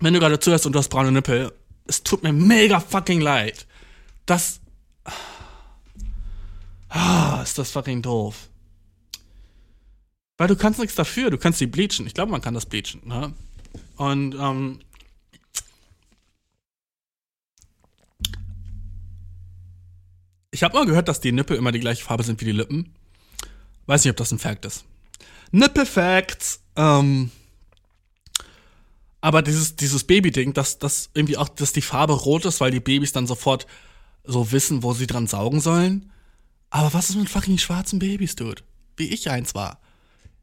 wenn 0.00 0.14
du 0.14 0.18
gerade 0.18 0.40
zuhörst 0.40 0.64
und 0.64 0.72
du 0.72 0.78
hast 0.78 0.88
braune 0.88 1.12
Nippel, 1.12 1.52
es 1.86 2.02
tut 2.04 2.22
mir 2.22 2.32
mega 2.32 2.80
fucking 2.80 3.20
leid. 3.20 3.66
Das 4.24 4.62
Ah, 6.88 7.42
ist 7.42 7.58
das 7.58 7.70
fucking 7.70 8.00
doof. 8.00 8.48
Weil 10.38 10.48
du 10.48 10.56
kannst 10.56 10.80
nichts 10.80 10.94
dafür, 10.94 11.28
du 11.28 11.36
kannst 11.36 11.58
sie 11.58 11.66
bleachen. 11.66 12.06
Ich 12.06 12.14
glaube, 12.14 12.32
man 12.32 12.40
kann 12.40 12.54
das 12.54 12.64
bleachen, 12.64 13.02
ne? 13.04 13.34
Und, 13.96 14.36
ähm, 14.40 14.80
Ich 20.50 20.62
habe 20.62 20.78
mal 20.78 20.86
gehört, 20.86 21.08
dass 21.08 21.20
die 21.20 21.32
Nippel 21.32 21.58
immer 21.58 21.72
die 21.72 21.80
gleiche 21.80 22.02
Farbe 22.02 22.22
sind 22.22 22.40
wie 22.40 22.46
die 22.46 22.52
Lippen. 22.52 22.94
Weiß 23.88 24.04
nicht, 24.04 24.10
ob 24.10 24.18
das 24.18 24.32
ein 24.32 24.38
Fact 24.38 24.66
ist. 24.66 24.84
Nippel-Facts. 25.50 26.60
Ähm, 26.76 27.30
aber 29.22 29.40
dieses, 29.40 29.76
dieses 29.76 30.04
Baby-Ding, 30.04 30.52
dass, 30.52 30.78
dass 30.78 31.08
irgendwie 31.14 31.38
auch, 31.38 31.48
dass 31.48 31.72
die 31.72 31.80
Farbe 31.80 32.12
rot 32.12 32.44
ist, 32.44 32.60
weil 32.60 32.70
die 32.70 32.80
Babys 32.80 33.12
dann 33.12 33.26
sofort 33.26 33.66
so 34.24 34.52
wissen, 34.52 34.82
wo 34.82 34.92
sie 34.92 35.06
dran 35.06 35.26
saugen 35.26 35.60
sollen. 35.60 36.12
Aber 36.68 36.92
was 36.92 37.08
ist 37.08 37.16
mit 37.16 37.30
fucking 37.30 37.56
schwarzen 37.56 37.98
Babys, 37.98 38.36
Dude? 38.36 38.62
Wie 38.98 39.08
ich 39.08 39.30
eins 39.30 39.54
war. 39.54 39.80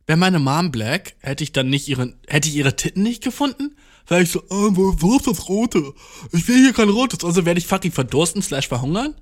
Wäre 0.08 0.18
meine 0.18 0.40
Mom 0.40 0.72
black, 0.72 1.16
hätte 1.20 1.44
ich 1.44 1.52
dann 1.52 1.70
nicht 1.70 1.88
ihren, 1.88 2.16
hätte 2.28 2.50
ich 2.50 2.56
ihre 2.56 2.76
Titten 2.76 3.04
nicht 3.04 3.24
gefunden? 3.24 3.78
Wäre 4.08 4.24
ich 4.24 4.32
so, 4.32 4.40
äh, 4.40 4.48
wo, 4.50 4.96
wo 4.98 5.18
ist 5.18 5.28
das 5.28 5.48
Rote? 5.48 5.94
Ich 6.32 6.48
will 6.48 6.58
hier 6.58 6.74
kein 6.74 6.90
Rotes. 6.90 7.24
Also 7.24 7.46
werde 7.46 7.60
ich 7.60 7.68
fucking 7.68 7.92
verdursten 7.92 8.42
slash 8.42 8.68
verhungern? 8.68 9.14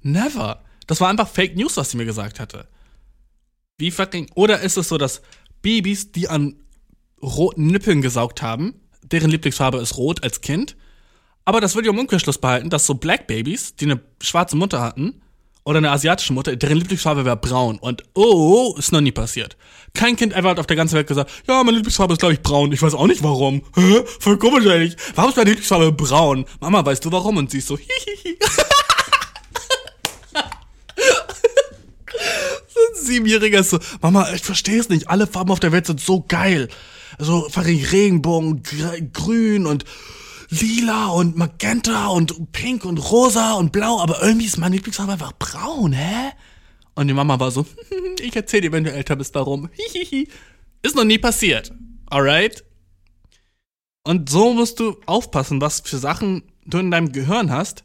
Never. 0.00 0.62
Das 0.86 1.02
war 1.02 1.10
einfach 1.10 1.28
Fake 1.28 1.56
News, 1.56 1.76
was 1.76 1.90
sie 1.90 1.98
mir 1.98 2.06
gesagt 2.06 2.40
hatte. 2.40 2.66
Wie 3.78 3.90
fucking, 3.90 4.30
oder 4.34 4.60
ist 4.60 4.78
es 4.78 4.88
so, 4.88 4.96
dass 4.96 5.20
Babys, 5.60 6.10
die 6.12 6.28
an 6.28 6.56
roten 7.22 7.66
Nippeln 7.66 8.00
gesaugt 8.00 8.40
haben, 8.40 8.74
deren 9.02 9.30
Lieblingsfarbe 9.30 9.78
ist 9.78 9.96
rot 9.96 10.22
als 10.22 10.40
Kind, 10.40 10.76
aber 11.44 11.60
das 11.60 11.74
würde 11.74 11.88
ich 11.88 11.94
im 11.94 12.00
Umkehrschluss 12.00 12.38
behalten, 12.38 12.70
dass 12.70 12.86
so 12.86 12.94
Black 12.94 13.26
Babys, 13.26 13.76
die 13.76 13.84
eine 13.84 14.00
schwarze 14.22 14.56
Mutter 14.56 14.80
hatten, 14.80 15.20
oder 15.64 15.78
eine 15.78 15.90
asiatische 15.90 16.32
Mutter, 16.32 16.54
deren 16.56 16.78
Lieblingsfarbe 16.78 17.24
wäre 17.24 17.36
braun. 17.36 17.78
Und 17.78 18.04
oh, 18.14 18.76
ist 18.78 18.92
noch 18.92 19.00
nie 19.00 19.12
passiert. 19.12 19.56
Kein 19.94 20.14
Kind 20.14 20.32
ever 20.32 20.50
hat 20.50 20.60
auf 20.60 20.66
der 20.66 20.76
ganzen 20.76 20.94
Welt 20.94 21.08
gesagt, 21.08 21.30
ja, 21.48 21.62
meine 21.64 21.78
Lieblingsfarbe 21.78 22.12
ist, 22.14 22.20
glaube 22.20 22.34
ich, 22.34 22.40
braun. 22.40 22.72
Ich 22.72 22.80
weiß 22.80 22.94
auch 22.94 23.08
nicht 23.08 23.22
warum. 23.22 23.62
Hä? 23.74 24.04
Voll 24.20 24.38
komisch 24.38 24.64
eigentlich. 24.66 24.96
Warum 25.16 25.30
ist 25.30 25.36
meine 25.36 25.50
Lieblingsfarbe 25.50 25.90
braun? 25.92 26.46
Mama, 26.60 26.86
weißt 26.86 27.04
du 27.04 27.10
warum? 27.10 27.36
Und 27.36 27.50
sie 27.50 27.58
ist 27.58 27.66
so, 27.66 27.76
hihihi. 27.78 28.38
so 32.68 32.80
ein 32.80 32.85
Siebenjähriger 33.02 33.60
ist 33.60 33.70
so, 33.70 33.78
Mama, 34.00 34.32
ich 34.32 34.42
verstehe 34.42 34.78
es 34.78 34.88
nicht. 34.88 35.08
Alle 35.08 35.26
Farben 35.26 35.50
auf 35.50 35.60
der 35.60 35.72
Welt 35.72 35.86
sind 35.86 36.00
so 36.00 36.24
geil. 36.26 36.68
So, 37.18 37.48
fucking 37.48 37.84
Regenbogen, 37.84 38.62
grün 39.12 39.66
und 39.66 39.84
lila 40.50 41.08
und 41.08 41.36
magenta 41.36 42.08
und 42.08 42.52
pink 42.52 42.84
und 42.84 42.98
rosa 42.98 43.54
und 43.54 43.72
blau, 43.72 44.00
aber 44.00 44.22
irgendwie 44.22 44.46
ist 44.46 44.58
mein 44.58 44.72
Lieblingsfarbe 44.72 45.12
einfach 45.12 45.32
braun, 45.32 45.92
hä? 45.92 46.32
Und 46.94 47.08
die 47.08 47.14
Mama 47.14 47.38
war 47.38 47.50
so, 47.50 47.66
ich 48.20 48.34
erzähl 48.34 48.60
dir, 48.60 48.72
wenn 48.72 48.84
du 48.84 48.92
älter 48.92 49.16
bist, 49.16 49.34
warum. 49.34 49.68
ist 50.82 50.96
noch 50.96 51.04
nie 51.04 51.18
passiert. 51.18 51.72
Alright? 52.06 52.64
Und 54.04 54.30
so 54.30 54.52
musst 54.52 54.78
du 54.78 54.96
aufpassen, 55.06 55.60
was 55.60 55.80
für 55.80 55.98
Sachen 55.98 56.44
du 56.64 56.78
in 56.78 56.90
deinem 56.90 57.12
Gehirn 57.12 57.50
hast, 57.50 57.84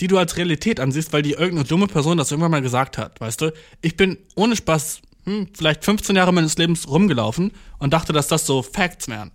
die 0.00 0.06
du 0.06 0.18
als 0.18 0.36
Realität 0.36 0.80
ansiehst, 0.80 1.12
weil 1.12 1.22
die 1.22 1.32
irgendeine 1.32 1.64
dumme 1.64 1.86
Person 1.86 2.16
das 2.16 2.30
irgendwann 2.30 2.50
mal 2.50 2.62
gesagt 2.62 2.98
hat, 2.98 3.20
weißt 3.20 3.40
du? 3.40 3.52
Ich 3.82 3.96
bin 3.96 4.18
ohne 4.34 4.56
Spaß 4.56 5.02
hm, 5.24 5.48
vielleicht 5.54 5.84
15 5.84 6.16
Jahre 6.16 6.32
meines 6.32 6.56
Lebens 6.56 6.88
rumgelaufen 6.88 7.52
und 7.78 7.92
dachte, 7.92 8.12
dass 8.12 8.28
das 8.28 8.46
so 8.46 8.62
Facts 8.62 9.08
wären 9.08 9.30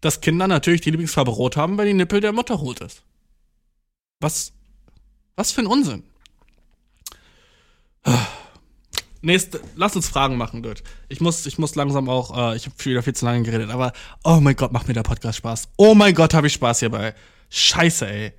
dass 0.00 0.20
Kinder 0.20 0.46
natürlich 0.46 0.80
die 0.80 0.90
Lieblingsfarbe 0.90 1.30
rot 1.30 1.56
haben, 1.56 1.76
weil 1.76 1.86
die 1.86 1.94
Nippel 1.94 2.20
der 2.20 2.32
Mutter 2.32 2.54
rot 2.54 2.80
ist. 2.80 3.02
Was, 4.20 4.52
was 5.36 5.52
für 5.52 5.62
ein 5.62 5.66
Unsinn. 5.66 6.04
Nächste, 9.20 9.60
lass 9.74 9.96
uns 9.96 10.08
Fragen 10.08 10.36
machen, 10.36 10.62
Dude. 10.62 10.80
Ich 11.08 11.20
muss, 11.20 11.44
ich 11.46 11.58
muss 11.58 11.74
langsam 11.74 12.08
auch, 12.08 12.52
äh, 12.52 12.56
ich 12.56 12.66
habe 12.66 12.84
wieder 12.84 13.02
viel 13.02 13.14
zu 13.14 13.24
lange 13.24 13.42
geredet, 13.42 13.70
aber 13.70 13.92
oh 14.22 14.38
mein 14.40 14.54
Gott, 14.54 14.72
macht 14.72 14.86
mir 14.86 14.94
der 14.94 15.02
Podcast 15.02 15.38
Spaß. 15.38 15.70
Oh 15.76 15.94
mein 15.94 16.14
Gott, 16.14 16.34
habe 16.34 16.46
ich 16.46 16.52
Spaß 16.52 16.80
hierbei. 16.80 17.14
Scheiße, 17.50 18.08
ey. 18.08 18.32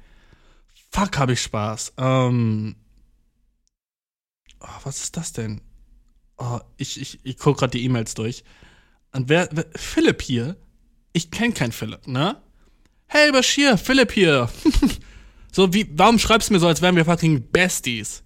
Fuck, 0.91 1.17
habe 1.17 1.33
ich 1.33 1.41
Spaß. 1.41 1.93
Ähm, 1.97 2.75
oh, 4.59 4.67
was 4.83 5.01
ist 5.01 5.17
das 5.17 5.33
denn? 5.33 5.61
Oh, 6.37 6.59
ich, 6.77 6.99
ich, 6.99 7.19
ich 7.23 7.37
gucke 7.37 7.59
gerade 7.59 7.77
die 7.77 7.83
E-Mails 7.83 8.13
durch. 8.13 8.43
Und 9.11 9.29
wer, 9.29 9.49
wer, 9.51 9.65
Philipp 9.75 10.21
hier 10.21 10.57
ich 11.13 11.31
kenne 11.31 11.53
keinen 11.53 11.71
Philipp, 11.71 12.07
ne? 12.07 12.41
Hey 13.07 13.31
Bashir, 13.31 13.77
Philipp 13.77 14.11
hier. 14.11 14.49
so, 15.51 15.73
wie, 15.73 15.89
warum 15.93 16.19
schreibst 16.19 16.49
du 16.49 16.53
mir 16.53 16.59
so, 16.59 16.67
als 16.67 16.81
wären 16.81 16.95
wir 16.95 17.05
fucking 17.05 17.49
Besties? 17.51 18.23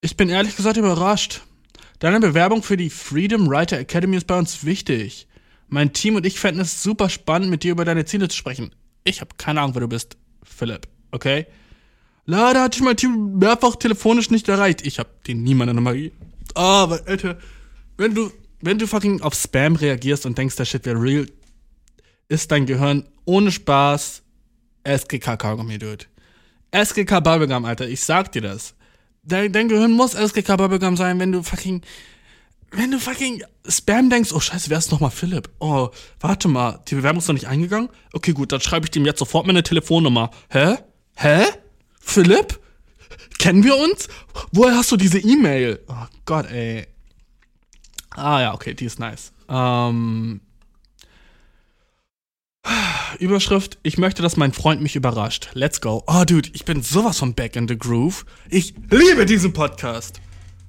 Ich 0.00 0.16
bin 0.16 0.28
ehrlich 0.28 0.56
gesagt 0.56 0.76
überrascht. 0.76 1.42
Deine 2.00 2.20
Bewerbung 2.20 2.62
für 2.62 2.76
die 2.76 2.90
Freedom 2.90 3.48
Writer 3.48 3.78
Academy 3.78 4.16
ist 4.16 4.26
bei 4.26 4.38
uns 4.38 4.64
wichtig. 4.64 5.28
Mein 5.68 5.92
Team 5.92 6.16
und 6.16 6.26
ich 6.26 6.40
fänden 6.40 6.62
es 6.62 6.82
super 6.82 7.08
spannend, 7.08 7.50
mit 7.50 7.62
dir 7.62 7.72
über 7.72 7.84
deine 7.84 8.06
Ziele 8.06 8.28
zu 8.28 8.36
sprechen. 8.36 8.74
Ich 9.04 9.20
habe 9.20 9.36
keine 9.36 9.60
Ahnung, 9.60 9.74
wer 9.74 9.82
du 9.82 9.88
bist, 9.88 10.16
Philipp, 10.42 10.88
okay? 11.12 11.46
Leider 12.26 12.62
hatte 12.62 12.78
ich 12.78 12.84
mein 12.84 12.96
Team 12.96 13.38
mehrfach 13.38 13.76
telefonisch 13.76 14.30
nicht 14.30 14.48
erreicht. 14.48 14.86
Ich 14.86 14.98
habe 14.98 15.10
den 15.26 15.42
niemanden 15.42 15.76
Nummer. 15.76 15.94
Ah, 16.54 16.82
aber 16.84 17.00
Alter, 17.06 17.38
wenn 17.96 18.14
du, 18.14 18.30
wenn 18.60 18.78
du 18.78 18.86
fucking 18.86 19.20
auf 19.22 19.34
Spam 19.34 19.76
reagierst 19.76 20.26
und 20.26 20.38
denkst, 20.38 20.56
der 20.56 20.64
Shit 20.64 20.86
wäre 20.86 21.00
real, 21.00 21.26
ist 22.28 22.52
dein 22.52 22.66
Gehirn 22.66 23.08
ohne 23.24 23.50
Spaß 23.50 24.22
SGK 24.84 25.36
Kaugummi, 25.36 25.78
Dude. 25.78 26.06
SGK 26.72 27.20
Bubblegum, 27.20 27.64
Alter, 27.64 27.88
ich 27.88 28.00
sag 28.00 28.32
dir 28.32 28.42
das. 28.42 28.74
Dein, 29.22 29.52
dein 29.52 29.68
Gehirn 29.68 29.92
muss 29.92 30.14
SGK 30.14 30.56
Bubblegum 30.56 30.96
sein, 30.96 31.18
wenn 31.18 31.32
du 31.32 31.42
fucking, 31.42 31.82
wenn 32.70 32.90
du 32.90 32.98
fucking 32.98 33.42
Spam 33.68 34.08
denkst, 34.08 34.32
oh 34.32 34.40
scheiße, 34.40 34.70
wer 34.70 34.78
ist 34.78 34.90
nochmal 34.92 35.10
Philipp? 35.10 35.50
Oh, 35.58 35.90
warte 36.20 36.48
mal, 36.48 36.80
die 36.88 36.94
Bewerbung 36.94 37.18
ist 37.18 37.28
noch 37.28 37.34
nicht 37.34 37.48
eingegangen? 37.48 37.88
Okay, 38.12 38.32
gut, 38.32 38.52
dann 38.52 38.60
schreibe 38.60 38.86
ich 38.86 38.90
dem 38.90 39.04
jetzt 39.04 39.18
sofort 39.18 39.46
meine 39.46 39.62
Telefonnummer. 39.62 40.30
Hä? 40.48 40.76
Hä? 41.20 41.44
Philipp? 42.00 42.58
Kennen 43.38 43.62
wir 43.62 43.76
uns? 43.76 44.08
Woher 44.52 44.74
hast 44.74 44.90
du 44.90 44.96
diese 44.96 45.18
E-Mail? 45.18 45.78
Oh 45.86 46.06
Gott, 46.24 46.50
ey. 46.50 46.86
Ah 48.10 48.40
ja, 48.40 48.54
okay, 48.54 48.72
die 48.72 48.86
ist 48.86 48.98
nice. 48.98 49.30
Ähm, 49.50 50.40
Überschrift, 53.18 53.78
ich 53.82 53.98
möchte, 53.98 54.22
dass 54.22 54.38
mein 54.38 54.54
Freund 54.54 54.80
mich 54.80 54.96
überrascht. 54.96 55.50
Let's 55.52 55.82
go. 55.82 56.02
Oh, 56.06 56.24
Dude, 56.24 56.48
ich 56.54 56.64
bin 56.64 56.82
sowas 56.82 57.18
von 57.18 57.34
back 57.34 57.54
in 57.54 57.68
the 57.68 57.76
groove. 57.76 58.24
Ich 58.48 58.72
liebe 58.90 59.26
diesen 59.26 59.52
Podcast. 59.52 60.22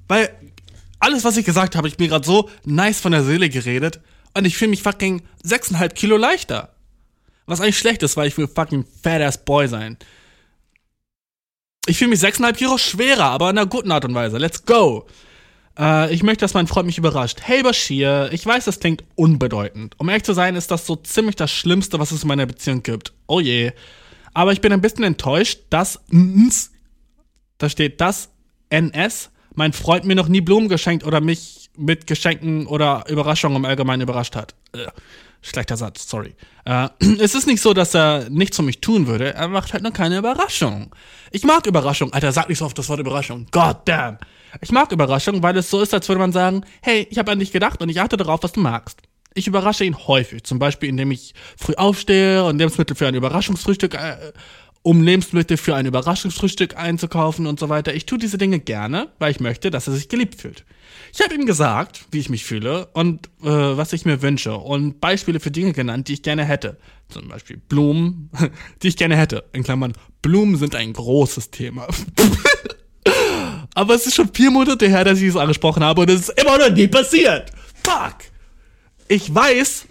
Weil 0.10 0.36
alles, 1.00 1.24
was 1.24 1.38
ich 1.38 1.46
gesagt 1.46 1.78
habe, 1.78 1.88
ich 1.88 1.98
mir 1.98 2.10
gerade 2.10 2.26
so 2.26 2.50
nice 2.66 3.00
von 3.00 3.14
der 3.14 3.24
Seele 3.24 3.48
geredet 3.50 4.02
und 4.34 4.44
ich 4.44 4.58
fühle 4.58 4.72
mich 4.72 4.84
fucking 4.84 5.22
6,5 5.46 5.90
Kilo 5.94 6.18
leichter. 6.18 6.76
Was 7.46 7.62
eigentlich 7.62 7.80
schlecht 7.80 8.04
ist, 8.04 8.18
weil 8.18 8.28
ich 8.28 8.38
will 8.38 8.50
fucking 8.54 8.86
fat 9.02 9.46
boy 9.46 9.70
sein. 9.70 9.98
Ich 11.88 11.98
fühle 11.98 12.12
mich 12.12 12.20
6,5 12.20 12.54
Kilo 12.54 12.78
schwerer, 12.78 13.26
aber 13.26 13.50
in 13.50 13.58
einer 13.58 13.68
guten 13.68 13.92
Art 13.92 14.06
und 14.06 14.14
Weise. 14.14 14.38
Let's 14.38 14.66
go. 14.66 15.08
Äh, 15.80 16.14
ich 16.14 16.22
möchte, 16.22 16.42
dass 16.42 16.54
mein 16.54 16.68
Freund 16.68 16.86
mich 16.86 17.00
überrascht. 17.00 17.40
Hey 17.42 17.64
Bashir, 17.64 18.30
ich 18.32 18.46
weiß, 18.46 18.66
das 18.66 18.80
klingt 18.80 19.04
unbedeutend. 19.16 19.96
Um 19.98 20.08
ehrlich 20.08 20.24
zu 20.24 20.34
sein, 20.34 20.56
ist 20.56 20.70
das 20.70 20.86
so 20.86 20.96
ziemlich 20.96 21.36
das 21.36 21.50
Schlimmste, 21.52 21.98
was 21.98 22.12
es 22.12 22.22
in 22.22 22.28
meiner 22.28 22.46
Beziehung 22.46 22.84
gibt. 22.84 23.14
Oh 23.26 23.40
je. 23.40 23.72
Aber 24.34 24.52
ich 24.54 24.62
bin 24.62 24.72
ein 24.72 24.82
bisschen 24.82 25.04
enttäuscht, 25.04 25.62
dass 25.72 26.00
da 27.58 27.68
steht 27.68 28.00
das 28.00 28.30
NS, 28.70 29.32
mein 29.56 29.74
Freund 29.74 30.06
mir 30.06 30.16
noch 30.16 30.28
nie 30.28 30.42
Blumen 30.42 30.70
geschenkt 30.70 31.04
oder 31.04 31.20
mich 31.20 31.72
mit 31.76 32.06
Geschenken 32.06 32.68
oder 32.68 33.06
Überraschungen 33.10 33.58
im 33.58 33.66
Allgemeinen 33.66 34.04
überrascht 34.04 34.36
hat. 34.36 34.54
Äh, 34.74 34.86
schlechter 35.42 35.78
Satz, 35.78 36.08
sorry. 36.08 36.36
Äh, 36.66 36.90
es 37.20 37.36
ist 37.36 37.48
nicht 37.48 37.62
so, 37.62 37.74
dass 37.74 37.96
er 37.96 38.30
nichts 38.30 38.58
für 38.58 38.64
mich 38.64 38.82
tun 38.82 39.08
würde. 39.08 39.34
Er 39.34 39.48
macht 39.48 39.74
halt 39.74 39.84
nur 39.84 39.92
keine 39.92 40.18
Überraschung. 40.18 40.94
Ich 41.32 41.44
mag 41.44 41.66
Überraschung. 41.66 42.14
Alter, 42.14 42.32
sag 42.32 42.50
nicht 42.50 42.60
so 42.60 42.66
oft 42.66 42.78
das 42.78 42.90
Wort 42.90 43.00
Überraschung. 43.00 43.48
God 43.52 43.78
damn. 43.86 44.18
Ich 44.62 44.72
mag 44.72 44.92
Überraschungen, 44.92 45.42
weil 45.44 45.56
es 45.58 45.70
so 45.70 45.82
ist, 45.82 45.94
als 45.94 46.08
würde 46.10 46.20
man 46.20 46.34
sagen, 46.34 46.64
hey, 46.82 47.08
ich 47.10 47.18
habe 47.18 47.32
an 47.32 47.40
dich 47.40 47.52
gedacht 47.52 47.82
und 47.82 47.90
ich 47.90 48.02
achte 48.02 48.18
darauf, 48.18 48.44
was 48.44 48.52
du 48.52 48.60
magst. 48.60 49.00
Ich 49.34 49.48
überrasche 49.48 49.86
ihn 49.86 49.98
häufig, 49.98 50.44
zum 50.44 50.60
Beispiel 50.60 50.90
indem 50.90 51.12
ich 51.12 51.34
früh 51.58 51.74
aufstehe 51.76 52.44
und 52.44 52.58
Lebensmittel 52.58 52.98
für 52.98 53.08
ein 53.08 53.16
Überraschungsfrühstück, 53.16 53.94
äh, 53.94 54.34
um 54.82 55.02
Lebensmittel 55.04 55.56
für 55.56 55.76
ein 55.76 55.86
Überraschungsfrühstück 55.86 56.76
einzukaufen 56.76 57.48
und 57.48 57.60
so 57.60 57.70
weiter. 57.70 57.94
Ich 57.94 58.06
tue 58.06 58.18
diese 58.18 58.38
Dinge 58.38 58.60
gerne, 58.60 59.08
weil 59.20 59.32
ich 59.32 59.40
möchte, 59.40 59.72
dass 59.72 59.88
er 59.88 59.94
sich 59.94 60.10
geliebt 60.10 60.36
fühlt. 60.36 60.66
Ich 61.14 61.22
habe 61.22 61.36
ihm 61.36 61.46
gesagt, 61.46 62.06
wie 62.12 62.20
ich 62.20 62.30
mich 62.30 62.46
fühle 62.46 62.88
und 62.94 63.28
äh, 63.44 63.48
was 63.48 63.92
ich 63.94 64.06
mir 64.06 64.22
wünsche 64.22 64.56
und 64.56 65.02
Beispiele 65.02 65.40
für 65.40 65.52
Dinge 65.52 65.74
genannt, 65.74 66.08
die 66.08 66.14
ich 66.14 66.24
gerne 66.24 66.46
hätte. 66.46 66.78
Zum 67.10 67.28
Beispiel 67.28 67.58
Blumen, 67.58 68.30
die 68.82 68.88
ich 68.88 68.98
gerne 68.98 69.18
hätte. 69.18 69.44
In 69.52 69.64
Klammern, 69.64 69.94
Blumen 70.22 70.56
sind 70.56 70.76
ein 70.76 70.94
großes 70.94 71.52
Thema. 71.52 71.88
Aber 73.74 73.96
es 73.96 74.06
ist 74.06 74.16
schon 74.16 74.34
vier 74.34 74.52
Monate 74.52 74.88
her, 74.88 75.04
dass 75.04 75.20
ich 75.20 75.30
es 75.30 75.36
angesprochen 75.36 75.84
habe 75.84 76.02
und 76.02 76.10
es 76.10 76.30
ist 76.30 76.42
immer 76.42 76.58
noch 76.58 76.72
nie 76.72 76.88
passiert. 76.88 77.52
Fuck. 77.84 78.16
Ich 79.08 79.34
weiß, 79.34 79.88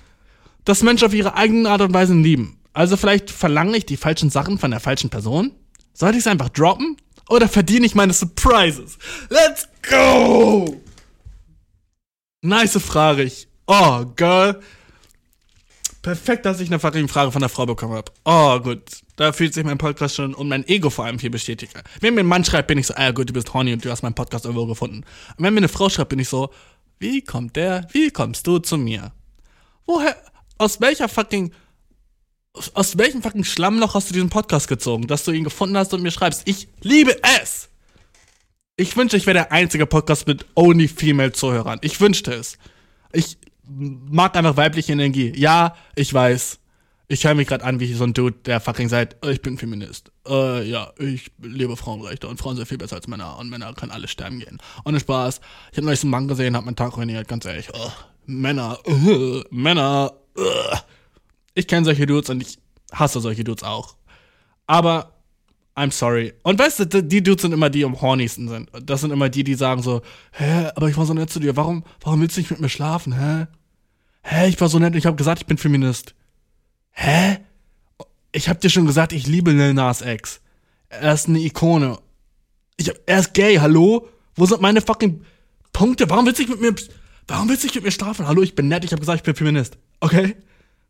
dass 0.65 0.83
Menschen 0.83 1.07
auf 1.07 1.15
ihre 1.15 1.35
eigenen 1.35 1.67
Art 1.67 1.83
und 1.83 1.93
Weise 1.93 2.15
lieben. 2.15 2.59
Also 2.73 2.97
vielleicht 2.97 3.31
verlange 3.31 3.77
ich 3.77 3.87
die 3.87 3.97
falschen 3.97 4.31
Sachen 4.31 4.59
von 4.59 4.71
der 4.71 4.81
falschen 4.81 5.11
Person? 5.11 5.53
Sollte 5.93 6.17
ich 6.17 6.25
es 6.25 6.27
einfach 6.27 6.49
droppen? 6.51 6.97
Oder 7.29 7.49
verdiene 7.49 7.87
ich 7.87 7.95
meine 7.95 8.13
Surprises? 8.13 8.99
Let's 9.29 9.69
go! 9.89 10.81
Nice 12.43 12.79
Frage. 12.81 13.25
Ich, 13.25 13.49
oh, 13.67 14.05
Girl. 14.17 14.61
Perfekt, 16.03 16.47
dass 16.47 16.61
ich 16.61 16.71
eine 16.71 16.79
fucking 16.79 17.09
Frage 17.09 17.31
von 17.31 17.41
der 17.41 17.51
Frau 17.51 17.67
bekommen 17.67 17.95
habe. 17.95 18.11
Oh, 18.25 18.59
gut. 18.61 19.03
Da 19.17 19.33
fühlt 19.33 19.53
sich 19.53 19.65
mein 19.65 19.77
Podcast 19.77 20.17
schon 20.17 20.33
und 20.33 20.49
mein 20.49 20.67
Ego 20.67 20.89
vor 20.89 21.05
allem 21.05 21.19
viel 21.19 21.29
bestätigt. 21.29 21.75
Wenn 22.01 22.15
mir 22.15 22.21
ein 22.21 22.27
Mann 22.27 22.45
schreibt, 22.45 22.69
bin 22.69 22.79
ich 22.79 22.87
so, 22.87 22.95
ah 22.97 23.11
gut, 23.11 23.29
du 23.29 23.35
bist 23.35 23.53
horny 23.53 23.75
und 23.75 23.85
du 23.85 23.91
hast 23.91 24.03
meinen 24.03 24.15
Podcast 24.15 24.47
irgendwo 24.47 24.65
gefunden. 24.65 25.05
Und 25.37 25.45
wenn 25.45 25.53
mir 25.53 25.59
eine 25.59 25.69
Frau 25.69 25.91
schreibt, 25.91 26.09
bin 26.09 26.19
ich 26.19 26.31
so, 26.31 26.49
wie 26.99 27.23
kommt 27.23 27.57
der, 27.57 27.87
wie 27.93 28.11
kommst 28.11 28.47
du 28.47 28.59
zu 28.59 28.79
mir? 28.79 29.13
Woher, 29.85 30.17
aus 30.57 30.81
welcher 30.81 31.11
fucking, 31.11 31.53
aus 32.73 32.97
welchem 32.97 33.23
fucking 33.23 33.45
Schlammloch 33.45 33.95
hast 33.95 34.09
du 34.09 34.15
diesen 34.15 34.31
Podcast 34.31 34.69
gezogen, 34.69 35.07
dass 35.07 35.25
du 35.25 35.33
ihn 35.33 35.45
gefunden 35.45 35.77
hast 35.77 35.93
und 35.93 36.03
mir 36.03 36.11
schreibst, 36.11 36.43
ich 36.47 36.69
liebe 36.81 37.15
es! 37.43 37.70
Ich 38.81 38.97
wünschte, 38.97 39.19
ich 39.19 39.27
wäre 39.27 39.35
der 39.35 39.53
einzige 39.53 39.85
Podcast 39.85 40.27
mit 40.27 40.47
only 40.55 40.89
female 40.89 41.33
Zuhörern. 41.33 41.79
Ich 41.83 42.01
wünschte 42.01 42.33
es. 42.33 42.57
Ich 43.13 43.37
mag 43.69 44.35
einfach 44.35 44.57
weibliche 44.57 44.93
Energie. 44.93 45.35
Ja, 45.37 45.77
ich 45.97 46.15
weiß. 46.15 46.59
Ich 47.07 47.25
höre 47.25 47.35
mich 47.35 47.47
gerade 47.47 47.63
an 47.63 47.79
wie 47.79 47.93
so 47.93 48.05
ein 48.05 48.15
Dude, 48.15 48.39
der 48.47 48.59
fucking 48.59 48.89
sagt, 48.89 49.23
ich 49.27 49.43
bin 49.43 49.59
Feminist. 49.59 50.11
Äh, 50.27 50.67
ja, 50.67 50.95
ich 50.97 51.31
lebe 51.43 51.77
Frauenrechte 51.77 52.27
und 52.27 52.39
Frauen 52.39 52.57
sind 52.57 52.69
viel 52.69 52.79
besser 52.79 52.97
als 52.97 53.07
Männer 53.07 53.37
und 53.39 53.51
Männer 53.51 53.75
können 53.75 53.93
alle 53.93 54.09
sterben 54.09 54.39
gehen. 54.39 54.57
Ohne 54.87 54.99
Spaß. 54.99 55.43
Ich 55.73 55.77
habe 55.77 55.85
neulich 55.85 56.03
einen 56.03 56.13
Mann 56.13 56.27
gesehen, 56.27 56.57
hab 56.57 56.65
meinen 56.65 56.77
Tag 56.77 56.97
ruiniert, 56.97 57.29
ganz 57.29 57.45
ehrlich. 57.45 57.69
Oh, 57.75 57.93
Männer, 58.25 58.79
uh, 58.87 59.43
Männer. 59.51 60.15
Uh. 60.39 60.43
Ich 61.53 61.67
kenne 61.67 61.85
solche 61.85 62.07
Dudes 62.07 62.31
und 62.31 62.41
ich 62.41 62.59
hasse 62.93 63.21
solche 63.21 63.45
Dudes 63.45 63.65
auch. 63.65 63.97
Aber 64.67 65.20
I'm 65.77 65.93
sorry. 65.93 66.35
Und 66.43 66.59
weißt 66.59 66.81
du, 66.81 67.03
die 67.03 67.23
Dudes 67.23 67.43
sind 67.43 67.53
immer 67.53 67.71
die, 67.71 67.81
die 67.81 67.85
am 67.85 68.01
hornigsten 68.01 68.49
sind. 68.49 68.71
Das 68.83 69.01
sind 69.01 69.13
immer 69.13 69.29
die, 69.29 69.45
die 69.45 69.55
sagen 69.55 69.83
so, 69.83 70.03
hä, 70.33 70.71
aber 70.75 70.89
ich 70.89 70.97
war 70.97 71.07
so 71.07 71.15
nett 71.15 71.31
zu 71.31 71.41
dir. 71.41 71.57
Warum, 71.57 71.85
warum 72.03 72.21
willst 72.21 72.37
du 72.37 72.41
nicht 72.41 72.51
mit 72.51 72.61
mir 72.61 72.69
schlafen, 72.69 73.19
hä? 73.19 73.47
Hä, 74.23 74.49
ich 74.49 74.61
war 74.61 74.69
so 74.69 74.79
nett 74.79 74.93
und 74.93 74.99
ich 74.99 75.07
habe 75.07 75.17
gesagt, 75.17 75.41
ich 75.41 75.47
bin 75.47 75.59
Feminist. 75.59 76.15
Hä? 76.91 77.39
Ich 78.33 78.49
hab 78.49 78.61
dir 78.61 78.71
schon 78.71 78.87
gesagt, 78.87 79.13
ich 79.13 79.27
liebe 79.27 79.53
Lil 79.53 79.75
Nas 79.75 80.03
X. 80.03 80.41
Er 80.89 81.15
ist 81.15 81.29
eine 81.29 81.39
Ikone. 81.39 81.99
Ich 82.77 82.93
er 83.07 83.21
ist 83.21 83.35
gay, 83.35 83.57
hallo? 83.57 84.09
Wo 84.35 84.47
sind 84.47 84.61
meine 84.61 84.81
fucking 84.81 85.23
Punkte? 85.73 86.09
Warum 86.11 86.27
willst 86.27 86.39
du 86.39 86.43
nicht 86.43 86.51
mit 86.51 86.61
mir, 86.61 86.75
warum 87.29 87.49
willst 87.49 87.63
du 87.63 87.67
nicht 87.67 87.77
mit 87.77 87.85
mir 87.85 87.91
schlafen? 87.91 88.27
Hallo, 88.27 88.43
ich 88.43 88.55
bin 88.55 88.69
nett, 88.69 88.85
ich 88.85 88.93
hab 88.93 89.01
gesagt, 89.01 89.19
ich 89.19 89.25
bin 89.25 89.35
Feminist. 89.35 89.79
Okay? 90.01 90.37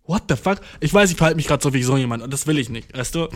What 0.04 0.24
the 0.28 0.36
fuck? 0.36 0.60
Ich 0.80 0.92
weiß, 0.92 1.10
ich 1.10 1.16
verhalte 1.16 1.36
mich 1.36 1.46
gerade 1.46 1.62
so 1.62 1.72
wie 1.72 1.82
so 1.82 1.96
jemand 1.96 2.22
und 2.22 2.32
das 2.32 2.46
will 2.46 2.58
ich 2.58 2.68
nicht, 2.68 2.96
weißt 2.96 3.14
du? 3.14 3.28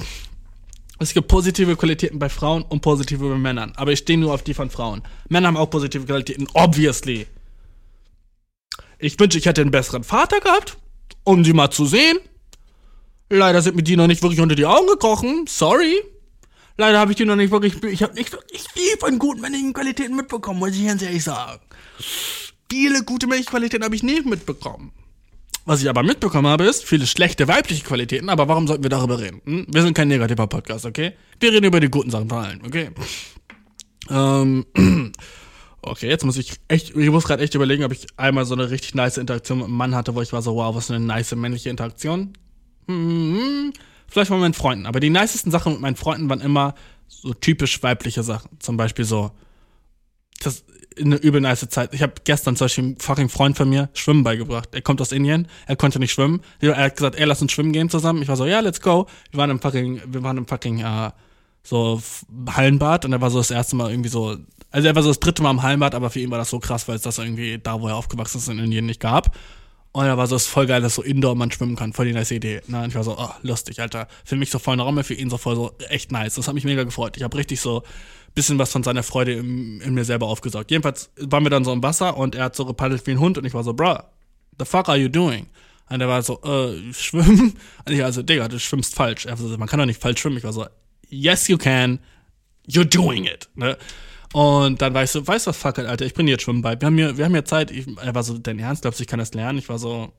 Es 1.00 1.12
gibt 1.12 1.28
positive 1.28 1.76
Qualitäten 1.76 2.18
bei 2.18 2.28
Frauen 2.28 2.62
und 2.62 2.80
positive 2.80 3.28
bei 3.28 3.36
Männern. 3.36 3.72
Aber 3.76 3.92
ich 3.92 4.00
stehe 4.00 4.18
nur 4.18 4.32
auf 4.32 4.42
die 4.42 4.54
von 4.54 4.70
Frauen. 4.70 5.02
Männer 5.28 5.48
haben 5.48 5.56
auch 5.56 5.70
positive 5.70 6.04
Qualitäten, 6.06 6.46
obviously. 6.54 7.26
Ich 8.98 9.18
wünsche, 9.18 9.38
ich 9.38 9.46
hätte 9.46 9.60
einen 9.60 9.70
besseren 9.70 10.04
Vater 10.04 10.40
gehabt, 10.40 10.76
um 11.24 11.44
sie 11.44 11.52
mal 11.52 11.70
zu 11.70 11.84
sehen. 11.84 12.18
Leider 13.28 13.60
sind 13.60 13.76
mir 13.76 13.82
die 13.82 13.96
noch 13.96 14.06
nicht 14.06 14.22
wirklich 14.22 14.40
unter 14.40 14.54
die 14.54 14.66
Augen 14.66 14.86
gekrochen. 14.86 15.46
Sorry. 15.48 16.00
Leider 16.76 16.98
habe 16.98 17.12
ich 17.12 17.16
die 17.16 17.24
noch 17.24 17.36
nicht 17.36 17.50
wirklich. 17.50 17.82
Ich 17.84 18.02
habe 18.02 18.14
nicht 18.14 18.32
wirklich 18.32 18.62
viel 18.72 18.96
von 18.98 19.18
guten 19.18 19.40
männlichen 19.40 19.72
Qualitäten 19.72 20.16
mitbekommen, 20.16 20.60
muss 20.60 20.76
ich 20.76 20.86
ganz 20.86 21.02
ehrlich 21.02 21.24
sagen. 21.24 21.60
Viele 22.70 23.04
gute 23.04 23.26
männliche 23.26 23.50
Qualitäten 23.50 23.84
habe 23.84 23.96
ich 23.96 24.02
nicht 24.02 24.26
mitbekommen. 24.26 24.92
Was 25.66 25.80
ich 25.80 25.88
aber 25.88 26.02
mitbekommen 26.02 26.46
habe, 26.46 26.64
ist 26.64 26.84
viele 26.84 27.06
schlechte 27.06 27.48
weibliche 27.48 27.84
Qualitäten, 27.84 28.28
aber 28.28 28.48
warum 28.48 28.66
sollten 28.66 28.82
wir 28.82 28.90
darüber 28.90 29.18
reden? 29.18 29.40
Hm? 29.44 29.66
Wir 29.68 29.82
sind 29.82 29.94
kein 29.94 30.08
negativer 30.08 30.46
Podcast, 30.46 30.84
okay? 30.84 31.14
Wir 31.40 31.52
reden 31.52 31.64
über 31.64 31.80
die 31.80 31.88
guten 31.88 32.10
Sachen 32.10 32.28
von 32.28 32.38
allen, 32.44 32.62
okay? 32.66 32.90
Ähm, 34.10 34.66
okay, 35.82 36.08
jetzt 36.08 36.24
muss 36.24 36.36
ich 36.36 36.52
echt, 36.68 36.94
ich 36.94 37.10
muss 37.10 37.24
gerade 37.24 37.42
echt 37.42 37.54
überlegen, 37.54 37.84
ob 37.84 37.92
ich 37.92 38.06
einmal 38.18 38.44
so 38.44 38.54
eine 38.54 38.70
richtig 38.70 38.94
nice 38.94 39.16
Interaktion 39.16 39.58
mit 39.58 39.68
einem 39.68 39.76
Mann 39.76 39.94
hatte, 39.94 40.14
wo 40.14 40.20
ich 40.20 40.34
war 40.34 40.42
so, 40.42 40.54
wow, 40.56 40.74
was 40.74 40.88
für 40.88 40.96
eine 40.96 41.04
nice 41.04 41.34
männliche 41.34 41.70
Interaktion. 41.70 42.34
Hm, 42.86 43.72
vielleicht 44.06 44.30
mal 44.30 44.36
mit 44.36 44.42
meinen 44.42 44.54
Freunden. 44.54 44.84
Aber 44.84 45.00
die 45.00 45.08
nicesten 45.08 45.50
Sachen 45.50 45.72
mit 45.72 45.80
meinen 45.80 45.96
Freunden 45.96 46.28
waren 46.28 46.42
immer 46.42 46.74
so 47.08 47.32
typisch 47.32 47.82
weibliche 47.82 48.22
Sachen. 48.22 48.50
Zum 48.58 48.76
Beispiel 48.76 49.06
so, 49.06 49.30
das 50.42 50.64
eine 51.00 51.16
übel 51.16 51.40
nice 51.40 51.68
Zeit. 51.68 51.92
Ich 51.94 52.02
habe 52.02 52.14
gestern 52.24 52.56
zum 52.56 52.66
Beispiel 52.66 52.84
einen 52.84 52.96
fucking 52.98 53.28
Freund 53.28 53.56
von 53.56 53.68
mir 53.68 53.88
Schwimmen 53.94 54.24
beigebracht. 54.24 54.68
Er 54.72 54.82
kommt 54.82 55.00
aus 55.00 55.12
Indien, 55.12 55.48
er 55.66 55.76
konnte 55.76 55.98
nicht 55.98 56.12
schwimmen. 56.12 56.40
Er 56.60 56.76
hat 56.76 56.96
gesagt, 56.96 57.16
ey, 57.16 57.24
lass 57.24 57.42
uns 57.42 57.52
schwimmen 57.52 57.72
gehen 57.72 57.90
zusammen. 57.90 58.22
Ich 58.22 58.28
war 58.28 58.36
so, 58.36 58.46
ja, 58.46 58.60
let's 58.60 58.80
go. 58.80 59.06
Wir 59.30 59.38
waren 59.38 59.50
im 59.50 59.60
fucking, 59.60 60.02
wir 60.06 60.22
waren 60.22 60.36
im 60.36 60.46
fucking, 60.46 60.80
äh, 60.80 61.10
so 61.64 62.00
Hallenbad 62.48 63.04
und 63.06 63.12
er 63.12 63.20
war 63.20 63.30
so 63.30 63.38
das 63.38 63.50
erste 63.50 63.74
Mal 63.74 63.90
irgendwie 63.90 64.10
so, 64.10 64.36
also 64.70 64.86
er 64.86 64.94
war 64.94 65.02
so 65.02 65.08
das 65.08 65.18
dritte 65.18 65.42
Mal 65.42 65.50
im 65.50 65.62
Hallenbad, 65.62 65.94
aber 65.94 66.10
für 66.10 66.20
ihn 66.20 66.30
war 66.30 66.38
das 66.38 66.50
so 66.50 66.60
krass, 66.60 66.86
weil 66.86 66.96
es 66.96 67.02
das 67.02 67.18
irgendwie 67.18 67.58
da, 67.58 67.80
wo 67.80 67.88
er 67.88 67.96
aufgewachsen 67.96 68.38
ist, 68.38 68.48
in 68.48 68.58
Indien 68.58 68.86
nicht 68.86 69.00
gab. 69.00 69.36
Und 69.92 70.06
er 70.06 70.18
war 70.18 70.26
so, 70.26 70.34
es 70.34 70.42
ist 70.42 70.48
voll 70.48 70.66
geil, 70.66 70.82
dass 70.82 70.96
so 70.96 71.02
Indoor 71.02 71.36
man 71.36 71.52
schwimmen 71.52 71.76
kann. 71.76 71.92
Voll 71.92 72.06
die 72.06 72.12
nice 72.12 72.32
Idee. 72.32 72.60
Ne? 72.66 72.82
Und 72.82 72.88
ich 72.88 72.96
war 72.96 73.04
so, 73.04 73.16
oh, 73.16 73.30
lustig, 73.42 73.80
Alter. 73.80 74.08
Für 74.24 74.34
mich 74.34 74.50
so 74.50 74.58
voll 74.58 74.74
ein 74.74 74.80
Raum, 74.80 75.02
für 75.04 75.14
ihn 75.14 75.30
so 75.30 75.38
voll 75.38 75.54
so 75.54 75.70
echt 75.88 76.10
nice. 76.10 76.34
Das 76.34 76.48
hat 76.48 76.54
mich 76.54 76.64
mega 76.64 76.82
gefreut. 76.82 77.16
Ich 77.16 77.22
habe 77.22 77.36
richtig 77.36 77.60
so 77.60 77.84
bisschen 78.34 78.58
was 78.58 78.72
von 78.72 78.82
seiner 78.82 79.02
Freude 79.02 79.32
in, 79.32 79.80
in, 79.80 79.94
mir 79.94 80.04
selber 80.04 80.26
aufgesaugt. 80.26 80.70
Jedenfalls 80.70 81.10
waren 81.16 81.44
wir 81.44 81.50
dann 81.50 81.64
so 81.64 81.72
im 81.72 81.82
Wasser 81.82 82.16
und 82.16 82.34
er 82.34 82.44
hat 82.44 82.56
so 82.56 82.64
gepaddelt 82.64 83.06
wie 83.06 83.12
ein 83.12 83.20
Hund 83.20 83.38
und 83.38 83.44
ich 83.44 83.54
war 83.54 83.62
so, 83.62 83.74
bruh, 83.74 83.98
the 84.58 84.64
fuck 84.64 84.88
are 84.88 84.98
you 84.98 85.08
doing? 85.08 85.46
Und 85.88 86.00
er 86.00 86.08
war 86.08 86.22
so, 86.22 86.40
äh, 86.42 86.92
schwimmen? 86.92 87.54
Und 87.84 87.92
ich 87.92 88.00
war 88.00 88.12
so, 88.12 88.22
Digga, 88.22 88.48
du 88.48 88.58
schwimmst 88.58 88.94
falsch. 88.94 89.26
Er 89.26 89.36
so, 89.36 89.56
man 89.58 89.68
kann 89.68 89.78
doch 89.78 89.86
nicht 89.86 90.00
falsch 90.00 90.20
schwimmen. 90.20 90.38
Ich 90.38 90.44
war 90.44 90.52
so, 90.52 90.66
yes 91.08 91.48
you 91.48 91.58
can, 91.58 92.00
you're 92.66 92.84
doing 92.84 93.24
it. 93.24 93.48
Ne? 93.54 93.76
Und 94.32 94.82
dann 94.82 94.94
war 94.94 95.04
ich 95.04 95.10
so, 95.10 95.24
weißt 95.24 95.46
du 95.46 95.50
was, 95.50 95.56
fuck 95.56 95.78
it, 95.78 95.86
Alter, 95.86 96.06
ich 96.06 96.14
bin 96.14 96.26
jetzt 96.26 96.42
schwimmen 96.42 96.62
bei. 96.62 96.80
Wir 96.80 96.86
haben 96.86 96.96
hier, 96.96 97.16
wir 97.16 97.24
haben 97.24 97.32
hier 97.32 97.44
Zeit. 97.44 97.70
Ich, 97.70 97.86
er 97.98 98.14
war 98.14 98.24
so, 98.24 98.36
dein 98.38 98.58
Ernst, 98.58 98.82
glaubst 98.82 98.98
du, 98.98 99.02
ich 99.02 99.08
kann 99.08 99.20
das 99.20 99.34
lernen? 99.34 99.58
Ich 99.58 99.68
war 99.68 99.78
so, 99.78 100.12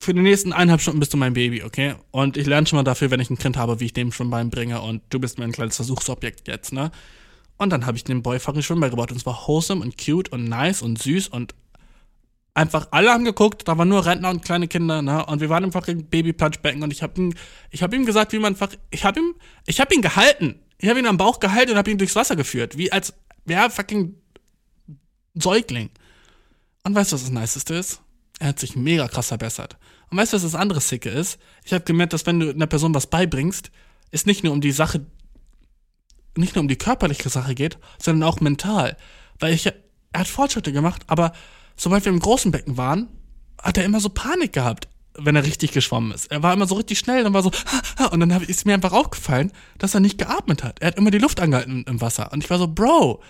für 0.00 0.14
die 0.14 0.20
nächsten 0.20 0.52
eineinhalb 0.52 0.80
Stunden 0.80 1.00
bist 1.00 1.12
du 1.12 1.16
mein 1.16 1.34
Baby, 1.34 1.62
okay? 1.62 1.94
Und 2.10 2.36
ich 2.36 2.46
lerne 2.46 2.66
schon 2.66 2.78
mal 2.78 2.82
dafür, 2.82 3.10
wenn 3.10 3.20
ich 3.20 3.30
ein 3.30 3.38
Kind 3.38 3.56
habe, 3.56 3.80
wie 3.80 3.86
ich 3.86 3.92
dem 3.92 4.12
Schwimmbein 4.12 4.50
bringe 4.50 4.80
und 4.80 5.02
du 5.10 5.20
bist 5.20 5.38
mir 5.38 5.44
ein 5.44 5.52
kleines 5.52 5.76
Versuchsobjekt 5.76 6.48
jetzt, 6.48 6.72
ne? 6.72 6.90
Und 7.58 7.70
dann 7.70 7.84
habe 7.84 7.96
ich 7.98 8.04
dem 8.04 8.22
Boy 8.22 8.38
fucking 8.38 8.62
Schwimmbein 8.62 8.90
gebaut 8.90 9.10
und 9.10 9.18
es 9.18 9.26
war 9.26 9.46
wholesome 9.46 9.82
und 9.82 9.98
cute 10.02 10.32
und 10.32 10.44
nice 10.44 10.80
und 10.80 11.00
süß 11.00 11.28
und 11.28 11.54
einfach 12.54 12.88
alle 12.90 13.10
haben 13.10 13.24
geguckt, 13.24 13.68
da 13.68 13.76
waren 13.76 13.88
nur 13.88 14.06
Rentner 14.06 14.30
und 14.30 14.42
kleine 14.44 14.66
Kinder, 14.66 15.02
ne? 15.02 15.26
Und 15.26 15.40
wir 15.40 15.50
waren 15.50 15.64
im 15.64 15.72
fucking 15.72 16.06
Babyplatschbecken 16.06 16.82
und 16.82 16.92
ich 16.92 17.02
habe 17.02 17.20
ihm, 17.20 17.34
ich 17.70 17.82
habe 17.82 17.94
ihm 17.94 18.06
gesagt, 18.06 18.32
wie 18.32 18.38
man, 18.38 18.56
ich 18.90 19.04
habe 19.04 19.20
ihm, 19.20 19.34
ich 19.66 19.80
habe 19.80 19.94
ihn 19.94 20.02
gehalten 20.02 20.60
ich 20.80 20.88
habe 20.88 20.98
ihn 20.98 21.06
am 21.06 21.18
Bauch 21.18 21.40
gehalten 21.40 21.72
und 21.72 21.78
habe 21.78 21.90
ihn 21.90 21.98
durchs 21.98 22.16
Wasser 22.16 22.36
geführt. 22.36 22.78
Wie 22.78 22.90
als 22.90 23.12
wäre 23.44 23.64
er 23.64 23.70
fucking 23.70 24.14
Säugling. 25.34 25.90
Und 26.84 26.94
weißt 26.94 27.12
du, 27.12 27.16
was 27.16 27.22
das 27.22 27.30
Niceste 27.30 27.74
ist? 27.74 28.00
Er 28.38 28.48
hat 28.48 28.58
sich 28.58 28.74
mega 28.74 29.06
krass 29.06 29.28
verbessert. 29.28 29.76
Und 30.10 30.18
weißt 30.18 30.32
du, 30.32 30.36
was 30.36 30.42
das 30.42 30.54
andere 30.54 30.80
Sicke 30.80 31.08
ist? 31.08 31.38
Ich 31.64 31.72
habe 31.72 31.84
gemerkt, 31.84 32.12
dass 32.12 32.26
wenn 32.26 32.40
du 32.40 32.50
einer 32.50 32.66
Person 32.66 32.94
was 32.94 33.06
beibringst, 33.06 33.70
es 34.10 34.26
nicht 34.26 34.42
nur 34.42 34.52
um 34.52 34.60
die 34.60 34.72
Sache, 34.72 35.06
nicht 36.36 36.54
nur 36.54 36.62
um 36.62 36.68
die 36.68 36.76
körperliche 36.76 37.28
Sache 37.28 37.54
geht, 37.54 37.78
sondern 37.98 38.28
auch 38.28 38.40
mental. 38.40 38.96
Weil 39.38 39.54
ich, 39.54 39.66
er 39.66 39.74
hat 40.14 40.28
Fortschritte 40.28 40.72
gemacht, 40.72 41.02
aber 41.06 41.32
sobald 41.76 42.04
wir 42.04 42.12
im 42.12 42.18
großen 42.18 42.50
Becken 42.50 42.76
waren, 42.76 43.08
hat 43.62 43.78
er 43.78 43.84
immer 43.84 44.00
so 44.00 44.08
Panik 44.08 44.52
gehabt 44.52 44.88
wenn 45.14 45.36
er 45.36 45.44
richtig 45.44 45.72
geschwommen 45.72 46.12
ist. 46.12 46.30
Er 46.30 46.42
war 46.42 46.52
immer 46.52 46.66
so 46.66 46.76
richtig 46.76 46.98
schnell 46.98 47.26
und 47.26 47.34
war 47.34 47.42
so, 47.42 47.50
und 48.10 48.20
dann 48.20 48.30
ist 48.42 48.66
mir 48.66 48.74
einfach 48.74 48.92
aufgefallen, 48.92 49.52
dass 49.78 49.94
er 49.94 50.00
nicht 50.00 50.18
geatmet 50.18 50.62
hat. 50.62 50.80
Er 50.80 50.88
hat 50.88 50.98
immer 50.98 51.10
die 51.10 51.18
Luft 51.18 51.40
angehalten 51.40 51.84
im 51.86 52.00
Wasser. 52.00 52.32
Und 52.32 52.44
ich 52.44 52.50
war 52.50 52.58
so, 52.58 52.68
Bro. 52.68 53.22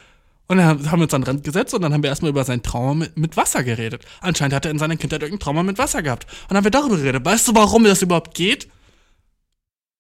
Und 0.51 0.57
dann 0.57 0.67
haben 0.91 0.99
wir 0.99 1.05
uns 1.05 1.15
an 1.15 1.21
den 1.23 1.29
Rand 1.29 1.45
gesetzt 1.45 1.75
und 1.75 1.83
dann 1.83 1.93
haben 1.93 2.03
wir 2.03 2.11
erstmal 2.11 2.31
über 2.31 2.43
sein 2.43 2.61
Trauma 2.61 2.95
mit, 2.95 3.17
mit 3.17 3.37
Wasser 3.37 3.63
geredet. 3.63 4.05
Anscheinend 4.21 4.53
hat 4.53 4.65
er 4.65 4.73
in 4.73 4.81
seiner 4.81 4.97
Kindheit 4.97 5.23
irgendein 5.23 5.45
Trauma 5.45 5.63
mit 5.63 5.79
Wasser 5.79 6.03
gehabt. 6.03 6.25
Und 6.25 6.51
dann 6.51 6.57
haben 6.57 6.65
wir 6.65 6.73
darüber 6.73 6.97
geredet. 6.97 7.25
Weißt 7.25 7.47
du, 7.47 7.55
warum 7.55 7.85
das 7.85 8.03
überhaupt 8.03 8.35
geht? 8.35 8.69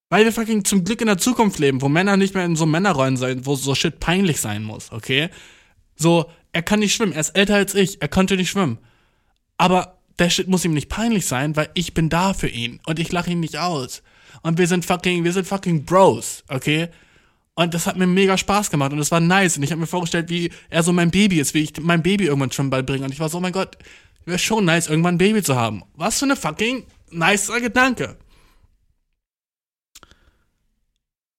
Weil 0.08 0.24
wir 0.24 0.32
fucking 0.32 0.64
zum 0.64 0.82
Glück 0.82 1.02
in 1.02 1.06
der 1.06 1.18
Zukunft 1.18 1.60
leben, 1.60 1.80
wo 1.82 1.88
Männer 1.88 2.16
nicht 2.16 2.34
mehr 2.34 2.44
in 2.44 2.56
so 2.56 2.66
Männerrollen 2.66 3.16
sein, 3.16 3.46
wo 3.46 3.54
so 3.54 3.76
shit 3.76 4.00
peinlich 4.00 4.40
sein 4.40 4.64
muss, 4.64 4.90
okay? 4.90 5.30
So, 5.94 6.28
er 6.50 6.62
kann 6.62 6.80
nicht 6.80 6.96
schwimmen, 6.96 7.12
er 7.12 7.20
ist 7.20 7.36
älter 7.36 7.54
als 7.54 7.76
ich, 7.76 8.02
er 8.02 8.08
konnte 8.08 8.34
nicht 8.34 8.50
schwimmen. 8.50 8.78
Aber 9.56 10.00
der 10.18 10.30
Shit 10.30 10.48
muss 10.48 10.64
ihm 10.64 10.74
nicht 10.74 10.88
peinlich 10.88 11.26
sein, 11.26 11.54
weil 11.54 11.70
ich 11.74 11.94
bin 11.94 12.08
da 12.08 12.34
für 12.34 12.48
ihn 12.48 12.80
und 12.86 12.98
ich 12.98 13.12
lache 13.12 13.30
ihn 13.30 13.38
nicht 13.38 13.56
aus. 13.56 14.02
Und 14.42 14.58
wir 14.58 14.66
sind 14.66 14.84
fucking, 14.84 15.22
wir 15.22 15.32
sind 15.32 15.46
fucking 15.46 15.84
Bros, 15.84 16.42
okay? 16.48 16.88
Und 17.54 17.74
das 17.74 17.86
hat 17.86 17.96
mir 17.96 18.06
mega 18.06 18.38
Spaß 18.38 18.70
gemacht 18.70 18.92
und 18.92 18.98
es 18.98 19.10
war 19.10 19.20
nice. 19.20 19.56
Und 19.56 19.62
ich 19.64 19.70
habe 19.70 19.80
mir 19.80 19.86
vorgestellt, 19.86 20.30
wie 20.30 20.50
er 20.70 20.82
so 20.82 20.92
mein 20.92 21.10
Baby 21.10 21.40
ist, 21.40 21.52
wie 21.54 21.62
ich 21.62 21.72
mein 21.80 22.02
Baby 22.02 22.26
irgendwann 22.26 22.52
schon 22.52 22.70
bald 22.70 22.86
bringe. 22.86 23.04
Und 23.04 23.12
ich 23.12 23.20
war 23.20 23.28
so, 23.28 23.38
oh 23.38 23.40
mein 23.40 23.52
Gott, 23.52 23.76
wäre 24.24 24.38
schon 24.38 24.64
nice, 24.64 24.86
irgendwann 24.88 25.16
ein 25.16 25.18
Baby 25.18 25.42
zu 25.42 25.56
haben. 25.56 25.82
Was 25.94 26.18
für 26.18 26.24
eine 26.24 26.36
fucking 26.36 26.84
nicer 27.10 27.60
Gedanke. 27.60 28.16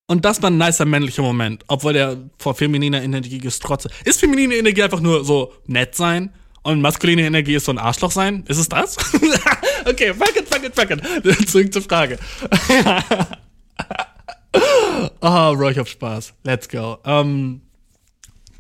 Und 0.08 0.26
das 0.26 0.42
war 0.42 0.52
ein 0.52 0.58
nicer 0.58 0.86
männlicher 0.86 1.22
Moment, 1.22 1.64
obwohl 1.68 1.94
der 1.94 2.18
vor 2.38 2.54
femininer 2.54 3.02
Energie 3.02 3.38
gestrotzt. 3.38 3.88
Ist 4.04 4.20
feminine 4.20 4.56
Energie 4.56 4.84
einfach 4.84 5.00
nur 5.00 5.24
so 5.24 5.54
nett 5.68 5.96
sein? 5.96 6.34
Und 6.64 6.82
maskuline 6.82 7.24
Energie 7.24 7.56
ist 7.56 7.66
so 7.66 7.72
ein 7.72 7.78
Arschloch 7.78 8.12
sein? 8.12 8.44
Ist 8.48 8.58
es 8.58 8.68
das? 8.70 8.98
okay, 9.86 10.14
fuck 10.14 10.36
it, 10.36 10.48
fuck 10.48 10.64
it, 10.64 10.76
fuck 10.76 10.92
it. 10.92 11.50
Zurück 11.50 11.74
zur 11.74 11.82
Frage. 11.82 12.20
oh, 14.54 15.10
Bro, 15.56 15.70
ich 15.70 15.78
hab 15.78 15.88
Spaß. 15.88 16.34
Let's 16.44 16.68
go. 16.70 16.98
Ähm, 17.06 17.62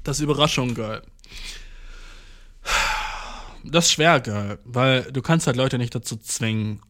das 0.04 0.20
Überraschung, 0.20 0.74
Girl. 0.74 1.02
Das 3.64 3.86
ist 3.86 3.92
schwer, 3.92 4.20
Girl, 4.20 4.60
weil 4.66 5.12
du 5.12 5.22
kannst 5.22 5.48
halt 5.48 5.58
Leute 5.58 5.78
nicht 5.78 5.94
dazu 5.94 6.18
zwingen, 6.18 6.82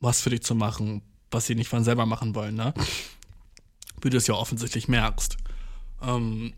was 0.00 0.20
für 0.20 0.30
dich 0.30 0.42
zu 0.42 0.54
machen, 0.54 1.02
was 1.30 1.46
sie 1.46 1.54
nicht 1.54 1.68
von 1.68 1.84
selber 1.84 2.06
machen 2.06 2.34
wollen, 2.34 2.54
ne? 2.54 2.74
Wie 4.02 4.10
du 4.10 4.18
es 4.18 4.26
ja 4.26 4.34
offensichtlich 4.34 4.88
merkst. 4.88 5.38
Ähm, 6.02 6.52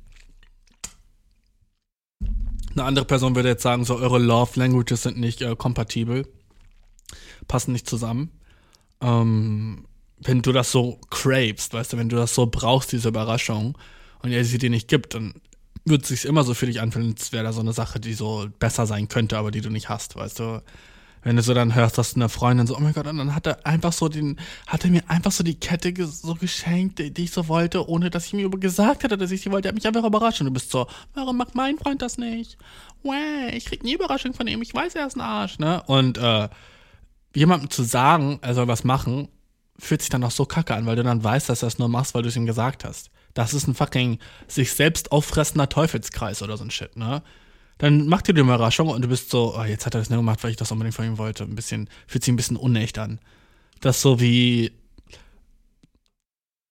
eine 2.73 2.85
andere 2.85 3.05
Person 3.05 3.35
würde 3.35 3.49
jetzt 3.49 3.63
sagen, 3.63 3.85
so 3.85 3.97
eure 3.97 4.19
Love 4.19 4.59
Languages 4.59 5.03
sind 5.03 5.19
nicht 5.19 5.41
äh, 5.43 5.55
kompatibel, 5.57 6.27
passen 7.47 7.73
nicht 7.73 7.89
zusammen. 7.89 8.31
Ähm, 9.01 9.87
wenn 10.19 10.43
du 10.43 10.53
das 10.53 10.73
so 10.73 10.99
cravest, 11.11 11.75
weißt 11.75 11.93
du, 11.93 11.97
wenn 11.97 12.09
du 12.09 12.17
das 12.17 12.35
so 12.35 12.47
brauchst, 12.47 12.93
diese 12.93 13.09
Überraschung, 13.09 13.77
und 14.23 14.33
er 14.33 14.45
sie 14.45 14.59
dir 14.59 14.71
nicht 14.71 14.89
gibt, 14.89 15.15
dann 15.15 15.35
wird 15.85 16.03
es 16.03 16.09
sich 16.09 16.25
immer 16.25 16.43
so 16.43 16.55
für 16.55 16.67
dich 16.67 16.81
anfühlen, 16.81 17.15
als 17.17 17.33
wäre 17.33 17.45
da 17.45 17.53
so 17.53 17.61
eine 17.61 17.73
Sache, 17.73 18.01
die 18.01 18.15
so 18.15 18.49
besser 18.59 18.87
sein 18.87 19.09
könnte, 19.09 19.39
aber 19.39 19.51
die 19.51 19.61
du 19.61 19.71
nicht 19.71 19.89
hast, 19.89 20.17
weißt 20.17 20.41
du? 20.41 20.63
Wenn 21.23 21.37
du 21.37 21.43
so 21.43 21.55
dann 21.55 21.75
hörst, 21.75 21.99
dass 21.99 22.15
eine 22.15 22.29
Freundin 22.29 22.67
so, 22.67 22.77
oh 22.77 22.81
mein 22.81 22.93
Gott, 22.93 23.07
und 23.07 23.19
dann 23.19 23.35
hat 23.35 23.47
er 23.47 23.67
einfach 23.67 23.93
so 23.93 24.09
den, 24.09 24.39
hat 24.67 24.85
er 24.85 24.91
mir 24.91 25.03
einfach 25.09 25.33
so 25.33 25.43
die 25.43 25.59
Kette 25.59 25.93
so 26.07 26.35
geschenkt, 26.35 26.99
die, 26.99 27.13
ich 27.23 27.33
so 27.33 27.49
wollte, 27.49 27.89
ohne 27.89 28.11
dass 28.11 28.27
ich 28.27 28.33
mir 28.33 28.49
gesagt 28.49 29.03
hätte, 29.03 29.17
dass 29.17 29.33
ich 29.33 29.41
sie 29.41 29.51
wollte. 29.51 29.69
Er 29.69 29.71
hat 29.71 29.75
mich 29.75 29.87
einfach 29.87 30.05
überrascht 30.05 30.41
und 30.41 30.47
du 30.47 30.53
bist 30.53 30.71
so, 30.71 30.87
warum 31.15 31.37
macht 31.37 31.55
mein 31.55 31.79
Freund 31.79 32.01
das 32.01 32.17
nicht? 32.17 32.57
Wäh, 33.03 33.57
ich 33.57 33.65
krieg 33.65 33.83
nie 33.83 33.95
Überraschung 33.95 34.35
von 34.35 34.47
ihm, 34.47 34.63
ich 34.63 34.73
weiß, 34.73 34.95
er 34.95 35.07
ist 35.07 35.17
ein 35.17 35.21
Arsch, 35.21 35.59
ne? 35.59 35.83
Und, 35.87 36.19
äh, 36.19 36.49
jemandem 37.35 37.71
zu 37.71 37.83
sagen, 37.83 38.39
er 38.43 38.55
soll 38.55 38.67
was 38.67 38.83
machen, 38.85 39.29
fühlt 39.79 40.01
sich 40.01 40.11
dann 40.11 40.25
auch 40.25 40.31
so 40.31 40.47
kacke 40.47 40.75
an, 40.75 40.87
weil 40.87 40.97
du 40.97 41.03
dann 41.03 41.23
weißt, 41.23 41.49
dass 41.49 41.61
du 41.61 41.67
das 41.67 41.79
nur 41.79 41.89
machst, 41.89 42.15
weil 42.15 42.23
du 42.23 42.29
es 42.29 42.37
ihm 42.37 42.47
gesagt 42.47 42.85
hast. 42.85 43.11
Das 43.35 43.53
ist 43.53 43.67
ein 43.67 43.75
fucking 43.75 44.19
sich 44.49 44.73
selbst 44.73 45.13
auffressender 45.13 45.69
Teufelskreis 45.69 46.43
oder 46.43 46.57
so 46.57 46.65
ein 46.65 46.71
Shit, 46.71 46.97
ne? 46.97 47.23
Dann 47.79 48.09
macht 48.09 48.27
dir 48.27 48.33
die 48.33 48.41
Überraschung 48.41 48.89
und 48.89 49.03
du 49.03 49.09
bist 49.09 49.29
so, 49.29 49.55
oh, 49.55 49.65
jetzt 49.65 49.85
hat 49.85 49.95
er 49.95 50.01
das 50.01 50.09
nur 50.09 50.21
gemacht, 50.21 50.43
weil 50.43 50.51
ich 50.51 50.57
das 50.57 50.73
unbedingt 50.73 50.95
von 50.95 51.05
ihm 51.05 51.19
wollte. 51.19 51.45
Ein 51.45 51.55
bisschen, 51.55 51.91
fühlt 52.07 52.25
sich 52.25 52.33
ein 52.33 52.37
bisschen 52.37 52.57
unecht 52.57 52.99
an. 52.99 53.21
Das 53.81 53.97
ist 53.97 54.03
so 54.03 54.19
wie, 54.19 54.73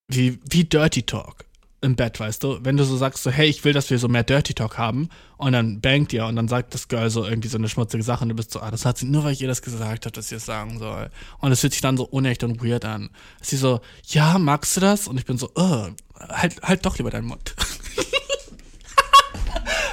wie, 0.08 0.40
wie 0.50 0.64
Dirty 0.64 1.04
Talk 1.04 1.45
im 1.86 1.96
Bett, 1.96 2.20
weißt 2.20 2.44
du? 2.44 2.60
Wenn 2.62 2.76
du 2.76 2.84
so 2.84 2.98
sagst, 2.98 3.24
so, 3.24 3.32
hey, 3.32 3.48
ich 3.48 3.64
will, 3.64 3.74
dass 3.74 3.90
wir 3.90 4.00
so 4.00 4.08
mehr 4.08 4.24
Dirty 4.24 4.54
Talk 4.54 4.78
haben, 4.78 5.10
und 5.38 5.52
dann 5.52 5.82
bangt 5.82 6.14
ihr 6.14 6.26
und 6.26 6.36
dann 6.36 6.48
sagt 6.48 6.74
das 6.74 6.88
Girl 6.88 7.10
so 7.10 7.26
irgendwie 7.26 7.50
so 7.50 7.58
eine 7.58 7.68
schmutzige 7.68 8.04
Sache 8.04 8.24
und 8.24 8.30
du 8.30 8.36
bist 8.36 8.52
so, 8.52 8.62
ah, 8.62 8.72
das 8.72 8.86
hat 8.86 8.98
sie 8.98 9.06
nur, 9.06 9.24
weil 9.24 9.34
ich 9.34 9.42
ihr 9.42 9.48
das 9.48 9.62
gesagt 9.62 10.06
habe, 10.06 10.14
dass 10.14 10.30
sie 10.30 10.36
es 10.36 10.46
sagen 10.46 10.80
soll. 10.80 11.10
Und 11.40 11.52
es 11.52 11.60
fühlt 11.60 11.74
sich 11.74 11.82
dann 11.82 11.98
so 11.98 12.06
unecht 12.06 12.44
und 12.44 12.64
weird 12.64 12.86
an. 12.86 13.10
Sie 13.42 13.58
so, 13.58 13.82
ja, 14.08 14.40
magst 14.40 14.78
du 14.78 14.82
das? 14.82 15.08
Und 15.08 15.18
ich 15.18 15.26
bin 15.26 15.38
so, 15.38 15.52
oh, 15.56 15.88
halt, 16.30 16.62
halt 16.62 16.86
doch 16.86 16.98
lieber 16.98 17.10
deinen 17.10 17.28
Mund. 17.28 17.54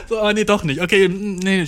so, 0.08 0.20
aber 0.20 0.32
nee, 0.32 0.44
doch 0.44 0.62
nicht. 0.62 0.80
Okay, 0.80 1.08
nee, 1.08 1.66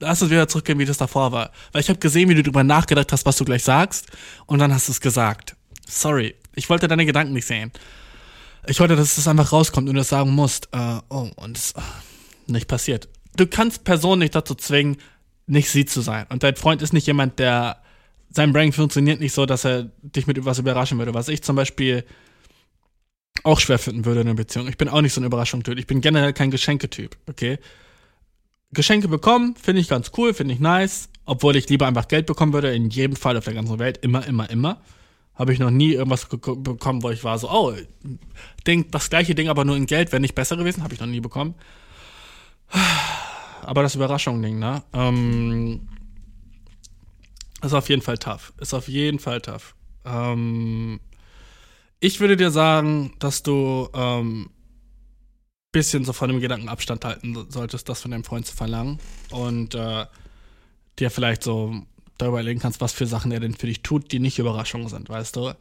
lass 0.00 0.22
uns 0.22 0.30
wieder 0.30 0.48
zurückgehen, 0.48 0.78
wie 0.78 0.86
das 0.86 0.96
davor 0.96 1.30
war. 1.32 1.52
Weil 1.72 1.82
ich 1.82 1.90
habe 1.90 1.98
gesehen, 1.98 2.28
wie 2.30 2.34
du 2.34 2.42
darüber 2.42 2.64
nachgedacht 2.64 3.12
hast, 3.12 3.26
was 3.26 3.36
du 3.36 3.44
gleich 3.44 3.64
sagst, 3.64 4.06
und 4.46 4.58
dann 4.58 4.72
hast 4.72 4.88
du 4.88 4.92
es 4.92 5.00
gesagt. 5.00 5.56
Sorry, 5.86 6.36
ich 6.54 6.68
wollte 6.68 6.88
deine 6.88 7.06
Gedanken 7.06 7.32
nicht 7.32 7.46
sehen. 7.46 7.72
Ich 8.66 8.80
wollte, 8.80 8.96
dass 8.96 9.16
es 9.16 9.28
einfach 9.28 9.52
rauskommt 9.52 9.88
und 9.88 9.94
du 9.94 10.00
das 10.00 10.08
sagen 10.08 10.30
musst. 10.30 10.68
Äh, 10.72 10.98
oh, 11.08 11.30
und 11.36 11.56
es 11.56 11.74
oh, 11.76 11.82
nicht 12.46 12.68
passiert. 12.68 13.08
Du 13.36 13.46
kannst 13.46 13.84
Personen 13.84 14.20
nicht 14.20 14.34
dazu 14.34 14.54
zwingen, 14.54 14.96
nicht 15.46 15.70
sie 15.70 15.84
zu 15.84 16.00
sein. 16.00 16.26
Und 16.28 16.42
dein 16.42 16.56
Freund 16.56 16.82
ist 16.82 16.92
nicht 16.92 17.06
jemand, 17.06 17.38
der 17.38 17.80
sein 18.30 18.52
Brain 18.52 18.72
funktioniert 18.72 19.20
nicht 19.20 19.32
so, 19.32 19.46
dass 19.46 19.64
er 19.64 19.90
dich 20.02 20.26
mit 20.26 20.38
etwas 20.38 20.58
überraschen 20.58 20.98
würde. 20.98 21.14
Was 21.14 21.28
ich 21.28 21.42
zum 21.42 21.56
Beispiel 21.56 22.04
auch 23.42 23.58
schwer 23.58 23.78
finden 23.78 24.04
würde 24.04 24.20
in 24.20 24.28
einer 24.28 24.36
Beziehung. 24.36 24.68
Ich 24.68 24.76
bin 24.76 24.88
auch 24.88 25.00
nicht 25.00 25.14
so 25.14 25.20
ein 25.20 25.24
Überraschungstyp. 25.24 25.78
Ich 25.78 25.86
bin 25.86 26.00
generell 26.00 26.32
kein 26.32 26.50
Geschenketyp, 26.50 27.16
okay? 27.28 27.58
Geschenke 28.72 29.08
bekommen, 29.08 29.56
finde 29.56 29.80
ich 29.80 29.88
ganz 29.88 30.12
cool, 30.16 30.34
finde 30.34 30.54
ich 30.54 30.60
nice. 30.60 31.08
Obwohl 31.24 31.56
ich 31.56 31.68
lieber 31.68 31.86
einfach 31.86 32.08
Geld 32.08 32.26
bekommen 32.26 32.52
würde, 32.52 32.74
in 32.74 32.90
jedem 32.90 33.16
Fall 33.16 33.36
auf 33.36 33.44
der 33.44 33.54
ganzen 33.54 33.78
Welt. 33.78 33.98
Immer, 33.98 34.26
immer, 34.26 34.50
immer 34.50 34.80
habe 35.40 35.54
ich 35.54 35.58
noch 35.58 35.70
nie 35.70 35.94
irgendwas 35.94 36.26
bekommen, 36.26 37.02
wo 37.02 37.08
ich 37.08 37.24
war 37.24 37.38
so, 37.38 37.50
oh, 37.50 37.74
denk, 38.66 38.92
das 38.92 39.08
gleiche 39.08 39.34
Ding, 39.34 39.48
aber 39.48 39.64
nur 39.64 39.74
in 39.74 39.86
Geld 39.86 40.12
wäre 40.12 40.20
nicht 40.20 40.34
besser 40.34 40.54
gewesen, 40.58 40.82
habe 40.82 40.92
ich 40.92 41.00
noch 41.00 41.06
nie 41.06 41.20
bekommen. 41.20 41.54
Aber 43.62 43.82
das 43.82 43.94
Überraschung-Ding, 43.94 44.58
ne? 44.58 44.82
Ähm, 44.92 45.88
ist 47.62 47.72
auf 47.72 47.88
jeden 47.88 48.02
Fall 48.02 48.18
tough. 48.18 48.52
Ist 48.60 48.74
auf 48.74 48.86
jeden 48.86 49.18
Fall 49.18 49.40
tough. 49.40 49.74
Ähm, 50.04 51.00
ich 52.00 52.20
würde 52.20 52.36
dir 52.36 52.50
sagen, 52.50 53.14
dass 53.18 53.42
du 53.42 53.88
ähm, 53.94 54.50
bisschen 55.72 56.04
so 56.04 56.12
von 56.12 56.28
dem 56.28 56.40
Gedanken 56.40 56.68
Abstand 56.68 57.04
halten 57.04 57.46
solltest, 57.48 57.88
das 57.88 58.02
von 58.02 58.10
deinem 58.10 58.24
Freund 58.24 58.44
zu 58.44 58.54
verlangen. 58.54 58.98
Und 59.30 59.74
äh, 59.74 60.04
dir 60.98 61.10
vielleicht 61.10 61.42
so 61.42 61.82
darüber 62.20 62.38
überlegen 62.38 62.60
kannst, 62.60 62.80
was 62.80 62.92
für 62.92 63.06
Sachen 63.06 63.32
er 63.32 63.40
denn 63.40 63.54
für 63.54 63.66
dich 63.66 63.82
tut, 63.82 64.12
die 64.12 64.18
nicht 64.18 64.38
Überraschungen 64.38 64.88
sind, 64.88 65.08
weißt 65.08 65.36
du? 65.36 65.52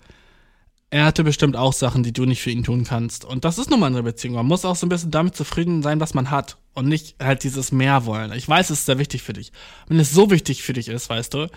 Er 0.92 1.06
hatte 1.06 1.24
bestimmt 1.24 1.56
auch 1.56 1.74
Sachen, 1.74 2.02
die 2.02 2.14
du 2.14 2.26
nicht 2.26 2.42
für 2.42 2.50
ihn 2.50 2.64
tun 2.64 2.84
kannst. 2.84 3.24
Und 3.24 3.46
das 3.46 3.60
ist 3.60 3.70
nun 3.70 3.80
mal 3.80 3.88
eine 3.88 4.02
Beziehung. 4.02 4.34
Man 4.36 4.48
muss 4.48 4.66
auch 4.66 4.76
so 4.76 4.88
ein 4.88 4.90
bisschen 4.90 5.12
damit 5.12 5.36
zufrieden 5.36 5.84
sein, 5.84 6.00
was 6.00 6.16
man 6.16 6.32
hat. 6.32 6.58
Und 6.74 6.88
nicht 6.88 7.16
halt 7.22 7.44
dieses 7.44 7.72
mehr 7.72 8.06
wollen. 8.06 8.32
Ich 8.34 8.48
weiß, 8.48 8.72
es 8.72 8.80
ist 8.80 8.86
sehr 8.88 8.98
wichtig 8.98 9.22
für 9.22 9.34
dich. 9.34 9.52
Wenn 9.88 10.00
es 10.00 10.12
so 10.12 10.32
wichtig 10.32 10.64
für 10.64 10.74
dich 10.74 10.88
ist, 10.88 11.10
weißt 11.10 11.34
du, 11.34 11.48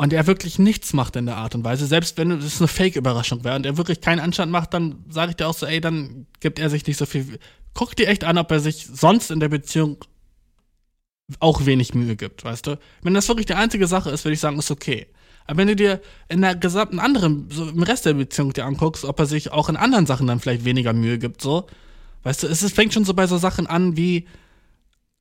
und 0.00 0.14
er 0.14 0.26
wirklich 0.26 0.58
nichts 0.58 0.94
macht 0.94 1.14
in 1.16 1.26
der 1.26 1.36
Art 1.36 1.54
und 1.54 1.62
Weise, 1.62 1.84
selbst 1.84 2.16
wenn 2.16 2.30
es 2.30 2.58
eine 2.58 2.68
Fake-Überraschung 2.68 3.44
wäre 3.44 3.56
und 3.56 3.66
er 3.66 3.76
wirklich 3.76 4.00
keinen 4.00 4.18
Anstand 4.18 4.50
macht, 4.50 4.72
dann 4.72 5.04
sage 5.10 5.32
ich 5.32 5.36
dir 5.36 5.46
auch 5.46 5.54
so, 5.54 5.66
ey, 5.66 5.78
dann 5.78 6.26
gibt 6.40 6.58
er 6.58 6.70
sich 6.70 6.86
nicht 6.86 6.96
so 6.96 7.04
viel. 7.04 7.38
Guck 7.74 7.94
dir 7.96 8.08
echt 8.08 8.24
an, 8.24 8.38
ob 8.38 8.50
er 8.50 8.60
sich 8.60 8.88
sonst 8.90 9.30
in 9.30 9.40
der 9.40 9.50
Beziehung 9.50 9.98
auch 11.38 11.66
wenig 11.66 11.94
Mühe 11.94 12.16
gibt, 12.16 12.44
weißt 12.44 12.66
du? 12.66 12.78
Wenn 13.02 13.14
das 13.14 13.28
wirklich 13.28 13.46
die 13.46 13.54
einzige 13.54 13.86
Sache 13.86 14.10
ist, 14.10 14.24
würde 14.24 14.34
ich 14.34 14.40
sagen, 14.40 14.58
ist 14.58 14.70
okay. 14.70 15.06
Aber 15.46 15.58
wenn 15.58 15.68
du 15.68 15.76
dir 15.76 16.00
in 16.28 16.42
der 16.42 16.54
gesamten 16.54 16.98
anderen, 16.98 17.48
so 17.50 17.68
im 17.68 17.82
Rest 17.82 18.06
der 18.06 18.14
Beziehung 18.14 18.52
dir 18.52 18.64
anguckst, 18.64 19.04
ob 19.04 19.18
er 19.18 19.26
sich 19.26 19.52
auch 19.52 19.68
in 19.68 19.76
anderen 19.76 20.06
Sachen 20.06 20.26
dann 20.26 20.40
vielleicht 20.40 20.64
weniger 20.64 20.92
Mühe 20.92 21.18
gibt, 21.18 21.42
so, 21.42 21.66
weißt 22.22 22.44
du, 22.44 22.46
es 22.46 22.72
fängt 22.72 22.94
schon 22.94 23.04
so 23.04 23.14
bei 23.14 23.26
so 23.26 23.38
Sachen 23.38 23.66
an 23.66 23.96
wie, 23.96 24.26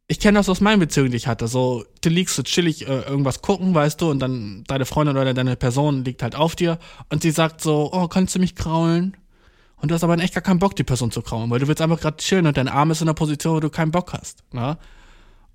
ich 0.07 0.19
kenne 0.19 0.39
das 0.39 0.49
aus 0.49 0.61
meinen 0.61 0.79
Beziehungen, 0.79 1.11
die 1.11 1.17
ich 1.17 1.27
hatte, 1.27 1.47
so, 1.47 1.85
du 2.01 2.09
liegst 2.09 2.35
so 2.35 2.43
chillig 2.43 2.87
äh, 2.87 3.01
irgendwas 3.01 3.41
gucken, 3.41 3.73
weißt 3.73 4.01
du, 4.01 4.09
und 4.09 4.19
dann 4.19 4.63
deine 4.67 4.85
Freundin 4.85 5.17
oder 5.17 5.33
deine 5.33 5.55
Person 5.55 6.03
liegt 6.03 6.23
halt 6.23 6.35
auf 6.35 6.55
dir 6.55 6.79
und 7.09 7.21
sie 7.21 7.31
sagt 7.31 7.61
so, 7.61 7.89
oh, 7.93 8.07
kannst 8.07 8.35
du 8.35 8.39
mich 8.39 8.55
kraulen? 8.55 9.15
Und 9.77 9.89
du 9.89 9.95
hast 9.95 10.03
aber 10.03 10.17
echt 10.19 10.33
gar 10.33 10.43
keinen 10.43 10.59
Bock, 10.59 10.75
die 10.75 10.83
Person 10.83 11.09
zu 11.09 11.21
kraulen, 11.21 11.49
weil 11.49 11.59
du 11.59 11.67
willst 11.67 11.81
einfach 11.81 12.01
gerade 12.01 12.17
chillen 12.17 12.47
und 12.47 12.57
dein 12.57 12.67
Arm 12.67 12.91
ist 12.91 13.01
in 13.01 13.07
einer 13.07 13.13
Position, 13.13 13.55
wo 13.55 13.59
du 13.59 13.69
keinen 13.69 13.91
Bock 13.91 14.13
hast, 14.13 14.43
ne? 14.51 14.77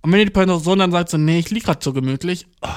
Und 0.05 0.13
wenn 0.13 0.21
die 0.21 0.31
Person 0.31 0.79
dann 0.81 0.93
sagt 0.93 1.09
so, 1.09 1.17
nee, 1.17 1.39
ich 1.39 1.51
lieg 1.51 1.65
grad 1.65 1.83
so 1.83 1.95
gemütlich, 1.95 2.47
oh, 2.61 2.69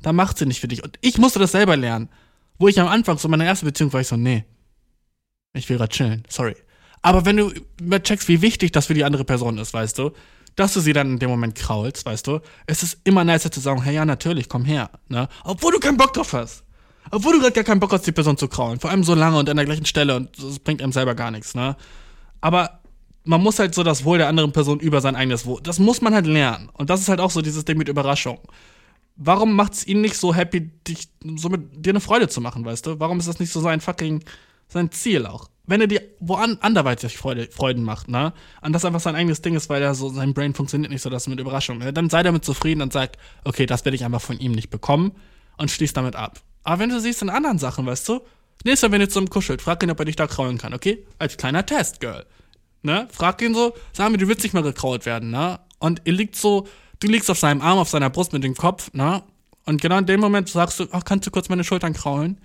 dann 0.00 0.14
macht 0.14 0.38
sie 0.38 0.46
nicht 0.46 0.60
für 0.60 0.68
dich. 0.68 0.84
Und 0.84 0.96
ich 1.00 1.18
musste 1.18 1.40
das 1.40 1.50
selber 1.50 1.76
lernen. 1.76 2.08
Wo 2.56 2.68
ich 2.68 2.78
am 2.78 2.86
Anfang, 2.86 3.18
so 3.18 3.26
meine 3.26 3.44
erste 3.44 3.66
Beziehung, 3.66 3.92
war 3.92 4.00
ich 4.00 4.06
so, 4.06 4.16
nee, 4.16 4.44
ich 5.54 5.68
will 5.68 5.76
grad 5.76 5.90
chillen, 5.90 6.22
sorry. 6.28 6.54
Aber 7.02 7.24
wenn 7.24 7.36
du 7.36 7.50
checkst, 8.00 8.28
wie 8.28 8.42
wichtig 8.42 8.70
das 8.70 8.86
für 8.86 8.94
die 8.94 9.02
andere 9.02 9.24
Person 9.24 9.58
ist, 9.58 9.74
weißt 9.74 9.98
du, 9.98 10.12
dass 10.54 10.72
du 10.72 10.78
sie 10.78 10.92
dann 10.92 11.14
in 11.14 11.18
dem 11.18 11.30
Moment 11.30 11.56
kraulst, 11.56 12.06
weißt 12.06 12.28
du, 12.28 12.38
es 12.68 12.84
ist 12.84 13.00
immer 13.02 13.24
nicer 13.24 13.50
zu 13.50 13.58
sagen, 13.58 13.82
hey, 13.82 13.96
ja, 13.96 14.04
natürlich, 14.04 14.48
komm 14.48 14.64
her, 14.64 14.90
ne? 15.08 15.28
Obwohl 15.42 15.72
du 15.72 15.80
keinen 15.80 15.96
Bock 15.96 16.12
drauf 16.12 16.32
hast. 16.32 16.62
Obwohl 17.10 17.32
du 17.32 17.40
gerade 17.40 17.54
gar 17.54 17.64
keinen 17.64 17.80
Bock 17.80 17.92
hast, 17.92 18.06
die 18.06 18.12
Person 18.12 18.36
zu 18.36 18.46
kraulen. 18.46 18.78
Vor 18.78 18.90
allem 18.90 19.02
so 19.02 19.16
lange 19.16 19.36
und 19.36 19.50
an 19.50 19.56
der 19.56 19.66
gleichen 19.66 19.84
Stelle 19.84 20.14
und 20.14 20.30
das 20.40 20.60
bringt 20.60 20.80
einem 20.80 20.92
selber 20.92 21.16
gar 21.16 21.32
nichts, 21.32 21.56
ne? 21.56 21.76
Aber 22.40 22.82
man 23.26 23.42
muss 23.42 23.58
halt 23.58 23.74
so 23.74 23.82
das 23.82 24.04
Wohl 24.04 24.18
der 24.18 24.28
anderen 24.28 24.52
Person 24.52 24.80
über 24.80 25.00
sein 25.00 25.16
eigenes 25.16 25.46
Wohl. 25.46 25.60
Das 25.62 25.78
muss 25.78 26.00
man 26.00 26.14
halt 26.14 26.26
lernen. 26.26 26.70
Und 26.72 26.90
das 26.90 27.00
ist 27.00 27.08
halt 27.08 27.20
auch 27.20 27.30
so 27.30 27.42
dieses 27.42 27.64
Ding 27.64 27.76
mit 27.76 27.88
Überraschung. 27.88 28.38
Warum 29.16 29.54
macht 29.54 29.74
es 29.74 29.86
ihn 29.86 30.00
nicht 30.00 30.16
so 30.16 30.34
happy, 30.34 30.70
dich 30.86 31.08
so 31.36 31.48
mit 31.48 31.84
dir 31.84 31.90
eine 31.90 32.00
Freude 32.00 32.28
zu 32.28 32.40
machen, 32.40 32.64
weißt 32.64 32.86
du? 32.86 33.00
Warum 33.00 33.18
ist 33.18 33.28
das 33.28 33.40
nicht 33.40 33.52
so 33.52 33.60
sein 33.60 33.80
fucking 33.80 34.22
sein 34.68 34.92
Ziel 34.92 35.26
auch? 35.26 35.48
Wenn 35.64 35.80
er 35.80 35.86
dir 35.88 36.02
wo 36.20 36.34
an, 36.34 36.58
anderweitig 36.60 37.16
Freude, 37.16 37.48
Freuden 37.50 37.82
macht, 37.82 38.08
ne? 38.08 38.32
An 38.60 38.72
das 38.72 38.84
einfach 38.84 39.00
sein 39.00 39.16
eigenes 39.16 39.42
Ding 39.42 39.56
ist, 39.56 39.68
weil 39.68 39.82
er 39.82 39.94
so, 39.94 40.08
sein 40.10 40.32
Brain 40.32 40.54
funktioniert 40.54 40.92
nicht 40.92 41.02
so, 41.02 41.10
dass 41.10 41.26
mit 41.26 41.40
Überraschung. 41.40 41.80
Dann 41.92 42.10
sei 42.10 42.22
damit 42.22 42.44
zufrieden 42.44 42.82
und 42.82 42.92
sag, 42.92 43.16
okay, 43.42 43.66
das 43.66 43.84
werde 43.84 43.96
ich 43.96 44.04
einfach 44.04 44.20
von 44.20 44.38
ihm 44.38 44.52
nicht 44.52 44.70
bekommen 44.70 45.12
und 45.56 45.70
schließ 45.70 45.92
damit 45.94 46.14
ab. 46.14 46.40
Aber 46.62 46.78
wenn 46.78 46.90
du 46.90 47.00
siehst 47.00 47.22
in 47.22 47.30
anderen 47.30 47.58
Sachen, 47.58 47.86
weißt 47.86 48.08
du, 48.08 48.20
nächstes 48.64 48.88
Mal, 48.88 48.94
wenn 48.94 49.00
ihr 49.00 49.08
zum 49.08 49.28
kuschelt, 49.28 49.62
frag 49.62 49.82
ihn, 49.82 49.90
ob 49.90 49.98
er 49.98 50.04
dich 50.04 50.16
da 50.16 50.28
kraulen 50.28 50.58
kann, 50.58 50.74
okay? 50.74 51.04
Als 51.18 51.36
kleiner 51.36 51.66
Test, 51.66 52.00
Girl 52.00 52.24
ne? 52.86 53.08
Frag 53.12 53.42
ihn 53.42 53.54
so, 53.54 53.74
sag 53.92 54.10
mir, 54.10 54.18
du 54.18 54.28
willst 54.28 54.42
nicht 54.42 54.54
mal 54.54 54.62
gekraut 54.62 55.04
werden, 55.04 55.30
ne? 55.30 55.60
Und 55.78 56.00
er 56.06 56.12
liegt 56.14 56.36
so, 56.36 56.66
du 57.00 57.08
liegst 57.08 57.30
auf 57.30 57.38
seinem 57.38 57.60
Arm, 57.60 57.78
auf 57.78 57.90
seiner 57.90 58.08
Brust 58.08 58.32
mit 58.32 58.42
dem 58.42 58.54
Kopf, 58.54 58.92
ne? 58.94 59.22
Und 59.66 59.82
genau 59.82 59.98
in 59.98 60.06
dem 60.06 60.20
Moment 60.20 60.48
sagst 60.48 60.80
du, 60.80 60.86
ach, 60.92 61.04
kannst 61.04 61.26
du 61.26 61.30
kurz 61.30 61.48
meine 61.48 61.64
Schultern 61.64 61.92
kraulen? 61.92 62.40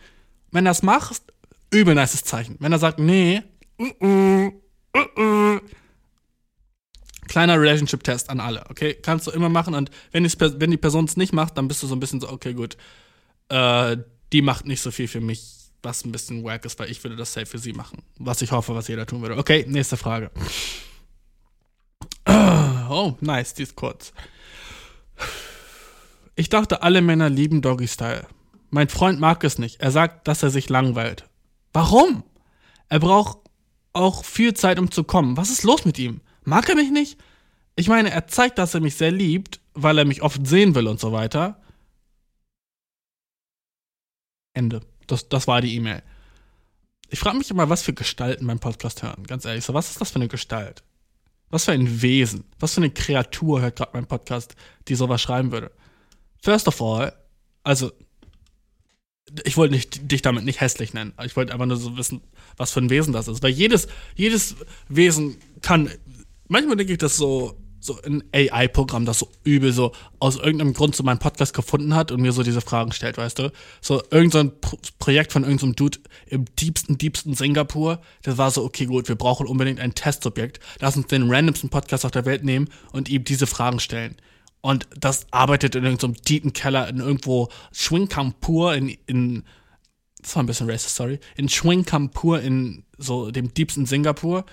Wenn 0.51 0.65
er 0.65 0.71
das 0.71 0.83
macht, 0.83 1.21
übel 1.71 1.95
nices 1.95 2.23
Zeichen. 2.25 2.57
Wenn 2.59 2.71
er 2.73 2.79
sagt, 2.79 2.99
nee, 2.99 3.41
uh 3.79 3.85
-uh, 4.01 4.51
uh 5.17 5.59
kleiner 7.31 7.61
Relationship-Test 7.61 8.29
an 8.29 8.41
alle, 8.41 8.65
okay? 8.69 8.93
Kannst 8.93 9.27
du 9.27 9.31
immer 9.31 9.47
machen 9.47 9.73
und 9.73 9.89
wenn, 10.11 10.25
wenn 10.25 10.71
die 10.71 10.77
Person 10.77 11.05
es 11.05 11.15
nicht 11.15 11.31
macht, 11.31 11.57
dann 11.57 11.69
bist 11.69 11.81
du 11.81 11.87
so 11.87 11.95
ein 11.95 11.99
bisschen 12.01 12.19
so, 12.19 12.29
okay, 12.29 12.53
gut, 12.53 12.75
äh, 13.47 13.95
die 14.33 14.41
macht 14.41 14.65
nicht 14.65 14.81
so 14.81 14.91
viel 14.91 15.07
für 15.07 15.21
mich, 15.21 15.60
was 15.83 16.05
ein 16.05 16.11
bisschen 16.11 16.43
wack 16.43 16.65
ist, 16.65 16.79
weil 16.79 16.91
ich 16.91 17.03
würde 17.03 17.15
das 17.15 17.33
safe 17.33 17.45
für 17.45 17.57
sie 17.59 17.73
machen. 17.73 18.03
Was 18.17 18.41
ich 18.41 18.51
hoffe, 18.51 18.75
was 18.75 18.87
jeder 18.87 19.05
tun 19.05 19.21
würde. 19.21 19.37
Okay, 19.37 19.65
nächste 19.67 19.97
Frage. 19.97 20.31
Oh, 22.93 23.15
nice, 23.21 23.53
die 23.53 23.63
ist 23.63 23.77
kurz. 23.77 24.11
Ich 26.35 26.49
dachte, 26.49 26.83
alle 26.83 27.01
Männer 27.01 27.29
lieben 27.29 27.61
Doggy 27.61 27.87
Style. 27.87 28.27
Mein 28.69 28.89
Freund 28.89 29.17
mag 29.17 29.45
es 29.45 29.57
nicht. 29.59 29.79
Er 29.79 29.91
sagt, 29.91 30.27
dass 30.27 30.43
er 30.43 30.49
sich 30.49 30.67
langweilt. 30.67 31.23
Warum? 31.71 32.23
Er 32.89 32.99
braucht 32.99 33.37
auch 33.93 34.25
viel 34.25 34.53
Zeit, 34.55 34.77
um 34.77 34.91
zu 34.91 35.05
kommen. 35.05 35.37
Was 35.37 35.49
ist 35.49 35.63
los 35.63 35.85
mit 35.85 35.99
ihm? 35.99 36.19
Mag 36.43 36.67
er 36.67 36.75
mich 36.75 36.91
nicht? 36.91 37.17
Ich 37.75 37.87
meine, 37.87 38.11
er 38.11 38.27
zeigt, 38.27 38.57
dass 38.57 38.73
er 38.73 38.81
mich 38.81 38.95
sehr 38.95 39.11
liebt, 39.11 39.61
weil 39.73 39.97
er 39.97 40.05
mich 40.05 40.21
oft 40.21 40.45
sehen 40.45 40.75
will 40.75 40.87
und 40.87 40.99
so 40.99 41.11
weiter. 41.13 41.61
Ende. 44.53 44.81
Das, 45.11 45.27
das 45.27 45.47
war 45.47 45.61
die 45.61 45.75
E-Mail. 45.75 46.01
Ich 47.09 47.19
frage 47.19 47.37
mich 47.37 47.51
immer, 47.51 47.69
was 47.69 47.81
für 47.81 47.93
Gestalten 47.93 48.45
mein 48.45 48.59
Podcast 48.59 49.03
hören. 49.03 49.25
Ganz 49.27 49.43
ehrlich, 49.43 49.65
so 49.65 49.73
was 49.73 49.91
ist 49.91 49.99
das 49.99 50.11
für 50.11 50.15
eine 50.15 50.29
Gestalt? 50.29 50.83
Was 51.49 51.65
für 51.65 51.73
ein 51.73 52.01
Wesen? 52.01 52.45
Was 52.59 52.75
für 52.75 52.81
eine 52.81 52.91
Kreatur 52.91 53.61
hört 53.61 53.75
gerade 53.75 53.91
mein 53.93 54.07
Podcast, 54.07 54.55
die 54.87 54.95
sowas 54.95 55.21
schreiben 55.21 55.51
würde? 55.51 55.71
First 56.41 56.69
of 56.69 56.81
all, 56.81 57.11
also 57.63 57.91
ich 59.43 59.57
wollte 59.57 59.73
nicht, 59.73 60.09
dich 60.11 60.21
damit 60.21 60.45
nicht 60.45 60.61
hässlich 60.61 60.93
nennen. 60.93 61.13
Ich 61.23 61.35
wollte 61.35 61.51
einfach 61.51 61.65
nur 61.65 61.77
so 61.77 61.97
wissen, 61.97 62.21
was 62.55 62.71
für 62.71 62.79
ein 62.79 62.89
Wesen 62.89 63.11
das 63.11 63.27
ist. 63.27 63.43
Weil 63.43 63.51
jedes, 63.51 63.89
jedes 64.15 64.55
Wesen 64.87 65.37
kann. 65.61 65.89
Manchmal 66.47 66.77
denke 66.77 66.93
ich, 66.93 66.99
dass 66.99 67.17
so 67.17 67.57
so 67.81 67.99
ein 68.03 68.23
AI-Programm, 68.31 69.05
das 69.05 69.19
so 69.19 69.27
übel 69.43 69.73
so 69.73 69.91
aus 70.19 70.37
irgendeinem 70.37 70.73
Grund 70.73 70.95
so 70.95 71.03
meinen 71.03 71.17
Podcast 71.17 71.53
gefunden 71.53 71.95
hat 71.95 72.11
und 72.11 72.21
mir 72.21 72.31
so 72.31 72.43
diese 72.43 72.61
Fragen 72.61 72.91
stellt, 72.91 73.17
weißt 73.17 73.39
du? 73.39 73.51
So 73.81 74.03
irgendein 74.11 74.49
so 74.49 74.57
Pro 74.61 74.77
Projekt 74.99 75.33
von 75.33 75.43
irgendeinem 75.43 75.71
so 75.71 75.75
Dude 75.75 75.99
im 76.27 76.45
diebsten, 76.59 76.97
diebsten 76.99 77.33
Singapur, 77.33 77.99
das 78.21 78.37
war 78.37 78.51
so, 78.51 78.63
okay, 78.63 78.85
gut, 78.85 79.09
wir 79.09 79.15
brauchen 79.15 79.47
unbedingt 79.47 79.79
ein 79.79 79.95
Testsubjekt. 79.95 80.59
Lass 80.79 80.95
uns 80.95 81.07
den 81.07 81.29
randomsten 81.31 81.69
Podcast 81.69 82.05
auf 82.05 82.11
der 82.11 82.25
Welt 82.25 82.43
nehmen 82.43 82.69
und 82.93 83.09
ihm 83.09 83.23
diese 83.23 83.47
Fragen 83.47 83.79
stellen. 83.79 84.15
Und 84.61 84.87
das 84.95 85.25
arbeitet 85.31 85.73
in 85.73 85.83
irgendeinem 85.83 86.13
so 86.13 86.21
tiefen 86.21 86.53
Keller 86.53 86.87
in 86.87 86.99
irgendwo 86.99 87.49
Schwingkampur 87.71 88.75
in, 88.75 88.95
in, 89.07 89.43
das 90.21 90.35
war 90.35 90.43
ein 90.43 90.45
bisschen 90.45 90.69
racist, 90.69 90.95
sorry, 90.95 91.19
in 91.35 91.49
Schwingkampur 91.49 92.41
in 92.41 92.83
so 92.99 93.31
dem 93.31 93.51
diebsten 93.55 93.87
Singapur 93.87 94.45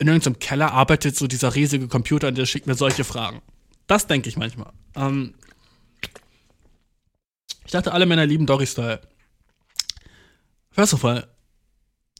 in 0.00 0.08
irgendeinem 0.08 0.38
Keller 0.38 0.72
arbeitet 0.72 1.14
so 1.14 1.26
dieser 1.26 1.54
riesige 1.54 1.86
Computer 1.86 2.28
und 2.28 2.38
der 2.38 2.46
schickt 2.46 2.66
mir 2.66 2.74
solche 2.74 3.04
Fragen. 3.04 3.42
Das 3.86 4.06
denke 4.06 4.30
ich 4.30 4.36
manchmal. 4.38 4.72
Ähm 4.96 5.34
ich 7.66 7.72
dachte, 7.72 7.92
alle 7.92 8.06
Männer 8.06 8.24
lieben 8.24 8.46
Dory-Style. 8.46 9.00
First 10.70 10.94
of 10.94 11.04
all, 11.04 11.28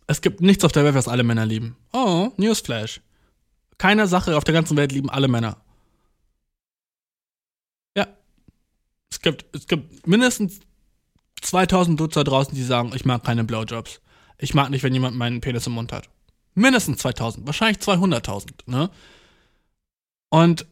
es 0.07 0.21
gibt 0.21 0.43
nichts 0.43 0.63
auf 0.63 0.73
der 0.73 0.85
Welt, 0.85 0.95
was 0.95 1.09
alle 1.09 1.23
Männer 1.23 1.47
lieben. 1.47 1.77
Oh, 1.93 2.31
Newsflash. 2.37 3.01
Keine 3.79 4.07
Sache 4.07 4.37
auf 4.37 4.45
der 4.45 4.53
ganzen 4.53 4.77
Welt 4.77 4.93
lieben 4.93 5.09
alle 5.09 5.29
Männer. 5.29 5.57
Ja. 7.97 8.09
Es 9.11 9.23
gibt, 9.23 9.57
es 9.57 9.67
gibt 9.67 10.07
mindestens 10.07 10.61
2000 11.41 11.99
Dutzer 11.99 12.25
draußen, 12.25 12.55
die 12.55 12.63
sagen, 12.63 12.93
ich 12.95 13.07
mag 13.07 13.25
keine 13.25 13.45
Blowjobs. 13.45 14.03
Ich 14.37 14.53
mag 14.53 14.69
nicht, 14.69 14.83
wenn 14.83 14.93
jemand 14.93 15.17
meinen 15.17 15.41
Penis 15.41 15.67
im 15.67 15.73
Mund 15.73 15.93
hat. 15.93 16.11
Mindestens 16.55 16.99
2000, 16.99 17.47
wahrscheinlich 17.47 17.79
200.000, 17.79 18.51
ne? 18.67 18.91
Und 20.31 20.67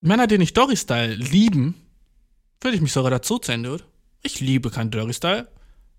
Männer, 0.00 0.26
die 0.26 0.38
nicht 0.38 0.56
Dory-Style 0.56 1.14
lieben, 1.14 1.74
würde 2.60 2.76
ich 2.76 2.82
mich 2.82 2.92
sogar 2.92 3.10
dazu 3.10 3.38
zählen, 3.38 3.62
dude. 3.62 3.84
Ich 4.22 4.40
liebe 4.40 4.70
kein 4.70 4.90
Dory-Style. 4.90 5.48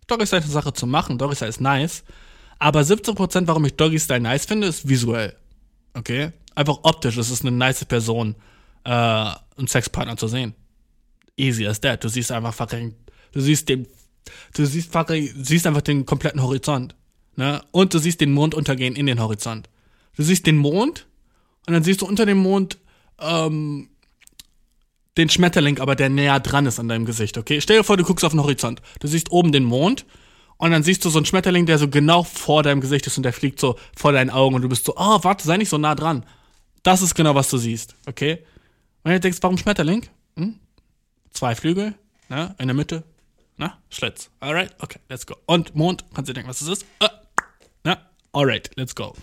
Dory-Style 0.08 0.40
ist 0.40 0.46
eine 0.46 0.54
Sache 0.54 0.74
zu 0.74 0.88
machen, 0.88 1.18
Dory-Style 1.18 1.50
ist 1.50 1.62
nice. 1.62 2.04
Aber 2.60 2.82
17%, 2.82 3.48
warum 3.48 3.66
ich 3.66 3.76
Dory-Style 3.76 4.22
nice 4.22 4.46
finde, 4.46 4.68
ist 4.68 4.88
visuell. 4.88 5.36
Okay? 5.94 6.32
Einfach 6.56 6.80
optisch, 6.84 7.18
es 7.18 7.30
ist 7.30 7.42
eine 7.42 7.52
nice 7.52 7.86
Person, 7.86 8.36
äh, 8.84 8.90
einen 8.90 9.68
Sexpartner 9.68 10.18
zu 10.18 10.28
sehen. 10.28 10.54
Easy 11.36 11.66
as 11.66 11.82
that. 11.82 12.04
Du 12.04 12.10
siehst 12.10 12.32
einfach 12.32 12.54
fucking, 12.54 12.96
du 13.32 13.42
siehst 13.42 13.70
den, 13.70 13.88
du 14.54 14.66
siehst 14.66 14.92
fucking, 14.92 15.34
siehst 15.44 15.66
einfach 15.66 15.82
den 15.82 16.06
kompletten 16.06 16.42
Horizont. 16.42 16.96
Ne? 17.36 17.62
Und 17.72 17.94
du 17.94 18.00
siehst 18.00 18.22
den 18.22 18.32
Mond 18.32 18.54
untergehen 18.54 18.96
in 18.96 19.06
den 19.06 19.20
Horizont. 19.20 19.70
Du 20.16 20.24
siehst 20.24 20.46
den 20.46 20.58
Mond 20.58 21.08
und 21.66 21.74
dann 21.74 21.84
siehst 21.84 22.02
du 22.02 22.06
unter 22.06 22.26
dem 22.26 22.38
Mond 22.38 22.78
ähm, 23.20 23.90
den 25.18 25.30
Schmetterling, 25.30 25.80
aber 25.80 25.96
der 25.96 26.10
näher 26.10 26.40
dran 26.40 26.66
ist 26.66 26.80
an 26.80 26.88
deinem 26.88 27.06
Gesicht, 27.06 27.38
okay? 27.38 27.62
Stell 27.62 27.78
dir 27.78 27.84
vor, 27.84 27.98
du 27.98 28.04
guckst 28.04 28.26
auf 28.26 28.32
den 28.32 28.42
Horizont. 28.42 28.82
Du 29.00 29.08
siehst 29.08 29.32
oben 29.32 29.52
den 29.52 29.64
Mond 29.64 30.06
und 30.58 30.72
dann 30.72 30.84
siehst 30.84 31.06
du 31.06 31.10
so 31.10 31.20
einen 31.20 31.26
Schmetterling, 31.26 31.66
der 31.66 31.78
so 31.78 31.88
genau 31.88 32.24
vor 32.24 32.64
deinem 32.64 32.82
Gesicht 32.82 33.06
ist 33.08 33.18
und 33.18 33.24
der 33.24 33.34
fliegt 33.34 33.60
so 33.60 33.78
vor 33.96 34.12
deinen 34.12 34.30
Augen 34.30 34.56
und 34.56 34.62
du 34.62 34.70
bist 34.70 34.86
so, 34.86 34.94
oh, 34.96 35.20
warte, 35.24 35.46
sei 35.46 35.58
nicht 35.58 35.70
so 35.70 35.78
nah 35.78 35.96
dran. 35.96 36.26
Das 36.84 37.02
ist 37.02 37.16
genau, 37.16 37.36
was 37.36 37.50
du 37.50 37.58
siehst, 37.58 37.96
okay? 38.08 38.40
Und 39.04 39.12
du 39.12 39.20
denkst, 39.20 39.40
warum 39.42 39.58
Schmetterling? 39.58 40.06
Hm? 40.36 40.60
Zwei 41.32 41.56
Flügel, 41.56 41.96
ne? 42.30 42.56
in 42.60 42.68
der 42.68 42.76
Mitte, 42.76 43.04
na, 43.58 43.78
Schlitz. 43.90 44.30
Alright, 44.40 44.76
okay, 44.80 45.00
let's 45.10 45.26
go. 45.26 45.36
Und 45.46 45.76
Mond, 45.76 46.06
kannst 46.14 46.30
du 46.30 46.34
denken, 46.34 46.50
was 46.50 46.60
das 46.60 46.68
ist? 46.68 46.86
Uh, 47.02 47.08
na, 47.84 47.98
alright, 48.32 48.70
let's 48.76 48.96
go. 48.96 49.14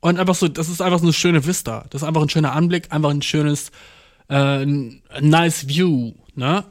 Und 0.00 0.18
einfach 0.18 0.34
so, 0.34 0.48
das 0.48 0.68
ist 0.68 0.82
einfach 0.82 0.98
so 0.98 1.04
eine 1.04 1.12
schöne 1.12 1.46
Vista. 1.46 1.86
Das 1.90 2.02
ist 2.02 2.08
einfach 2.08 2.22
ein 2.22 2.28
schöner 2.28 2.52
Anblick, 2.52 2.92
einfach 2.92 3.10
ein 3.10 3.22
schönes, 3.22 3.70
äh, 4.28 4.64
nice 4.64 5.68
View, 5.68 6.14
ne? 6.34 6.64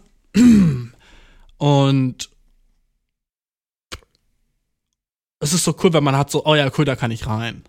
Und 1.57 2.29
es 5.39 5.53
ist 5.53 5.63
so 5.63 5.75
cool, 5.81 5.93
wenn 5.93 6.03
man 6.03 6.17
hat 6.17 6.29
so, 6.29 6.45
oh 6.45 6.55
ja, 6.55 6.69
cool, 6.77 6.85
da 6.85 6.95
kann 6.95 7.11
ich 7.11 7.25
rein. 7.25 7.63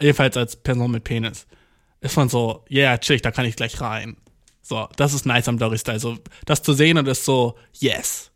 Jedenfalls 0.00 0.36
als 0.36 0.56
Person 0.56 0.90
mit 0.90 1.04
Penis. 1.04 1.46
Ist 2.00 2.16
man 2.16 2.28
so, 2.28 2.64
yeah, 2.70 2.98
chill, 2.98 3.20
da 3.20 3.30
kann 3.30 3.46
ich 3.46 3.56
gleich 3.56 3.80
rein. 3.80 4.16
So, 4.60 4.88
das 4.96 5.14
ist 5.14 5.26
nice 5.26 5.48
am 5.48 5.58
Dory 5.58 5.78
Style. 5.78 6.00
So, 6.00 6.18
das 6.44 6.62
zu 6.62 6.72
sehen 6.72 6.98
und 6.98 7.06
ist 7.06 7.24
so, 7.24 7.56
yes, 7.72 8.30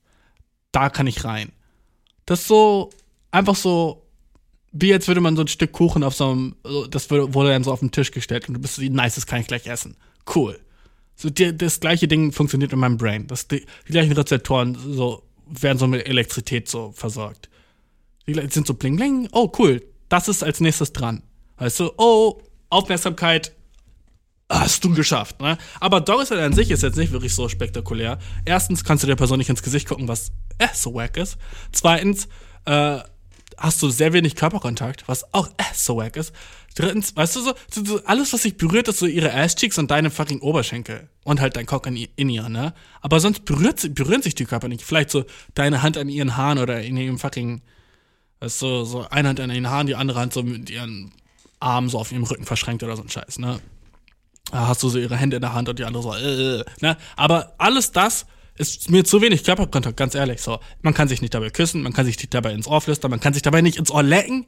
da 0.72 0.90
kann 0.90 1.06
ich 1.06 1.24
rein. 1.24 1.52
Das 2.24 2.40
ist 2.40 2.48
so, 2.48 2.90
einfach 3.30 3.56
so, 3.56 4.06
wie 4.72 4.88
jetzt 4.88 5.08
würde 5.08 5.20
man 5.20 5.36
so 5.36 5.42
ein 5.42 5.48
Stück 5.48 5.72
Kuchen 5.72 6.02
auf 6.02 6.14
so 6.14 6.30
einem, 6.30 6.56
das 6.90 7.10
wurde 7.10 7.50
dann 7.50 7.64
so 7.64 7.72
auf 7.72 7.80
den 7.80 7.90
Tisch 7.90 8.10
gestellt 8.10 8.48
und 8.48 8.54
du 8.54 8.60
bist 8.60 8.76
so, 8.76 8.82
nice, 8.82 9.14
das 9.14 9.26
kann 9.26 9.40
ich 9.40 9.46
gleich 9.46 9.66
essen. 9.66 9.96
Cool. 10.34 10.58
So, 11.16 11.30
die, 11.30 11.56
das 11.56 11.80
gleiche 11.80 12.06
Ding 12.06 12.32
funktioniert 12.32 12.72
in 12.72 12.78
meinem 12.78 12.96
Brain. 12.96 13.26
Das, 13.26 13.48
die, 13.48 13.66
die 13.88 13.92
gleichen 13.92 14.12
Rezeptoren 14.12 14.76
so, 14.76 15.22
werden 15.46 15.78
so 15.78 15.86
mit 15.86 16.06
Elektrizität 16.06 16.68
so 16.68 16.92
versorgt. 16.92 17.48
Die 18.26 18.34
sind 18.50 18.66
so 18.66 18.74
bling 18.74 18.96
bling. 18.96 19.28
Oh, 19.32 19.50
cool. 19.58 19.82
Das 20.08 20.28
ist 20.28 20.44
als 20.44 20.60
nächstes 20.60 20.92
dran. 20.92 21.22
Weißt 21.56 21.80
du, 21.80 21.90
oh, 21.96 22.40
Aufmerksamkeit, 22.70 23.52
hast 24.50 24.84
du 24.84 24.94
geschafft, 24.94 25.40
ne? 25.40 25.58
Aber 25.80 26.00
Doris 26.00 26.30
an 26.30 26.52
sich 26.52 26.70
ist 26.70 26.82
jetzt 26.82 26.96
nicht 26.96 27.12
wirklich 27.12 27.34
so 27.34 27.48
spektakulär. 27.48 28.18
Erstens 28.44 28.84
kannst 28.84 29.02
du 29.02 29.08
der 29.08 29.16
Person 29.16 29.38
nicht 29.38 29.50
ins 29.50 29.62
Gesicht 29.62 29.88
gucken, 29.88 30.08
was 30.08 30.32
äh, 30.58 30.68
so 30.72 30.94
wack 30.94 31.16
ist. 31.16 31.36
Zweitens, 31.72 32.28
äh, 32.64 33.00
hast 33.58 33.82
du 33.82 33.90
sehr 33.90 34.12
wenig 34.12 34.36
Körperkontakt, 34.36 35.06
was 35.06 35.32
auch 35.34 35.48
äh, 35.48 35.64
so 35.74 35.96
wack 35.96 36.16
ist. 36.16 36.32
Drittens, 36.74 37.16
weißt 37.16 37.36
du 37.36 37.40
so, 37.40 37.54
so, 37.70 38.04
alles, 38.04 38.32
was 38.32 38.42
sich 38.42 38.56
berührt, 38.56 38.88
ist 38.88 38.98
so 38.98 39.06
ihre 39.06 39.34
Ass-Cheeks 39.34 39.78
und 39.78 39.90
deine 39.90 40.10
fucking 40.10 40.40
Oberschenkel. 40.40 41.08
Und 41.24 41.40
halt 41.40 41.56
dein 41.56 41.66
Cock 41.66 41.86
in, 41.86 41.96
in 42.14 42.30
ihr, 42.30 42.48
ne? 42.48 42.72
Aber 43.00 43.18
sonst 43.18 43.44
berührt, 43.44 43.94
berühren 43.94 44.22
sich 44.22 44.34
die 44.34 44.44
Körper 44.44 44.68
nicht. 44.68 44.82
Vielleicht 44.82 45.10
so 45.10 45.24
deine 45.54 45.82
Hand 45.82 45.98
an 45.98 46.08
ihren 46.08 46.36
Haaren 46.36 46.58
oder 46.58 46.80
in 46.80 46.96
ihrem 46.96 47.18
fucking, 47.18 47.62
weißt 48.40 48.62
du, 48.62 48.84
so 48.84 49.08
eine 49.10 49.28
Hand 49.28 49.40
an 49.40 49.50
ihren 49.50 49.68
Haaren, 49.68 49.88
die 49.88 49.96
andere 49.96 50.20
Hand 50.20 50.32
so 50.32 50.42
mit 50.42 50.70
ihren 50.70 51.12
Armen 51.58 51.88
so 51.88 51.98
auf 51.98 52.12
ihrem 52.12 52.22
Rücken 52.22 52.44
verschränkt 52.44 52.84
oder 52.84 52.96
so 52.96 53.02
ein 53.02 53.10
Scheiß, 53.10 53.38
ne? 53.38 53.60
hast 54.52 54.82
du 54.82 54.88
so 54.88 54.98
ihre 54.98 55.16
Hände 55.16 55.36
in 55.36 55.42
der 55.42 55.52
Hand 55.52 55.68
und 55.68 55.78
die 55.78 55.84
andere 55.84 56.02
so, 56.02 56.14
äh, 56.14 56.64
ne? 56.80 56.96
Aber 57.16 57.54
alles 57.58 57.92
das 57.92 58.26
ist 58.58 58.90
mir 58.90 59.04
zu 59.04 59.20
wenig 59.22 59.44
Körperkontakt, 59.44 59.96
ganz 59.96 60.14
ehrlich. 60.14 60.40
So, 60.40 60.58
man 60.82 60.94
kann 60.94 61.08
sich 61.08 61.22
nicht 61.22 61.34
dabei 61.34 61.50
küssen, 61.50 61.82
man 61.82 61.92
kann 61.92 62.06
sich 62.06 62.16
nicht 62.16 62.34
dabei 62.34 62.52
ins 62.52 62.66
Ohr 62.66 62.80
flüstern, 62.80 63.10
man 63.10 63.20
kann 63.20 63.34
sich 63.34 63.42
dabei 63.42 63.60
nicht 63.60 63.78
ins 63.78 63.90
Ohr 63.90 64.02
lecken, 64.02 64.46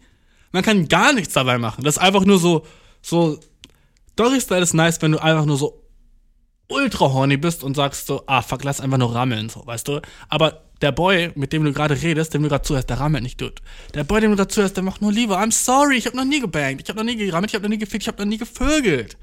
man 0.53 0.63
kann 0.63 0.89
gar 0.89 1.13
nichts 1.13 1.35
dabei 1.35 1.59
machen. 1.59 1.85
Das 1.85 1.97
ist 1.97 2.03
einfach 2.03 2.25
nur 2.25 2.39
so, 2.39 2.67
so, 3.03 3.39
Dory-Style 4.17 4.63
ist 4.63 4.75
nice, 4.75 5.01
wenn 5.03 5.13
du 5.13 5.23
einfach 5.23 5.45
nur 5.45 5.57
so 5.57 5.85
ultra 6.69 7.13
horny 7.13 7.37
bist 7.37 7.65
und 7.65 7.75
sagst 7.75 8.07
so, 8.07 8.23
ah, 8.27 8.43
fuck, 8.43 8.65
lass 8.65 8.81
einfach 8.81 8.99
nur 8.99 9.15
rammeln, 9.15 9.49
so, 9.49 9.67
weißt 9.67 9.89
du? 9.89 10.01
Aber 10.29 10.63
der 10.83 10.93
Boy, 10.93 11.31
mit 11.35 11.53
dem 11.53 11.65
du 11.65 11.73
gerade 11.73 12.01
redest, 12.01 12.33
dem 12.33 12.43
du 12.43 12.49
gerade 12.49 12.63
zuhörst, 12.63 12.89
der 12.89 13.01
rammelt 13.01 13.23
nicht, 13.23 13.41
dude. 13.41 13.57
Der 13.95 14.05
Boy, 14.05 14.21
dem 14.21 14.31
du 14.31 14.37
gerade 14.37 14.49
zuhörst, 14.49 14.77
der 14.77 14.85
macht 14.85 15.03
nur 15.03 15.13
Liebe. 15.13 15.35
I'm 15.35 15.53
sorry, 15.53 15.97
ich 15.97 16.07
hab 16.07 16.15
noch 16.15 16.25
nie 16.25 16.41
gebankt, 16.41 16.83
ich 16.83 16.89
hab 16.89 16.97
noch 16.97 17.05
nie 17.05 17.17
gerammelt, 17.17 17.51
ich 17.51 17.55
hab 17.55 17.63
noch 17.63 17.69
nie 17.69 17.79
gefickt, 17.79 18.05
ich 18.05 18.09
hab 18.09 18.19
noch 18.19 18.25
nie 18.25 18.39
gevögelt. 18.39 19.19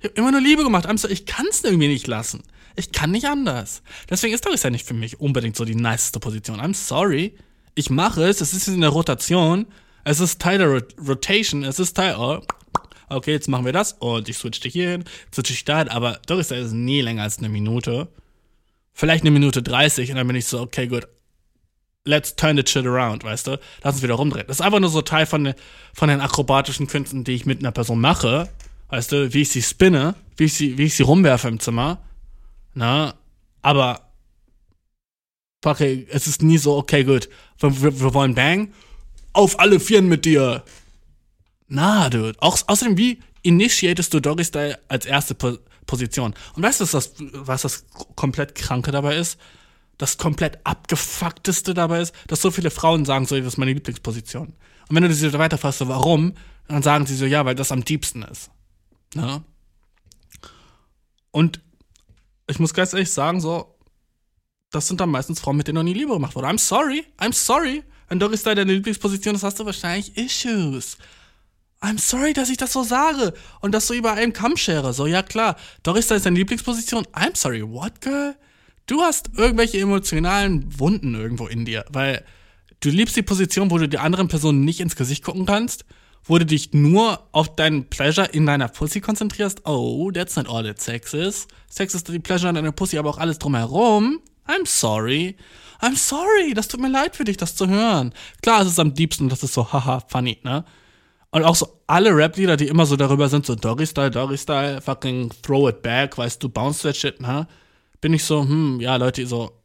Ich 0.00 0.10
habe 0.10 0.14
immer 0.16 0.32
nur 0.32 0.40
Liebe 0.40 0.64
gemacht. 0.64 0.86
Ich 1.08 1.26
kann 1.26 1.46
es 1.48 1.62
irgendwie 1.62 1.88
nicht 1.88 2.08
lassen. 2.08 2.42
Ich 2.76 2.92
kann 2.92 3.10
nicht 3.10 3.26
anders. 3.26 3.82
Deswegen 4.08 4.34
ist 4.34 4.46
das 4.46 4.62
ja 4.62 4.70
nicht 4.70 4.86
für 4.86 4.94
mich 4.94 5.20
unbedingt 5.20 5.56
so 5.56 5.64
die 5.64 5.74
niceste 5.74 6.20
Position. 6.20 6.60
I'm 6.60 6.74
sorry. 6.74 7.36
Ich 7.74 7.90
mache 7.90 8.24
es. 8.24 8.40
Es 8.40 8.52
ist 8.52 8.68
in 8.68 8.80
der 8.80 8.90
Rotation. 8.90 9.66
Es 10.04 10.20
ist 10.20 10.40
Teil 10.40 10.58
der 10.58 10.68
Rot 10.68 10.94
Rotation. 10.98 11.64
Es 11.64 11.78
ist 11.78 11.94
Teil. 11.94 12.16
Oh, 12.18 12.40
okay, 13.08 13.32
jetzt 13.32 13.48
machen 13.48 13.64
wir 13.64 13.72
das. 13.72 13.94
Und 13.94 14.28
ich 14.28 14.38
switchte 14.38 14.68
hier 14.68 14.90
hin, 14.90 15.04
switche 15.32 15.52
ich 15.52 15.64
da 15.64 15.78
hin. 15.78 15.88
Aber 15.88 16.20
Doris 16.26 16.50
ist 16.50 16.72
nie 16.72 17.00
länger 17.00 17.22
als 17.22 17.38
eine 17.38 17.48
Minute. 17.48 18.08
Vielleicht 18.92 19.22
eine 19.22 19.30
Minute 19.30 19.62
30. 19.62 20.10
Und 20.10 20.16
dann 20.16 20.26
bin 20.26 20.36
ich 20.36 20.46
so, 20.46 20.60
okay, 20.60 20.86
gut. 20.86 21.06
Let's 22.04 22.34
turn 22.34 22.56
the 22.56 22.64
shit 22.66 22.84
around, 22.84 23.22
weißt 23.22 23.46
du? 23.46 23.60
Lass 23.82 23.94
uns 23.94 24.02
wieder 24.02 24.14
rumdrehen. 24.14 24.46
Das 24.48 24.56
ist 24.56 24.60
einfach 24.60 24.80
nur 24.80 24.90
so 24.90 25.02
Teil 25.02 25.24
von, 25.24 25.54
von 25.94 26.08
den 26.08 26.20
akrobatischen 26.20 26.88
Künsten, 26.88 27.22
die 27.22 27.32
ich 27.32 27.46
mit 27.46 27.60
einer 27.60 27.70
Person 27.70 28.00
mache 28.00 28.48
weißt 28.92 29.10
du, 29.10 29.32
wie 29.32 29.40
ich 29.40 29.48
sie 29.48 29.62
spinne, 29.62 30.14
wie 30.36 30.44
ich 30.44 30.54
sie, 30.54 30.76
wie 30.76 30.84
ich 30.84 30.94
sie 30.94 31.02
rumwerfe 31.02 31.48
im 31.48 31.58
Zimmer, 31.58 31.98
na, 32.74 33.14
aber 33.60 34.12
okay, 35.64 36.06
es 36.10 36.26
ist 36.26 36.42
nie 36.42 36.58
so, 36.58 36.76
okay, 36.76 37.04
gut, 37.04 37.28
wir, 37.58 38.00
wir, 38.00 38.14
wollen 38.14 38.34
Bang, 38.34 38.72
auf 39.32 39.58
alle 39.60 39.80
Vieren 39.80 40.08
mit 40.08 40.24
dir. 40.24 40.64
Na, 41.68 42.10
dude. 42.10 42.34
Auch, 42.40 42.58
außerdem, 42.66 42.98
wie 42.98 43.20
initiatest 43.42 44.12
du 44.12 44.20
Doggy 44.20 44.44
Style 44.44 44.78
als 44.88 45.06
erste 45.06 45.34
po 45.34 45.58
Position? 45.86 46.34
Und 46.54 46.62
weißt 46.62 46.80
du, 46.80 46.84
was 46.84 46.90
das, 46.92 47.14
was 47.18 47.62
das 47.62 47.86
komplett 48.14 48.54
Kranke 48.54 48.92
dabei 48.92 49.16
ist? 49.16 49.38
das 50.02 50.18
komplett 50.18 50.58
abgefuckteste 50.64 51.74
dabei 51.74 52.00
ist, 52.00 52.12
dass 52.26 52.42
so 52.42 52.50
viele 52.50 52.70
Frauen 52.70 53.04
sagen, 53.04 53.24
so, 53.24 53.36
das 53.36 53.46
ist 53.46 53.56
meine 53.56 53.72
Lieblingsposition. 53.72 54.48
Und 54.88 54.96
wenn 54.96 55.04
du 55.04 55.14
sie 55.14 55.32
weiterfasst, 55.32 55.78
so, 55.78 55.88
warum? 55.88 56.34
Dann 56.66 56.82
sagen 56.82 57.06
sie 57.06 57.14
so, 57.14 57.24
ja, 57.24 57.44
weil 57.44 57.54
das 57.54 57.70
am 57.70 57.84
diebsten 57.84 58.22
ist. 58.22 58.50
Ne? 59.14 59.44
Und 61.30 61.60
ich 62.52 62.58
muss 62.58 62.74
ganz 62.74 62.92
ehrlich 62.92 63.10
sagen, 63.10 63.40
so, 63.40 63.74
das 64.70 64.86
sind 64.86 65.00
dann 65.00 65.10
meistens 65.10 65.40
Frauen, 65.40 65.56
mit 65.56 65.68
denen 65.68 65.76
noch 65.76 65.82
nie 65.82 65.94
Liebe 65.94 66.12
gemacht 66.12 66.36
wurde. 66.36 66.48
I'm 66.48 66.58
sorry, 66.58 67.04
I'm 67.18 67.32
sorry. 67.32 67.82
Wenn 68.08 68.20
Doris 68.20 68.40
Style 68.40 68.56
deine 68.56 68.74
Lieblingsposition 68.74 69.34
ist, 69.34 69.42
hast 69.42 69.58
du 69.58 69.64
wahrscheinlich 69.64 70.16
Issues. 70.16 70.98
I'm 71.80 71.98
sorry, 71.98 72.34
dass 72.34 72.50
ich 72.50 72.58
das 72.58 72.72
so 72.72 72.82
sage 72.82 73.32
und 73.60 73.72
das 73.72 73.86
so 73.86 73.94
über 73.94 74.12
einen 74.12 74.32
Kamm 74.32 74.56
schere. 74.56 74.92
So, 74.92 75.06
ja 75.06 75.22
klar, 75.22 75.56
Doris 75.82 76.04
Style 76.04 76.18
ist 76.18 76.26
deine 76.26 76.36
Lieblingsposition. 76.36 77.06
I'm 77.06 77.36
sorry, 77.36 77.62
what, 77.62 78.00
girl? 78.00 78.36
Du 78.86 79.00
hast 79.00 79.30
irgendwelche 79.36 79.78
emotionalen 79.78 80.78
Wunden 80.78 81.14
irgendwo 81.14 81.46
in 81.46 81.64
dir, 81.64 81.84
weil 81.88 82.24
du 82.80 82.90
liebst 82.90 83.16
die 83.16 83.22
Position, 83.22 83.70
wo 83.70 83.78
du 83.78 83.88
die 83.88 83.98
anderen 83.98 84.28
Personen 84.28 84.64
nicht 84.64 84.80
ins 84.80 84.96
Gesicht 84.96 85.24
gucken 85.24 85.46
kannst, 85.46 85.84
wo 86.24 86.38
du 86.38 86.46
dich 86.46 86.72
nur 86.72 87.26
auf 87.32 87.54
deinen 87.54 87.88
Pleasure 87.88 88.26
in 88.26 88.46
deiner 88.46 88.68
Pussy 88.68 89.00
konzentrierst. 89.00 89.66
Oh, 89.66 90.10
that's 90.10 90.36
not 90.36 90.48
all 90.48 90.62
that 90.62 90.80
sex 90.80 91.14
is. 91.14 91.48
Sex 91.68 91.94
ist 91.94 92.08
die 92.08 92.18
Pleasure 92.18 92.48
in 92.48 92.54
deiner 92.54 92.72
Pussy, 92.72 92.98
aber 92.98 93.10
auch 93.10 93.18
alles 93.18 93.38
drumherum. 93.38 94.20
I'm 94.46 94.66
sorry. 94.66 95.36
I'm 95.80 95.96
sorry. 95.96 96.54
Das 96.54 96.68
tut 96.68 96.80
mir 96.80 96.90
leid 96.90 97.16
für 97.16 97.24
dich, 97.24 97.36
das 97.36 97.56
zu 97.56 97.68
hören. 97.68 98.14
Klar, 98.42 98.62
es 98.62 98.68
ist 98.68 98.78
am 98.78 98.94
liebsten, 98.94 99.28
das 99.28 99.42
ist 99.42 99.54
so 99.54 99.72
haha 99.72 100.00
funny, 100.08 100.38
ne? 100.42 100.64
Und 101.30 101.44
auch 101.44 101.56
so 101.56 101.80
alle 101.86 102.14
Rap-Lieder, 102.14 102.58
die 102.58 102.68
immer 102.68 102.84
so 102.84 102.94
darüber 102.96 103.28
sind, 103.28 103.46
so 103.46 103.54
Dory-Style, 103.54 104.10
Dory-Style, 104.10 104.82
fucking 104.82 105.32
throw 105.42 105.68
it 105.68 105.82
back, 105.82 106.18
weißt 106.18 106.42
du, 106.42 106.50
bounce 106.50 106.82
that 106.82 106.94
shit, 106.94 107.20
ne? 107.20 107.48
Bin 108.02 108.12
ich 108.12 108.24
so, 108.24 108.42
hm, 108.42 108.80
ja, 108.80 108.96
Leute, 108.96 109.26
so. 109.26 109.62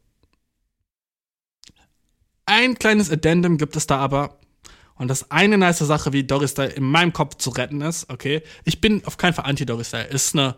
Ein 2.46 2.78
kleines 2.78 3.10
Addendum 3.10 3.58
gibt 3.58 3.76
es 3.76 3.86
da 3.86 3.98
aber. 3.98 4.37
Und 4.98 5.08
das 5.08 5.30
eine 5.30 5.56
nice 5.56 5.78
Sache, 5.78 6.12
wie 6.12 6.24
Dory-Style 6.24 6.70
in 6.70 6.84
meinem 6.84 7.12
Kopf 7.12 7.36
zu 7.36 7.50
retten 7.50 7.80
ist, 7.80 8.10
okay? 8.10 8.42
Ich 8.64 8.80
bin 8.80 9.04
auf 9.04 9.16
keinen 9.16 9.32
Fall 9.32 9.46
anti-Dory-Style. 9.46 10.06
Ist 10.08 10.34
eine 10.34 10.56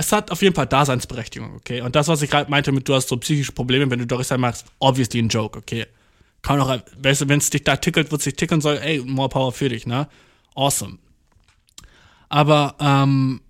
es 0.00 0.12
hat 0.12 0.30
auf 0.30 0.40
jeden 0.40 0.54
Fall 0.54 0.66
Daseinsberechtigung, 0.66 1.56
okay? 1.56 1.80
Und 1.82 1.96
das, 1.96 2.08
was 2.08 2.22
ich 2.22 2.30
gerade 2.30 2.50
meinte 2.50 2.72
mit, 2.72 2.88
du 2.88 2.94
hast 2.94 3.08
so 3.08 3.16
psychische 3.16 3.52
Probleme, 3.52 3.90
wenn 3.90 3.98
du 3.98 4.06
Doris 4.06 4.30
machst, 4.30 4.64
obviously 4.78 5.20
ein 5.20 5.28
Joke, 5.28 5.58
okay? 5.58 5.86
Kann 6.42 6.60
auch, 6.60 6.74
weißt 7.02 7.22
du, 7.22 7.28
wenn 7.28 7.38
es 7.38 7.50
dich 7.50 7.64
da 7.64 7.76
tickelt, 7.76 8.10
wird 8.10 8.20
es 8.20 8.24
dich 8.24 8.36
tickeln 8.36 8.60
soll, 8.60 8.78
ey, 8.78 9.00
more 9.00 9.28
power 9.28 9.52
für 9.52 9.68
dich, 9.68 9.86
ne? 9.86 10.08
Awesome. 10.54 10.98
Aber, 12.28 12.76
ähm, 12.80 13.42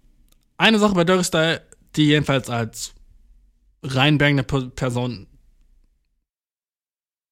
eine 0.57 0.79
Sache 0.79 0.95
bei 0.95 1.05
Doris 1.05 1.29
Style, 1.29 1.63
die 1.95 2.07
jedenfalls 2.07 2.51
als 2.51 2.95
reinbangende 3.83 4.43
Person 4.43 5.27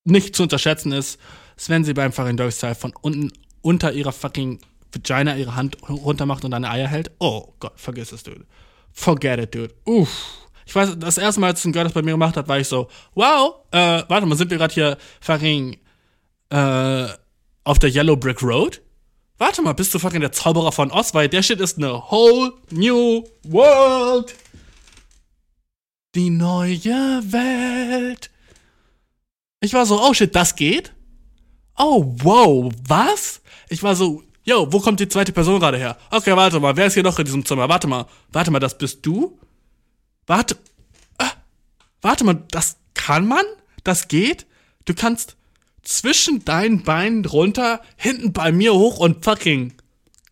nicht 0.05 0.37
zu 0.37 0.45
unterschätzen 0.45 0.93
ist, 0.93 1.19
wenn 1.66 1.85
sie 1.85 1.94
beim 1.94 2.12
Fucking 2.12 2.36
Doris 2.36 2.59
Style 2.59 2.74
von 2.74 2.93
unten 3.01 3.32
unter 3.62 3.93
ihrer 3.93 4.12
fucking 4.12 4.60
Vagina 4.93 5.36
ihre 5.36 5.56
Hand 5.56 5.76
runter 5.89 6.26
macht 6.26 6.44
und 6.44 6.52
deine 6.52 6.70
Eier 6.70 6.89
hält. 6.89 7.10
Oh 7.18 7.52
Gott, 7.60 7.72
vergiss 7.76 8.12
es, 8.12 8.22
dude. 8.22 8.47
Forget 8.93 9.40
it, 9.40 9.55
dude. 9.55 9.74
Uff. 9.85 10.48
Ich 10.64 10.74
weiß, 10.74 10.98
das 10.98 11.18
erste 11.18 11.40
Mal, 11.40 11.48
als 11.48 11.64
ein 11.64 11.72
Girl 11.72 11.85
das 11.85 11.93
bei 11.93 12.02
mir 12.02 12.12
gemacht 12.12 12.36
hat, 12.36 12.47
war 12.47 12.59
ich 12.59 12.68
so, 12.68 12.89
wow, 13.14 13.56
äh, 13.70 14.02
warte 14.09 14.26
mal, 14.26 14.36
sind 14.36 14.51
wir 14.51 14.59
gerade 14.59 14.74
hier 14.74 14.98
fucking 15.20 15.78
äh, 16.51 17.06
auf 17.64 17.78
der 17.78 17.90
Yellow 17.90 18.16
Brick 18.16 18.43
Road? 18.43 18.82
Warte 19.39 19.62
mal, 19.62 19.72
bist 19.72 19.94
du 19.94 19.98
fucking 19.98 20.20
der 20.20 20.32
Zauberer 20.32 20.72
von 20.72 20.90
Oz? 20.90 21.14
Weil 21.14 21.28
der 21.28 21.43
Shit 21.43 21.60
ist 21.60 21.78
eine 21.78 22.10
whole 22.10 22.52
new 22.70 23.24
world. 23.44 24.35
Die 26.14 26.30
neue 26.30 27.22
Welt. 27.32 28.30
Ich 29.60 29.72
war 29.72 29.86
so, 29.86 30.01
oh 30.01 30.12
shit, 30.12 30.35
das 30.35 30.56
geht? 30.56 30.93
Oh, 31.78 32.12
wow, 32.22 32.72
was? 32.88 33.40
Ich 33.68 33.82
war 33.82 33.94
so, 33.94 34.22
yo, 34.42 34.72
wo 34.72 34.80
kommt 34.80 34.98
die 34.98 35.09
zweite 35.09 35.32
Person 35.32 35.60
gerade 35.60 35.78
her? 35.78 35.96
Okay, 36.10 36.34
warte 36.34 36.59
mal, 36.59 36.76
wer 36.76 36.86
ist 36.86 36.94
hier 36.94 37.05
noch 37.05 37.18
in 37.18 37.24
diesem 37.24 37.44
Zimmer? 37.44 37.68
Warte 37.68 37.86
mal, 37.86 38.06
warte 38.32 38.50
mal, 38.50 38.59
das 38.59 38.76
bist 38.76 39.06
du? 39.06 39.38
Warte, 40.26 40.56
äh, 41.18 41.24
warte 42.02 42.24
mal, 42.24 42.42
das 42.50 42.76
kann 42.94 43.26
man? 43.26 43.44
Das 43.84 44.09
geht? 44.09 44.46
Du 44.86 44.94
kannst 44.94 45.36
zwischen 45.82 46.44
deinen 46.44 46.82
Beinen 46.82 47.24
runter, 47.24 47.80
hinten 47.96 48.32
bei 48.32 48.50
mir 48.50 48.74
hoch 48.74 48.98
und 48.98 49.24
fucking 49.24 49.74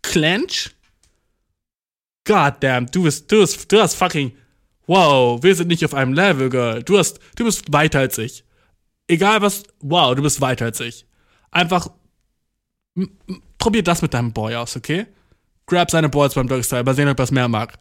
clench? 0.02 0.74
God 2.24 2.54
damn, 2.60 2.86
du 2.90 3.04
bist, 3.04 3.30
du 3.30 3.40
bist, 3.40 3.70
du 3.70 3.80
hast 3.80 3.94
fucking, 3.94 4.36
wow, 4.88 5.40
wir 5.42 5.54
sind 5.54 5.68
nicht 5.68 5.84
auf 5.84 5.94
einem 5.94 6.12
Level, 6.12 6.50
Girl. 6.50 6.82
Du 6.82 6.98
hast, 6.98 7.20
du 7.36 7.44
bist 7.44 7.72
weiter 7.72 8.00
als 8.00 8.18
ich. 8.18 8.44
Egal 9.06 9.42
was, 9.42 9.62
wow, 9.80 10.14
du 10.16 10.22
bist 10.22 10.40
weiter 10.40 10.64
als 10.64 10.80
ich. 10.80 11.06
Einfach 11.50 11.88
probier 13.58 13.82
das 13.82 14.02
mit 14.02 14.14
deinem 14.14 14.32
Boy 14.32 14.54
aus, 14.54 14.76
okay? 14.76 15.06
Grab 15.66 15.90
seine 15.90 16.08
Balls 16.08 16.34
beim 16.34 16.48
Dogstyle, 16.48 16.84
mal 16.84 16.94
sehen, 16.94 17.08
ob 17.08 17.18
er 17.18 17.24
es 17.24 17.30
mehr 17.30 17.48
mag. 17.48 17.74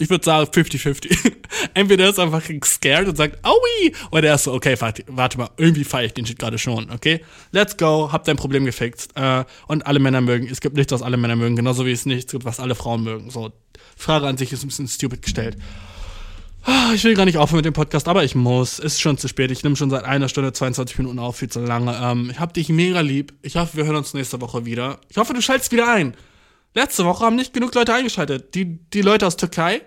Ich 0.00 0.08
würde 0.08 0.24
sagen 0.24 0.48
50-50. 0.48 1.34
Entweder 1.74 2.04
er 2.04 2.10
ist 2.10 2.20
einfach 2.20 2.42
scared 2.64 3.08
und 3.08 3.16
sagt, 3.16 3.44
aui, 3.44 3.92
oder 4.12 4.28
er 4.28 4.36
ist 4.36 4.44
so, 4.44 4.52
okay, 4.52 4.76
warte, 4.78 5.04
warte 5.08 5.38
mal, 5.38 5.50
irgendwie 5.56 5.82
feiere 5.82 6.06
ich 6.06 6.14
den 6.14 6.24
Shit 6.24 6.38
gerade 6.38 6.56
schon, 6.56 6.90
okay? 6.90 7.20
Let's 7.50 7.76
go, 7.76 8.10
hab 8.12 8.24
dein 8.24 8.36
Problem 8.36 8.64
gefixt. 8.64 9.10
Äh, 9.16 9.44
und 9.66 9.86
alle 9.86 9.98
Männer 9.98 10.20
mögen. 10.20 10.46
Es 10.48 10.60
gibt 10.60 10.76
nichts, 10.76 10.92
was 10.92 11.02
alle 11.02 11.16
Männer 11.16 11.34
mögen, 11.34 11.56
genauso 11.56 11.84
wie 11.84 11.92
es 11.92 12.06
nichts 12.06 12.30
gibt, 12.30 12.44
was 12.44 12.60
alle 12.60 12.76
Frauen 12.76 13.02
mögen. 13.02 13.30
So, 13.30 13.52
Frage 13.96 14.26
an 14.26 14.36
sich 14.36 14.52
ist 14.52 14.62
ein 14.62 14.68
bisschen 14.68 14.86
stupid 14.86 15.22
gestellt. 15.22 15.56
Ah, 16.64 16.92
ich 16.94 17.04
will 17.04 17.14
gar 17.14 17.24
nicht 17.24 17.38
aufhören 17.38 17.58
mit 17.58 17.64
dem 17.64 17.72
Podcast, 17.72 18.08
aber 18.08 18.24
ich 18.24 18.34
muss. 18.34 18.78
Ist 18.78 19.00
schon 19.00 19.16
zu 19.16 19.28
spät. 19.28 19.50
Ich 19.50 19.62
nehme 19.62 19.76
schon 19.76 19.90
seit 19.90 20.04
einer 20.04 20.28
Stunde 20.28 20.52
22 20.52 20.98
Minuten 20.98 21.18
auf, 21.18 21.36
viel 21.36 21.48
zu 21.48 21.60
lange. 21.60 21.96
Ähm, 22.00 22.30
ich 22.30 22.38
hab 22.40 22.52
dich 22.52 22.68
mega 22.68 23.00
lieb. 23.00 23.32
Ich 23.42 23.56
hoffe, 23.56 23.76
wir 23.76 23.84
hören 23.84 23.96
uns 23.96 24.14
nächste 24.14 24.40
Woche 24.40 24.64
wieder. 24.64 25.00
Ich 25.08 25.16
hoffe, 25.16 25.32
du 25.32 25.40
schaltest 25.40 25.72
wieder 25.72 25.88
ein. 25.88 26.14
Letzte 26.74 27.04
Woche 27.04 27.24
haben 27.24 27.36
nicht 27.36 27.52
genug 27.52 27.74
Leute 27.74 27.94
eingeschaltet. 27.94 28.54
Die, 28.54 28.78
die 28.90 29.02
Leute 29.02 29.26
aus 29.26 29.36
Türkei, 29.36 29.82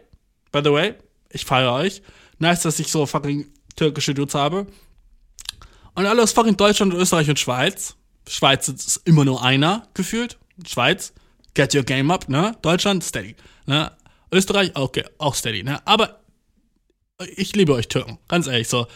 by 0.52 0.61
the 0.64 0.72
way, 0.72 0.93
ich 1.30 1.45
feiere 1.45 1.73
euch. 1.73 2.02
Nice, 2.39 2.64
dass 2.64 2.80
ich 2.80 2.88
so 2.88 3.06
fucking 3.06 3.48
türkische 3.76 4.14
Dudes 4.14 4.35
habe. 4.35 4.68
Und 5.93 6.06
alle 6.06 6.23
aus 6.23 6.31
fucking 6.31 6.57
Deutschland, 6.57 6.93
Österreich 6.93 7.30
und 7.30 7.39
Schweiz. 7.39 7.95
Schweiz 8.27 8.68
ist 8.68 9.02
immer 9.06 9.26
nur 9.26 9.43
einer 9.43 9.88
gefühlt. 9.93 10.38
Schweiz, 10.65 11.14
get 11.53 11.76
your 11.76 11.84
game 11.84 12.11
up, 12.11 12.30
ne? 12.30 12.56
Deutschland, 12.61 13.03
steady. 13.03 13.35
Ne? 13.65 13.91
Österreich, 14.31 14.72
okay, 14.76 15.03
auch 15.18 15.35
steady, 15.35 15.64
ne? 15.64 15.85
Aber 15.85 16.20
ich 17.35 17.56
liebe 17.56 17.73
euch 17.73 17.88
Türken, 17.88 18.18
ganz 18.27 18.48
ehrlich 18.48 18.68
so. 18.68 18.88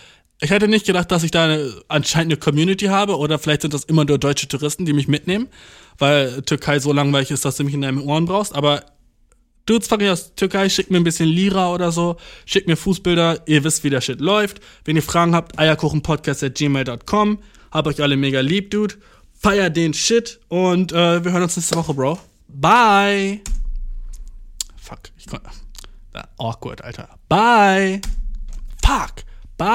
Ich 0.41 0.49
hätte 0.49 0.68
nicht 0.68 0.85
gedacht, 0.85 1.11
dass 1.11 1.23
ich 1.23 1.31
da 1.31 1.45
eine, 1.45 1.73
anscheinend 1.88 2.34
eine 2.34 2.39
Community 2.39 2.85
habe 2.85 3.18
oder 3.18 3.39
vielleicht 3.39 3.61
sind 3.61 3.73
das 3.73 3.85
immer 3.85 4.03
nur 4.03 4.18
deutsche 4.18 4.47
Touristen, 4.47 4.85
die 4.85 4.93
mich 4.93 5.07
mitnehmen, 5.07 5.47
weil 5.97 6.41
Türkei 6.41 6.80
so 6.80 6.91
langweilig 6.91 7.31
ist, 7.31 7.45
dass 7.45 7.56
du 7.56 7.64
mich 7.64 7.73
in 7.73 7.81
deinen 7.81 7.99
Ohren 7.99 8.26
brauchst. 8.26 8.53
Aber 8.53 8.84
Dudes 9.65 9.88
fucking 9.88 10.10
aus 10.10 10.35
Türkei, 10.35 10.69
schickt 10.69 10.91
mir 10.91 10.97
ein 10.97 11.03
bisschen 11.03 11.30
Lira 11.30 11.73
oder 11.73 11.91
so, 11.91 12.18
schickt 12.45 12.68
mir 12.68 12.76
Fußbilder, 12.76 13.47
ihr 13.47 13.64
wisst, 13.64 13.84
wie 13.84 13.89
der 13.89 14.02
Shit 14.02 14.19
läuft. 14.19 14.60
Wenn 14.84 14.95
ihr 14.95 15.03
Fragen 15.03 15.34
habt, 15.34 15.57
eierkuchenpodcast.gmail.com. 15.57 17.39
Hab 17.72 17.88
euch 17.88 18.02
alle 18.02 18.15
mega 18.15 18.41
lieb, 18.41 18.72
Dude. 18.72 18.95
Feier 19.34 19.69
den 19.69 19.93
Shit 19.93 20.39
und 20.49 20.91
äh, 20.91 21.23
wir 21.23 21.31
hören 21.31 21.43
uns 21.43 21.57
nächste 21.57 21.76
Woche, 21.76 21.93
Bro. 21.93 22.19
Bye. 22.47 23.41
Fuck, 24.77 24.99
ich 25.18 25.27
konnte. 25.27 25.49
Awkward, 26.40 26.82
Alter. 26.82 27.08
Bye. 27.30 28.02
Fuck. 28.84 29.24
Bye. 29.58 29.66